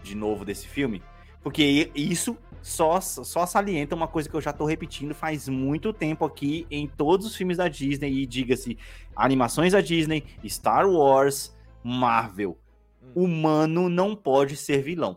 de 0.02 0.14
novo 0.16 0.44
desse 0.44 0.66
filme? 0.66 1.02
Porque 1.42 1.90
isso 1.94 2.36
só, 2.66 3.00
só 3.00 3.46
salienta 3.46 3.94
uma 3.94 4.08
coisa 4.08 4.28
que 4.28 4.34
eu 4.34 4.40
já 4.40 4.52
tô 4.52 4.64
repetindo 4.64 5.14
faz 5.14 5.48
muito 5.48 5.92
tempo 5.92 6.24
aqui 6.24 6.66
em 6.68 6.88
todos 6.88 7.24
os 7.24 7.36
filmes 7.36 7.58
da 7.58 7.68
Disney, 7.68 8.12
e 8.12 8.26
diga-se, 8.26 8.76
animações 9.14 9.72
da 9.72 9.80
Disney, 9.80 10.24
Star 10.44 10.90
Wars, 10.90 11.56
Marvel. 11.84 12.58
Hum. 13.00 13.22
Humano 13.22 13.88
não 13.88 14.16
pode 14.16 14.56
ser 14.56 14.82
vilão. 14.82 15.16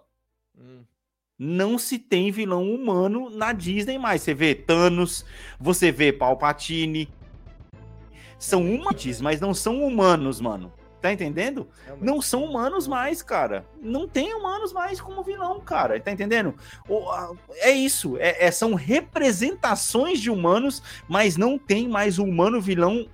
Hum. 0.55 0.83
não 1.39 1.79
se 1.79 1.97
tem 1.97 2.29
vilão 2.31 2.69
humano 2.69 3.31
na 3.31 3.51
Disney 3.51 3.97
mais. 3.97 4.21
Você 4.21 4.35
vê 4.35 4.53
Thanos, 4.53 5.25
você 5.59 5.91
vê 5.91 6.13
Palpatine. 6.13 7.09
São 8.37 8.61
humanos, 8.61 9.21
mas 9.21 9.41
não 9.41 9.55
são 9.55 9.83
humanos, 9.83 10.39
mano. 10.39 10.71
Tá 11.01 11.13
entendendo? 11.13 11.65
realmente. 11.85 12.05
Não 12.05 12.21
são 12.21 12.43
humanos 12.43 12.85
mais, 12.85 13.21
cara. 13.21 13.65
Não 13.81 14.05
tem 14.07 14.33
humanos 14.33 14.73
mais 14.73 14.99
como 14.99 15.23
vilão, 15.23 15.61
cara. 15.61 15.97
Tá 15.99 16.11
entendendo? 16.11 16.53
O- 16.89 17.05
é 17.59 17.71
isso. 17.71 18.17
É, 18.17 18.45
é- 18.47 18.51
são 18.51 18.73
representações 18.73 20.19
de 20.19 20.29
humanos, 20.29 20.83
mas 21.07 21.37
não 21.37 21.57
tem 21.57 21.87
mais 21.87 22.19
o 22.19 22.23
humano 22.25 22.59
vilão 22.59 23.07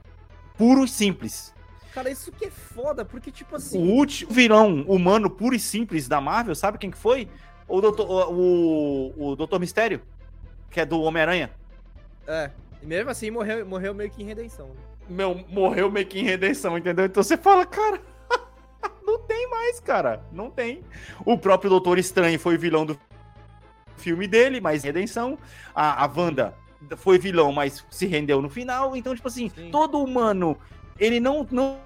puro 0.57 0.83
e 0.83 0.87
simples. 0.87 1.53
Cara, 1.93 2.09
isso 2.09 2.31
que 2.31 2.45
é 2.45 2.49
foda, 2.51 3.05
porque, 3.05 3.31
tipo 3.31 3.53
O 3.53 3.57
assim. 3.57 3.77
último 3.87 4.31
vilão 4.31 4.81
humano 4.87 5.29
puro 5.29 5.55
e 5.55 5.59
simples 5.59 6.07
da 6.07 6.19
Marvel, 6.19 6.55
sabe 6.55 6.77
quem 6.77 6.89
que 6.91 6.97
foi? 6.97 7.29
O 7.67 7.79
Doutor, 7.81 8.09
o, 8.31 9.13
o, 9.15 9.27
o 9.31 9.35
Doutor 9.35 9.59
Mistério, 9.59 10.01
que 10.71 10.79
é 10.79 10.85
do 10.85 11.01
Homem-Aranha. 11.01 11.51
É. 12.27 12.49
E 12.81 12.85
mesmo 12.85 13.09
assim 13.11 13.31
morreu, 13.31 13.65
morreu 13.65 13.93
meio 13.93 14.09
que 14.11 14.21
em 14.23 14.25
redenção. 14.25 14.69
Meu, 15.07 15.43
morreu 15.49 15.91
meio 15.91 16.05
que 16.05 16.19
em 16.19 16.23
redenção, 16.23 16.77
entendeu? 16.77 17.05
Então 17.05 17.21
você 17.21 17.37
fala, 17.37 17.65
cara, 17.65 18.01
não 19.05 19.19
tem 19.19 19.49
mais, 19.49 19.79
cara. 19.79 20.23
Não 20.31 20.49
tem. 20.49 20.83
O 21.25 21.37
próprio 21.37 21.69
Doutor 21.69 21.97
Estranho 21.97 22.39
foi 22.39 22.57
vilão 22.57 22.85
do 22.85 22.99
filme 23.97 24.27
dele, 24.27 24.59
mas 24.59 24.83
redenção. 24.83 25.37
A, 25.73 26.03
a 26.03 26.07
Wanda 26.07 26.55
foi 26.97 27.17
vilão, 27.17 27.51
mas 27.51 27.85
se 27.89 28.05
rendeu 28.05 28.41
no 28.41 28.49
final. 28.49 28.95
Então, 28.95 29.15
tipo 29.15 29.27
assim, 29.27 29.49
Sim. 29.49 29.69
todo 29.71 30.01
humano, 30.01 30.57
ele 30.99 31.19
não, 31.19 31.45
não, 31.51 31.79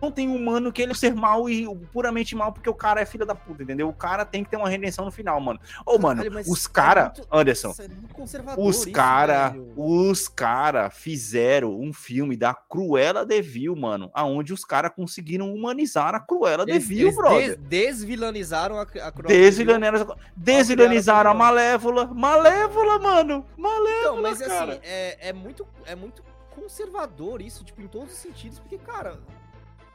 não 0.00 0.10
tem 0.10 0.28
humano 0.28 0.72
que 0.72 0.80
ele 0.82 0.94
ser 0.94 1.14
mal 1.14 1.48
e 1.48 1.66
puramente 1.92 2.34
mal 2.34 2.52
porque 2.52 2.68
o 2.70 2.74
cara 2.74 3.00
é 3.00 3.06
filho 3.06 3.26
da 3.26 3.34
puta, 3.34 3.62
entendeu? 3.62 3.88
O 3.88 3.92
cara 3.92 4.24
tem 4.24 4.42
que 4.44 4.50
ter 4.50 4.56
uma 4.56 4.68
redenção 4.68 5.04
no 5.04 5.10
final, 5.10 5.40
mano. 5.40 5.60
Ô, 5.84 5.98
mano, 5.98 6.22
os 6.46 6.66
é 6.66 6.70
cara, 6.70 7.04
muito- 7.04 7.26
Anderson, 7.30 7.74
é 7.78 8.60
os 8.60 8.76
isso, 8.76 8.92
cara, 8.92 9.48
velho. 9.50 9.72
os 9.76 10.28
cara 10.28 10.90
fizeram 10.90 11.78
um 11.78 11.92
filme 11.92 12.36
da 12.36 12.54
Cruella 12.54 13.24
de 13.24 13.42
Vil, 13.42 13.74
mano, 13.76 14.10
aonde 14.14 14.52
os 14.52 14.64
cara 14.64 14.88
conseguiram 14.88 15.52
humanizar 15.52 16.14
a 16.14 16.20
Cruella 16.20 16.64
de 16.64 16.72
Eles- 16.72 16.86
Vil, 16.86 17.00
eles 17.06 17.16
brother. 17.16 17.56
des- 17.58 17.68
desvilanizaram 17.90 18.76
a, 18.78 18.82
a 18.82 18.86
Cruella 18.86 19.12
de 19.12 19.34
Vil. 19.34 19.40
Desvilanizaram, 19.50 20.16
desvilanizaram 20.36 21.30
a 21.30 21.34
Cruella. 21.34 21.50
Malévola. 21.50 22.06
Malévola, 22.14 22.98
mano. 22.98 23.44
Malévola, 23.56 24.00
Então, 24.00 24.22
mas 24.22 24.38
cara. 24.40 24.72
assim, 24.72 24.80
é, 24.82 25.28
é, 25.28 25.32
muito, 25.32 25.66
é 25.86 25.94
muito 25.94 26.22
conservador 26.54 27.40
isso, 27.40 27.64
tipo, 27.64 27.80
em 27.82 27.86
todos 27.88 28.12
os 28.12 28.18
sentidos, 28.18 28.58
porque, 28.58 28.78
cara, 28.78 29.18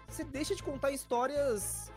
você 0.07 0.23
deixa 0.23 0.55
de 0.55 0.63
contar 0.63 0.91
histórias 0.91 1.91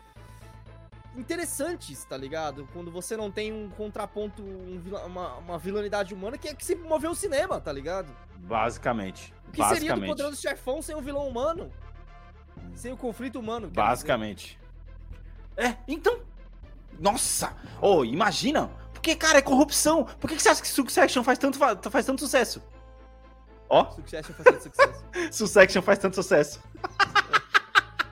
interessantes, 1.15 2.03
tá 2.05 2.15
ligado? 2.15 2.67
Quando 2.73 2.91
você 2.91 3.17
não 3.17 3.31
tem 3.31 3.51
um 3.51 3.69
contraponto, 3.69 4.41
um 4.41 4.79
vila- 4.79 5.05
uma, 5.05 5.35
uma 5.37 5.57
vilanidade 5.57 6.13
humana 6.13 6.37
que 6.37 6.47
é 6.47 6.53
que 6.53 6.63
se 6.65 6.75
moveu 6.75 7.11
o 7.11 7.15
cinema, 7.15 7.59
tá 7.59 7.71
ligado? 7.71 8.11
Basicamente. 8.37 9.33
O 9.47 9.51
que 9.51 9.57
seria 9.57 9.67
do 9.67 9.73
basicamente. 10.01 10.07
poderoso 10.07 10.41
chefão 10.41 10.81
sem 10.81 10.95
o 10.95 11.01
vilão 11.01 11.27
humano? 11.27 11.71
Sem 12.75 12.91
o 12.93 12.97
conflito 12.97 13.39
humano. 13.39 13.69
Basicamente. 13.69 14.59
É, 15.57 15.75
então. 15.87 16.21
Nossa! 16.99 17.55
Ô, 17.81 18.03
imagina! 18.05 18.69
Porque, 18.93 19.15
cara, 19.15 19.39
é 19.39 19.41
corrupção. 19.41 20.03
Por 20.03 20.29
que, 20.29 20.35
que 20.35 20.41
você 20.41 20.49
acha 20.49 20.61
que 20.61 20.67
Succession 20.67 21.23
faz 21.23 21.37
tanto, 21.39 21.57
fa- 21.57 21.75
faz 21.89 22.05
tanto 22.05 22.19
sucesso? 22.21 22.61
Ó, 23.69 23.89
Succession 23.91 24.33
fazendo 24.33 24.61
sucesso. 24.61 25.05
Succession 25.31 25.81
faz 25.81 25.99
tanto 25.99 26.15
sucesso. 26.15 26.61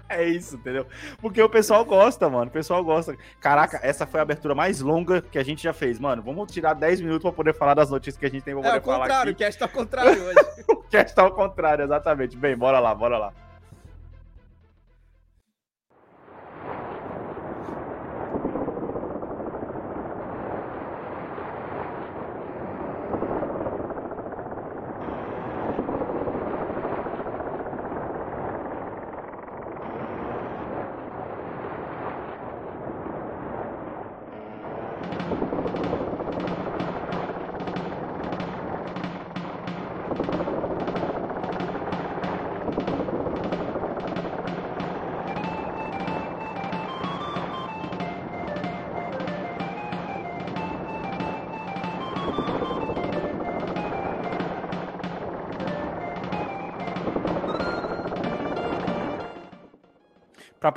é 0.18 0.24
isso, 0.26 0.56
entendeu? 0.56 0.86
Porque 1.22 1.42
o 1.42 1.50
pessoal 1.50 1.84
gosta, 1.86 2.30
mano. 2.30 2.48
O 2.48 2.52
pessoal 2.52 2.84
gosta. 2.84 3.16
Caraca, 3.40 3.80
essa 3.84 4.06
foi 4.08 4.20
a 4.20 4.24
abertura 4.24 4.56
mais 4.56 4.82
longa 4.82 5.22
que 5.22 5.38
a 5.38 5.44
gente 5.44 5.64
já 5.64 5.74
fez, 5.74 6.00
mano. 6.00 6.22
Vamos 6.22 6.52
tirar 6.52 6.74
10 6.74 7.02
minutos 7.02 7.22
pra 7.24 7.32
poder 7.32 7.54
falar 7.54 7.74
das 7.74 7.90
notícias 7.90 8.18
que 8.18 8.26
a 8.26 8.30
gente 8.30 8.44
tem 8.44 8.54
pra 8.56 8.62
É 8.64 8.68
poder 8.72 8.82
o 8.82 8.86
falar 8.86 9.00
contrário, 9.08 9.30
o 9.32 9.34
aqui. 9.34 9.44
cast 9.44 9.60
tá 9.60 9.66
ao 9.66 9.70
contrário 9.70 10.12
hoje. 10.24 10.40
O 10.70 10.76
cast 10.84 11.16
tá 11.16 11.22
ao 11.24 11.32
contrário, 11.32 11.84
exatamente. 11.86 12.38
Bem, 12.38 12.56
bora 12.58 12.80
lá, 12.80 12.94
bora 12.96 13.18
lá. 13.18 13.34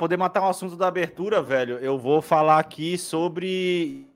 Poder 0.01 0.17
matar 0.17 0.41
o 0.41 0.49
assunto 0.49 0.75
da 0.75 0.87
abertura, 0.87 1.43
velho, 1.43 1.77
eu 1.77 1.95
vou 1.95 2.23
falar 2.23 2.57
aqui 2.57 2.97
sobre 2.97 4.07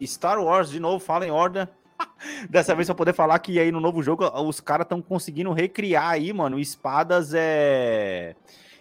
Star 0.00 0.40
Wars 0.40 0.70
de 0.70 0.78
novo, 0.78 1.04
fala 1.04 1.26
em 1.26 1.32
ordem. 1.32 1.66
Dessa 2.48 2.76
vez 2.76 2.86
pra 2.86 2.94
poder 2.94 3.12
falar 3.12 3.36
que 3.40 3.58
aí 3.58 3.72
no 3.72 3.80
novo 3.80 4.04
jogo 4.04 4.24
os 4.42 4.60
caras 4.60 4.84
estão 4.84 5.02
conseguindo 5.02 5.52
recriar 5.52 6.10
aí, 6.10 6.32
mano, 6.32 6.60
espadas 6.60 7.34
é 7.34 8.36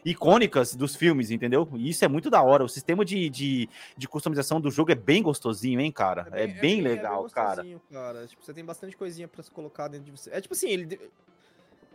icônicas 0.05 0.75
dos 0.75 0.95
filmes, 0.95 1.31
entendeu? 1.31 1.67
E 1.73 1.89
isso 1.89 2.05
é 2.05 2.07
muito 2.07 2.29
da 2.29 2.43
hora. 2.43 2.63
O 2.63 2.69
sistema 2.69 3.03
de, 3.03 3.27
de, 3.27 3.67
de 3.97 4.07
customização 4.07 4.61
do 4.61 4.69
jogo 4.69 4.91
é 4.91 4.95
bem 4.95 5.23
gostosinho, 5.23 5.81
hein, 5.81 5.91
cara? 5.91 6.27
É 6.31 6.45
bem, 6.45 6.79
legal, 6.79 7.27
cara. 7.29 7.47
gostosinho, 7.47 7.81
cara. 7.91 8.27
Tipo, 8.27 8.45
você 8.45 8.53
tem 8.53 8.63
bastante 8.63 8.95
coisinha 8.95 9.27
pra 9.27 9.41
se 9.41 9.49
colocar 9.49 9.87
dentro 9.87 10.05
de 10.05 10.11
você. 10.11 10.29
É 10.29 10.39
tipo 10.39 10.53
assim, 10.53 10.69
ele, 10.69 11.11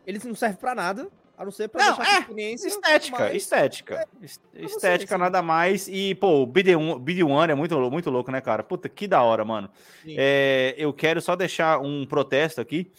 ele 0.05 0.21
não 0.25 0.35
serve 0.35 0.57
pra 0.57 0.75
nada, 0.75 1.09
a 1.37 1.45
não 1.45 1.51
ser 1.51 1.69
pra 1.69 1.85
Não, 1.85 1.97
deixar 1.97 2.13
é, 2.13 2.17
a 2.17 2.21
experiência. 2.21 2.69
Estética, 2.69 3.19
mas- 3.19 3.35
estética. 3.37 4.09
Es- 4.23 4.41
você, 4.53 4.65
Estética, 4.65 5.19
nada 5.19 5.43
mais. 5.43 5.89
E, 5.89 6.15
pô, 6.15 6.43
o 6.43 6.47
BD1, 6.47 6.99
BD1 7.01 7.51
é 7.51 7.55
muito, 7.55 7.79
muito 7.91 8.11
louco, 8.11 8.31
né, 8.31 8.41
cara? 8.41 8.63
Puta, 8.63 8.89
que 8.89 9.07
da 9.09 9.23
hora, 9.23 9.45
mano. 9.45 9.69
É, 10.07 10.75
eu 10.79 10.93
quero 10.93 11.21
só 11.21 11.35
deixar 11.35 11.81
um 11.81 12.07
protesto 12.07 12.61
aqui, 12.61 12.91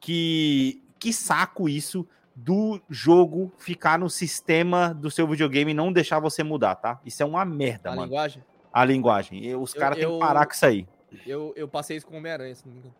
que 0.00 0.82
que 0.98 1.12
saco 1.12 1.68
isso 1.68 2.06
do 2.34 2.80
jogo 2.88 3.52
ficar 3.58 3.98
no 3.98 4.08
sistema 4.08 4.92
do 4.94 5.10
seu 5.10 5.26
videogame 5.28 5.70
e 5.70 5.74
não 5.74 5.92
deixar 5.92 6.18
você 6.18 6.42
mudar, 6.42 6.74
tá? 6.76 6.98
Isso 7.04 7.22
é 7.22 7.26
uma 7.26 7.44
merda, 7.44 7.90
a 7.90 7.94
mano. 7.94 8.06
linguagem. 8.06 8.42
A 8.72 8.84
linguagem. 8.84 9.44
E 9.44 9.54
Os 9.54 9.72
caras 9.74 9.98
têm 9.98 10.08
que 10.10 10.18
parar 10.18 10.46
com 10.46 10.52
isso 10.52 10.64
aí. 10.66 10.86
Eu, 11.26 11.52
eu 11.54 11.68
passei 11.68 11.96
isso 11.98 12.06
com 12.06 12.14
o 12.14 12.18
Homem-Aranha, 12.18 12.54
se 12.54 12.66
não 12.66 12.72
me 12.72 12.78
engano. 12.80 12.94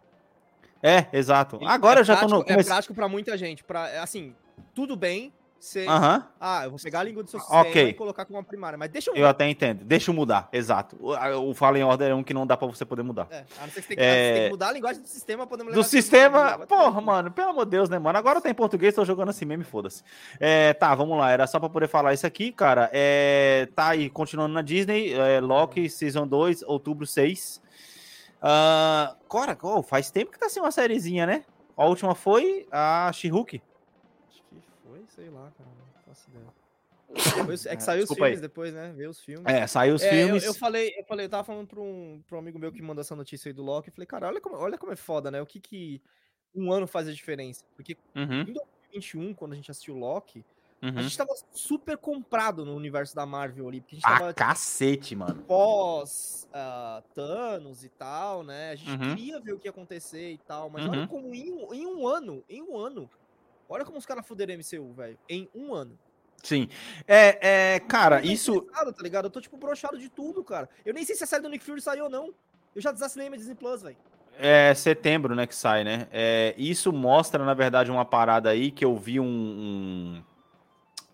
É, 0.82 1.06
exato. 1.12 1.58
Agora 1.64 1.98
é 1.98 2.02
eu 2.02 2.04
já 2.04 2.14
tô 2.16 2.26
no... 2.28 2.44
prático- 2.44 2.60
É 2.60 2.62
prático 2.64 2.94
pra 2.94 3.08
muita 3.08 3.36
gente. 3.38 3.64
Pra, 3.64 3.88
é 3.88 3.98
assim, 3.98 4.34
tudo 4.74 4.96
bem 4.96 5.32
você... 5.58 5.86
Aham. 5.86 6.28
Ah, 6.38 6.64
eu 6.64 6.70
vou 6.72 6.78
pegar 6.78 7.00
a 7.00 7.02
língua 7.02 7.22
do 7.22 7.30
seu 7.30 7.40
sistema 7.40 7.62
Ok. 7.62 7.88
e 7.88 7.94
colocar 7.94 8.26
como 8.26 8.36
uma 8.38 8.44
primária. 8.44 8.76
Mas 8.76 8.90
deixa 8.90 9.10
eu... 9.10 9.14
Eu 9.16 9.26
até 9.26 9.48
entendo. 9.48 9.82
Deixa 9.82 10.10
eu 10.10 10.14
mudar, 10.14 10.46
exato. 10.52 10.94
O, 11.00 11.14
a- 11.14 11.38
o 11.38 11.54
Fallen 11.54 11.82
Order 11.84 12.10
é 12.10 12.14
um 12.14 12.22
que 12.22 12.34
não 12.34 12.46
dá 12.46 12.54
pra 12.54 12.66
você 12.68 12.84
poder 12.84 13.02
mudar. 13.02 13.26
É, 13.30 13.44
a 13.58 13.62
não 13.62 13.70
ser 13.72 13.80
que 13.80 13.86
você 13.86 13.88
tem 13.88 13.96
que, 13.96 14.02
É. 14.02 14.06
você 14.28 14.34
tem 14.34 14.44
que 14.44 14.50
mudar 14.50 14.68
a 14.68 14.72
linguagem 14.72 15.00
do 15.00 15.08
sistema 15.08 15.46
pra 15.46 15.56
poder 15.56 15.72
Do 15.72 15.82
sistema, 15.82 16.58
porra, 16.66 17.00
mano, 17.00 17.30
pelo 17.30 17.48
amor 17.48 17.64
de 17.64 17.70
Deus, 17.70 17.88
né, 17.88 17.98
mano? 17.98 18.18
Agora 18.18 18.42
tá 18.42 18.50
em 18.50 18.54
português, 18.54 18.94
tô 18.94 19.06
jogando 19.06 19.30
assim 19.30 19.46
mesmo, 19.46 19.64
foda-se. 19.64 20.02
É, 20.38 20.74
tá, 20.74 20.94
vamos 20.94 21.16
lá, 21.16 21.30
era 21.30 21.46
só 21.46 21.58
pra 21.58 21.70
poder 21.70 21.88
falar 21.88 22.12
isso 22.12 22.26
aqui, 22.26 22.52
cara. 22.52 22.90
É, 22.92 23.66
tá 23.74 23.88
aí, 23.88 24.10
continuando 24.10 24.52
na 24.52 24.60
Disney, 24.60 25.14
é, 25.14 25.40
Loki, 25.40 25.88
Season 25.88 26.26
2, 26.26 26.62
outubro 26.64 27.06
6. 27.06 27.62
Ah, 28.42 29.16
cara, 29.30 29.56
oh, 29.62 29.82
faz 29.82 30.10
tempo 30.10 30.30
que 30.30 30.38
tá 30.38 30.44
assim 30.46 30.60
uma 30.60 30.70
sériezinha, 30.70 31.24
né? 31.26 31.44
A 31.74 31.86
última 31.86 32.14
foi 32.14 32.66
a 32.70 33.10
She-Hulk. 33.14 33.62
Sei 35.14 35.30
lá, 35.30 35.50
cara. 35.56 35.70
Não 35.70 36.02
faço 36.04 36.28
ideia. 36.28 36.46
Depois- 37.36 37.66
é 37.66 37.76
que 37.76 37.82
saiu 37.82 37.98
os 38.02 38.08
Desculpa 38.08 38.24
aí. 38.24 38.30
filmes 38.32 38.40
depois, 38.40 38.74
né? 38.74 38.92
Ver 38.92 39.08
os 39.08 39.20
filmes. 39.20 39.44
É, 39.46 39.64
saiu 39.66 39.94
os 39.94 40.02
É, 40.02 40.06
eu- 40.22 40.26
filmes. 40.26 40.44
Eu, 40.44 40.54
falei, 40.54 40.92
eu 40.98 41.04
falei, 41.04 41.26
eu 41.26 41.30
tava 41.30 41.44
falando 41.44 41.68
pra 41.68 41.80
um, 41.80 42.20
pra 42.26 42.36
um 42.36 42.40
amigo 42.40 42.58
meu 42.58 42.72
que 42.72 42.82
mandou 42.82 43.00
essa 43.00 43.14
notícia 43.14 43.48
aí 43.48 43.52
do 43.52 43.62
Loki. 43.62 43.90
Eu 43.90 43.94
falei, 43.94 44.06
cara, 44.06 44.26
olha 44.26 44.40
como, 44.40 44.56
olha 44.56 44.76
como 44.76 44.92
é 44.92 44.96
foda, 44.96 45.30
né? 45.30 45.40
O 45.40 45.46
que 45.46 45.60
que 45.60 46.02
um 46.54 46.72
ano 46.72 46.86
faz 46.88 47.06
a 47.06 47.12
diferença? 47.12 47.62
Porque 47.76 47.96
Uhum, 48.16 48.40
em 48.40 48.52
2021, 48.52 49.34
quando 49.34 49.52
a 49.52 49.56
gente 49.56 49.70
assistiu 49.70 49.94
Loki, 49.96 50.44
uhum. 50.82 50.98
a 50.98 51.02
gente 51.02 51.16
tava 51.16 51.32
super 51.52 51.96
comprado 51.96 52.64
no 52.64 52.74
universo 52.74 53.14
da 53.14 53.24
Marvel 53.24 53.68
ali. 53.68 53.80
Porque 53.80 53.94
a 53.94 53.98
gente 53.98 54.06
Ah, 54.06 54.18
tava 54.18 54.28
tipo, 54.32 54.38
cacete, 54.38 55.14
mano. 55.14 55.44
pós 55.44 56.48
ah, 56.52 57.02
Thanos 57.14 57.84
e 57.84 57.88
tal, 57.90 58.42
né? 58.42 58.70
A 58.70 58.74
gente 58.74 58.90
Uhum. 58.90 59.14
queria 59.14 59.40
ver 59.40 59.52
o 59.52 59.58
que 59.60 59.68
ia 59.68 59.70
acontecer 59.70 60.32
e 60.32 60.38
tal, 60.38 60.68
mas 60.70 60.84
Uhum. 60.84 60.90
olha 60.90 61.06
como 61.06 61.32
em, 61.34 61.50
em 61.74 61.86
um 61.86 62.08
ano, 62.08 62.42
em 62.48 62.62
um 62.62 62.76
ano, 62.76 63.08
olha 63.68 63.84
como 63.84 63.98
os 63.98 64.06
caras 64.06 64.26
fuderam 64.26 64.54
MCU, 64.54 64.92
velho. 64.92 65.18
Em 65.28 65.48
um 65.54 65.72
ano. 65.74 65.98
Sim. 66.42 66.68
É, 67.06 67.74
é, 67.74 67.80
cara, 67.80 68.20
tô 68.20 68.28
isso. 68.28 68.60
tá 68.60 68.92
ligado? 69.02 69.24
Eu 69.26 69.30
tô, 69.30 69.40
tipo, 69.40 69.56
broxado 69.56 69.98
de 69.98 70.08
tudo, 70.10 70.44
cara. 70.44 70.68
Eu 70.84 70.92
nem 70.92 71.04
sei 71.04 71.16
se 71.16 71.24
a 71.24 71.26
série 71.26 71.42
do 71.42 71.48
Nick 71.48 71.64
Fury 71.64 71.80
saiu 71.80 72.04
ou 72.04 72.10
não. 72.10 72.34
Eu 72.74 72.82
já 72.82 72.92
desassinei 72.92 73.28
minha 73.28 73.38
Disney 73.38 73.54
Plus, 73.54 73.82
velho. 73.82 73.96
É 74.36 74.74
setembro, 74.74 75.34
né, 75.34 75.46
que 75.46 75.54
sai, 75.54 75.84
né? 75.84 76.08
É, 76.10 76.54
isso 76.58 76.92
mostra, 76.92 77.44
na 77.44 77.54
verdade, 77.54 77.90
uma 77.90 78.04
parada 78.04 78.50
aí 78.50 78.70
que 78.70 78.84
eu 78.84 78.96
vi 78.96 79.20
um. 79.20 79.24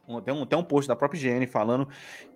um, 0.09 0.17
um- 0.17 0.21
tem, 0.23 0.33
um 0.35 0.47
tem 0.47 0.59
um 0.59 0.65
post 0.65 0.89
da 0.89 0.97
própria 0.97 1.19
IGN 1.19 1.47
falando 1.47 1.87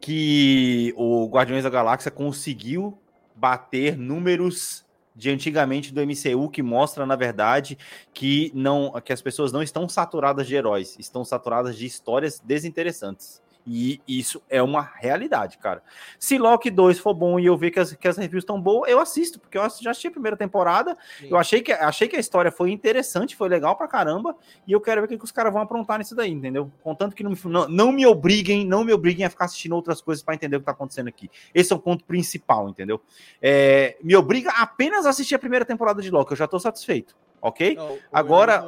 que 0.01 0.93
o 0.97 1.27
Guardiões 1.29 1.65
da 1.65 1.71
Galáxia 1.71 2.11
conseguiu 2.11 2.97
bater 3.35 3.97
números 3.97 4.85
de 5.15 5.31
antigamente 5.31 5.93
do 5.93 6.01
MCU 6.01 6.51
que 6.51 6.63
mostra, 6.63 7.07
na 7.07 7.15
verdade, 7.17 7.79
que 8.13 8.51
não 8.55 8.93
que 9.05 9.13
as 9.13 9.23
pessoas 9.23 9.53
não 9.53 9.63
estão 9.63 9.89
saturadas 9.89 10.47
de 10.47 10.57
heróis, 10.57 10.97
estão 10.99 11.25
saturadas 11.25 11.77
de 11.77 11.87
histórias 11.87 12.41
desinteressantes. 12.41 13.44
E 13.67 14.03
isso 14.07 14.43
é 14.51 14.63
uma 14.63 14.83
realidade, 14.83 15.57
cara. 15.57 15.83
Se 16.19 16.37
Loki 16.37 16.71
2 16.71 16.99
for 16.99 17.15
bom 17.15 17.41
e 17.41 17.47
eu 17.47 17.57
ver 17.57 17.71
que 17.71 17.81
as, 17.81 17.95
que 17.95 18.07
as 18.07 18.17
reviews 18.19 18.43
estão 18.43 18.61
boas, 18.61 18.91
eu 18.91 19.01
assisto, 19.01 19.41
porque 19.41 19.57
eu 19.57 19.63
já 19.81 19.91
assisti 19.91 20.09
a 20.09 20.11
primeira 20.11 20.37
temporada. 20.37 20.97
Sim. 21.19 21.29
Eu 21.31 21.39
achei 21.39 21.63
que, 21.63 21.73
achei 21.73 22.07
que 22.07 22.15
a 22.17 22.21
história 22.21 22.53
foi 22.53 22.71
interessante, 22.71 23.35
foi 23.35 23.49
legal 23.49 23.75
pra 23.75 23.89
caramba. 23.89 24.37
E 24.67 24.73
eu 24.73 24.81
quero 24.83 25.01
ver 25.01 25.07
o 25.07 25.09
que, 25.09 25.17
que 25.19 25.25
os 25.25 25.33
caras 25.33 25.51
vão 25.53 25.63
aprontar 25.63 25.99
nisso 25.99 26.15
daí, 26.15 26.31
entendeu? 26.31 26.71
Contanto 26.83 27.17
que 27.17 27.23
não, 27.25 27.31
me- 27.31 27.39
não, 27.47 27.69
não 27.69 27.93
me 27.93 28.05
obriguem, 28.07 28.67
não 28.67 28.85
me 28.85 28.93
obriguem 28.93 29.25
a 29.25 29.31
ficar 29.31 29.47
assistindo 29.47 29.75
outras 29.75 30.03
coisas 30.03 30.23
pra 30.23 30.35
entender 30.35 30.57
o 30.57 30.61
que 30.61 30.67
tá 30.67 30.73
acontecendo 30.73 31.09
aqui. 31.09 31.31
Esse 31.55 31.73
é 31.73 31.77
o 31.77 31.79
ponto 31.79 32.05
principal, 32.05 32.69
entendeu? 32.69 33.01
É, 33.41 33.97
me 34.03 34.15
obriga 34.15 34.51
apenas 34.51 35.07
a 35.07 35.11
assistir 35.11 35.35
a 35.35 35.39
primeira 35.39 35.65
temporada 35.65 36.03
de 36.03 36.11
Loki, 36.11 36.33
eu 36.33 36.37
já 36.37 36.47
tô 36.47 36.59
satisfeito. 36.59 37.17
ok? 37.41 37.77
Não, 37.77 37.99
Agora-. 38.13 38.61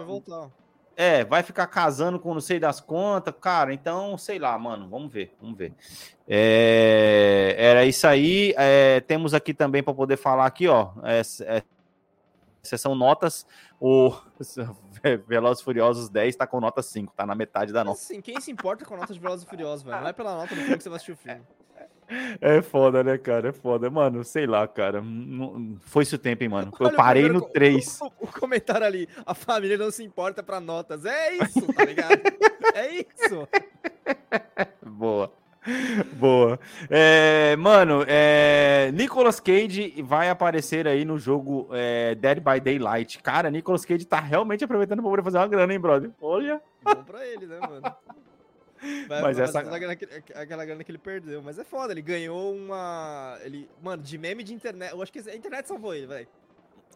É, 0.97 1.25
vai 1.25 1.43
ficar 1.43 1.67
casando 1.67 2.19
com 2.19 2.33
não 2.33 2.41
sei 2.41 2.59
das 2.59 2.81
contas, 2.81 3.35
cara. 3.39 3.75
Então, 3.75 4.17
sei 4.17 4.39
lá, 4.39 4.59
mano. 4.59 4.89
Vamos 4.89 5.13
ver, 5.13 5.35
vamos 5.41 5.59
ver. 5.59 5.75
É, 6.27 7.55
era 7.59 7.85
isso 7.85 8.07
aí. 8.07 8.55
É, 8.57 9.01
temos 9.01 9.35
aqui 9.35 9.53
também 9.53 9.83
para 9.83 9.93
poder 9.93 10.17
falar 10.17 10.47
aqui, 10.47 10.67
ó. 10.67 10.93
É, 11.05 11.21
é, 11.43 11.63
sessão 12.69 12.95
notas. 12.95 13.47
O 13.81 14.13
Velozes 15.27 15.61
e 15.61 15.65
Furiosos 15.65 16.09
10 16.09 16.37
tá 16.37 16.47
com 16.47 16.61
nota 16.61 16.83
5, 16.83 17.13
tá 17.15 17.25
na 17.27 17.35
metade 17.35 17.73
da 17.73 17.85
nota. 17.85 17.99
assim, 18.01 18.21
quem 18.21 18.41
se 18.41 18.51
importa 18.51 18.85
com 18.85 18.95
a 18.95 18.99
nota 18.99 19.13
de 19.13 19.21
Velozes 19.21 19.47
e 19.47 19.49
Furiosos, 19.49 19.83
velho? 19.85 20.01
Não 20.01 20.09
é 20.09 20.13
pela 20.13 20.35
nota 20.35 20.55
do 20.55 20.61
filme 20.61 20.77
que 20.77 20.83
você 20.83 20.89
vai 20.89 20.97
assistir 20.97 21.13
o 21.13 21.17
filme. 21.17 21.43
É 22.41 22.63
foda, 22.63 23.03
né, 23.03 23.19
cara? 23.19 23.49
É 23.49 23.53
foda. 23.53 23.91
Mano, 23.91 24.23
sei 24.23 24.47
lá, 24.47 24.69
cara. 24.69 25.01
Não- 25.03 25.77
Foi 25.81 26.05
esse 26.05 26.15
o 26.15 26.19
tempo, 26.19 26.45
hein, 26.45 26.49
mano. 26.49 26.73
Eu 26.79 26.87
Olha 26.87 26.97
parei 26.97 27.29
no 27.29 27.41
co- 27.41 27.49
3. 27.49 28.01
O, 28.01 28.07
o 28.21 28.27
comentário 28.29 28.87
ali, 28.87 29.09
a 29.27 29.35
família 29.35 29.77
não 29.77 29.91
se 29.91 30.05
importa 30.05 30.41
pra 30.41 30.61
notas. 30.61 31.05
É 31.05 31.35
isso, 31.35 31.67
tá 31.73 31.85
ligado? 31.85 32.13
é 32.77 32.95
isso. 32.95 33.49
Boa. 36.15 36.59
É, 36.89 37.57
mano, 37.57 38.05
é, 38.07 38.91
Nicolas 38.93 39.41
Cage 39.41 40.01
vai 40.03 40.29
aparecer 40.31 40.87
aí 40.87 41.05
no 41.05 41.19
jogo 41.19 41.69
é, 41.73 42.15
Dead 42.15 42.39
by 42.41 42.61
Daylight. 42.61 43.19
Cara, 43.23 43.51
Nicolas 43.51 43.85
Cage 43.85 44.05
tá 44.05 44.21
realmente 44.21 44.65
aproveitando 44.65 45.01
pra 45.03 45.11
poder 45.11 45.23
fazer 45.23 45.39
uma 45.39 45.49
grana, 45.49 45.73
hein, 45.73 45.81
brother? 45.81 46.11
Olha. 46.21 46.61
Bom 46.83 47.03
pra 47.05 47.27
ele, 47.27 47.47
né, 47.47 47.59
mano? 47.61 47.83
Vai, 49.09 49.23
Mas 49.23 49.39
essa- 49.39 49.63
grana 49.63 49.97
que- 49.97 50.07
aquela 50.35 50.65
grana 50.65 50.85
que 50.85 50.91
ele 50.91 50.99
perdeu. 50.99 51.43
Mas 51.43 51.59
é 51.59 51.65
foda, 51.65 51.93
ele 51.93 52.03
ganhou 52.03 52.55
uma. 52.55 53.37
Ele, 53.43 53.69
mano, 53.83 54.03
de 54.03 54.19
meme 54.19 54.45
de 54.45 54.53
internet. 54.55 54.93
Eu 54.93 55.03
acho 55.03 55.11
que 55.13 55.19
a 55.19 55.35
internet 55.35 55.67
salvou 55.67 55.95
ele, 55.95 56.07
velho. 56.07 56.29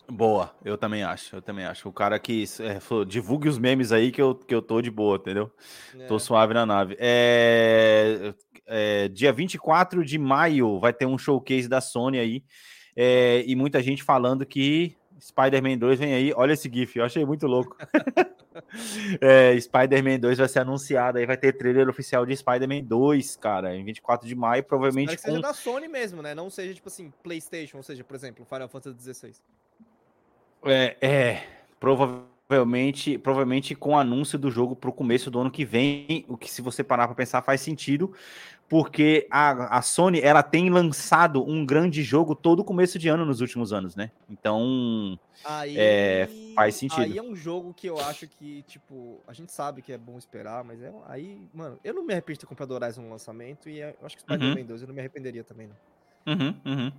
Boa, 0.07 0.55
eu 0.65 0.77
também 0.77 1.03
acho, 1.03 1.37
eu 1.37 1.43
também 1.43 1.65
acho. 1.65 1.89
O 1.89 1.93
cara 1.93 2.19
que 2.19 2.45
é, 2.61 2.81
falou, 2.81 3.05
divulgue 3.05 3.49
os 3.49 3.59
memes 3.59 3.93
aí 3.93 4.13
que 4.13 4.21
eu, 4.21 4.35
que 4.35 4.55
eu 4.55 4.61
tô 4.61 4.83
de 4.83 4.91
boa, 4.91 5.17
entendeu? 5.17 5.51
Tô 6.07 6.17
É. 6.17 6.19
suave 6.19 6.53
na 6.53 6.67
nave. 6.67 6.97
É, 6.99 8.35
é, 8.71 9.09
dia 9.09 9.33
24 9.33 10.05
de 10.05 10.19
maio 10.19 10.79
vai 10.79 10.93
ter 10.93 11.07
um 11.07 11.19
showcase 11.19 11.69
da 11.69 11.81
Sony 11.81 12.19
aí. 12.19 12.45
é, 12.97 13.45
e 13.47 13.55
muita 13.55 13.83
gente 13.83 14.03
falando 14.03 14.47
que 14.47 14.97
Spider-Man 15.21 15.77
2 15.77 15.99
vem 15.99 16.15
aí. 16.15 16.33
Olha 16.35 16.53
esse 16.53 16.71
GIF, 16.73 16.97
eu 16.97 17.05
achei 17.05 17.25
muito 17.27 17.47
louco. 17.47 17.77
É, 19.21 19.59
Spider-Man 19.59 20.19
2 20.19 20.39
vai 20.39 20.49
ser 20.49 20.61
anunciado 20.61 21.19
aí, 21.19 21.27
vai 21.27 21.37
ter 21.37 21.53
trailer 21.53 21.89
oficial 21.89 22.27
de 22.27 22.37
Spider-Man 22.37 22.83
2, 22.85 23.37
cara, 23.37 23.77
em 23.77 23.85
24 23.85 24.27
de 24.27 24.35
maio, 24.35 24.65
provavelmente 24.65 25.15
Espero 25.15 25.21
que 25.21 25.29
seja 25.29 25.37
com 25.37 25.43
da 25.43 25.55
Sony 25.55 25.89
mesmo, 25.89 26.23
né? 26.23 26.35
Não 26.35 26.51
seja, 26.51 26.75
tipo 26.75 26.89
assim, 26.89 27.13
PlayStation, 27.23 27.79
ou 27.79 27.83
seja, 27.83 28.05
por 28.05 28.15
exemplo, 28.15 28.45
Final 28.45 28.69
Fantasy 28.69 29.15
XVI. 29.15 29.33
É, 30.65 30.97
é, 31.01 31.43
provavelmente, 31.79 33.19
provavelmente 33.19 33.75
com 33.75 33.91
o 33.91 33.97
anúncio 33.97 34.39
do 34.39 34.51
jogo 34.51 34.77
para 34.77 34.91
o 34.91 34.93
começo 34.93 35.31
do 35.31 35.41
ano 35.41 35.51
que 35.51 35.65
vem, 35.65 36.25
o 36.29 36.37
que 36.37 36.51
se 36.51 36.61
você 36.61 36.83
parar 36.83 37.07
para 37.07 37.17
pensar 37.17 37.43
faz 37.43 37.61
sentido, 37.61 38.13
porque 38.71 39.27
a, 39.33 39.79
a 39.79 39.83
Sony 39.83 40.21
ela 40.21 40.45
tem 40.45 40.71
lançado 40.71 41.45
um 41.45 41.67
grande 41.67 42.05
jogo 42.05 42.37
todo 42.37 42.63
começo 42.65 43.01
de 43.01 43.09
ano 43.09 43.27
nos 43.27 43.41
últimos 43.41 43.73
anos, 43.73 43.97
né? 43.97 44.13
Então, 44.31 45.19
Aí, 45.45 45.75
É, 45.77 46.29
faz 46.55 46.77
sentido. 46.77 47.13
Aí 47.13 47.19
é 47.19 47.23
um 47.23 47.35
jogo 47.35 47.75
que 47.75 47.89
eu 47.89 47.99
acho 47.99 48.29
que, 48.29 48.63
tipo, 48.63 49.21
a 49.27 49.33
gente 49.33 49.51
sabe 49.51 49.83
que 49.83 49.93
é 49.93 49.99
bom 49.99 50.17
esperar, 50.17 50.63
mas 50.63 50.81
é 50.81 50.93
aí, 51.09 51.49
mano, 51.53 51.81
eu 51.83 51.93
não 51.93 52.05
me 52.05 52.13
arrependo 52.13 52.35
de 52.35 52.41
ter 52.41 52.47
comprado 52.47 52.71
Horizon 52.71 53.03
no 53.03 53.11
lançamento 53.11 53.69
e 53.69 53.81
é- 53.81 53.97
eu 54.01 54.07
acho 54.07 54.17
que 54.17 54.23
Spider-Man 54.23 54.65
2 54.65 54.83
eu 54.83 54.87
não 54.87 54.95
me 54.95 55.01
arrependeria 55.01 55.43
também, 55.43 55.67
não. 55.67 56.33
uhum, 56.33 56.55
uhum. 56.65 56.93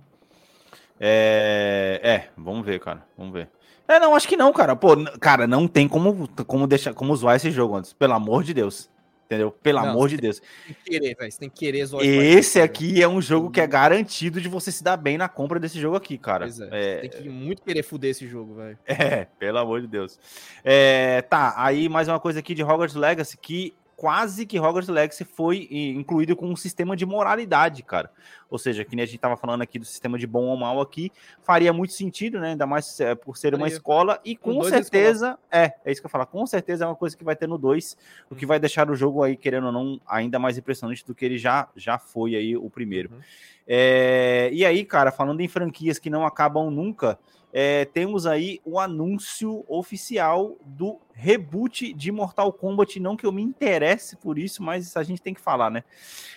É, 1.00 2.00
é, 2.02 2.28
vamos 2.36 2.66
ver, 2.66 2.80
cara, 2.80 3.02
vamos 3.16 3.32
ver. 3.32 3.48
É, 3.88 3.98
não, 3.98 4.14
acho 4.14 4.28
que 4.28 4.36
não, 4.36 4.52
cara. 4.52 4.76
Pô, 4.76 4.90
cara, 5.20 5.46
não 5.46 5.66
tem 5.66 5.88
como, 5.88 6.28
como 6.46 6.66
deixar, 6.66 6.92
como 6.92 7.16
zoar 7.16 7.36
esse 7.36 7.50
jogo 7.50 7.76
antes, 7.76 7.92
pelo 7.94 8.12
amor 8.12 8.44
de 8.44 8.52
Deus. 8.52 8.91
Entendeu? 9.32 9.50
Pelo 9.50 9.80
Não, 9.80 9.88
amor 9.88 10.10
de 10.10 10.18
Deus. 10.18 10.42
Tem 10.66 10.74
que 10.74 10.90
querer, 10.90 11.16
velho, 11.16 11.32
você 11.32 11.38
tem 11.38 11.48
que 11.48 11.58
querer 11.58 11.86
zoar 11.86 12.04
Esse 12.04 12.60
aqui 12.60 13.02
é 13.02 13.08
um 13.08 13.20
jogo 13.20 13.50
que 13.50 13.62
é 13.62 13.66
garantido 13.66 14.42
de 14.42 14.48
você 14.48 14.70
se 14.70 14.84
dar 14.84 14.98
bem 14.98 15.16
na 15.16 15.26
compra 15.26 15.58
desse 15.58 15.80
jogo 15.80 15.96
aqui, 15.96 16.18
cara. 16.18 16.44
Pois 16.44 16.60
é, 16.60 16.68
É, 16.70 17.00
Tem 17.00 17.10
que 17.10 17.28
muito 17.30 17.62
querer 17.62 17.82
fuder 17.82 18.10
esse 18.10 18.28
jogo, 18.28 18.56
velho. 18.56 18.78
é, 18.84 19.26
pelo 19.38 19.56
amor 19.56 19.80
de 19.80 19.86
Deus. 19.86 20.18
É, 20.62 21.22
tá, 21.22 21.54
aí 21.56 21.88
mais 21.88 22.08
uma 22.08 22.20
coisa 22.20 22.40
aqui 22.40 22.54
de 22.54 22.62
Hogwarts 22.62 22.94
Legacy, 22.94 23.38
que 23.38 23.74
quase 23.96 24.46
que 24.46 24.58
Hogwarts 24.58 24.88
Legacy 24.88 25.24
foi 25.24 25.68
incluído 25.70 26.34
com 26.34 26.48
um 26.48 26.56
sistema 26.56 26.96
de 26.96 27.06
moralidade, 27.06 27.82
cara. 27.82 28.10
Ou 28.50 28.58
seja, 28.58 28.84
que 28.84 28.94
nem 28.94 29.02
a 29.04 29.06
gente 29.06 29.18
tava 29.18 29.36
falando 29.36 29.62
aqui 29.62 29.78
do 29.78 29.84
sistema 29.84 30.18
de 30.18 30.26
bom 30.26 30.46
ou 30.46 30.56
mal 30.56 30.80
aqui, 30.80 31.10
faria 31.42 31.72
muito 31.72 31.92
sentido, 31.92 32.38
né? 32.38 32.50
Ainda 32.50 32.66
mais 32.66 33.00
eh, 33.00 33.14
por 33.14 33.36
ser 33.36 33.54
uma 33.54 33.60
Faria. 33.60 33.74
escola, 33.74 34.20
e 34.24 34.36
com 34.36 34.62
certeza, 34.64 35.38
é, 35.50 35.72
é 35.84 35.92
isso 35.92 36.00
que 36.00 36.06
eu 36.06 36.10
falo, 36.10 36.26
com 36.26 36.46
certeza 36.46 36.84
é 36.84 36.86
uma 36.86 36.96
coisa 36.96 37.16
que 37.16 37.24
vai 37.24 37.34
ter 37.34 37.48
no 37.48 37.56
2, 37.56 37.96
o 38.30 38.34
que 38.34 38.44
vai 38.44 38.58
deixar 38.58 38.90
o 38.90 38.94
jogo 38.94 39.22
aí, 39.22 39.36
querendo 39.36 39.66
ou 39.66 39.72
não, 39.72 40.00
ainda 40.06 40.38
mais 40.38 40.58
impressionante 40.58 41.04
do 41.06 41.14
que 41.14 41.24
ele 41.24 41.38
já, 41.38 41.68
já 41.74 41.98
foi 41.98 42.34
aí 42.34 42.56
o 42.56 42.68
primeiro. 42.68 43.10
Uhum. 43.12 43.20
É, 43.66 44.50
e 44.52 44.66
aí, 44.66 44.84
cara, 44.84 45.12
falando 45.12 45.40
em 45.40 45.48
franquias 45.48 45.98
que 45.98 46.10
não 46.10 46.26
acabam 46.26 46.70
nunca, 46.70 47.18
é, 47.52 47.84
temos 47.84 48.26
aí 48.26 48.60
o 48.64 48.78
anúncio 48.78 49.64
oficial 49.68 50.56
do 50.64 50.98
reboot 51.12 51.92
de 51.92 52.10
Mortal 52.10 52.52
Kombat. 52.52 52.98
Não 52.98 53.16
que 53.16 53.26
eu 53.26 53.32
me 53.32 53.42
interesse 53.42 54.16
por 54.16 54.38
isso, 54.38 54.62
mas 54.62 54.96
a 54.96 55.02
gente 55.02 55.20
tem 55.20 55.34
que 55.34 55.40
falar, 55.40 55.70
né? 55.70 55.84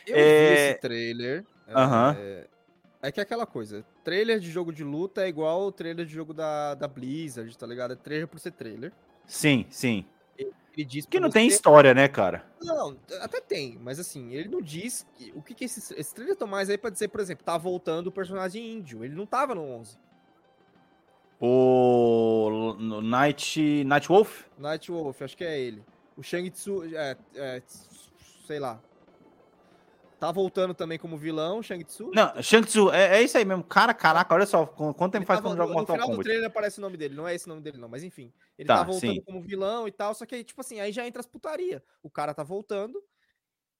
Eu 0.06 0.16
vi 0.16 0.22
É, 0.22 0.70
esse 0.72 0.80
trailer. 0.82 1.46
é, 1.68 1.74
Aham. 1.74 2.18
É 3.02 3.12
que 3.12 3.20
é 3.20 3.24
aquela 3.24 3.46
coisa, 3.46 3.86
trailer 4.04 4.40
de 4.40 4.50
jogo 4.50 4.74
de 4.74 4.84
luta 4.84 5.24
é 5.24 5.28
igual 5.28 5.62
o 5.68 5.72
trailer 5.72 6.08
de 6.08 6.12
jogo 6.14 6.34
da, 6.34 6.74
da 6.74 6.88
Blizzard, 6.88 7.56
tá 7.56 7.68
ligado? 7.68 7.94
É 7.94 7.96
trailer 7.96 8.28
por 8.28 8.40
ser 8.40 8.52
trailer. 8.52 8.92
Sim, 9.28 9.66
sim. 9.70 10.04
Ele 10.38 10.84
diz 10.84 11.06
Que 11.06 11.20
não 11.20 11.30
tem 11.30 11.48
história, 11.48 11.94
né, 11.94 12.08
cara? 12.08 12.44
Não, 12.62 12.98
até 13.22 13.40
tem, 13.40 13.78
mas 13.80 14.00
assim, 14.00 14.34
ele 14.34 14.50
não 14.50 14.60
diz 14.60 15.06
que- 15.14 15.32
o 15.36 15.42
que, 15.42 15.54
que 15.54 15.66
esse, 15.66 15.94
esse 15.94 16.14
trailer 16.16 16.36
tão 16.36 16.48
mais 16.48 16.68
aí 16.70 16.78
pra 16.80 16.90
dizer, 16.90 17.08
por 17.10 17.22
exemplo, 17.22 17.46
tá 17.46 17.58
voltando 17.58 18.08
o 18.08 18.12
personagem 18.12 18.74
índio. 18.74 19.06
Ele 19.06 19.14
não 19.16 19.26
tava 19.26 19.54
no 19.56 19.62
11. 19.62 19.98
O 21.40 22.76
no 22.80 23.02
Night, 23.02 23.84
Night 23.84 24.08
Wolf? 24.08 24.44
Night 24.58 24.90
Wolf, 24.92 25.22
acho 25.22 25.36
que 25.38 25.44
é 25.44 25.60
ele. 25.60 25.84
O 26.18 26.24
Shang 26.24 26.50
Tsu, 26.50 26.84
é, 26.96 27.18
é, 27.36 27.62
sei 28.46 28.60
lá. 28.60 28.82
Tá 30.18 30.32
voltando 30.32 30.74
também 30.74 30.98
como 30.98 31.18
vilão, 31.18 31.62
Shang 31.62 31.84
Tsu. 31.84 32.10
Não, 32.14 32.42
Shang 32.42 32.66
Tzu, 32.66 32.90
é, 32.92 33.18
é 33.18 33.22
isso 33.22 33.38
aí 33.38 33.44
mesmo. 33.44 33.64
Cara, 33.66 33.94
caraca, 33.94 34.34
olha 34.34 34.46
só, 34.46 34.66
qu- 34.66 34.94
quanto 34.94 35.12
tempo 35.12 35.18
Ele 35.24 35.26
faz 35.26 35.40
tava- 35.40 35.50
quando 35.50 35.58
joga 35.58 35.68
no, 35.68 35.74
no 35.74 35.80
Mortal 35.80 35.96
final 35.96 36.08
do 36.08 36.12
Kombat? 36.12 36.24
trailer 36.26 36.48
aparece 36.48 36.78
o 36.80 36.82
nome 36.82 36.96
dele, 36.98 37.16
não 37.16 37.28
é 37.28 37.36
esse 37.36 37.46
o 37.46 37.50
nome 37.50 37.62
dele 37.62 37.78
não, 37.78 37.90
mas 37.90 38.02
enfim. 38.04 38.32
Ele 38.58 38.68
Tá, 38.68 38.78
tá, 38.78 38.84
voltando 38.84 39.12
sim. 39.14 39.22
como 39.22 39.42
vilão 39.42 39.88
e 39.88 39.92
tal, 39.92 40.14
só 40.16 40.26
que 40.26 40.36
aí, 40.36 40.44
tipo 40.44 40.62
assim, 40.62 40.80
aí 40.80 40.94
já 40.94 41.06
entra 41.06 41.20
as 41.20 41.28
putaria. 41.28 41.84
O 42.02 42.10
cara 42.10 42.34
tá 42.34 42.44
voltando, 42.44 43.04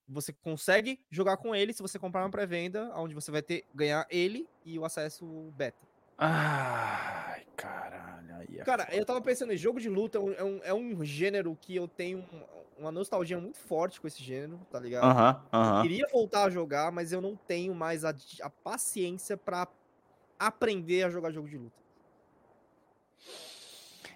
você 0.08 0.34
consegue 0.34 1.00
jogar 1.10 1.38
com 1.38 1.56
ele 1.56 1.72
se 1.72 1.82
você 1.82 1.98
comprar 1.98 2.22
uma 2.24 2.30
pré-venda, 2.30 2.92
onde 2.98 3.16
você 3.16 3.32
vai 3.32 3.42
ter 3.42 3.64
ganhar 3.74 4.06
ele 4.10 4.46
e 4.66 4.78
o 4.78 4.84
acesso 4.84 5.26
beta. 5.56 5.88
Ai, 6.18 7.44
caralho. 7.56 8.36
Aí 8.38 8.60
é 8.60 8.64
Cara, 8.64 8.88
eu 8.92 9.06
tava 9.06 9.22
pensando 9.22 9.52
em 9.54 9.58
jogo 9.58 9.80
de 9.80 9.90
luta, 9.90 10.18
é 10.18 10.22
um, 10.22 10.32
é 10.34 10.44
um, 10.44 10.60
é 10.64 10.74
um 10.74 11.04
gênero 11.06 11.58
que 11.60 11.76
eu 11.76 11.88
tenho 11.88 12.20
um- 12.20 12.82
uma 12.84 12.92
nostalgia 12.92 13.40
muito 13.40 13.58
forte 13.58 14.00
com 14.02 14.08
esse 14.08 14.22
gênero, 14.24 14.60
tá 14.70 14.80
ligado? 14.80 15.06
Aham, 15.06 15.42
Eu 15.54 15.60
aham. 15.60 15.82
queria 15.82 16.08
voltar 16.12 16.46
a 16.46 16.50
jogar, 16.50 16.92
mas 16.92 17.12
eu 17.12 17.22
não 17.22 17.36
tenho 17.36 17.74
mais 17.74 18.04
a, 18.06 18.14
a 18.42 18.50
paciência 18.50 19.38
pra 19.38 19.68
aprender 20.40 21.04
a 21.04 21.10
jogar 21.10 21.32
jogo 21.32 21.48
de 21.48 21.58
luta. 21.58 21.76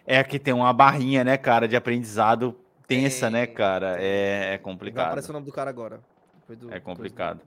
É 0.05 0.23
que 0.23 0.39
tem 0.39 0.53
uma 0.53 0.73
barrinha, 0.73 1.23
né, 1.23 1.37
cara, 1.37 1.67
de 1.67 1.75
aprendizado 1.75 2.53
tensa, 2.87 3.29
né, 3.29 3.45
Tem, 3.45 3.55
cara? 3.55 4.01
É, 4.01 4.45
é 4.45 4.49
Vai 4.49 4.59
complicado. 4.59 5.05
aparecer 5.07 5.29
o 5.29 5.33
nome 5.33 5.45
do 5.45 5.51
cara 5.51 5.69
agora. 5.69 6.01
do- 6.47 6.73
É 6.73 6.79
complicado. 6.79 7.41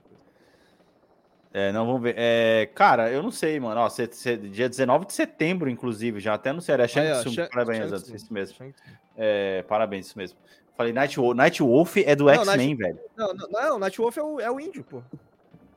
É, 1.53 1.71
não 1.71 1.85
vamos 1.85 2.01
ver. 2.01 2.15
É, 2.17 2.67
cara, 2.73 3.11
eu 3.11 3.21
não 3.21 3.29
sei, 3.29 3.59
mano. 3.59 3.79
Ó, 3.81 3.87
cê- 3.89 4.09
cê- 4.11 4.37
dia 4.37 4.67
19 4.67 5.05
de 5.05 5.13
setembro, 5.13 5.69
inclusive, 5.69 6.19
já 6.19 6.33
até 6.33 6.49
anunciaram. 6.49 6.83
É 6.83 6.87
Shang 6.87 7.11
Tsung, 7.29 7.47
parabéns, 7.49 7.89
Shang 7.91 8.15
isso 8.15 8.33
mesmo. 8.33 8.73
É, 9.15 9.61
parabéns, 9.63 10.07
isso 10.07 10.17
mesmo. 10.17 10.37
Falei, 10.75 10.91
Night 10.91 11.15
Wolf, 11.19 11.35
Night 11.37 11.61
Wolf 11.61 11.97
é 11.97 12.15
do 12.15 12.27
X-Men, 12.29 12.75
velho. 12.75 12.99
Não, 13.15 13.33
não, 13.35 13.47
não, 13.49 13.79
Night 13.79 13.95
Wolf 13.99 14.17
é 14.17 14.23
o, 14.23 14.39
é 14.39 14.49
o 14.49 14.59
índio, 14.59 14.83
pô. 14.83 15.01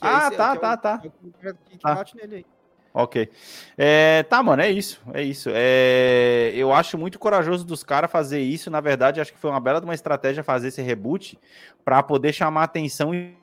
Que 0.01 0.07
é 0.07 0.11
Ah, 0.11 0.29
esse- 0.29 0.37
tá, 0.39 0.53
que 0.53 0.57
é 0.57 0.61
tá, 0.61 0.73
o- 0.73 0.77
tá. 0.79 1.03
é 1.05 1.53
que- 1.53 1.79
Tá. 1.79 1.95
bate 1.95 2.17
nele 2.17 2.37
aí. 2.37 2.47
Ok. 2.95 3.29
É, 3.77 4.23
tá, 4.23 4.43
mano, 4.43 4.63
é 4.63 4.71
isso. 4.71 5.03
É 5.13 5.23
isso. 5.23 5.51
É, 5.53 6.53
eu 6.55 6.73
acho 6.73 6.97
muito 6.97 7.19
corajoso 7.19 7.63
dos 7.67 7.85
caras 7.85 8.11
fazer 8.11 8.41
isso. 8.41 8.71
Na 8.71 8.81
verdade, 8.81 9.21
acho 9.21 9.31
que 9.35 9.39
foi 9.39 9.51
uma 9.51 9.61
bela 9.61 9.79
de 9.81 9.85
uma 9.87 9.93
estratégia 9.95 10.43
fazer 10.43 10.69
esse 10.69 10.81
reboot 10.81 11.39
pra 11.85 12.03
poder 12.03 12.33
chamar 12.33 12.63
a 12.63 12.65
atenção 12.65 13.15
em 13.15 13.37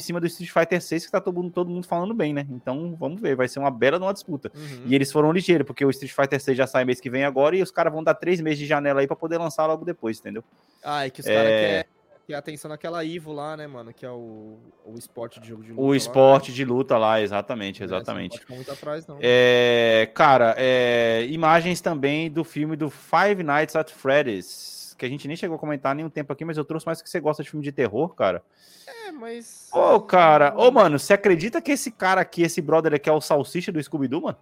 em 0.00 0.04
cima 0.04 0.20
do 0.20 0.26
Street 0.26 0.50
Fighter 0.50 0.80
6, 0.80 1.06
que 1.06 1.12
tá 1.12 1.20
todo 1.20 1.34
mundo, 1.34 1.50
todo 1.52 1.70
mundo 1.70 1.86
falando 1.86 2.14
bem, 2.14 2.32
né? 2.32 2.46
Então, 2.50 2.96
vamos 2.98 3.20
ver. 3.20 3.36
Vai 3.36 3.48
ser 3.48 3.58
uma 3.58 3.70
bela 3.70 3.98
de 3.98 4.04
uma 4.04 4.12
disputa. 4.12 4.50
Uhum. 4.54 4.82
E 4.86 4.94
eles 4.94 5.10
foram 5.12 5.30
ligeiros, 5.32 5.66
porque 5.66 5.84
o 5.84 5.90
Street 5.90 6.12
Fighter 6.12 6.40
6 6.40 6.56
já 6.56 6.66
sai 6.66 6.84
mês 6.84 7.00
que 7.00 7.10
vem 7.10 7.24
agora 7.24 7.56
e 7.56 7.62
os 7.62 7.70
caras 7.70 7.92
vão 7.92 8.02
dar 8.02 8.14
três 8.14 8.40
meses 8.40 8.58
de 8.58 8.66
janela 8.66 9.00
aí 9.00 9.06
pra 9.06 9.16
poder 9.16 9.38
lançar 9.38 9.66
logo 9.66 9.84
depois, 9.84 10.18
entendeu? 10.18 10.42
Ah, 10.82 11.06
é 11.06 11.10
que 11.10 11.20
os 11.20 11.26
caras 11.26 11.50
É. 11.50 11.60
querem 11.60 11.84
Que 12.26 12.34
é 12.34 12.36
atenção 12.36 12.68
naquela 12.68 13.02
Ivo 13.02 13.32
lá, 13.32 13.56
né, 13.56 13.66
mano? 13.66 13.90
Que 13.90 14.04
é 14.04 14.10
o, 14.10 14.58
o 14.84 14.98
esporte 14.98 15.40
de 15.40 15.48
jogo 15.48 15.62
de 15.62 15.70
luta. 15.70 15.82
O 15.82 15.88
lá. 15.90 15.96
esporte 15.96 16.52
de 16.52 16.62
luta 16.62 16.98
lá, 16.98 17.22
exatamente, 17.22 17.80
É, 17.82 17.86
exatamente. 17.86 18.38
Ficar 18.38 18.54
muito 18.54 18.70
atrás, 18.70 19.06
não. 19.06 19.16
É, 19.18 20.10
cara, 20.14 20.54
é, 20.58 21.24
imagens 21.30 21.80
também 21.80 22.30
do 22.30 22.44
filme 22.44 22.76
do 22.76 22.90
Five 22.90 23.42
Nights 23.42 23.74
at 23.76 23.90
Freddy's, 23.90 24.77
que 24.98 25.06
a 25.06 25.08
gente 25.08 25.26
nem 25.28 25.36
chegou 25.36 25.56
a 25.56 25.58
comentar 25.58 25.94
nenhum 25.94 26.10
tempo 26.10 26.32
aqui, 26.32 26.44
mas 26.44 26.58
eu 26.58 26.64
trouxe 26.64 26.84
mais 26.84 27.00
que 27.00 27.08
você 27.08 27.20
gosta 27.20 27.42
de 27.42 27.48
filme 27.50 27.64
de 27.64 27.72
terror, 27.72 28.14
cara. 28.14 28.42
É, 28.86 29.12
mas. 29.12 29.70
Ô, 29.72 30.00
cara, 30.00 30.52
ô, 30.56 30.70
mano, 30.70 30.98
você 30.98 31.14
acredita 31.14 31.62
que 31.62 31.72
esse 31.72 31.90
cara 31.90 32.20
aqui, 32.20 32.42
esse 32.42 32.60
brother 32.60 32.92
aqui 32.94 33.08
é 33.08 33.12
o 33.12 33.20
salsicha 33.20 33.70
do 33.72 33.82
Scooby-Doo, 33.82 34.22
mano? 34.22 34.36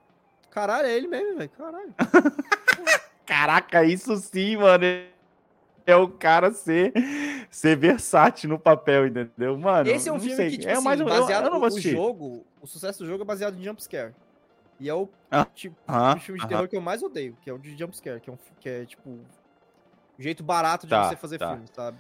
Caralho, 0.50 0.86
é 0.88 0.94
ele 0.96 1.06
mesmo, 1.06 1.36
velho. 1.36 1.50
Caralho. 1.50 1.94
Caraca, 3.26 3.84
isso 3.84 4.16
sim, 4.16 4.56
mano. 4.56 4.84
É 5.84 5.94
o 5.94 6.08
cara 6.08 6.50
ser, 6.50 6.92
ser 7.48 7.76
versátil 7.76 8.50
no 8.50 8.58
papel, 8.58 9.06
entendeu? 9.06 9.56
Mano, 9.56 9.88
Esse 9.88 10.08
é 10.08 10.12
um 10.12 10.18
filme 10.18 10.34
sei. 10.34 10.50
que, 10.50 10.58
tipo, 10.58 10.68
é 10.68 10.72
assim, 10.72 10.84
mais 10.84 10.98
eu- 10.98 11.06
baseado 11.06 11.44
eu, 11.44 11.50
não 11.50 11.58
vou 11.60 11.64
o 11.64 11.66
assistir. 11.68 11.90
jogo, 11.92 12.44
o 12.60 12.66
sucesso 12.66 12.98
do 13.04 13.06
jogo 13.08 13.22
é 13.22 13.26
baseado 13.26 13.56
em 13.56 13.62
jumpscare. 13.62 14.12
E 14.80 14.88
é 14.88 14.94
o 14.94 15.08
Ah, 15.30 15.44
tipo 15.54 15.76
de 16.14 16.20
filme 16.20 16.40
de 16.40 16.48
terror 16.48 16.66
que 16.68 16.76
eu 16.76 16.80
mais 16.80 17.02
odeio, 17.04 17.36
que 17.40 17.48
é 17.48 17.52
o 17.52 17.58
de 17.58 17.76
jumpscare, 17.78 18.20
que 18.20 18.28
é, 18.28 18.32
um, 18.32 18.38
que 18.58 18.68
é 18.68 18.84
tipo, 18.84 19.20
jeito 20.18 20.42
barato 20.42 20.86
de 20.86 20.90
Tá, 20.90 21.08
você 21.08 21.16
fazer 21.16 21.38
tá. 21.38 21.50
filme, 21.50 21.66
sabe? 21.72 21.98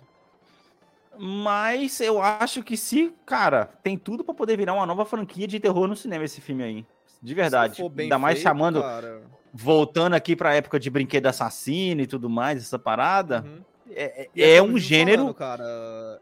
Mas 1.18 2.00
eu 2.00 2.20
acho 2.20 2.62
que 2.62 2.76
se, 2.76 3.12
cara, 3.24 3.64
tem 3.82 3.96
tudo 3.96 4.22
pra 4.22 4.34
poder 4.34 4.56
virar 4.56 4.74
uma 4.74 4.84
nova 4.84 5.04
franquia 5.06 5.46
de 5.46 5.58
terror 5.58 5.86
no 5.86 5.96
cinema 5.96 6.24
esse 6.24 6.40
filme 6.40 6.62
aí. 6.62 6.86
De 7.22 7.34
verdade. 7.34 7.82
Ainda 7.98 8.18
mais 8.18 8.34
feito, 8.38 8.42
chamando, 8.48 8.82
cara, 8.82 9.22
voltando 9.52 10.12
aqui 10.14 10.36
pra 10.36 10.54
época 10.54 10.78
de 10.78 10.90
brinquedo 10.90 11.26
assassino 11.26 12.02
e 12.02 12.06
tudo 12.06 12.28
mais, 12.28 12.60
essa 12.62 12.78
parada. 12.78 13.42
uhum. 13.46 13.60
É, 13.88 14.22
é- 14.24 14.30
é 14.36 14.56
é 14.56 14.62
um 14.62 14.66
vivo 14.66 14.78
gênero. 14.80 15.18
falando, 15.22 15.34
cara, 15.34 16.20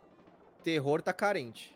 terror 0.62 1.02
tá 1.02 1.12
carente. 1.12 1.74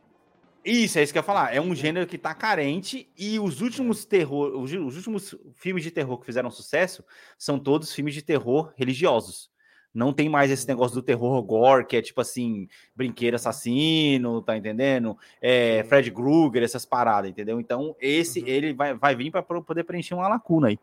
Isso, 0.65 0.99
é 0.99 1.03
isso 1.03 1.13
que 1.13 1.19
eu 1.19 1.21
ia 1.21 1.25
falar. 1.27 1.53
É 1.55 1.61
um 1.61 1.75
gênero 1.75 2.07
que 2.07 2.19
tá 2.19 2.35
carente 2.35 3.09
e 3.17 3.41
os 3.41 3.63
últimos 3.63 4.05
terror, 4.05 4.55
os, 4.61 4.71
os 4.71 4.97
últimos 4.97 5.35
filmes 5.55 5.83
de 5.83 5.91
terror 5.91 6.19
que 6.19 6.27
fizeram 6.27 6.51
sucesso 6.51 7.03
são 7.39 7.59
todos 7.59 7.93
filmes 7.93 8.13
de 8.13 8.21
terror 8.23 8.71
religiosos. 8.77 9.51
Não 9.99 10.13
tem 10.13 10.29
mais 10.29 10.51
esse 10.51 10.67
negócio 10.69 10.95
do 10.95 11.03
terror 11.03 11.43
gore, 11.43 11.85
que 11.85 11.97
é 11.97 12.03
tipo 12.03 12.21
assim, 12.21 12.69
brinquedo 12.95 13.35
assassino, 13.35 14.41
tá 14.41 14.57
entendendo? 14.57 15.19
É. 15.43 15.85
Fred 15.89 16.11
Krueger, 16.13 16.63
essas 16.63 16.87
paradas, 16.87 17.31
entendeu? 17.31 17.59
Então, 17.61 17.97
esse 18.01 18.41
Uhum. 18.41 18.47
ele 18.47 18.73
vai, 18.73 18.95
vai 18.95 19.17
vir 19.17 19.33
para 19.33 19.43
poder 19.43 19.83
preencher 19.83 20.15
uma 20.15 20.29
lacuna 20.29 20.69
aí. 20.69 20.79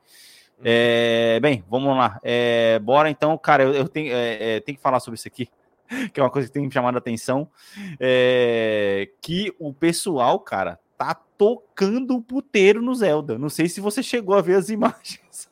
É, 0.64 1.40
bem, 1.42 1.64
vamos 1.70 1.96
lá. 1.96 2.20
É, 2.24 2.78
bora 2.80 3.10
então, 3.10 3.38
cara, 3.38 3.64
eu, 3.64 3.74
eu 3.74 3.88
tenho, 3.88 4.14
é, 4.14 4.58
é, 4.58 4.60
tenho 4.60 4.78
que 4.78 4.82
falar 4.82 5.00
sobre 5.00 5.18
isso 5.18 5.28
aqui, 5.28 5.50
que 6.14 6.20
é 6.20 6.24
uma 6.24 6.30
coisa 6.30 6.48
que 6.48 6.54
tem 6.54 6.64
me 6.64 6.72
chamado 6.72 6.96
a 6.96 7.00
atenção. 7.00 7.50
É, 8.00 9.10
que 9.22 9.54
o 9.60 9.74
pessoal, 9.74 10.40
cara, 10.40 10.78
tá 10.98 11.16
tocando 11.38 12.16
o 12.16 12.22
puteiro 12.22 12.82
no 12.82 12.94
Zelda. 12.96 13.38
Não 13.38 13.50
sei 13.50 13.68
se 13.68 13.80
você 13.82 14.02
chegou 14.04 14.36
a 14.36 14.42
ver 14.42 14.56
as 14.56 14.68
imagens. 14.70 15.50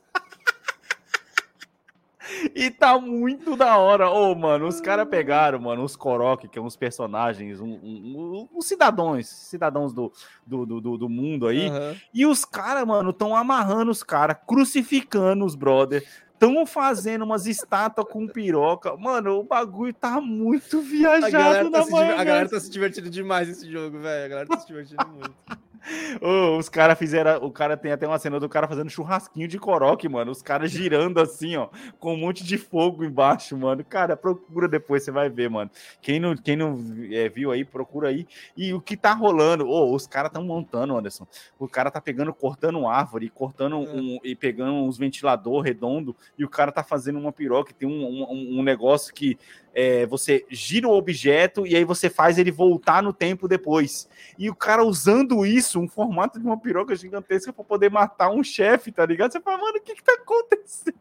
E 2.54 2.70
tá 2.70 2.98
muito 2.98 3.56
da 3.56 3.76
hora. 3.78 4.10
Ô, 4.10 4.34
mano, 4.34 4.66
os 4.66 4.80
caras 4.80 5.08
pegaram, 5.08 5.58
mano, 5.60 5.82
os 5.84 5.96
Korok, 5.96 6.48
que 6.48 6.54
são 6.58 6.64
uns 6.66 6.76
personagens, 6.76 7.60
um, 7.60 7.66
um, 7.68 8.48
um- 8.52 8.58
uns 8.58 8.66
cidadãos, 8.66 9.26
cidadãos 9.28 9.92
do, 9.92 10.12
do, 10.46 10.64
do, 10.66 10.80
do- 10.80 10.98
do 10.98 11.08
mundo 11.08 11.46
aí. 11.46 11.68
Aham. 11.68 11.96
E 12.12 12.26
os 12.26 12.44
caras, 12.44 12.86
mano, 12.86 13.10
estão 13.10 13.34
amarrando 13.34 13.90
os 13.90 14.02
caras, 14.02 14.36
crucificando 14.46 15.44
os 15.44 15.54
brother. 15.54 16.04
Estão 16.34 16.66
fazendo 16.66 17.24
umas 17.24 17.46
estátuas 17.46 18.06
com 18.08 18.26
piroca. 18.26 18.96
Mano, 18.96 19.38
o 19.38 19.44
bagulho 19.44 19.94
tá 19.94 20.20
muito 20.20 20.78
A 20.78 20.82
viajado 20.82 21.70
na 21.70 21.78
tá 21.78 21.84
se, 21.84 21.92
diver- 21.94 22.18
a 22.20 22.24
galera 22.24 22.48
tá 22.48 22.60
se 22.60 22.70
divertindo 22.70 23.08
demais 23.08 23.48
nesse 23.48 23.70
jogo, 23.70 23.98
velho. 24.00 24.24
A 24.24 24.28
galera 24.28 24.48
tá 24.48 24.58
se 24.58 24.66
divertindo 24.66 25.06
muito. 25.08 25.32
Ô, 26.20 26.56
os 26.56 26.68
caras 26.68 26.98
fizeram. 26.98 27.44
O 27.44 27.50
cara 27.50 27.76
tem 27.76 27.92
até 27.92 28.06
uma 28.06 28.18
cena 28.18 28.40
do 28.40 28.48
cara 28.48 28.66
fazendo 28.66 28.90
churrasquinho 28.90 29.46
de 29.46 29.58
coroque, 29.58 30.08
mano. 30.08 30.30
Os 30.30 30.42
caras 30.42 30.70
girando 30.70 31.20
assim, 31.20 31.56
ó, 31.56 31.68
com 31.98 32.14
um 32.14 32.16
monte 32.16 32.44
de 32.44 32.56
fogo 32.56 33.04
embaixo, 33.04 33.56
mano. 33.56 33.84
Cara, 33.84 34.16
procura 34.16 34.68
depois, 34.68 35.02
você 35.02 35.10
vai 35.10 35.28
ver, 35.28 35.50
mano. 35.50 35.70
Quem 36.00 36.18
não, 36.18 36.36
quem 36.36 36.56
não 36.56 36.78
é, 37.10 37.28
viu 37.28 37.50
aí, 37.50 37.64
procura 37.64 38.08
aí. 38.08 38.26
E 38.56 38.72
o 38.72 38.80
que 38.80 38.96
tá 38.96 39.12
rolando? 39.12 39.68
Ô, 39.68 39.94
os 39.94 40.06
caras 40.06 40.30
estão 40.30 40.44
montando, 40.44 40.96
Anderson. 40.96 41.26
O 41.58 41.68
cara 41.68 41.90
tá 41.90 42.00
pegando, 42.00 42.32
cortando 42.32 42.86
árvore, 42.86 43.28
cortando 43.28 43.76
um, 43.76 44.18
e 44.24 44.34
pegando 44.34 44.72
uns 44.72 44.96
ventilador 44.98 45.60
redondo. 45.62 46.16
E 46.38 46.44
o 46.44 46.48
cara 46.48 46.72
tá 46.72 46.82
fazendo 46.82 47.18
uma 47.18 47.32
piroca. 47.32 47.72
Tem 47.72 47.88
um, 47.88 48.04
um, 48.04 48.58
um 48.60 48.62
negócio 48.62 49.12
que 49.12 49.38
é, 49.74 50.06
você 50.06 50.46
gira 50.48 50.86
o 50.86 50.92
objeto 50.92 51.66
e 51.66 51.74
aí 51.74 51.84
você 51.84 52.08
faz 52.08 52.38
ele 52.38 52.52
voltar 52.52 53.02
no 53.02 53.12
tempo 53.12 53.48
depois. 53.48 54.08
E 54.38 54.48
o 54.48 54.54
cara 54.54 54.84
usando 54.84 55.44
isso, 55.44 55.80
um 55.80 55.88
formato 55.88 56.38
de 56.38 56.46
uma 56.46 56.58
piroca 56.58 56.94
gigantesca 56.94 57.52
pra 57.52 57.64
poder 57.64 57.90
matar 57.90 58.30
um 58.30 58.42
chefe, 58.42 58.92
tá 58.92 59.04
ligado? 59.04 59.32
Você 59.32 59.40
fala, 59.40 59.58
mano, 59.58 59.78
o 59.78 59.82
que 59.82 59.94
que 59.94 60.04
tá 60.04 60.14
acontecendo? 60.14 60.94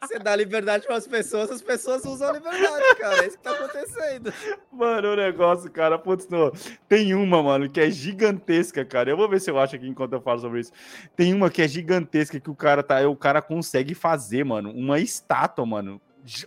Você 0.00 0.18
dá 0.18 0.34
liberdade 0.34 0.86
para 0.86 0.96
as 0.96 1.06
pessoas, 1.06 1.50
as 1.50 1.60
pessoas 1.60 2.04
usam 2.04 2.30
a 2.30 2.32
liberdade, 2.32 2.94
cara. 2.98 3.24
É 3.24 3.26
isso 3.26 3.36
que 3.36 3.42
tá 3.42 3.50
acontecendo. 3.50 4.32
Mano, 4.72 5.12
o 5.12 5.16
negócio, 5.16 5.70
cara, 5.70 5.98
putz, 5.98 6.26
não. 6.28 6.50
Tem 6.88 7.14
uma, 7.14 7.42
mano, 7.42 7.68
que 7.68 7.80
é 7.80 7.90
gigantesca, 7.90 8.84
cara. 8.84 9.10
Eu 9.10 9.16
vou 9.16 9.28
ver 9.28 9.40
se 9.40 9.50
eu 9.50 9.58
acho 9.58 9.76
aqui 9.76 9.86
enquanto 9.86 10.12
eu 10.12 10.20
falo 10.20 10.38
sobre 10.38 10.60
isso. 10.60 10.72
Tem 11.14 11.34
uma 11.34 11.50
que 11.50 11.60
é 11.60 11.68
gigantesca 11.68 12.40
que 12.40 12.48
o 12.48 12.54
cara 12.54 12.82
tá, 12.82 13.06
o 13.06 13.16
cara 13.16 13.42
consegue 13.42 13.94
fazer, 13.94 14.44
mano, 14.44 14.70
uma 14.70 14.98
estátua, 14.98 15.66
mano, 15.66 16.00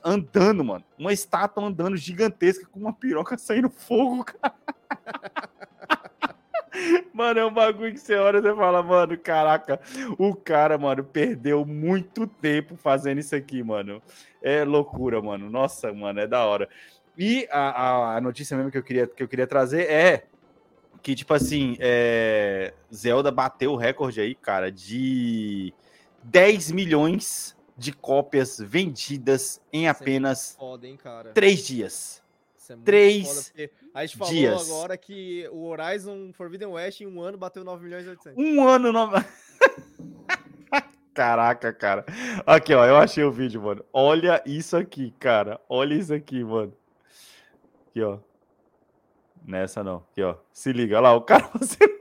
andando, 0.04 0.64
mano. 0.64 0.84
Uma 0.98 1.14
estátua 1.14 1.64
andando 1.64 1.96
gigantesca 1.98 2.68
com 2.72 2.80
uma 2.80 2.94
piroca 2.94 3.38
saindo 3.38 3.70
fogo, 3.70 4.24
cara. 4.26 4.54
Mano, 7.14 7.40
é 7.40 7.46
um 7.46 7.54
bagulho 7.54 7.92
que 7.92 8.00
você 8.00 8.16
olha 8.16 8.38
e 8.38 8.42
você 8.42 8.56
fala, 8.56 8.82
mano, 8.82 9.18
caraca, 9.18 9.80
o 10.18 10.34
cara, 10.34 10.78
mano, 10.78 11.04
perdeu 11.04 11.66
muito 11.66 12.26
tempo 12.26 12.76
fazendo 12.78 13.20
isso 13.20 13.36
aqui, 13.36 13.62
mano. 13.62 14.02
É 14.42 14.64
loucura, 14.64 15.22
mano. 15.22 15.50
Nossa, 15.50 15.92
mano, 15.94 16.22
é 16.22 16.28
da 16.28 16.46
hora. 16.46 16.70
E 17.18 17.46
a, 17.52 17.60
a- 17.60 18.18
a 18.18 18.22
notícia 18.22 18.56
mesmo 18.56 18.72
que 18.72 18.78
eu 18.78 18.84
queria, 18.84 19.06
que 19.06 19.22
eu 19.22 19.28
queria 19.28 19.46
trazer 19.46 19.90
é 19.92 20.26
que, 21.02 21.14
tipo 21.14 21.34
assim, 21.34 21.76
é, 21.80 22.74
Zelda 22.94 23.32
bateu 23.32 23.74
o 23.74 23.76
recorde 23.76 24.22
aí, 24.22 24.34
cara, 24.34 24.72
de 24.72 25.74
10 26.24 26.72
milhões 26.72 27.56
de 27.82 27.92
cópias 27.92 28.60
vendidas 28.60 29.60
em 29.74 29.88
apenas 29.88 30.56
Foda, 30.58 30.88
hein, 30.88 30.98
três 31.34 31.66
dias. 31.66 32.22
É 32.70 32.76
três 32.86 33.50
foda, 33.50 33.72
a 33.94 34.06
gente 34.06 34.18
falou 34.18 34.34
dias. 34.34 34.70
agora 34.70 34.96
que 34.96 35.50
o 35.52 35.66
Horizon 35.66 36.32
Forbidden 36.32 36.70
West 36.70 37.02
em 37.02 37.08
um 37.08 37.20
ano 37.20 37.38
bateu 37.38 37.66
9 37.66 37.84
milhões 37.84 38.06
e 38.06 38.10
800. 38.10 38.38
Um 38.38 38.66
ano 38.66 38.94
no... 38.94 39.12
Caraca, 41.14 41.74
cara. 41.74 42.06
Aqui, 42.46 42.74
ó, 42.74 42.86
eu 42.86 42.96
achei 42.96 43.24
o 43.24 43.32
vídeo, 43.32 43.62
mano. 43.62 43.84
Olha 43.92 44.42
isso 44.46 44.78
aqui, 44.78 45.12
cara. 45.20 45.60
Olha 45.68 45.96
isso 45.96 46.14
aqui, 46.14 46.42
mano. 46.44 46.74
Aqui, 47.90 48.02
ó. 48.02 48.20
Nessa 49.44 49.84
não. 49.84 50.06
Aqui, 50.12 50.22
ó. 50.22 50.36
Se 50.54 50.72
liga 50.72 50.96
olha 50.96 51.10
lá, 51.10 51.16
o 51.16 51.22
cara 51.22 51.44
fazendo. 51.50 52.01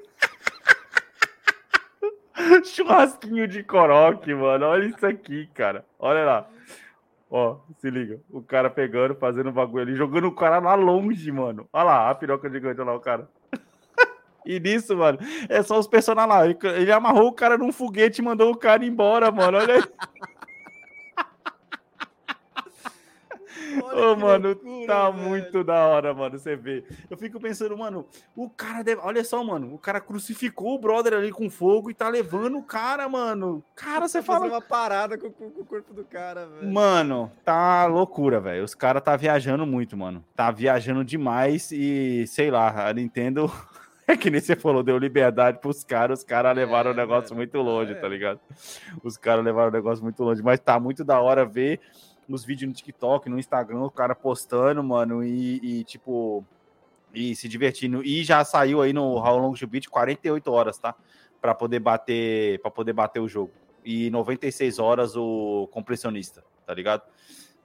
Churrasquinho 2.65 3.47
de 3.47 3.63
coroque, 3.63 4.35
mano. 4.35 4.67
Olha 4.67 4.87
isso 4.87 5.07
aqui, 5.07 5.49
cara. 5.55 5.85
Olha 5.99 6.25
lá. 6.25 6.49
Ó, 7.31 7.59
se 7.79 7.89
liga. 7.89 8.21
O 8.31 8.43
cara 8.43 8.69
pegando, 8.69 9.15
fazendo 9.15 9.53
bagulho 9.53 9.83
ali, 9.83 9.95
jogando 9.97 10.27
o 10.27 10.35
cara 10.35 10.59
lá 10.59 10.75
longe, 10.75 11.31
mano. 11.31 11.69
Olha 11.73 11.85
lá, 11.85 12.11
a 12.11 12.15
piroca 12.15 12.51
gigante, 12.51 12.81
olha 12.81 12.91
lá 12.91 12.97
o 12.97 13.01
cara. 13.01 13.29
E 14.43 14.59
nisso, 14.59 14.97
mano, 14.97 15.19
é 15.51 15.63
só 15.63 15.79
os 15.79 15.87
personagens 15.87 16.35
lá. 16.35 16.71
Ele, 16.75 16.91
amarrou 16.91 17.29
o 17.29 17.33
cara 17.33 17.59
num 17.59 17.71
foguete 17.71 18.23
e 18.23 18.25
mandou 18.25 18.51
o 18.51 18.57
cara 18.57 18.83
embora, 18.83 19.31
mano. 19.31 19.59
Olha 19.59 19.75
aí. 19.75 19.83
Olha 19.83 20.01
Ô, 23.79 24.15
que 24.17 24.21
mano, 24.23 24.49
loucura, 24.49 24.87
tá 24.87 25.11
velho. 25.11 25.29
muito 25.29 25.63
da 25.65 25.87
hora, 25.87 26.13
mano, 26.15 26.39
você 26.39 26.57
vê. 26.57 26.85
Eu 27.09 27.17
fico 27.17 27.39
pensando, 27.39 27.77
mano, 27.77 28.07
o 28.35 28.49
cara 28.51 28.83
deve. 28.83 29.01
Olha 29.05 29.23
só, 29.25 29.43
mano, 29.45 29.75
o 29.75 29.79
cara 29.79 30.01
crucificou 30.01 30.75
o 30.75 30.79
brother 30.79 31.15
ali 31.15 31.31
com 31.31 31.49
fogo 31.51 31.91
e 31.91 31.95
tá 31.95 32.09
levando 32.09 32.59
o 32.59 32.63
cara, 32.63 33.09
mano. 33.09 33.63
Cara, 33.75 34.09
você 34.09 34.19
Tá 34.19 34.25
fazendo 34.25 34.43
fala. 34.51 34.55
uma 34.55 34.61
parada 34.63 35.17
com, 35.19 35.31
com- 35.31 35.51
com 35.51 35.61
o 35.61 35.65
corpo 35.65 35.93
do 35.95 36.05
cara, 36.05 36.47
velho. 36.47 36.73
Mano, 36.73 37.31
tá 37.45 37.87
loucura, 37.87 38.41
velho. 38.41 38.65
Os 38.65 38.75
caras 38.75 39.03
tá 39.03 39.17
viajando 39.17 39.67
muito, 39.67 39.97
mano. 39.97 40.25
Tá 40.35 40.51
viajando 40.51 41.05
demais 41.05 41.71
e, 41.73 42.27
sei 42.27 42.51
lá, 42.51 42.89
a 42.89 42.93
Nintendo. 42.93 43.51
É 44.07 44.17
que 44.17 44.29
nem 44.29 44.41
você 44.41 44.57
falou, 44.57 44.83
deu 44.83 44.99
liberdade 44.99 45.61
pros 45.61 45.85
caras, 45.85 46.19
os 46.19 46.25
caras 46.25 46.53
levaram 46.57 46.91
É, 46.91 46.93
o 46.93 46.97
negócio 46.97 47.33
muito 47.37 47.57
longe, 47.59 47.93
É. 47.93 47.95
tá 47.95 48.09
ligado? 48.09 48.41
Os 49.05 49.17
caras 49.17 49.45
levaram 49.45 49.69
o 49.69 49.73
negócio 49.73 50.03
muito 50.03 50.21
longe, 50.25 50.43
mas 50.43 50.59
tá 50.59 50.81
muito 50.81 51.05
da 51.05 51.21
hora 51.21 51.45
ver 51.45 51.79
nos 52.31 52.45
vídeos 52.45 52.69
no 52.69 52.75
TikTok, 52.75 53.29
no 53.29 53.39
Instagram, 53.39 53.81
o 53.83 53.91
cara 53.91 54.15
postando, 54.15 54.83
mano, 54.85 55.25
e, 55.25 55.81
e, 55.81 55.85
tipo, 55.85 56.45
e 57.13 57.35
se 57.35 57.49
divertindo. 57.49 58.05
E 58.05 58.23
já 58.23 58.45
saiu 58.45 58.81
aí 58.81 58.93
no 58.93 59.17
How 59.17 59.37
Long 59.37 59.53
to 59.53 59.67
Beat 59.67 59.89
48 59.89 60.51
horas, 60.51 60.79
tá? 60.79 60.95
Pra 61.41 61.55
poder 61.55 61.81
bater, 61.81 62.61
para 62.61 62.71
poder 62.71 62.93
bater 62.93 63.19
o 63.19 63.27
jogo. 63.29 63.51
E 63.85 64.11
96 64.11 64.79
horas 64.79 65.17
o 65.17 65.69
compressionista, 65.73 66.45
tá 66.65 66.73
ligado? 66.73 67.03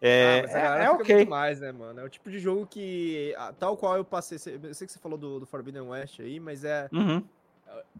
É, 0.01 0.43
Ah, 0.47 0.79
é, 0.79 0.85
é 0.85 0.89
ok. 0.89 1.25
mais, 1.25 1.59
né, 1.59 1.71
mano? 1.71 1.99
É 1.99 2.03
o 2.03 2.09
tipo 2.09 2.31
de 2.31 2.39
jogo 2.39 2.65
que, 2.65 3.35
ah, 3.37 3.53
tal 3.57 3.77
qual 3.77 3.97
eu 3.97 4.03
passei, 4.03 4.37
eu 4.63 4.73
sei 4.73 4.87
que 4.87 4.93
você 4.93 4.99
falou 4.99 5.17
do, 5.17 5.39
do 5.41 5.45
Forbidden 5.45 5.83
West 5.83 6.19
aí, 6.21 6.39
mas 6.39 6.63
é 6.63 6.89
Uhum. 6.91 7.23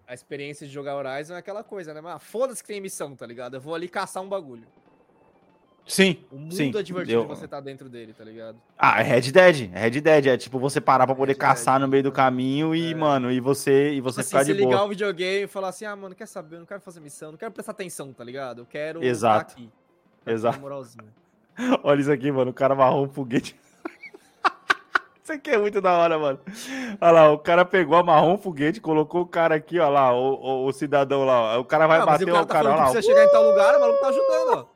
a 0.08 0.14
experiência 0.16 0.66
de 0.66 0.74
jogar 0.74 0.96
Horizon 0.96 1.36
é 1.36 1.38
aquela 1.38 1.64
coisa, 1.64 1.94
né? 1.94 2.02
Mas 2.02 2.24
foda-se 2.24 2.64
que 2.64 2.68
tem 2.70 2.82
missão, 2.82 3.16
tá 3.16 3.26
ligado? 3.28 3.56
Eu 3.58 3.62
vou 3.62 3.76
ali 3.76 3.88
caçar 3.88 4.24
um 4.24 4.30
bagulho. 4.30 4.66
Sim, 5.88 6.18
O 6.32 6.36
mundo 6.38 6.54
sim. 6.56 6.72
é 6.76 6.82
divertido 6.82 7.20
eu- 7.22 7.28
você 7.28 7.48
tá 7.48 7.60
dentro 7.60 7.88
dele, 7.88 8.12
tá 8.12 8.24
ligado? 8.24 8.58
Ah, 8.76 9.02
é 9.02 9.04
Red 9.04 9.32
Dead. 9.32 9.70
É 9.72 9.82
Red 9.82 10.02
Dead. 10.02 10.26
É 10.28 10.36
tipo 10.38 10.58
você 10.58 10.82
parar 10.82 11.06
pra 11.06 11.16
poder 11.16 11.34
Red 11.34 11.38
caçar 11.40 11.76
Dead, 11.76 11.82
no 11.84 11.88
meio 11.88 12.02
do 12.02 12.12
caminho 12.12 12.74
e, 12.74 12.92
É. 12.92 12.96
mano, 12.96 13.32
e 13.32 13.40
você, 13.40 13.92
e 13.94 14.02
você 14.02 14.22
Assim, 14.22 14.30
ficar 14.30 14.46
se 14.46 14.52
de 14.54 14.58
ligar 14.60 14.78
boa. 14.78 14.86
o 14.86 14.90
videogame 14.90 15.44
e 15.44 15.48
falar 15.48 15.68
assim, 15.70 15.86
ah, 15.86 15.96
mano, 15.96 16.16
quer 16.16 16.26
saber? 16.28 16.56
Eu 16.56 16.60
não 16.62 16.66
quero 16.66 16.82
fazer 16.82 17.00
missão, 17.00 17.32
não 17.32 17.38
quero 17.38 17.52
prestar 17.52 17.72
atenção, 17.74 18.12
tá 18.12 18.24
ligado? 18.24 18.62
Eu 18.62 18.66
quero 18.66 19.00
tá 19.00 19.06
Exato. 19.06 19.54
aqui. 19.54 19.70
Tá 20.26 20.32
Exato. 20.32 20.60
Olha 21.84 22.02
isso 22.02 22.12
aqui, 22.12 22.32
mano. 22.32 22.50
O 22.50 22.54
cara 22.54 22.74
amarrou 22.74 23.06
um 23.06 23.10
foguete. 23.10 23.56
Isso 25.24 25.34
aqui 25.34 25.50
é 25.50 25.58
muito 25.58 25.82
da 25.82 25.92
hora, 25.94 26.20
mano. 26.20 26.40
Olha 27.02 27.12
lá, 27.12 27.32
o 27.32 27.40
cara 27.40 27.66
pegou, 27.66 27.98
amarrou 27.98 28.34
um 28.36 28.38
foguete, 28.38 28.80
colocou 28.80 29.22
o 29.22 29.26
cara 29.26 29.56
aqui, 29.56 29.80
ó 29.80 29.90
lá, 29.90 30.14
o, 30.14 30.36
o- 30.36 30.66
o 30.68 30.72
cidadão 30.72 31.24
lá. 31.26 31.58
ó. 31.58 31.60
O 31.62 31.66
cara 31.66 31.88
vai 31.88 32.00
Ah, 32.00 32.06
bater 32.06 32.26
o 32.26 32.28
cara 32.28 32.44
o 32.44 32.46
tá 32.46 32.54
cara, 32.54 32.70
que 32.70 32.76
lá. 32.76 32.82
precisa 32.92 33.02
chegar 33.02 33.26
em 33.26 33.32
tal 33.32 33.44
lugar, 33.50 33.76
o 33.76 33.80
maluco 33.82 34.00
tá 34.02 34.10
ajudando, 34.10 34.50
ó. 34.72 34.75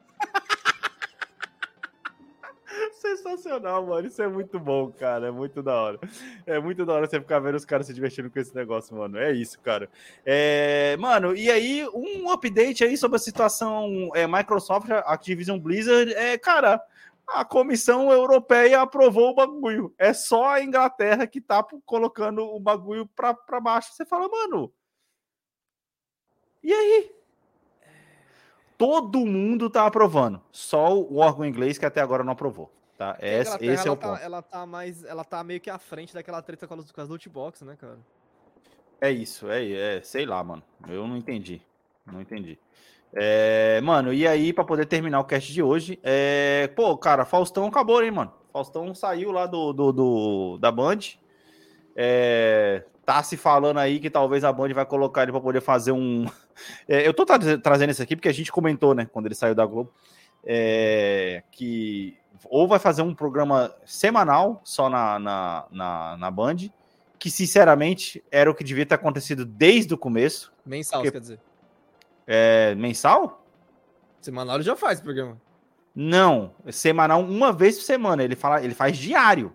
Sensacional, 3.20 3.86
mano. 3.86 4.08
Isso 4.08 4.22
é 4.22 4.28
muito 4.28 4.60
bom, 4.60 4.92
cara. 4.92 5.28
É 5.28 5.32
muito 5.32 5.62
da 5.62 5.76
hora. 5.76 6.00
É 6.46 6.60
muito 6.60 6.86
da 6.86 6.94
hora 6.94 7.08
você 7.08 7.20
ficar 7.20 7.40
vendo 7.40 7.56
os 7.56 7.66
caras 7.66 7.86
se 7.88 7.94
divertindo 7.94 8.30
com 8.30 8.40
esse 8.40 8.56
negócio, 8.56 8.96
mano. 8.96 9.18
É 9.18 9.32
isso, 9.32 9.60
cara. 9.60 9.90
É, 10.26 10.96
Mano, 10.98 11.36
e 11.36 11.52
aí, 11.52 11.88
um 11.94 12.32
update 12.32 12.84
aí 12.84 12.98
sobre 12.98 13.18
a 13.18 13.20
situação 13.20 14.10
é, 14.16 14.26
Microsoft, 14.26 14.90
Activision 14.90 15.60
Blizzard. 15.60 16.14
É, 16.14 16.38
cara, 16.38 16.82
a 17.28 17.46
Comissão 17.46 18.12
Europeia 18.12 18.82
aprovou 18.82 19.32
o 19.32 19.36
bagulho. 19.36 19.94
É 19.98 20.14
só 20.14 20.50
a 20.50 20.64
Inglaterra 20.64 21.28
que 21.28 21.42
tá 21.42 21.64
colocando 21.86 22.44
o 22.44 22.60
bagulho 22.60 23.08
pra, 23.16 23.34
pra 23.34 23.60
baixo. 23.60 23.94
Você 23.94 24.06
fala, 24.06 24.28
mano. 24.28 24.72
E 26.64 26.74
aí? 26.74 27.12
Todo 28.78 29.26
mundo 29.26 29.70
tá 29.70 29.86
aprovando. 29.86 30.42
Só 30.52 30.98
o 30.98 31.18
órgão 31.18 31.46
inglês 31.46 31.78
que 31.78 31.86
até 31.86 32.02
agora 32.02 32.24
não 32.24 32.32
aprovou. 32.34 32.79
Tá? 33.00 33.14
Porque 33.14 33.26
a 33.26 33.30
Esse, 33.40 33.48
Inglaterra, 33.48 33.74
esse 33.74 33.84
é 33.84 33.88
ela 33.88 33.94
o 33.94 33.98
tá, 33.98 34.10
ponto. 34.10 34.22
Ela 34.22 34.42
tá 34.42 34.66
mais. 34.66 35.04
Ela 35.06 35.24
tá 35.24 35.42
meio 35.42 35.62
que 35.62 35.70
à 35.70 35.80
frente 35.80 36.14
daquela 36.14 36.42
treta 36.42 36.68
com 36.68 36.74
as, 36.74 36.92
com 36.92 37.00
as 37.00 37.08
loot 37.08 37.30
box, 37.30 37.64
né, 37.64 37.78
cara? 37.80 37.98
É 39.00 39.10
isso, 39.10 39.50
é, 39.50 39.96
é, 39.96 40.02
sei 40.02 40.26
lá, 40.26 40.44
mano. 40.44 40.62
Eu 40.86 41.08
não 41.08 41.16
entendi. 41.16 41.62
Não 42.06 42.20
entendi. 42.20 42.60
É, 43.14 43.80
mano, 43.80 44.12
e 44.12 44.28
aí, 44.28 44.52
pra 44.52 44.66
poder 44.66 44.86
terminar 44.86 45.22
o 45.22 45.24
cast 45.24 45.54
de 45.54 45.64
hoje, 45.64 45.98
é, 46.04 46.68
pô, 46.76 46.98
cara, 46.98 47.24
Faustão 47.24 47.66
acabou, 47.68 48.04
hein, 48.04 48.12
mano? 48.12 48.34
Faustão 48.52 48.94
saiu 48.94 49.32
lá 49.32 49.46
do, 49.48 49.72
do, 49.72 49.92
do- 49.94 50.58
da 50.58 50.70
Band. 50.70 51.00
É, 51.96 52.84
tá 53.06 53.24
se 53.24 53.38
falando 53.38 53.78
aí 53.80 54.02
que 54.02 54.10
talvez 54.10 54.44
a 54.44 54.52
Band 54.52 54.74
vai 54.74 54.86
colocar 54.86 55.24
ele 55.24 55.32
pra 55.32 55.40
poder 55.40 55.62
fazer 55.62 55.94
um. 55.94 56.26
É, 56.90 57.08
eu 57.08 57.14
tô 57.14 57.26
tra- 57.26 57.40
trazendo 57.64 57.92
isso 57.92 58.04
aqui 58.04 58.18
porque 58.18 58.28
a 58.28 58.34
gente 58.34 58.52
comentou, 58.52 58.94
né, 58.94 59.06
quando 59.14 59.28
ele 59.28 59.34
saiu 59.36 59.56
da 59.56 59.66
Globo, 59.66 59.94
é, 60.44 61.42
que 61.54 62.18
ou 62.46 62.68
vai 62.68 62.80
fazer 62.80 63.02
um 63.02 63.14
programa 63.14 63.74
semanal 63.86 64.62
só 64.64 64.90
na, 64.90 65.20
na, 65.20 65.66
na, 65.72 66.18
na 66.18 66.32
Band, 66.32 66.58
que 67.18 67.30
sinceramente 67.30 68.24
era 68.32 68.50
o 68.50 68.56
que 68.56 68.64
devia 68.64 68.86
ter 68.86 68.96
acontecido 68.96 69.46
desde 69.46 69.94
o 69.94 69.98
começo. 69.98 70.54
Mensal, 70.66 71.02
Porque- 71.02 71.12
quer 71.12 71.20
dizer. 71.22 71.40
É, 72.26 72.76
mensal? 72.76 73.44
Semanal 74.22 74.56
ele 74.58 74.64
já 74.64 74.76
faz 74.76 74.94
esse 74.96 75.04
programa. 75.04 75.40
Não, 75.96 76.54
semanal 76.72 77.22
uma 77.22 77.52
vez 77.52 77.78
por 77.78 77.84
semana. 77.84 78.24
Ele 78.24 78.36
fala, 78.36 78.64
ele 78.64 78.76
faz 78.76 78.98
diário. 78.98 79.54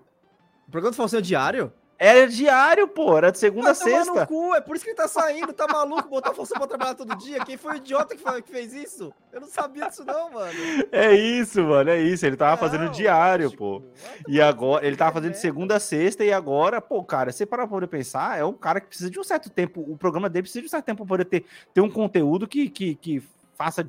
O 0.67 0.71
programa 0.71 0.93
do 0.93 0.97
Faustão 0.97 1.19
é 1.19 1.23
diário? 1.23 1.73
Era 2.05 2.29
diário, 2.29 2.87
pô, 2.89 3.17
era 3.17 3.33
de 3.33 3.39
segunda 3.39 3.71
a 3.71 3.75
sexta. 3.75 4.13
no 4.13 4.27
cu, 4.27 4.55
é 4.55 4.61
por 4.61 4.77
isso 4.77 4.85
que 4.85 4.91
ele 4.91 4.97
tá 4.97 5.09
saindo, 5.09 5.53
tá 5.53 5.67
maluco, 5.67 6.09
botar 6.09 6.35
Faustão 6.35 6.59
pra 6.59 6.67
trabalhar 6.67 6.95
todo 6.95 7.17
dia. 7.17 7.45
Quem 7.45 7.57
foi 7.57 7.75
o 7.75 7.77
idiota 7.77 8.15
que, 8.15 8.23
fa- 8.23 8.43
que 8.43 8.51
fez 8.51 8.73
isso? 8.75 9.13
Eu 9.33 9.41
não 9.41 9.49
sabia 9.49 9.89
disso 9.89 10.05
não, 10.05 10.31
mano. 10.31 10.53
É 10.93 11.13
isso, 11.15 11.63
mano, 11.63 11.91
é 11.91 12.01
isso. 12.01 12.27
Ele 12.27 12.37
tava 12.37 12.57
fazendo 12.57 12.85
Não, 12.85 12.91
diário, 12.93 13.45
lógico. 13.47 13.59
pô. 13.59 13.79
Vai 13.81 14.19
E 14.29 14.41
agora, 14.41 14.87
ele 14.87 14.97
tava 14.97 15.11
é 15.11 15.15
fazendo 15.15 15.33
de 15.33 15.39
segunda 15.41 15.77
a 15.77 15.81
sexta 15.81 16.25
e 16.25 16.33
agora, 16.33 16.81
pô, 16.81 17.03
cara, 17.03 17.33
você 17.33 17.47
para 17.47 17.67
poder 17.67 17.87
pensar, 17.87 18.39
é 18.39 18.45
um 18.45 18.53
cara 18.53 18.81
que 18.81 18.89
precisa 18.89 19.11
de 19.11 19.19
um 19.19 19.25
certo 19.25 19.49
tempo, 19.49 19.81
o 19.81 19.97
programa 19.97 20.29
dele 20.29 20.43
precisa 20.43 20.61
de 20.61 20.67
um 20.67 20.71
certo 20.71 20.85
tempo 20.85 21.05
pra 21.05 21.09
poder 21.09 21.25
ter, 21.25 21.45
ter 21.73 21.81
um 21.81 21.91
conteúdo 21.91 22.47
que, 22.47 22.69
que, 22.69 22.95
que 22.97 23.23
faça, 23.57 23.87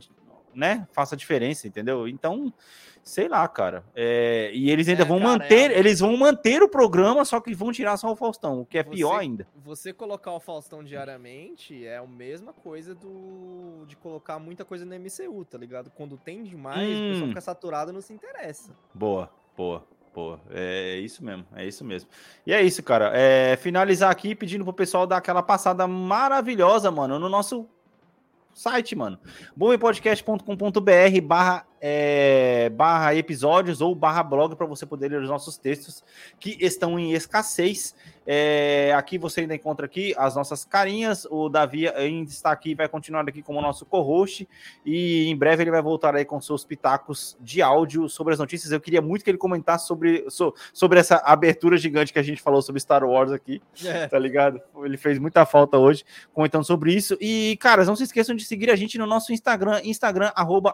né, 0.56 0.88
faça 0.94 1.16
diferença, 1.16 1.68
entendeu? 1.68 2.08
Então, 2.08 2.52
sei 3.04 3.28
lá, 3.28 3.48
cara. 3.48 3.84
É, 3.96 4.50
e 4.54 4.72
eles 4.72 4.88
ainda 4.88 5.04
É, 5.04 5.06
vão 5.06 5.20
cara, 5.20 5.30
manter, 5.32 5.72
é- 5.72 5.78
eles 5.80 6.00
vão 6.00 6.16
manter 6.18 6.64
o 6.64 6.70
programa, 6.70 7.24
só 7.26 7.40
que 7.40 7.54
vão 7.54 7.72
tirar 7.72 7.98
só 7.98 8.12
o 8.12 8.16
Faustão, 8.16 8.62
o 8.62 8.66
que 8.66 8.78
é 8.80 8.84
Você- 8.84 8.90
pior 8.92 9.20
ainda. 9.20 9.48
Você 9.64 9.94
colocar 9.94 10.32
o 10.32 10.40
Faustão 10.40 10.84
diariamente 10.84 11.86
é 11.86 11.98
a 11.98 12.08
mesma 12.08 12.54
coisa 12.54 12.96
do 12.96 13.86
de 13.88 13.96
colocar 13.96 14.40
muita 14.40 14.66
coisa 14.66 14.86
no 14.86 14.94
MCU, 14.96 15.46
tá 15.46 15.58
ligado? 15.58 15.92
Quando 15.92 16.18
tem 16.18 16.44
demais, 16.44 16.88
Hum. 16.98 17.10
pessoal 17.12 17.28
fica 17.30 17.42
saturado 17.42 17.92
e 17.92 17.94
não 17.94 18.02
se 18.02 18.14
interessa. 18.14 18.72
Boa, 18.94 19.30
boa, 19.56 19.86
boa. 20.14 20.40
É 20.50 20.98
isso 20.98 21.24
mesmo, 21.24 21.46
é 21.56 21.66
isso 21.68 21.84
mesmo. 21.86 22.10
E 22.48 22.54
é 22.54 22.62
isso, 22.64 22.82
cara. 22.82 23.12
É, 23.14 23.56
finalizar 23.58 24.10
aqui 24.10 24.34
pedindo 24.34 24.64
pro 24.64 24.74
pessoal 24.74 25.06
dar 25.06 25.18
aquela 25.18 25.44
passada 25.44 25.86
maravilhosa, 25.88 26.90
mano, 26.90 27.20
no 27.20 27.30
nosso 27.30 27.68
site, 28.56 28.96
mano. 28.96 29.20
bombepodcast.com.br 29.56 31.22
barra, 31.22 31.68
é, 31.82 32.70
barra 32.70 33.14
episódios 33.16 33.82
ou 33.82 33.94
barra 33.96 34.24
blog 34.24 34.56
para 34.56 34.66
você 34.66 34.86
poder 34.86 35.10
ler 35.10 35.22
os 35.22 35.30
nossos 35.30 35.58
textos 35.58 36.04
que 36.40 36.58
estão 36.60 36.98
em 37.00 37.14
escassez. 37.14 37.96
É, 38.28 38.92
aqui 38.98 39.20
você 39.20 39.42
ainda 39.42 39.54
encontra 39.54 39.86
aqui 39.86 40.16
as 40.18 40.36
nossas 40.36 40.66
carinhas. 40.66 41.28
O 41.30 41.48
Davi 41.48 41.88
ainda 41.90 42.32
está 42.32 42.52
aqui, 42.52 42.74
vai 42.74 42.88
continuar 42.90 43.22
aqui 43.22 43.44
como 43.44 43.62
nosso 43.62 43.86
co-host 43.86 44.48
e 44.84 45.28
em 45.30 45.36
breve 45.38 45.62
ele 45.64 45.70
vai 45.70 45.82
voltar 45.82 46.16
aí 46.16 46.26
com 46.26 46.42
seus 46.42 46.66
pitacos 46.66 47.38
de 47.40 47.62
áudio 47.62 48.10
sobre 48.10 48.34
as 48.34 48.40
notícias. 48.40 48.72
Eu 48.72 48.82
queria 48.82 49.02
muito 49.02 49.24
que 49.24 49.30
ele 49.30 49.38
comentasse 49.38 49.86
sobre, 49.86 50.26
so- 50.30 50.56
sobre 50.74 51.00
essa 51.00 51.18
abertura 51.18 51.78
gigante 51.78 52.12
que 52.12 52.18
a 52.18 52.24
gente 52.24 52.42
falou 52.42 52.64
sobre 52.64 52.82
Star 52.82 53.04
Wars 53.04 53.32
aqui 53.32 53.62
É. 53.84 54.08
tá 54.08 54.18
ligado? 54.18 54.60
Ele 54.84 54.98
fez 54.98 55.20
muita 55.20 55.46
falta 55.46 55.78
hoje 55.78 56.04
comentando 56.34 56.64
sobre 56.64 56.94
isso. 56.94 57.16
E, 57.22 57.56
caras, 57.62 57.88
não 57.88 57.96
se 57.96 58.04
esqueçam 58.04 58.36
de 58.36 58.44
seguir 58.44 58.72
a 58.72 58.76
gente 58.76 58.98
no 58.98 59.06
nosso 59.06 59.32
Instagram, 59.34 59.82
Instagram, 59.84 60.32
arroba 60.36 60.74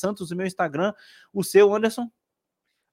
AlexTESantos, 0.00 0.30
o 0.30 0.36
meu 0.36 0.46
Instagram, 0.46 0.94
o 1.32 1.44
seu, 1.44 1.74
Anderson, 1.74 2.10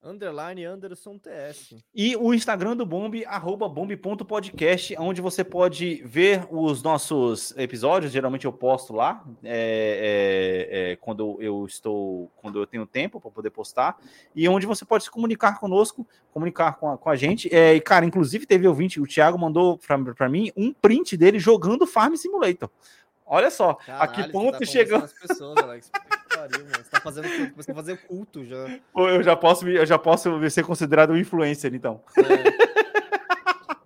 Underline 0.03 0.63
Anderson 0.63 1.17
TS. 1.17 1.75
e 1.93 2.15
o 2.15 2.33
Instagram 2.33 2.77
do 2.77 2.85
Bomb, 2.85 3.25
arroba 3.25 3.67
bomb.podcast, 3.67 4.95
onde 4.99 5.21
você 5.21 5.43
pode 5.43 6.01
ver 6.05 6.47
os 6.51 6.83
nossos 6.83 7.51
episódios, 7.57 8.11
geralmente 8.11 8.45
eu 8.45 8.53
posto 8.53 8.93
lá, 8.93 9.25
é, 9.43 10.69
é, 10.69 10.91
é, 10.91 10.95
quando 10.97 11.41
eu 11.41 11.65
estou, 11.65 12.31
quando 12.37 12.59
eu 12.59 12.67
tenho 12.67 12.85
tempo 12.85 13.19
para 13.19 13.31
poder 13.31 13.49
postar, 13.49 13.97
e 14.35 14.47
onde 14.47 14.67
você 14.67 14.85
pode 14.85 15.03
se 15.03 15.11
comunicar 15.11 15.59
conosco, 15.59 16.07
comunicar 16.31 16.77
com 16.77 16.91
a, 16.91 16.97
com 16.97 17.09
a 17.09 17.15
gente, 17.15 17.53
é, 17.53 17.73
e 17.73 17.81
cara, 17.81 18.05
inclusive 18.05 18.45
teve 18.45 18.67
ouvinte, 18.67 19.01
o 19.01 19.07
Thiago 19.07 19.37
mandou 19.37 19.79
para 20.15 20.29
mim 20.29 20.51
um 20.55 20.71
print 20.71 21.17
dele 21.17 21.39
jogando 21.39 21.87
Farm 21.87 22.15
Simulator. 22.15 22.69
Olha 23.25 23.51
só, 23.51 23.77
a 23.87 24.07
que 24.07 24.15
Caralho, 24.15 24.31
ponto 24.31 24.59
tá 24.59 24.65
chegou... 24.65 25.01
pessoas, 25.01 25.57
Alex. 25.57 25.91
Pariu, 26.29 26.65
mano. 26.65 26.83
Você 26.83 26.89
tá 26.89 26.99
fazendo 26.99 27.27
você 27.55 27.73
vai 27.73 27.83
fazer 27.83 27.97
culto 28.07 28.43
já. 28.45 28.67
Eu 28.95 29.23
já 29.23 29.35
posso, 29.35 29.67
eu 29.67 29.85
já 29.85 29.97
posso 29.97 30.49
ser 30.49 30.63
considerado 30.63 31.11
um 31.11 31.17
influencer, 31.17 31.73
então. 31.73 32.01
É. 32.17 32.66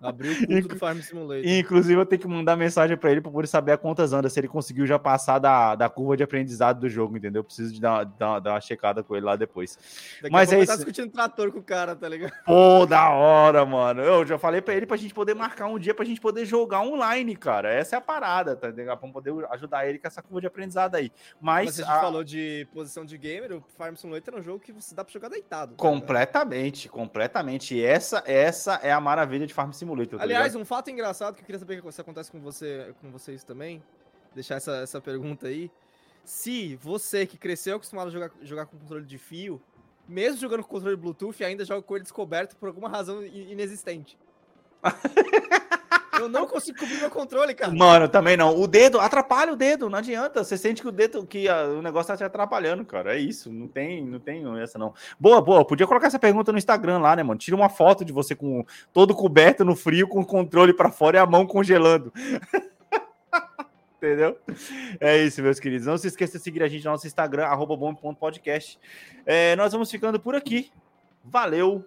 Abriu 0.02 0.32
o 0.32 0.36
culto 0.36 0.52
Inclu- 0.52 0.68
do 0.70 0.76
Farm 0.78 0.98
Simulator. 1.00 1.44
Inclusive, 1.46 2.00
eu 2.00 2.06
tenho 2.06 2.20
que 2.22 2.28
mandar 2.28 2.56
mensagem 2.56 2.96
para 2.96 3.10
ele 3.10 3.20
para 3.20 3.30
poder 3.30 3.46
saber 3.46 3.72
a 3.72 3.78
quantas 3.78 4.12
anda, 4.12 4.28
se 4.28 4.38
ele 4.40 4.48
conseguiu 4.48 4.86
já 4.86 4.98
passar 4.98 5.38
da, 5.38 5.74
da 5.74 5.88
curva 5.88 6.16
de 6.16 6.22
aprendizado 6.22 6.80
do 6.80 6.88
jogo, 6.88 7.16
entendeu? 7.16 7.40
Eu 7.40 7.44
preciso 7.44 7.72
de 7.72 7.80
dar, 7.80 8.04
dar, 8.04 8.38
dar 8.40 8.52
uma 8.54 8.60
checada 8.60 9.02
com 9.02 9.14
ele 9.16 9.24
lá 9.26 9.36
depois. 9.36 9.78
Daqui 10.20 10.32
mas 10.32 10.52
é 10.52 10.56
tá 10.56 10.62
isso. 10.62 10.76
discutindo 10.76 11.10
trator 11.10 11.50
com 11.52 11.58
o 11.58 11.62
cara, 11.62 11.94
tá 11.94 12.08
ligado? 12.08 12.32
Pô, 12.44 12.84
da 12.86 13.10
hora, 13.10 13.64
mano. 13.64 14.02
Eu 14.02 14.26
já 14.26 14.38
falei 14.38 14.60
para 14.60 14.74
ele 14.74 14.86
pra 14.86 14.96
gente 14.96 15.14
poder 15.14 15.34
marcar 15.34 15.66
um 15.66 15.78
dia 15.78 15.94
pra 15.94 16.04
gente 16.04 16.20
poder 16.20 16.44
jogar 16.44 16.80
online, 16.82 17.36
cara. 17.36 17.72
Essa 17.72 17.96
é 17.96 17.98
a 17.98 18.00
parada, 18.00 18.56
tá 18.56 18.68
ligado? 18.68 18.98
Pra 18.98 19.08
poder 19.08 19.32
ajudar 19.50 19.86
ele 19.88 19.98
com 19.98 20.06
essa 20.06 20.22
curva 20.22 20.40
de 20.40 20.46
aprendizado 20.46 20.94
aí. 20.94 21.12
Mas, 21.40 21.66
Mas 21.66 21.80
a 21.80 21.82
gente 21.84 21.92
a- 21.92 22.00
falou 22.00 22.24
de 22.24 22.66
posição 22.72 23.04
de 23.04 23.16
gamer, 23.18 23.52
o 23.52 23.64
Farm 23.76 23.94
Simulator 23.94 24.34
é 24.34 24.38
um 24.40 24.42
jogo 24.42 24.58
que 24.58 24.72
você 24.72 24.94
dá 24.94 25.04
pra 25.04 25.12
jogar 25.12 25.28
deitado. 25.28 25.72
tá 25.72 25.76
completamente, 25.76 26.88
completamente. 26.88 27.74
E 27.74 27.84
essa, 27.84 28.22
essa 28.26 28.80
é 28.82 28.92
a 28.92 29.00
maravilha 29.00 29.46
de 29.46 29.54
Farm 29.54 29.70
Simulator. 29.72 29.91
Tá 30.18 30.22
Aliás, 30.22 30.52
ligado? 30.52 30.62
um 30.62 30.64
fato 30.64 30.90
engraçado 30.90 31.34
que 31.34 31.42
eu 31.42 31.46
queria 31.46 31.58
saber 31.58 31.82
se 31.92 32.00
acontece 32.00 32.30
com 32.30 32.40
você, 32.40 32.94
com 33.00 33.10
vocês 33.10 33.44
também, 33.44 33.82
deixar 34.34 34.56
essa, 34.56 34.76
essa 34.76 35.00
pergunta 35.00 35.46
aí. 35.46 35.70
Se 36.24 36.76
você 36.76 37.26
que 37.26 37.36
cresceu 37.36 37.76
acostumado 37.76 38.08
a 38.08 38.10
jogar, 38.10 38.30
jogar 38.42 38.66
com 38.66 38.78
controle 38.78 39.04
de 39.04 39.18
fio, 39.18 39.60
mesmo 40.08 40.38
jogando 40.40 40.62
com 40.62 40.68
controle 40.68 40.96
Bluetooth, 40.96 41.42
ainda 41.44 41.64
joga 41.64 41.82
com 41.82 41.96
ele 41.96 42.02
descoberto 42.02 42.56
por 42.56 42.68
alguma 42.68 42.88
razão 42.88 43.24
inexistente. 43.24 44.18
Eu 46.18 46.28
não 46.28 46.46
consigo 46.46 46.78
cobrir 46.78 46.98
meu 46.98 47.10
controle, 47.10 47.54
cara. 47.54 47.72
Mano, 47.72 48.08
também 48.08 48.36
não. 48.36 48.58
O 48.58 48.66
dedo 48.66 49.00
atrapalha 49.00 49.52
o 49.52 49.56
dedo, 49.56 49.88
não 49.88 49.98
adianta. 49.98 50.44
Você 50.44 50.58
sente 50.58 50.82
que 50.82 50.88
o 50.88 50.92
dedo, 50.92 51.26
que 51.26 51.48
a, 51.48 51.64
o 51.64 51.80
negócio 51.80 52.08
tá 52.08 52.16
te 52.16 52.24
atrapalhando, 52.24 52.84
cara. 52.84 53.14
É 53.14 53.18
isso. 53.18 53.50
Não 53.50 53.66
tem, 53.66 54.04
não 54.04 54.20
tem 54.20 54.44
essa 54.60 54.78
não. 54.78 54.92
Boa, 55.18 55.40
boa. 55.40 55.64
Podia 55.64 55.86
colocar 55.86 56.08
essa 56.08 56.18
pergunta 56.18 56.52
no 56.52 56.58
Instagram 56.58 56.98
lá, 56.98 57.16
né, 57.16 57.22
mano? 57.22 57.38
Tira 57.38 57.56
uma 57.56 57.70
foto 57.70 58.04
de 58.04 58.12
você 58.12 58.34
com 58.34 58.64
todo 58.92 59.14
coberto 59.14 59.64
no 59.64 59.74
frio, 59.74 60.06
com 60.06 60.20
o 60.20 60.26
controle 60.26 60.74
para 60.74 60.90
fora 60.90 61.16
e 61.16 61.20
a 61.20 61.26
mão 61.26 61.46
congelando. 61.46 62.12
Entendeu? 63.96 64.36
É 65.00 65.16
isso, 65.16 65.40
meus 65.42 65.60
queridos. 65.60 65.86
Não 65.86 65.96
se 65.96 66.08
esqueça 66.08 66.36
de 66.36 66.44
seguir 66.44 66.62
a 66.62 66.68
gente 66.68 66.84
no 66.84 66.90
nosso 66.90 67.06
Instagram, 67.06 67.48
bom.podcast. 67.56 68.78
É, 69.24 69.54
nós 69.54 69.72
vamos 69.72 69.90
ficando 69.90 70.18
por 70.18 70.34
aqui. 70.34 70.72
Valeu. 71.24 71.86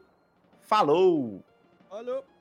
Falou. 0.61 1.43
Falou. 1.89 2.34